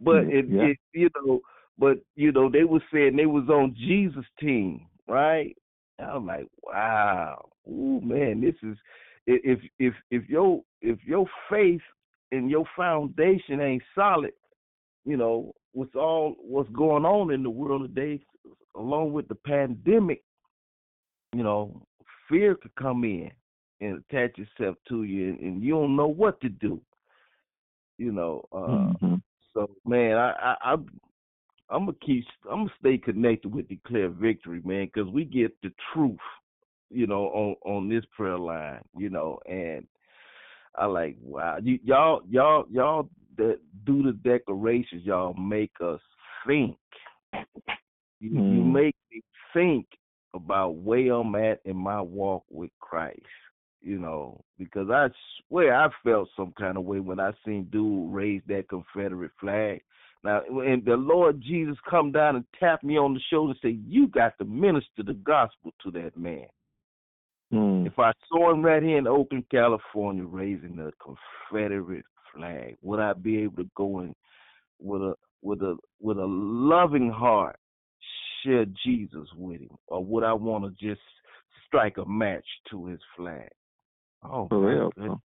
but 0.00 0.24
mm, 0.24 0.32
it, 0.32 0.46
Yeah. 0.48 0.62
it, 0.64 0.78
you 0.92 1.10
know 1.24 1.40
but 1.78 1.98
you 2.16 2.32
know 2.32 2.50
they 2.50 2.64
was 2.64 2.82
saying 2.92 3.16
they 3.16 3.26
was 3.26 3.48
on 3.48 3.74
Jesus 3.78 4.24
team, 4.40 4.86
right? 5.06 5.56
I'm 5.98 6.26
like, 6.26 6.46
wow, 6.62 7.48
ooh 7.68 8.00
man, 8.02 8.40
this 8.40 8.54
is 8.62 8.76
if 9.26 9.60
if 9.78 9.94
if 10.10 10.28
your 10.28 10.62
if 10.82 10.98
your 11.04 11.26
faith 11.48 11.80
and 12.32 12.50
your 12.50 12.64
foundation 12.76 13.60
ain't 13.60 13.82
solid, 13.94 14.32
you 15.04 15.16
know 15.16 15.52
what's 15.72 15.94
all 15.94 16.34
what's 16.40 16.70
going 16.70 17.04
on 17.04 17.30
in 17.30 17.42
the 17.42 17.50
world 17.50 17.82
today, 17.82 18.20
along 18.76 19.12
with 19.12 19.28
the 19.28 19.36
pandemic, 19.36 20.22
you 21.34 21.44
know, 21.44 21.80
fear 22.28 22.56
could 22.56 22.74
come 22.74 23.04
in 23.04 23.30
and 23.80 24.02
attach 24.10 24.38
itself 24.38 24.76
to 24.88 25.04
you, 25.04 25.30
and, 25.30 25.40
and 25.40 25.62
you 25.62 25.72
don't 25.72 25.96
know 25.96 26.08
what 26.08 26.40
to 26.40 26.48
do. 26.48 26.80
You 27.98 28.12
know, 28.12 28.44
uh, 28.52 28.58
Mm-hmm. 28.68 29.14
so 29.54 29.70
man, 29.84 30.16
I, 30.16 30.32
I 30.62 30.72
I 30.72 30.76
I'm 31.70 31.86
gonna 31.86 31.92
keep 32.04 32.24
I'm 32.50 32.60
gonna 32.60 32.70
stay 32.80 32.98
connected 32.98 33.52
with 33.52 33.68
Declare 33.68 34.10
Victory, 34.10 34.60
man, 34.64 34.90
because 34.92 35.10
we 35.12 35.24
get 35.24 35.52
the 35.62 35.72
truth, 35.92 36.18
you 36.90 37.06
know, 37.06 37.26
on 37.26 37.56
on 37.64 37.88
this 37.88 38.04
prayer 38.16 38.38
line, 38.38 38.80
you 38.96 39.10
know, 39.10 39.38
and 39.46 39.86
I 40.76 40.86
like 40.86 41.16
wow, 41.20 41.58
you, 41.62 41.78
y'all 41.82 42.22
y'all 42.28 42.64
y'all 42.70 43.08
that 43.36 43.58
do 43.84 44.02
the 44.02 44.12
declarations, 44.12 45.04
y'all 45.04 45.34
make 45.34 45.72
us 45.80 46.00
think. 46.46 46.76
You, 48.20 48.30
you 48.30 48.40
Mm. 48.40 48.72
make 48.72 48.96
me 49.12 49.22
think 49.54 49.86
about 50.34 50.76
where 50.76 51.12
I'm 51.12 51.34
at 51.36 51.60
in 51.64 51.76
my 51.76 52.00
walk 52.00 52.44
with 52.50 52.70
Christ. 52.80 53.20
You 53.80 53.98
know, 53.98 54.40
because 54.58 54.90
I 54.90 55.08
swear 55.46 55.74
I 55.74 55.88
felt 56.04 56.28
some 56.36 56.52
kind 56.58 56.76
of 56.76 56.84
way 56.84 57.00
when 57.00 57.20
I 57.20 57.30
seen 57.44 57.68
dude 57.70 58.12
raise 58.12 58.42
that 58.48 58.68
Confederate 58.68 59.30
flag. 59.40 59.82
Now, 60.24 60.42
and 60.48 60.84
the 60.84 60.96
Lord 60.96 61.40
Jesus 61.40 61.76
come 61.88 62.10
down 62.10 62.36
and 62.36 62.44
tap 62.58 62.82
me 62.82 62.98
on 62.98 63.14
the 63.14 63.20
shoulder 63.30 63.52
and 63.52 63.60
say, 63.62 63.78
"You 63.86 64.08
got 64.08 64.36
to 64.38 64.44
minister 64.44 65.04
the 65.04 65.14
gospel 65.14 65.72
to 65.82 65.90
that 65.92 66.16
man." 66.16 66.48
Mm. 67.52 67.86
If 67.86 67.98
I 67.98 68.12
saw 68.28 68.52
him 68.52 68.62
right 68.62 68.82
here 68.82 68.98
in 68.98 69.06
Oakland, 69.06 69.48
California, 69.50 70.24
raising 70.24 70.76
the 70.76 70.92
Confederate 71.00 72.04
flag, 72.34 72.76
would 72.82 73.00
I 73.00 73.12
be 73.12 73.38
able 73.38 73.62
to 73.62 73.70
go 73.74 74.00
in 74.00 74.14
with 74.80 75.02
a 75.02 75.14
with 75.42 75.62
a 75.62 75.76
with 76.00 76.18
a 76.18 76.26
loving 76.26 77.10
heart 77.10 77.56
share 78.42 78.66
Jesus 78.84 79.28
with 79.36 79.60
him, 79.60 79.76
or 79.86 80.04
would 80.04 80.24
I 80.24 80.32
want 80.32 80.64
to 80.64 80.86
just 80.86 81.00
strike 81.66 81.96
a 81.98 82.04
match 82.04 82.46
to 82.70 82.86
his 82.86 83.00
flag? 83.16 83.48
Oh, 84.24 84.48
For 84.48 84.58
real, 84.58 84.90
goodness. 84.96 85.18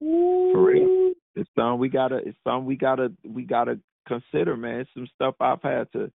For 0.00 0.62
real. 0.62 1.12
It's 1.34 1.50
something 1.54 1.78
we 1.78 1.88
gotta 1.88 2.16
it's 2.16 2.38
something 2.44 2.64
we 2.66 2.76
gotta 2.76 3.12
we 3.24 3.44
gotta 3.44 3.78
consider, 4.06 4.56
man. 4.56 4.80
It's 4.80 4.90
some 4.94 5.08
stuff 5.14 5.34
I've 5.40 5.62
had 5.62 5.90
to, 5.92 6.10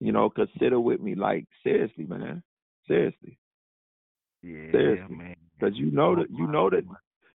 you 0.00 0.12
know, 0.12 0.30
consider 0.30 0.80
with 0.80 1.00
me. 1.00 1.14
Like 1.14 1.46
seriously, 1.62 2.04
man. 2.04 2.42
Seriously. 2.86 3.38
Yeah, 4.42 4.70
Seriously. 4.72 5.16
man. 5.16 5.36
Because 5.58 5.76
you 5.76 5.90
know 5.90 6.16
that 6.16 6.26
oh, 6.32 6.36
you 6.36 6.46
know 6.46 6.70
that 6.70 6.84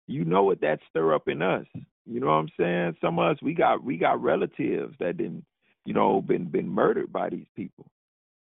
you 0.07 0.25
know 0.25 0.43
what 0.43 0.61
that 0.61 0.79
stir 0.89 1.13
up 1.13 1.27
in 1.27 1.41
us. 1.41 1.65
You 2.05 2.19
know 2.19 2.27
what 2.27 2.33
I'm 2.33 2.49
saying? 2.59 2.97
Some 3.01 3.19
of 3.19 3.31
us 3.31 3.41
we 3.41 3.53
got 3.53 3.83
we 3.83 3.97
got 3.97 4.21
relatives 4.21 4.95
that 4.99 5.17
didn't, 5.17 5.45
you 5.85 5.93
know, 5.93 6.21
been 6.21 6.45
been 6.45 6.69
murdered 6.69 7.11
by 7.11 7.29
these 7.29 7.47
people. 7.55 7.85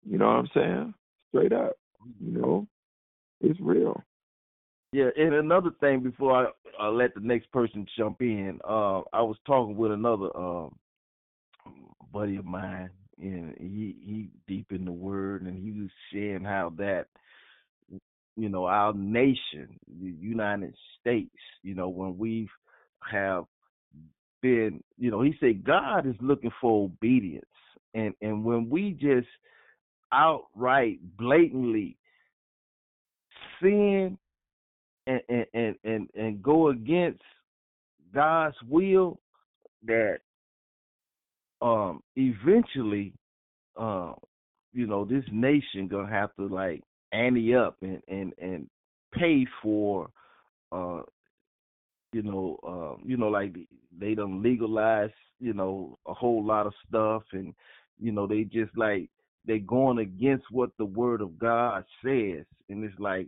You 0.05 0.19
know 0.19 0.27
what 0.27 0.37
I'm 0.37 0.49
saying? 0.55 0.95
Straight 1.29 1.53
up. 1.53 1.73
You 2.21 2.33
know? 2.33 2.67
It's 3.41 3.61
real. 3.61 4.03
Yeah, 4.93 5.09
and 5.17 5.35
another 5.35 5.71
thing 5.81 6.01
before 6.01 6.47
I, 6.47 6.85
I 6.85 6.89
let 6.89 7.15
the 7.15 7.21
next 7.21 7.51
person 7.51 7.87
jump 7.97 8.21
in, 8.21 8.61
uh, 8.63 9.01
I 9.15 9.23
was 9.23 9.39
talking 9.47 9.75
with 9.75 9.91
another 9.91 10.37
um, 10.37 10.77
buddy 12.13 12.37
of 12.37 12.45
mine, 12.45 12.91
and 13.19 13.55
he 13.59 13.97
he 14.05 14.29
deep 14.47 14.67
in 14.71 14.85
the 14.85 14.93
word, 14.93 15.43
and 15.43 15.57
he 15.57 15.81
was 15.81 15.91
saying 16.13 16.45
how 16.45 16.75
that, 16.77 17.07
you 18.37 18.51
know, 18.51 18.67
our 18.67 18.93
nation, 18.93 19.79
the 19.99 20.11
United 20.21 20.75
States, 21.01 21.31
you 21.63 21.75
know, 21.75 21.89
when 21.89 22.19
we 22.19 22.47
have 23.11 23.45
been, 24.43 24.83
you 24.99 25.11
know, 25.11 25.23
he 25.23 25.35
said 25.41 25.65
God 25.65 26.07
is 26.07 26.17
looking 26.21 26.53
for 26.61 26.85
obedience, 26.85 27.47
and 27.95 28.13
and 28.21 28.45
when 28.45 28.69
we 28.69 28.91
just 28.91 29.29
outright, 30.13 30.99
blatantly 31.17 31.97
sin 33.63 34.19
and 35.07 35.21
and 35.55 35.77
and 35.85 36.09
and, 36.15 36.43
go 36.43 36.69
against 36.69 37.23
God's 38.15 38.57
will 38.69 39.19
that 39.87 40.19
um 41.61 42.03
eventually 42.17 43.13
um 43.77 44.15
you 44.73 44.87
know 44.87 45.05
this 45.05 45.25
nation 45.33 45.89
gonna 45.89 46.09
have 46.09 46.35
to 46.37 46.47
like 46.47 46.83
ante 47.13 47.55
up 47.55 47.77
and 47.83 48.03
and 48.09 48.33
and 48.41 48.69
pay 49.13 49.47
for 49.63 50.09
uh 50.71 51.03
you 52.13 52.23
know 52.23 52.59
um 52.67 53.03
you 53.05 53.17
know 53.17 53.29
like 53.29 53.55
they 53.99 54.15
done 54.15 54.43
legalize 54.43 55.11
you 55.41 55.53
know 55.53 55.99
a 56.07 56.15
whole 56.15 56.45
lot 56.45 56.67
of 56.67 56.73
stuff 56.89 57.23
and 57.33 57.55
you 57.99 58.13
know 58.13 58.27
they 58.27 58.45
just 58.45 58.77
like 58.77 59.09
they're 59.45 59.59
going 59.59 59.99
against 59.99 60.45
what 60.51 60.71
the 60.79 60.85
word 60.85 61.21
of 61.21 61.39
God 61.39 61.85
says. 62.05 62.45
And 62.69 62.85
it's 62.85 62.99
like 62.99 63.27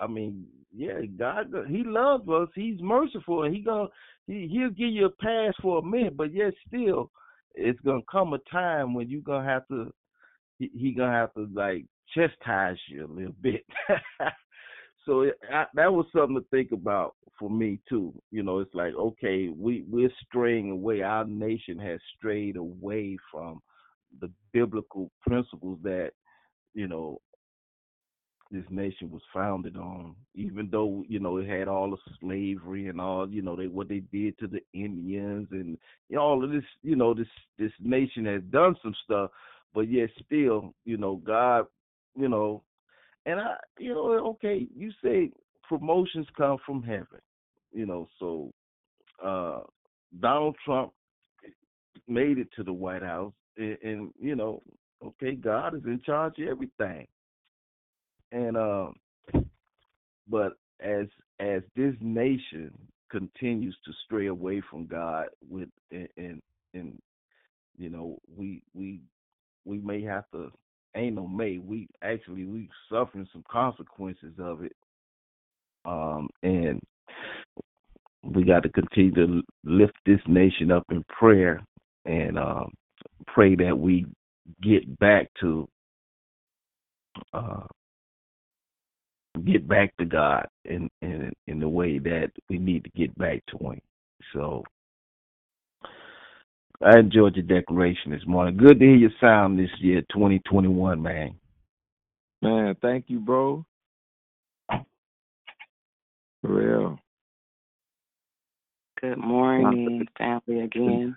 I 0.00 0.06
mean 0.06 0.46
yeah, 0.74 1.00
God, 1.18 1.52
He 1.68 1.82
loves 1.84 2.28
us. 2.28 2.48
He's 2.54 2.80
merciful, 2.80 3.44
and 3.44 3.54
He 3.54 3.62
gonna 3.62 3.88
He 4.26 4.48
He'll 4.50 4.70
give 4.70 4.90
you 4.90 5.06
a 5.06 5.10
pass 5.10 5.54
for 5.60 5.78
a 5.78 5.82
minute, 5.82 6.16
but 6.16 6.32
yet 6.32 6.52
still, 6.66 7.10
it's 7.54 7.80
gonna 7.80 8.02
come 8.10 8.32
a 8.32 8.38
time 8.50 8.94
when 8.94 9.08
you're 9.08 9.20
gonna 9.20 9.48
have 9.48 9.66
to. 9.68 9.92
He, 10.58 10.70
he 10.74 10.92
gonna 10.92 11.12
have 11.12 11.34
to 11.34 11.48
like 11.54 11.86
chastise 12.14 12.76
you 12.88 13.06
a 13.06 13.12
little 13.12 13.34
bit. 13.40 13.64
so 15.06 15.22
it, 15.22 15.38
I, 15.52 15.64
that 15.74 15.92
was 15.92 16.06
something 16.14 16.36
to 16.36 16.46
think 16.50 16.72
about 16.72 17.16
for 17.38 17.50
me 17.50 17.80
too. 17.88 18.12
You 18.30 18.42
know, 18.42 18.60
it's 18.60 18.74
like 18.74 18.94
okay, 18.94 19.48
we 19.48 19.84
we're 19.88 20.12
straying 20.26 20.70
away. 20.70 21.02
Our 21.02 21.24
nation 21.24 21.78
has 21.80 21.98
strayed 22.16 22.56
away 22.56 23.16
from 23.32 23.60
the 24.20 24.30
biblical 24.52 25.10
principles 25.26 25.78
that 25.82 26.10
you 26.74 26.86
know 26.86 27.20
this 28.50 28.64
nation 28.68 29.10
was 29.10 29.22
founded 29.32 29.76
on. 29.76 30.14
Even 30.34 30.68
though 30.70 31.04
you 31.08 31.20
know 31.20 31.36
it 31.36 31.48
had 31.48 31.68
all 31.68 31.90
the 31.90 31.96
slavery 32.20 32.88
and 32.88 33.00
all, 33.00 33.28
you 33.28 33.42
know 33.42 33.54
they 33.54 33.68
what 33.68 33.88
they 33.88 34.00
did 34.12 34.38
to 34.38 34.46
the 34.46 34.60
Indians 34.72 35.48
and 35.52 35.78
you 36.08 36.16
know, 36.16 36.22
all 36.22 36.44
of 36.44 36.50
this. 36.50 36.64
You 36.82 36.96
know 36.96 37.14
this 37.14 37.28
this 37.58 37.72
nation 37.80 38.24
has 38.26 38.42
done 38.50 38.74
some 38.82 38.94
stuff, 39.04 39.30
but 39.74 39.90
yet 39.90 40.10
still, 40.24 40.74
you 40.84 40.96
know 40.96 41.16
God, 41.16 41.66
you 42.16 42.28
know, 42.28 42.62
and 43.26 43.40
I, 43.40 43.54
you 43.78 43.94
know, 43.94 44.26
okay, 44.30 44.66
you 44.76 44.90
say 45.02 45.30
promotions 45.68 46.26
come 46.36 46.58
from 46.66 46.82
heaven, 46.82 47.20
you 47.72 47.86
know, 47.86 48.08
so 48.18 48.52
uh 49.24 49.60
Donald 50.20 50.56
Trump 50.64 50.92
made 52.08 52.38
it 52.38 52.48
to 52.56 52.64
the 52.64 52.72
White 52.72 53.02
House, 53.02 53.32
and, 53.56 53.78
and 53.84 54.10
you 54.20 54.34
know, 54.34 54.60
okay, 55.04 55.36
God 55.36 55.76
is 55.76 55.84
in 55.84 56.00
charge 56.04 56.40
of 56.40 56.48
everything 56.48 57.06
and 58.32 58.56
um 58.56 58.94
but 60.28 60.54
as 60.80 61.06
as 61.40 61.62
this 61.76 61.94
nation 62.00 62.72
continues 63.10 63.76
to 63.84 63.92
stray 64.04 64.26
away 64.26 64.62
from 64.70 64.86
God 64.86 65.26
with 65.48 65.68
and 65.90 66.40
and, 66.74 66.98
you 67.76 67.90
know 67.90 68.18
we 68.36 68.62
we 68.74 69.00
we 69.64 69.78
may 69.78 70.02
have 70.02 70.24
to 70.32 70.50
ain't 70.96 71.16
no 71.16 71.26
may 71.26 71.58
we 71.58 71.88
actually 72.02 72.44
we 72.44 72.68
suffering 72.90 73.28
some 73.32 73.44
consequences 73.50 74.34
of 74.38 74.62
it. 74.62 74.76
Um 75.84 76.28
and 76.42 76.80
we 78.22 78.44
got 78.44 78.62
to 78.62 78.68
continue 78.68 79.12
to 79.14 79.42
lift 79.64 79.96
this 80.04 80.20
nation 80.26 80.70
up 80.70 80.84
in 80.90 81.04
prayer 81.08 81.64
and 82.04 82.38
um 82.38 82.70
pray 83.26 83.54
that 83.56 83.76
we 83.76 84.06
get 84.62 84.98
back 84.98 85.28
to 85.40 85.68
uh 87.32 87.66
get 89.40 89.66
back 89.66 89.96
to 89.98 90.04
God 90.04 90.46
in 90.64 90.88
in 91.02 91.32
in 91.46 91.60
the 91.60 91.68
way 91.68 91.98
that 91.98 92.30
we 92.48 92.58
need 92.58 92.84
to 92.84 92.90
get 92.90 93.16
back 93.18 93.42
to 93.50 93.58
Him. 93.58 93.80
So 94.32 94.64
I 96.82 96.98
enjoyed 96.98 97.36
your 97.36 97.44
declaration 97.44 98.10
this 98.10 98.26
morning. 98.26 98.56
Good 98.56 98.80
to 98.80 98.86
hear 98.86 98.96
your 98.96 99.10
sound 99.20 99.58
this 99.58 99.70
year, 99.80 100.00
2021, 100.12 101.02
man. 101.02 101.34
Man, 102.42 102.74
thank 102.80 103.04
you, 103.08 103.20
bro. 103.20 103.64
For 104.70 104.78
real. 106.42 106.98
Good 109.00 109.18
morning, 109.18 110.06
family 110.16 110.60
again. 110.60 111.16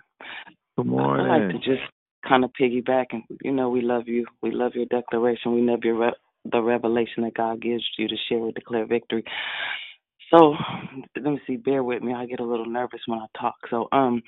Good 0.76 0.86
morning. 0.86 1.24
I 1.24 1.28
morning. 1.28 1.52
like 1.52 1.62
to 1.62 1.70
just 1.70 1.82
kind 2.26 2.44
of 2.44 2.50
piggyback 2.58 3.06
and 3.10 3.22
you 3.42 3.52
know 3.52 3.68
we 3.68 3.80
love 3.80 4.06
you. 4.06 4.26
We 4.42 4.50
love 4.50 4.72
your 4.74 4.86
declaration. 4.86 5.54
We 5.54 5.62
love 5.62 5.80
your 5.84 5.98
re- 5.98 6.12
the 6.50 6.62
revelation 6.62 7.24
that 7.24 7.34
God 7.34 7.62
gives 7.62 7.84
you 7.98 8.08
to 8.08 8.16
share 8.28 8.38
or 8.38 8.52
declare 8.52 8.86
victory. 8.86 9.24
So 10.30 10.54
let 11.16 11.24
me 11.24 11.40
see. 11.46 11.56
Bear 11.56 11.82
with 11.84 12.02
me. 12.02 12.14
I 12.14 12.26
get 12.26 12.40
a 12.40 12.44
little 12.44 12.66
nervous 12.66 13.00
when 13.06 13.20
I 13.20 13.26
talk. 13.38 13.54
So 13.70 13.88
um, 13.92 14.22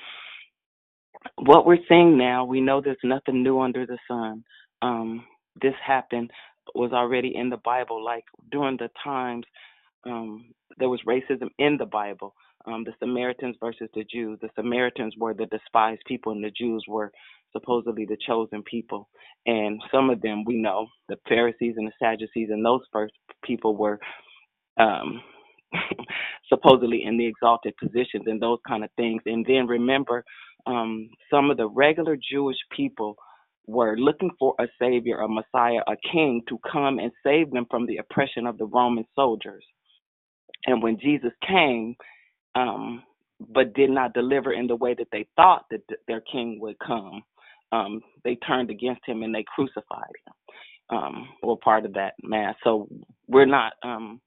what 1.36 1.66
we're 1.66 1.78
seeing 1.88 2.18
now, 2.18 2.44
we 2.44 2.60
know 2.60 2.80
there's 2.80 2.96
nothing 3.04 3.42
new 3.42 3.60
under 3.60 3.86
the 3.86 3.98
sun. 4.08 4.44
Um, 4.82 5.24
this 5.60 5.74
happened 5.84 6.30
was 6.74 6.92
already 6.92 7.34
in 7.34 7.50
the 7.50 7.58
Bible. 7.58 8.04
Like 8.04 8.24
during 8.50 8.76
the 8.76 8.90
times 9.02 9.44
um, 10.04 10.46
there 10.78 10.88
was 10.88 11.00
racism 11.06 11.48
in 11.58 11.76
the 11.78 11.86
Bible. 11.86 12.34
Um, 12.66 12.84
the 12.84 12.92
Samaritans 12.98 13.56
versus 13.60 13.88
the 13.94 14.04
Jews. 14.04 14.38
The 14.42 14.50
Samaritans 14.56 15.14
were 15.18 15.34
the 15.34 15.46
despised 15.46 16.02
people, 16.06 16.32
and 16.32 16.42
the 16.44 16.50
Jews 16.50 16.84
were 16.88 17.12
supposedly 17.52 18.06
the 18.06 18.16
chosen 18.26 18.62
people. 18.64 19.08
And 19.46 19.80
some 19.92 20.10
of 20.10 20.22
them 20.22 20.44
we 20.44 20.56
know, 20.56 20.88
the 21.08 21.16
Pharisees 21.28 21.74
and 21.76 21.86
the 21.86 21.92
Sadducees, 22.00 22.50
and 22.50 22.64
those 22.64 22.82
first 22.92 23.14
people 23.44 23.76
were 23.76 23.98
um, 24.78 25.22
supposedly 26.48 27.04
in 27.04 27.18
the 27.18 27.26
exalted 27.26 27.74
positions 27.78 28.24
and 28.26 28.42
those 28.42 28.60
kind 28.68 28.84
of 28.84 28.90
things. 28.96 29.22
And 29.26 29.46
then 29.46 29.68
remember, 29.68 30.24
um, 30.66 31.10
some 31.30 31.50
of 31.50 31.58
the 31.58 31.68
regular 31.68 32.16
Jewish 32.16 32.58
people 32.76 33.16
were 33.66 33.96
looking 33.98 34.30
for 34.38 34.54
a 34.60 34.66
savior, 34.80 35.18
a 35.20 35.28
Messiah, 35.28 35.80
a 35.88 35.96
king 36.12 36.42
to 36.48 36.58
come 36.70 36.98
and 37.00 37.12
save 37.24 37.50
them 37.52 37.66
from 37.70 37.86
the 37.86 37.98
oppression 37.98 38.46
of 38.46 38.58
the 38.58 38.66
Roman 38.66 39.06
soldiers. 39.16 39.64
And 40.66 40.82
when 40.82 40.98
Jesus 41.00 41.32
came, 41.46 41.96
um, 42.54 43.02
but 43.54 43.74
did 43.74 43.90
not 43.90 44.14
deliver 44.14 44.52
in 44.52 44.68
the 44.68 44.76
way 44.76 44.94
that 44.94 45.08
they 45.12 45.26
thought 45.36 45.64
that 45.70 45.86
th- 45.88 46.00
their 46.08 46.22
king 46.22 46.58
would 46.60 46.78
come, 46.80 47.22
um, 47.72 48.00
they 48.24 48.36
turned 48.36 48.70
against 48.70 49.02
him 49.06 49.22
and 49.22 49.34
they 49.34 49.44
crucified 49.54 50.14
him. 50.26 50.34
Um, 50.88 51.28
or 51.42 51.58
part 51.58 51.84
of 51.84 51.94
that 51.94 52.14
mass. 52.22 52.54
So 52.62 52.88
we're 53.26 53.44
not 53.44 53.72
um, 53.82 54.20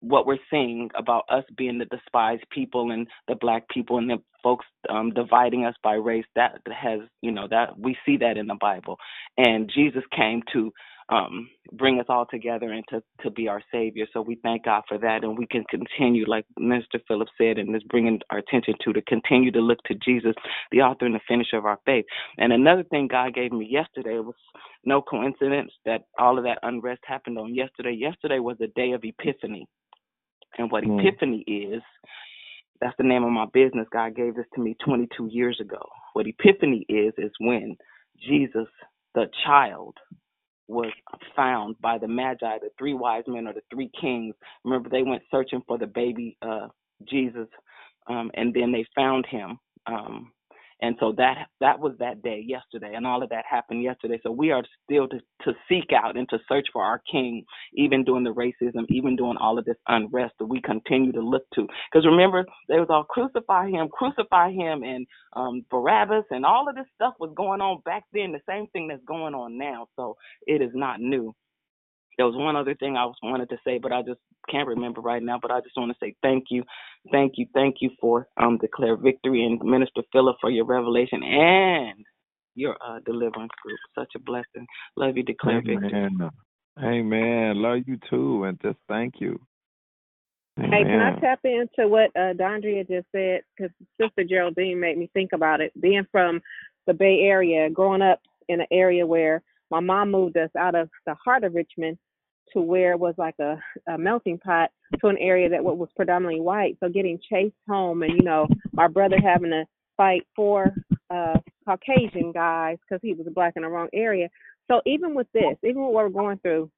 what 0.00 0.26
we're 0.26 0.38
seeing 0.50 0.90
about 0.96 1.24
us 1.30 1.44
being 1.56 1.78
the 1.78 1.84
despised 1.86 2.44
people 2.50 2.90
and 2.90 3.06
the 3.28 3.34
black 3.36 3.68
people 3.68 3.98
and 3.98 4.10
the 4.10 4.18
folks 4.42 4.66
um 4.88 5.10
dividing 5.10 5.64
us 5.66 5.74
by 5.82 5.94
race 5.94 6.24
that 6.34 6.60
has 6.66 7.00
you 7.20 7.30
know 7.30 7.46
that 7.48 7.78
we 7.78 7.96
see 8.06 8.16
that 8.16 8.38
in 8.38 8.46
the 8.46 8.56
bible 8.60 8.96
and 9.36 9.70
jesus 9.74 10.02
came 10.16 10.42
to 10.52 10.72
um 11.10 11.48
bring 11.72 12.00
us 12.00 12.06
all 12.08 12.26
together 12.26 12.72
and 12.72 12.84
to 12.88 13.02
to 13.22 13.30
be 13.30 13.48
our 13.48 13.62
savior 13.72 14.06
so 14.12 14.20
we 14.20 14.36
thank 14.42 14.64
god 14.64 14.82
for 14.88 14.98
that 14.98 15.24
and 15.24 15.38
we 15.38 15.46
can 15.46 15.64
continue 15.70 16.24
like 16.28 16.44
minister 16.58 17.00
Phillips 17.08 17.32
said 17.38 17.58
and 17.58 17.74
is 17.74 17.82
bringing 17.84 18.20
our 18.30 18.38
attention 18.38 18.74
to 18.84 18.92
to 18.92 19.02
continue 19.02 19.50
to 19.52 19.60
look 19.60 19.78
to 19.86 19.94
jesus 19.96 20.34
the 20.72 20.80
author 20.80 21.06
and 21.06 21.14
the 21.14 21.20
finisher 21.28 21.56
of 21.58 21.66
our 21.66 21.78
faith 21.86 22.04
and 22.38 22.52
another 22.52 22.84
thing 22.84 23.08
god 23.08 23.34
gave 23.34 23.52
me 23.52 23.66
yesterday 23.70 24.18
was 24.18 24.34
no 24.84 25.02
coincidence 25.02 25.72
that 25.84 26.02
all 26.18 26.38
of 26.38 26.44
that 26.44 26.58
unrest 26.62 27.00
happened 27.04 27.38
on 27.38 27.54
yesterday 27.54 27.92
yesterday 27.92 28.38
was 28.38 28.56
the 28.58 28.68
day 28.68 28.92
of 28.92 29.02
epiphany 29.04 29.66
and 30.58 30.70
what 30.70 30.84
Mm. 30.84 31.00
Epiphany 31.00 31.40
is, 31.46 31.82
that's 32.80 32.96
the 32.96 33.04
name 33.04 33.24
of 33.24 33.30
my 33.30 33.46
business. 33.52 33.86
God 33.92 34.16
gave 34.16 34.34
this 34.34 34.46
to 34.54 34.60
me 34.60 34.74
22 34.84 35.28
years 35.28 35.60
ago. 35.60 35.80
What 36.14 36.26
Epiphany 36.26 36.84
is, 36.88 37.14
is 37.18 37.32
when 37.38 37.76
Jesus, 38.18 38.68
the 39.14 39.30
child, 39.44 39.96
was 40.70 40.92
found 41.34 41.76
by 41.80 41.98
the 41.98 42.08
Magi, 42.08 42.58
the 42.58 42.70
three 42.78 42.94
wise 42.94 43.24
men 43.26 43.46
or 43.46 43.52
the 43.52 43.62
three 43.72 43.90
kings. 44.00 44.34
Remember, 44.64 44.88
they 44.88 45.02
went 45.02 45.22
searching 45.30 45.62
for 45.66 45.78
the 45.78 45.86
baby 45.86 46.36
uh, 46.42 46.68
Jesus, 47.08 47.48
um, 48.06 48.30
and 48.34 48.54
then 48.54 48.72
they 48.72 48.84
found 48.94 49.26
him. 49.26 49.58
Um, 49.86 50.32
and 50.82 50.96
so 51.00 51.12
that 51.18 51.48
that 51.60 51.80
was 51.80 51.94
that 52.00 52.22
day 52.22 52.42
yesterday, 52.46 52.94
and 52.94 53.06
all 53.06 53.22
of 53.22 53.30
that 53.30 53.44
happened 53.50 53.82
yesterday. 53.82 54.20
So 54.22 54.30
we 54.30 54.50
are 54.52 54.62
still 54.84 55.08
to, 55.08 55.20
to 55.44 55.52
seek 55.68 55.90
out 55.92 56.16
and 56.16 56.28
to 56.30 56.38
search 56.48 56.68
for 56.72 56.82
our 56.84 57.02
King, 57.10 57.44
even 57.74 58.04
during 58.04 58.24
the 58.24 58.34
racism, 58.34 58.84
even 58.88 59.16
during 59.16 59.36
all 59.38 59.58
of 59.58 59.64
this 59.64 59.76
unrest 59.88 60.34
that 60.38 60.46
we 60.46 60.60
continue 60.62 61.12
to 61.12 61.20
look 61.20 61.44
to. 61.54 61.66
Because 61.92 62.06
remember, 62.06 62.46
they 62.68 62.78
was 62.78 62.88
all 62.90 63.04
crucify 63.04 63.68
him, 63.70 63.88
crucify 63.90 64.52
him, 64.52 64.82
and 64.82 65.06
um, 65.34 65.64
Barabbas, 65.70 66.24
and 66.30 66.46
all 66.46 66.68
of 66.68 66.74
this 66.76 66.86
stuff 66.94 67.14
was 67.20 67.32
going 67.36 67.60
on 67.60 67.82
back 67.84 68.04
then. 68.12 68.32
The 68.32 68.40
same 68.48 68.66
thing 68.68 68.88
that's 68.88 69.04
going 69.06 69.34
on 69.34 69.58
now. 69.58 69.88
So 69.96 70.16
it 70.46 70.62
is 70.62 70.72
not 70.74 71.00
new. 71.00 71.34
There 72.18 72.26
was 72.26 72.36
one 72.36 72.56
other 72.56 72.74
thing 72.74 72.96
I 72.96 73.06
wanted 73.22 73.50
to 73.50 73.58
say, 73.64 73.78
but 73.78 73.92
I 73.92 74.02
just 74.02 74.20
can't 74.48 74.68
remember 74.68 75.00
right 75.00 75.22
now. 75.22 75.38
But 75.40 75.50
I 75.50 75.60
just 75.60 75.76
want 75.76 75.92
to 75.92 75.98
say 76.04 76.14
thank 76.22 76.44
you, 76.50 76.62
thank 77.12 77.34
you, 77.36 77.46
thank 77.54 77.76
you 77.80 77.90
for 78.00 78.28
um 78.40 78.58
declare 78.58 78.96
victory 78.96 79.44
and 79.44 79.60
Minister 79.62 80.02
Philip 80.12 80.36
for 80.40 80.50
your 80.50 80.64
revelation 80.64 81.22
and 81.22 82.04
your 82.54 82.76
uh, 82.84 82.98
deliverance 83.04 83.52
group. 83.62 83.78
Such 83.98 84.12
a 84.16 84.18
blessing. 84.20 84.66
Love 84.96 85.16
you, 85.16 85.22
declare 85.22 85.62
victory. 85.64 85.92
Amen. 85.94 86.30
Amen. 86.82 87.62
Love 87.62 87.80
you 87.86 87.98
too, 88.08 88.44
and 88.44 88.58
just 88.62 88.78
thank 88.88 89.14
you. 89.18 89.38
Hey, 90.56 90.84
can 90.84 91.00
I 91.00 91.18
tap 91.20 91.40
into 91.44 91.88
what 91.88 92.10
uh, 92.16 92.34
Dondria 92.34 92.86
just 92.86 93.06
said? 93.12 93.40
Because 93.56 93.72
Sister 94.00 94.24
Geraldine 94.28 94.78
made 94.78 94.98
me 94.98 95.08
think 95.14 95.30
about 95.32 95.60
it. 95.60 95.72
Being 95.80 96.06
from 96.12 96.40
the 96.86 96.92
Bay 96.92 97.20
Area, 97.22 97.70
growing 97.70 98.02
up 98.02 98.20
in 98.48 98.60
an 98.60 98.66
area 98.70 99.06
where 99.06 99.42
my 99.70 99.80
mom 99.80 100.10
moved 100.10 100.36
us 100.36 100.50
out 100.58 100.74
of 100.74 100.90
the 101.06 101.14
heart 101.14 101.44
of 101.44 101.54
Richmond 101.54 101.96
to 102.52 102.60
where 102.60 102.92
it 102.92 102.98
was 102.98 103.14
like 103.16 103.36
a, 103.40 103.58
a 103.88 103.96
melting 103.98 104.38
pot 104.38 104.70
to 105.00 105.08
an 105.08 105.18
area 105.18 105.48
that 105.48 105.62
wa- 105.62 105.72
was 105.72 105.88
predominantly 105.96 106.40
white. 106.40 106.76
So 106.80 106.88
getting 106.88 107.18
chased 107.30 107.54
home, 107.68 108.02
and 108.02 108.12
you 108.16 108.22
know, 108.22 108.46
my 108.72 108.88
brother 108.88 109.18
having 109.22 109.50
to 109.50 109.64
fight 109.96 110.26
for 110.34 110.74
uh, 111.10 111.38
Caucasian 111.66 112.32
guys 112.32 112.78
because 112.80 113.00
he 113.02 113.12
was 113.14 113.26
black 113.34 113.54
in 113.56 113.62
the 113.62 113.68
wrong 113.68 113.88
area. 113.92 114.28
So 114.68 114.80
even 114.86 115.14
with 115.14 115.26
this, 115.32 115.56
even 115.64 115.84
with 115.84 115.94
what 115.94 116.04
we're 116.04 116.08
going 116.10 116.38
through, 116.38 116.70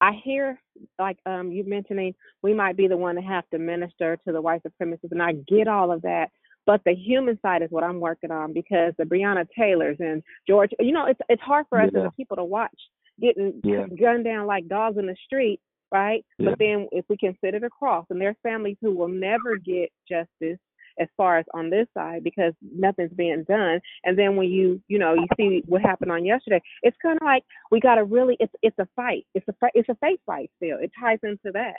I 0.00 0.12
hear 0.22 0.60
like 0.98 1.18
um 1.24 1.50
you 1.50 1.64
mentioning 1.64 2.14
we 2.42 2.52
might 2.52 2.76
be 2.76 2.86
the 2.86 2.96
one 2.96 3.14
to 3.14 3.22
have 3.22 3.48
to 3.50 3.58
minister 3.58 4.18
to 4.26 4.32
the 4.32 4.40
white 4.40 4.62
supremacists, 4.62 5.10
and 5.12 5.22
I 5.22 5.32
get 5.48 5.68
all 5.68 5.90
of 5.90 6.02
that. 6.02 6.30
But 6.66 6.82
the 6.84 6.94
human 6.94 7.38
side 7.40 7.62
is 7.62 7.70
what 7.70 7.84
I'm 7.84 8.00
working 8.00 8.30
on 8.32 8.52
because 8.52 8.92
the 8.98 9.04
Breonna 9.04 9.46
Taylors 9.56 9.96
and 10.00 10.22
George, 10.46 10.70
you 10.80 10.92
know, 10.92 11.06
it's 11.06 11.20
it's 11.28 11.42
hard 11.42 11.66
for 11.68 11.80
us 11.80 11.90
Yeah. 11.94 12.00
as 12.00 12.06
a 12.06 12.10
people 12.10 12.36
to 12.36 12.44
watch 12.44 12.78
getting 13.20 13.60
Yeah. 13.64 13.86
gunned 14.00 14.24
down 14.24 14.46
like 14.46 14.68
dogs 14.68 14.98
in 14.98 15.06
the 15.06 15.16
street, 15.24 15.60
right? 15.92 16.24
Yeah. 16.38 16.50
But 16.50 16.58
then 16.58 16.88
if 16.92 17.04
we 17.08 17.16
consider 17.16 17.60
the 17.60 17.70
cross, 17.70 18.06
and 18.10 18.20
there's 18.20 18.36
families 18.42 18.76
who 18.80 18.94
will 18.94 19.08
never 19.08 19.56
get 19.56 19.90
justice 20.08 20.58
as 20.98 21.08
far 21.16 21.38
as 21.38 21.44
on 21.54 21.68
this 21.68 21.86
side 21.94 22.24
because 22.24 22.54
nothing's 22.62 23.12
being 23.12 23.44
done. 23.48 23.80
And 24.04 24.18
then 24.18 24.36
when 24.36 24.48
you 24.48 24.80
you 24.88 24.98
know 24.98 25.14
you 25.14 25.26
see 25.36 25.62
what 25.66 25.82
happened 25.82 26.10
on 26.10 26.24
yesterday, 26.24 26.62
it's 26.82 26.96
kind 27.02 27.18
of 27.20 27.24
like 27.24 27.44
we 27.70 27.80
got 27.80 27.96
to 27.96 28.04
really 28.04 28.36
it's 28.40 28.52
it's 28.62 28.78
a 28.78 28.88
fight. 28.96 29.26
It's 29.34 29.46
a 29.48 29.54
it's 29.74 29.88
a 29.88 29.96
faith 29.96 30.20
fight 30.26 30.50
still. 30.56 30.78
It 30.80 30.90
ties 30.98 31.18
into 31.22 31.52
that. 31.52 31.76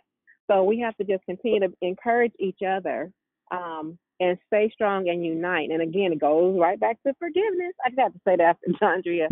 So 0.49 0.63
we 0.63 0.79
have 0.79 0.95
to 0.97 1.03
just 1.03 1.25
continue 1.25 1.59
to 1.61 1.73
encourage 1.81 2.31
each 2.39 2.59
other 2.65 3.11
um, 3.51 3.97
and 4.19 4.37
stay 4.47 4.69
strong 4.73 5.09
and 5.09 5.25
unite. 5.25 5.69
And 5.71 5.81
again, 5.81 6.13
it 6.13 6.19
goes 6.19 6.57
right 6.59 6.79
back 6.79 7.01
to 7.05 7.13
forgiveness. 7.19 7.73
I 7.85 7.89
just 7.89 7.99
have 7.99 8.13
to 8.13 8.19
say 8.25 8.35
that 8.37 8.55
after 8.55 8.67
Andrea 8.85 9.27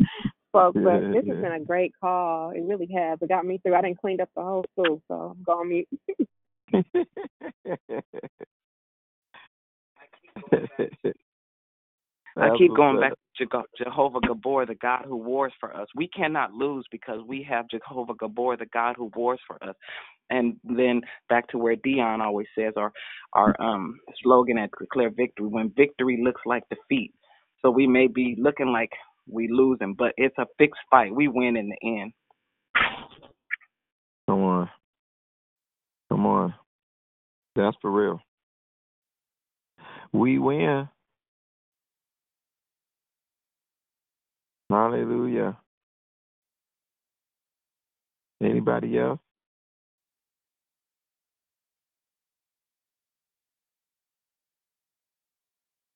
spoke, 0.56 0.74
but 0.76 1.02
Yeah, 1.02 1.14
this 1.14 1.28
has 1.28 1.38
been 1.38 1.52
a 1.52 1.60
great 1.60 1.94
call. 2.00 2.52
It 2.52 2.64
really 2.64 2.88
has. 2.96 3.20
It 3.22 3.30
got 3.30 3.46
me 3.46 3.60
through. 3.60 3.76
I 3.76 3.82
didn't 3.82 4.00
clean 4.00 4.22
up 4.22 4.30
the 4.36 4.42
whole 4.42 4.66
school, 4.74 5.02
so 5.08 5.36
I'm 5.36 5.44
going 5.46 5.70
mute. 5.70 5.88
I 12.38 12.50
keep 12.58 12.76
going 12.76 13.00
back 13.00 13.14
to 13.14 13.46
Jego- 13.46 13.64
Jehovah 13.78 14.20
Gabor, 14.28 14.66
the 14.66 14.76
God 14.76 15.06
who 15.06 15.16
wars 15.16 15.54
for 15.60 15.76
us. 15.76 15.88
We 15.96 16.10
cannot 16.10 16.52
lose 16.52 16.86
because 16.92 17.22
we 17.26 17.44
have 17.50 17.70
Jehovah 17.70 18.14
Gabor, 18.20 18.58
the 18.58 18.66
God 18.66 18.96
who 18.98 19.10
wars 19.16 19.40
for 19.48 19.62
us. 19.64 19.76
And 20.30 20.58
then 20.64 21.02
back 21.30 21.48
to 21.50 21.58
where 21.58 21.76
Dion 21.78 22.20
always 22.20 22.48
says 22.58 22.74
our 22.78 22.92
our 23.34 23.56
um 23.62 24.00
slogan 24.24 24.58
at 24.58 24.72
Declare 24.80 25.12
Victory, 25.12 25.48
when 25.48 25.72
victory 25.78 26.20
looks 26.24 26.42
like 26.46 26.64
defeat. 26.70 27.14
So 27.62 27.70
we 27.72 27.88
may 27.88 28.08
be 28.08 28.36
looking 28.38 28.68
like 28.68 28.92
we 29.30 29.48
losing, 29.52 29.96
but 29.96 30.14
it's 30.18 30.38
a 30.38 30.46
fixed 30.58 30.82
fight. 30.90 31.14
We 31.14 31.28
win 31.28 31.58
in 31.58 31.70
the 31.70 32.02
end. 32.02 32.12
Come 34.28 34.44
on. 34.44 34.70
Come 36.10 36.26
on. 36.26 36.54
That's 37.56 37.78
for 37.82 37.92
real. 37.92 38.20
We 40.14 40.40
win. 40.40 40.88
Hallelujah. 44.70 45.58
Anybody 48.42 48.98
else? 49.00 49.20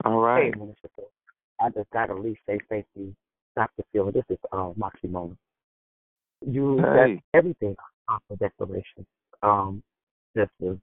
All 0.06 0.20
right. 0.20 0.54
Hey, 0.54 0.60
Minister 0.60 0.90
Phil. 0.96 1.06
I 1.62 1.70
just 1.70 1.90
got 1.92 2.08
to 2.08 2.14
at 2.14 2.22
least 2.22 2.40
say 2.48 2.60
thank 2.70 2.86
you, 2.96 3.14
Dr. 3.56 3.84
Phil. 3.92 4.12
This 4.12 4.24
is 4.30 4.38
uh, 4.52 4.72
Moxie 4.76 5.08
Moment. 5.08 5.38
You 6.46 6.78
Hey. 6.78 6.96
that's 6.96 7.22
everything 7.34 7.76
off 8.08 8.22
the 8.30 8.38
declaration. 8.38 9.06
Um, 9.44 9.84
just 10.38 10.52
was 10.60 10.78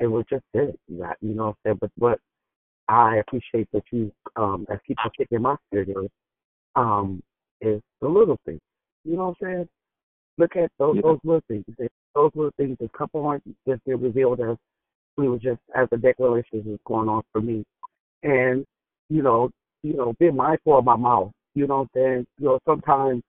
it 0.00 0.06
was 0.06 0.24
just 0.28 0.44
good. 0.54 0.76
You 0.88 1.06
you 1.20 1.34
know 1.34 1.46
what 1.46 1.50
I'm 1.50 1.56
saying? 1.64 1.78
But 1.80 1.90
what 1.98 2.20
I 2.88 3.16
appreciate 3.16 3.68
that 3.72 3.84
you 3.92 4.12
um 4.36 4.66
that 4.68 4.84
keeps 4.86 5.00
on 5.04 5.10
kicking 5.16 5.42
my 5.42 5.56
spirit 5.68 5.90
is 5.90 6.10
um 6.76 7.22
is 7.60 7.80
the 8.00 8.08
little 8.08 8.38
things. 8.44 8.60
You 9.04 9.16
know 9.16 9.28
what 9.28 9.36
I'm 9.48 9.54
saying? 9.54 9.68
Look 10.38 10.56
at 10.56 10.70
those 10.78 10.96
Yeah. 10.96 11.02
those 11.02 11.18
little 11.24 11.42
things. 11.48 11.64
Those 12.14 12.30
little 12.34 12.52
things 12.58 12.76
a 12.80 12.88
couple 12.96 13.24
aren't 13.26 13.44
just 13.66 13.84
been 13.84 14.00
revealed 14.00 14.40
us. 14.40 14.58
we 15.16 15.28
were 15.28 15.38
just 15.38 15.60
as 15.76 15.88
the 15.90 15.96
declaration 15.96 16.62
was 16.64 16.78
going 16.86 17.08
on 17.08 17.22
for 17.32 17.40
me. 17.40 17.64
And, 18.22 18.64
you 19.10 19.22
know, 19.22 19.50
you 19.82 19.94
know, 19.94 20.14
be 20.18 20.30
mindful 20.30 20.78
of 20.78 20.84
my 20.84 20.96
mouth. 20.96 21.32
You 21.54 21.66
know 21.66 21.78
what 21.78 22.02
I'm 22.02 22.12
saying? 22.14 22.26
You 22.38 22.46
know, 22.46 22.58
sometimes, 22.66 23.22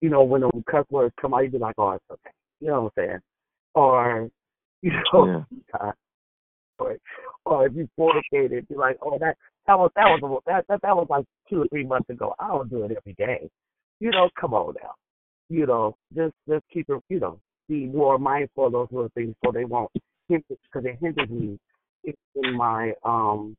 you 0.00 0.10
know, 0.10 0.22
when 0.22 0.42
the 0.42 0.50
cuss 0.70 0.84
words 0.90 1.14
come 1.20 1.34
out, 1.34 1.40
you 1.40 1.50
be 1.50 1.58
like, 1.58 1.74
Oh, 1.78 1.90
it's 1.92 2.04
okay. 2.10 2.30
You 2.60 2.68
know 2.68 2.82
what 2.82 2.92
I'm 3.02 3.08
saying? 3.08 3.20
Or, 3.74 4.30
you 4.82 4.92
know, 5.12 5.44
uh, 5.80 5.92
or, 6.78 6.96
or 7.44 7.66
if 7.66 7.74
you 7.74 7.88
fornicated, 7.98 8.68
be 8.68 8.74
like, 8.76 8.98
Oh, 9.02 9.18
that 9.18 9.36
that 9.66 9.78
was 9.78 9.90
that 9.96 10.04
was 10.04 10.42
a- 10.46 10.50
that 10.50 10.64
that 10.68 10.82
that 10.82 10.96
was 10.96 11.06
like 11.08 11.24
two 11.48 11.62
or 11.62 11.68
three 11.68 11.84
months 11.84 12.10
ago. 12.10 12.34
I 12.38 12.48
don't 12.48 12.70
do 12.70 12.84
it 12.84 12.92
every 12.96 13.14
day. 13.14 13.48
You 14.00 14.10
know, 14.10 14.28
come 14.38 14.54
on 14.54 14.74
now. 14.82 14.94
You 15.48 15.66
know, 15.66 15.96
just 16.14 16.34
just 16.48 16.64
keep 16.72 16.88
it 16.88 17.02
you 17.08 17.20
know, 17.20 17.38
be 17.68 17.86
more 17.86 18.18
mindful 18.18 18.66
of 18.66 18.72
those 18.72 18.88
little 18.90 19.10
things 19.14 19.34
so 19.44 19.52
they 19.52 19.64
won't 19.64 19.90
hinder 20.28 20.44
because 20.48 20.84
it 20.84 20.98
hinders 21.00 21.28
me 21.30 21.58
in 22.04 22.56
my 22.56 22.92
um 23.04 23.56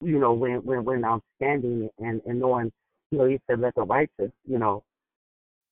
you 0.00 0.18
know, 0.18 0.32
when 0.32 0.56
when 0.64 0.84
when 0.84 1.04
I'm 1.04 1.20
standing 1.36 1.88
and 1.98 2.20
and 2.26 2.40
knowing, 2.40 2.72
you 3.10 3.18
know, 3.18 3.24
you 3.24 3.38
said 3.48 3.60
let 3.60 3.74
the 3.74 3.82
righteous, 3.82 4.32
you 4.46 4.58
know, 4.58 4.82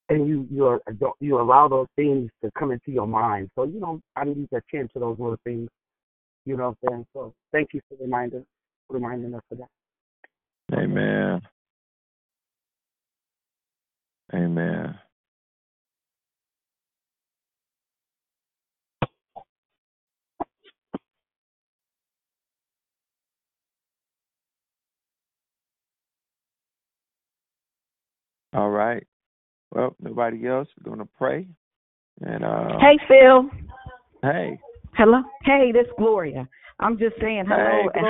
and 0.09 0.27
you 0.27 0.47
you 0.51 0.81
you 1.21 1.41
allow 1.41 1.69
those 1.69 1.89
things 1.97 2.31
to 2.43 2.51
come 2.59 2.71
into 2.71 2.91
your 2.91 3.07
mind. 3.07 3.51
So 3.55 3.65
you 3.65 3.81
know, 3.81 4.01
I 4.17 4.25
need 4.25 4.49
to 4.51 4.57
attend 4.57 4.91
to 4.95 5.01
those 5.01 5.19
little 5.19 5.39
things. 5.45 5.69
You 6.47 6.57
know 6.57 6.77
what 6.81 6.91
I'm 6.91 6.91
saying? 6.91 7.07
So 7.15 7.35
thank 7.53 7.71
you 7.73 7.81
for 7.89 7.97
reminder 8.03 8.43
reminding 8.89 9.35
us 9.35 9.43
of 9.51 9.59
that. 9.59 10.79
Amen. 10.79 11.41
Amen. 14.33 14.99
All 28.55 28.71
right. 28.71 29.05
Well, 29.73 29.97
nobody 30.01 30.47
else. 30.47 30.69
We're 30.79 30.91
gonna 30.91 31.09
pray. 31.19 31.49
And 32.21 32.45
uh 32.45 32.79
Hey, 32.79 32.99
Phil. 33.09 33.51
hey. 34.23 34.59
Hello. 34.97 35.23
Hey, 35.45 35.73
this 35.73 35.87
Gloria. 35.99 36.49
I'm 36.79 36.97
just 36.99 37.17
saying 37.21 37.45
hello 37.49 37.91
Hey, 37.93 38.01
and 38.01 38.07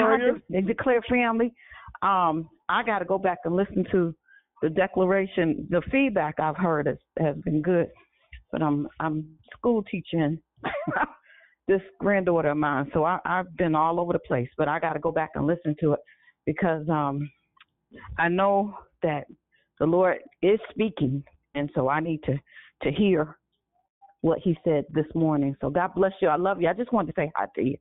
hi 0.52 0.60
Declare 0.60 1.02
family. 1.08 1.54
Um, 2.02 2.50
I 2.68 2.82
got 2.82 2.98
to 2.98 3.06
go 3.06 3.16
back 3.16 3.38
and 3.44 3.56
listen 3.56 3.86
to 3.92 4.14
the 4.60 4.68
declaration. 4.68 5.66
The 5.70 5.80
feedback 5.90 6.34
I've 6.38 6.56
heard 6.56 6.86
has, 6.86 6.98
has 7.18 7.36
been 7.44 7.62
good, 7.62 7.88
but 8.52 8.62
I'm 8.62 8.86
I'm 9.00 9.26
school 9.56 9.82
teaching 9.84 10.38
this 11.68 11.80
granddaughter 12.00 12.50
of 12.50 12.58
mine, 12.58 12.90
so 12.92 13.04
I, 13.04 13.18
I've 13.24 13.56
been 13.56 13.74
all 13.74 13.98
over 13.98 14.12
the 14.12 14.18
place. 14.18 14.48
But 14.58 14.68
I 14.68 14.78
got 14.78 14.92
to 14.92 15.00
go 15.00 15.10
back 15.10 15.30
and 15.34 15.46
listen 15.46 15.74
to 15.80 15.94
it 15.94 16.00
because 16.44 16.86
um, 16.90 17.30
I 18.18 18.28
know 18.28 18.74
that 19.02 19.24
the 19.78 19.86
Lord 19.86 20.18
is 20.42 20.58
speaking, 20.70 21.24
and 21.54 21.70
so 21.74 21.88
I 21.88 22.00
need 22.00 22.22
to 22.24 22.38
to 22.82 22.90
hear 22.90 23.36
what 24.20 24.38
He 24.40 24.56
said 24.64 24.84
this 24.90 25.06
morning. 25.14 25.56
So 25.60 25.70
God 25.70 25.94
bless 25.94 26.12
you. 26.20 26.28
I 26.28 26.36
love 26.36 26.60
you. 26.60 26.68
I 26.68 26.72
just 26.72 26.92
wanted 26.92 27.14
to 27.14 27.20
say 27.20 27.32
hi 27.34 27.46
to 27.56 27.62
you. 27.62 27.76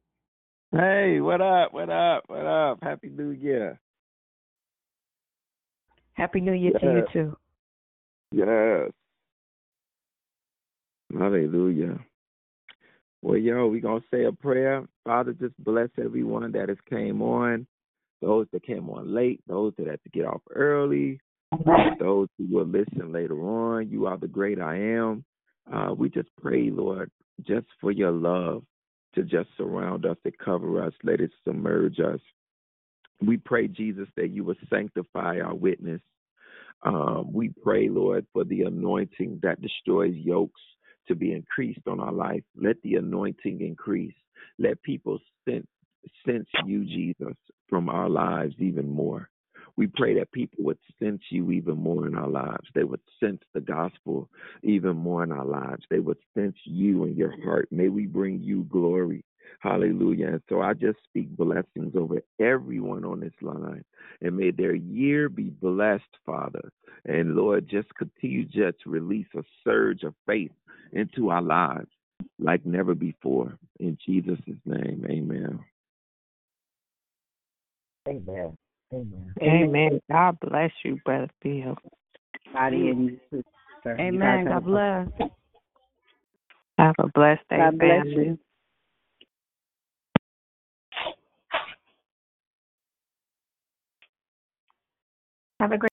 Hey, 0.72 1.20
what 1.22 1.42
up? 1.42 1.74
What 1.74 1.90
up? 1.90 2.24
What 2.28 2.46
up? 2.46 2.80
Happy 2.82 3.10
New 3.10 3.30
Year. 3.30 3.80
Happy 6.14 6.42
New 6.42 6.54
Year 6.54 6.74
to 6.80 6.86
you 6.86 7.06
too. 7.14 7.38
Yes. 8.32 8.92
Hallelujah. 11.18 12.00
Well, 13.22 13.38
yo, 13.38 13.68
we're 13.68 13.82
gonna 13.82 14.02
say 14.12 14.26
a 14.26 14.32
prayer. 14.32 14.84
Father, 15.06 15.34
just 15.34 15.54
bless 15.60 15.90
everyone 16.04 16.52
that 16.52 16.70
has 16.70 16.78
came 16.90 17.22
on, 17.22 17.68
those 18.22 18.48
that 18.52 18.66
came 18.66 18.90
on 18.90 19.14
late, 19.14 19.42
those 19.48 19.74
that 19.78 19.88
had 19.88 20.02
to 20.04 20.10
get 20.10 20.26
off 20.26 20.42
early, 20.54 21.20
those 22.00 22.28
who 22.38 22.48
will 22.50 22.66
listen 22.66 23.12
later 23.12 23.40
on. 23.42 23.90
You 23.90 24.06
are 24.08 24.18
the 24.18 24.28
great 24.28 24.60
I 24.60 24.78
am. 24.78 25.24
Uh, 25.72 25.94
we 25.98 26.10
just 26.10 26.30
pray, 26.42 26.70
Lord, 26.70 27.10
just 27.46 27.68
for 27.80 27.92
your 27.92 28.12
love 28.12 28.64
to 29.16 29.24
just 29.24 29.50
surround 29.58 30.06
us, 30.06 30.18
to 30.26 30.32
cover 30.44 30.84
us, 30.84 30.94
let 31.04 31.20
it 31.20 31.32
submerge 31.46 32.00
us. 32.00 32.20
We 33.22 33.38
pray, 33.38 33.68
Jesus, 33.68 34.08
that 34.18 34.32
you 34.32 34.44
will 34.44 34.56
sanctify 34.70 35.40
our 35.40 35.54
witness. 35.54 36.02
Um, 36.84 37.32
we 37.32 37.50
pray, 37.64 37.88
Lord, 37.90 38.26
for 38.34 38.44
the 38.44 38.64
anointing 38.64 39.40
that 39.44 39.62
destroys 39.62 40.16
yokes 40.16 40.62
to 41.08 41.16
be 41.16 41.32
increased 41.32 41.88
on 41.88 42.00
our 42.00 42.12
life. 42.12 42.44
Let 42.56 42.82
the 42.82 42.96
anointing 42.96 43.62
increase. 43.62 44.16
Let 44.60 44.82
people 44.82 45.20
sense, 45.48 45.68
sense 46.26 46.48
you, 46.66 46.84
Jesus, 46.84 47.36
from 47.70 47.90
our 47.90 48.10
lives 48.10 48.56
even 48.60 48.90
more. 48.90 49.30
We 49.76 49.88
pray 49.88 50.18
that 50.20 50.32
people 50.32 50.64
would 50.66 50.78
sense 51.02 51.22
you 51.30 51.52
even 51.52 51.78
more 51.78 52.06
in 52.08 52.16
our 52.16 52.30
lives. 52.30 52.68
They 52.76 52.84
would 52.84 53.00
sense 53.20 53.42
the 53.54 53.62
gospel 53.62 54.30
even 54.62 54.96
more 54.96 55.24
in 55.24 55.32
our 55.32 55.46
lives. 55.46 55.84
They 55.90 56.00
would 56.00 56.20
sense 56.36 56.56
you 56.64 57.06
in 57.06 57.16
your 57.16 57.34
heart. 57.44 57.68
May 57.72 57.90
we 57.90 58.06
bring 58.06 58.42
you 58.42 58.64
glory. 58.66 59.24
Hallelujah. 59.60 60.28
And 60.28 60.42
so 60.50 60.62
I 60.62 60.74
just 60.74 61.00
speak 61.04 61.36
blessings 61.36 61.96
over 61.98 62.22
everyone 62.40 63.04
on 63.04 63.22
this 63.22 63.34
line. 63.42 63.84
And 64.22 64.38
may 64.38 64.52
their 64.52 64.76
year 64.76 65.30
be 65.30 65.50
blessed, 65.50 66.04
Father. 66.26 66.72
And 67.06 67.36
Lord, 67.36 67.68
just 67.70 67.94
continue 67.96 68.46
just 68.46 68.82
to 68.84 68.90
release 68.90 69.28
a 69.36 69.44
surge 69.64 70.04
of 70.04 70.14
faith 70.26 70.52
into 70.92 71.30
our 71.30 71.42
lives 71.42 71.90
like 72.40 72.66
never 72.66 72.94
before. 72.94 73.58
In 73.80 73.98
Jesus' 74.06 74.40
name, 74.66 75.06
amen. 75.10 75.60
Amen. 78.08 78.58
Amen. 78.94 79.34
Amen. 79.42 80.02
God 80.12 80.38
bless 80.42 80.72
you, 80.86 81.00
Brother 81.06 81.30
Bill. 81.42 81.76
Body 82.54 82.90
and 82.90 83.06
you, 83.10 83.20
sister. 83.32 83.98
Amen. 84.00 84.46
have 84.48 84.48
God 84.48 84.58
a- 84.58 84.62
bless. 84.62 85.10
Have 86.78 86.96
a 87.00 87.08
blessed 87.10 87.42
day, 87.50 87.58
God 87.58 87.80
bless 87.80 88.04
family. 88.04 88.26
you. 88.26 88.40
Have 95.60 95.72
a 95.72 95.78
great 95.78 95.92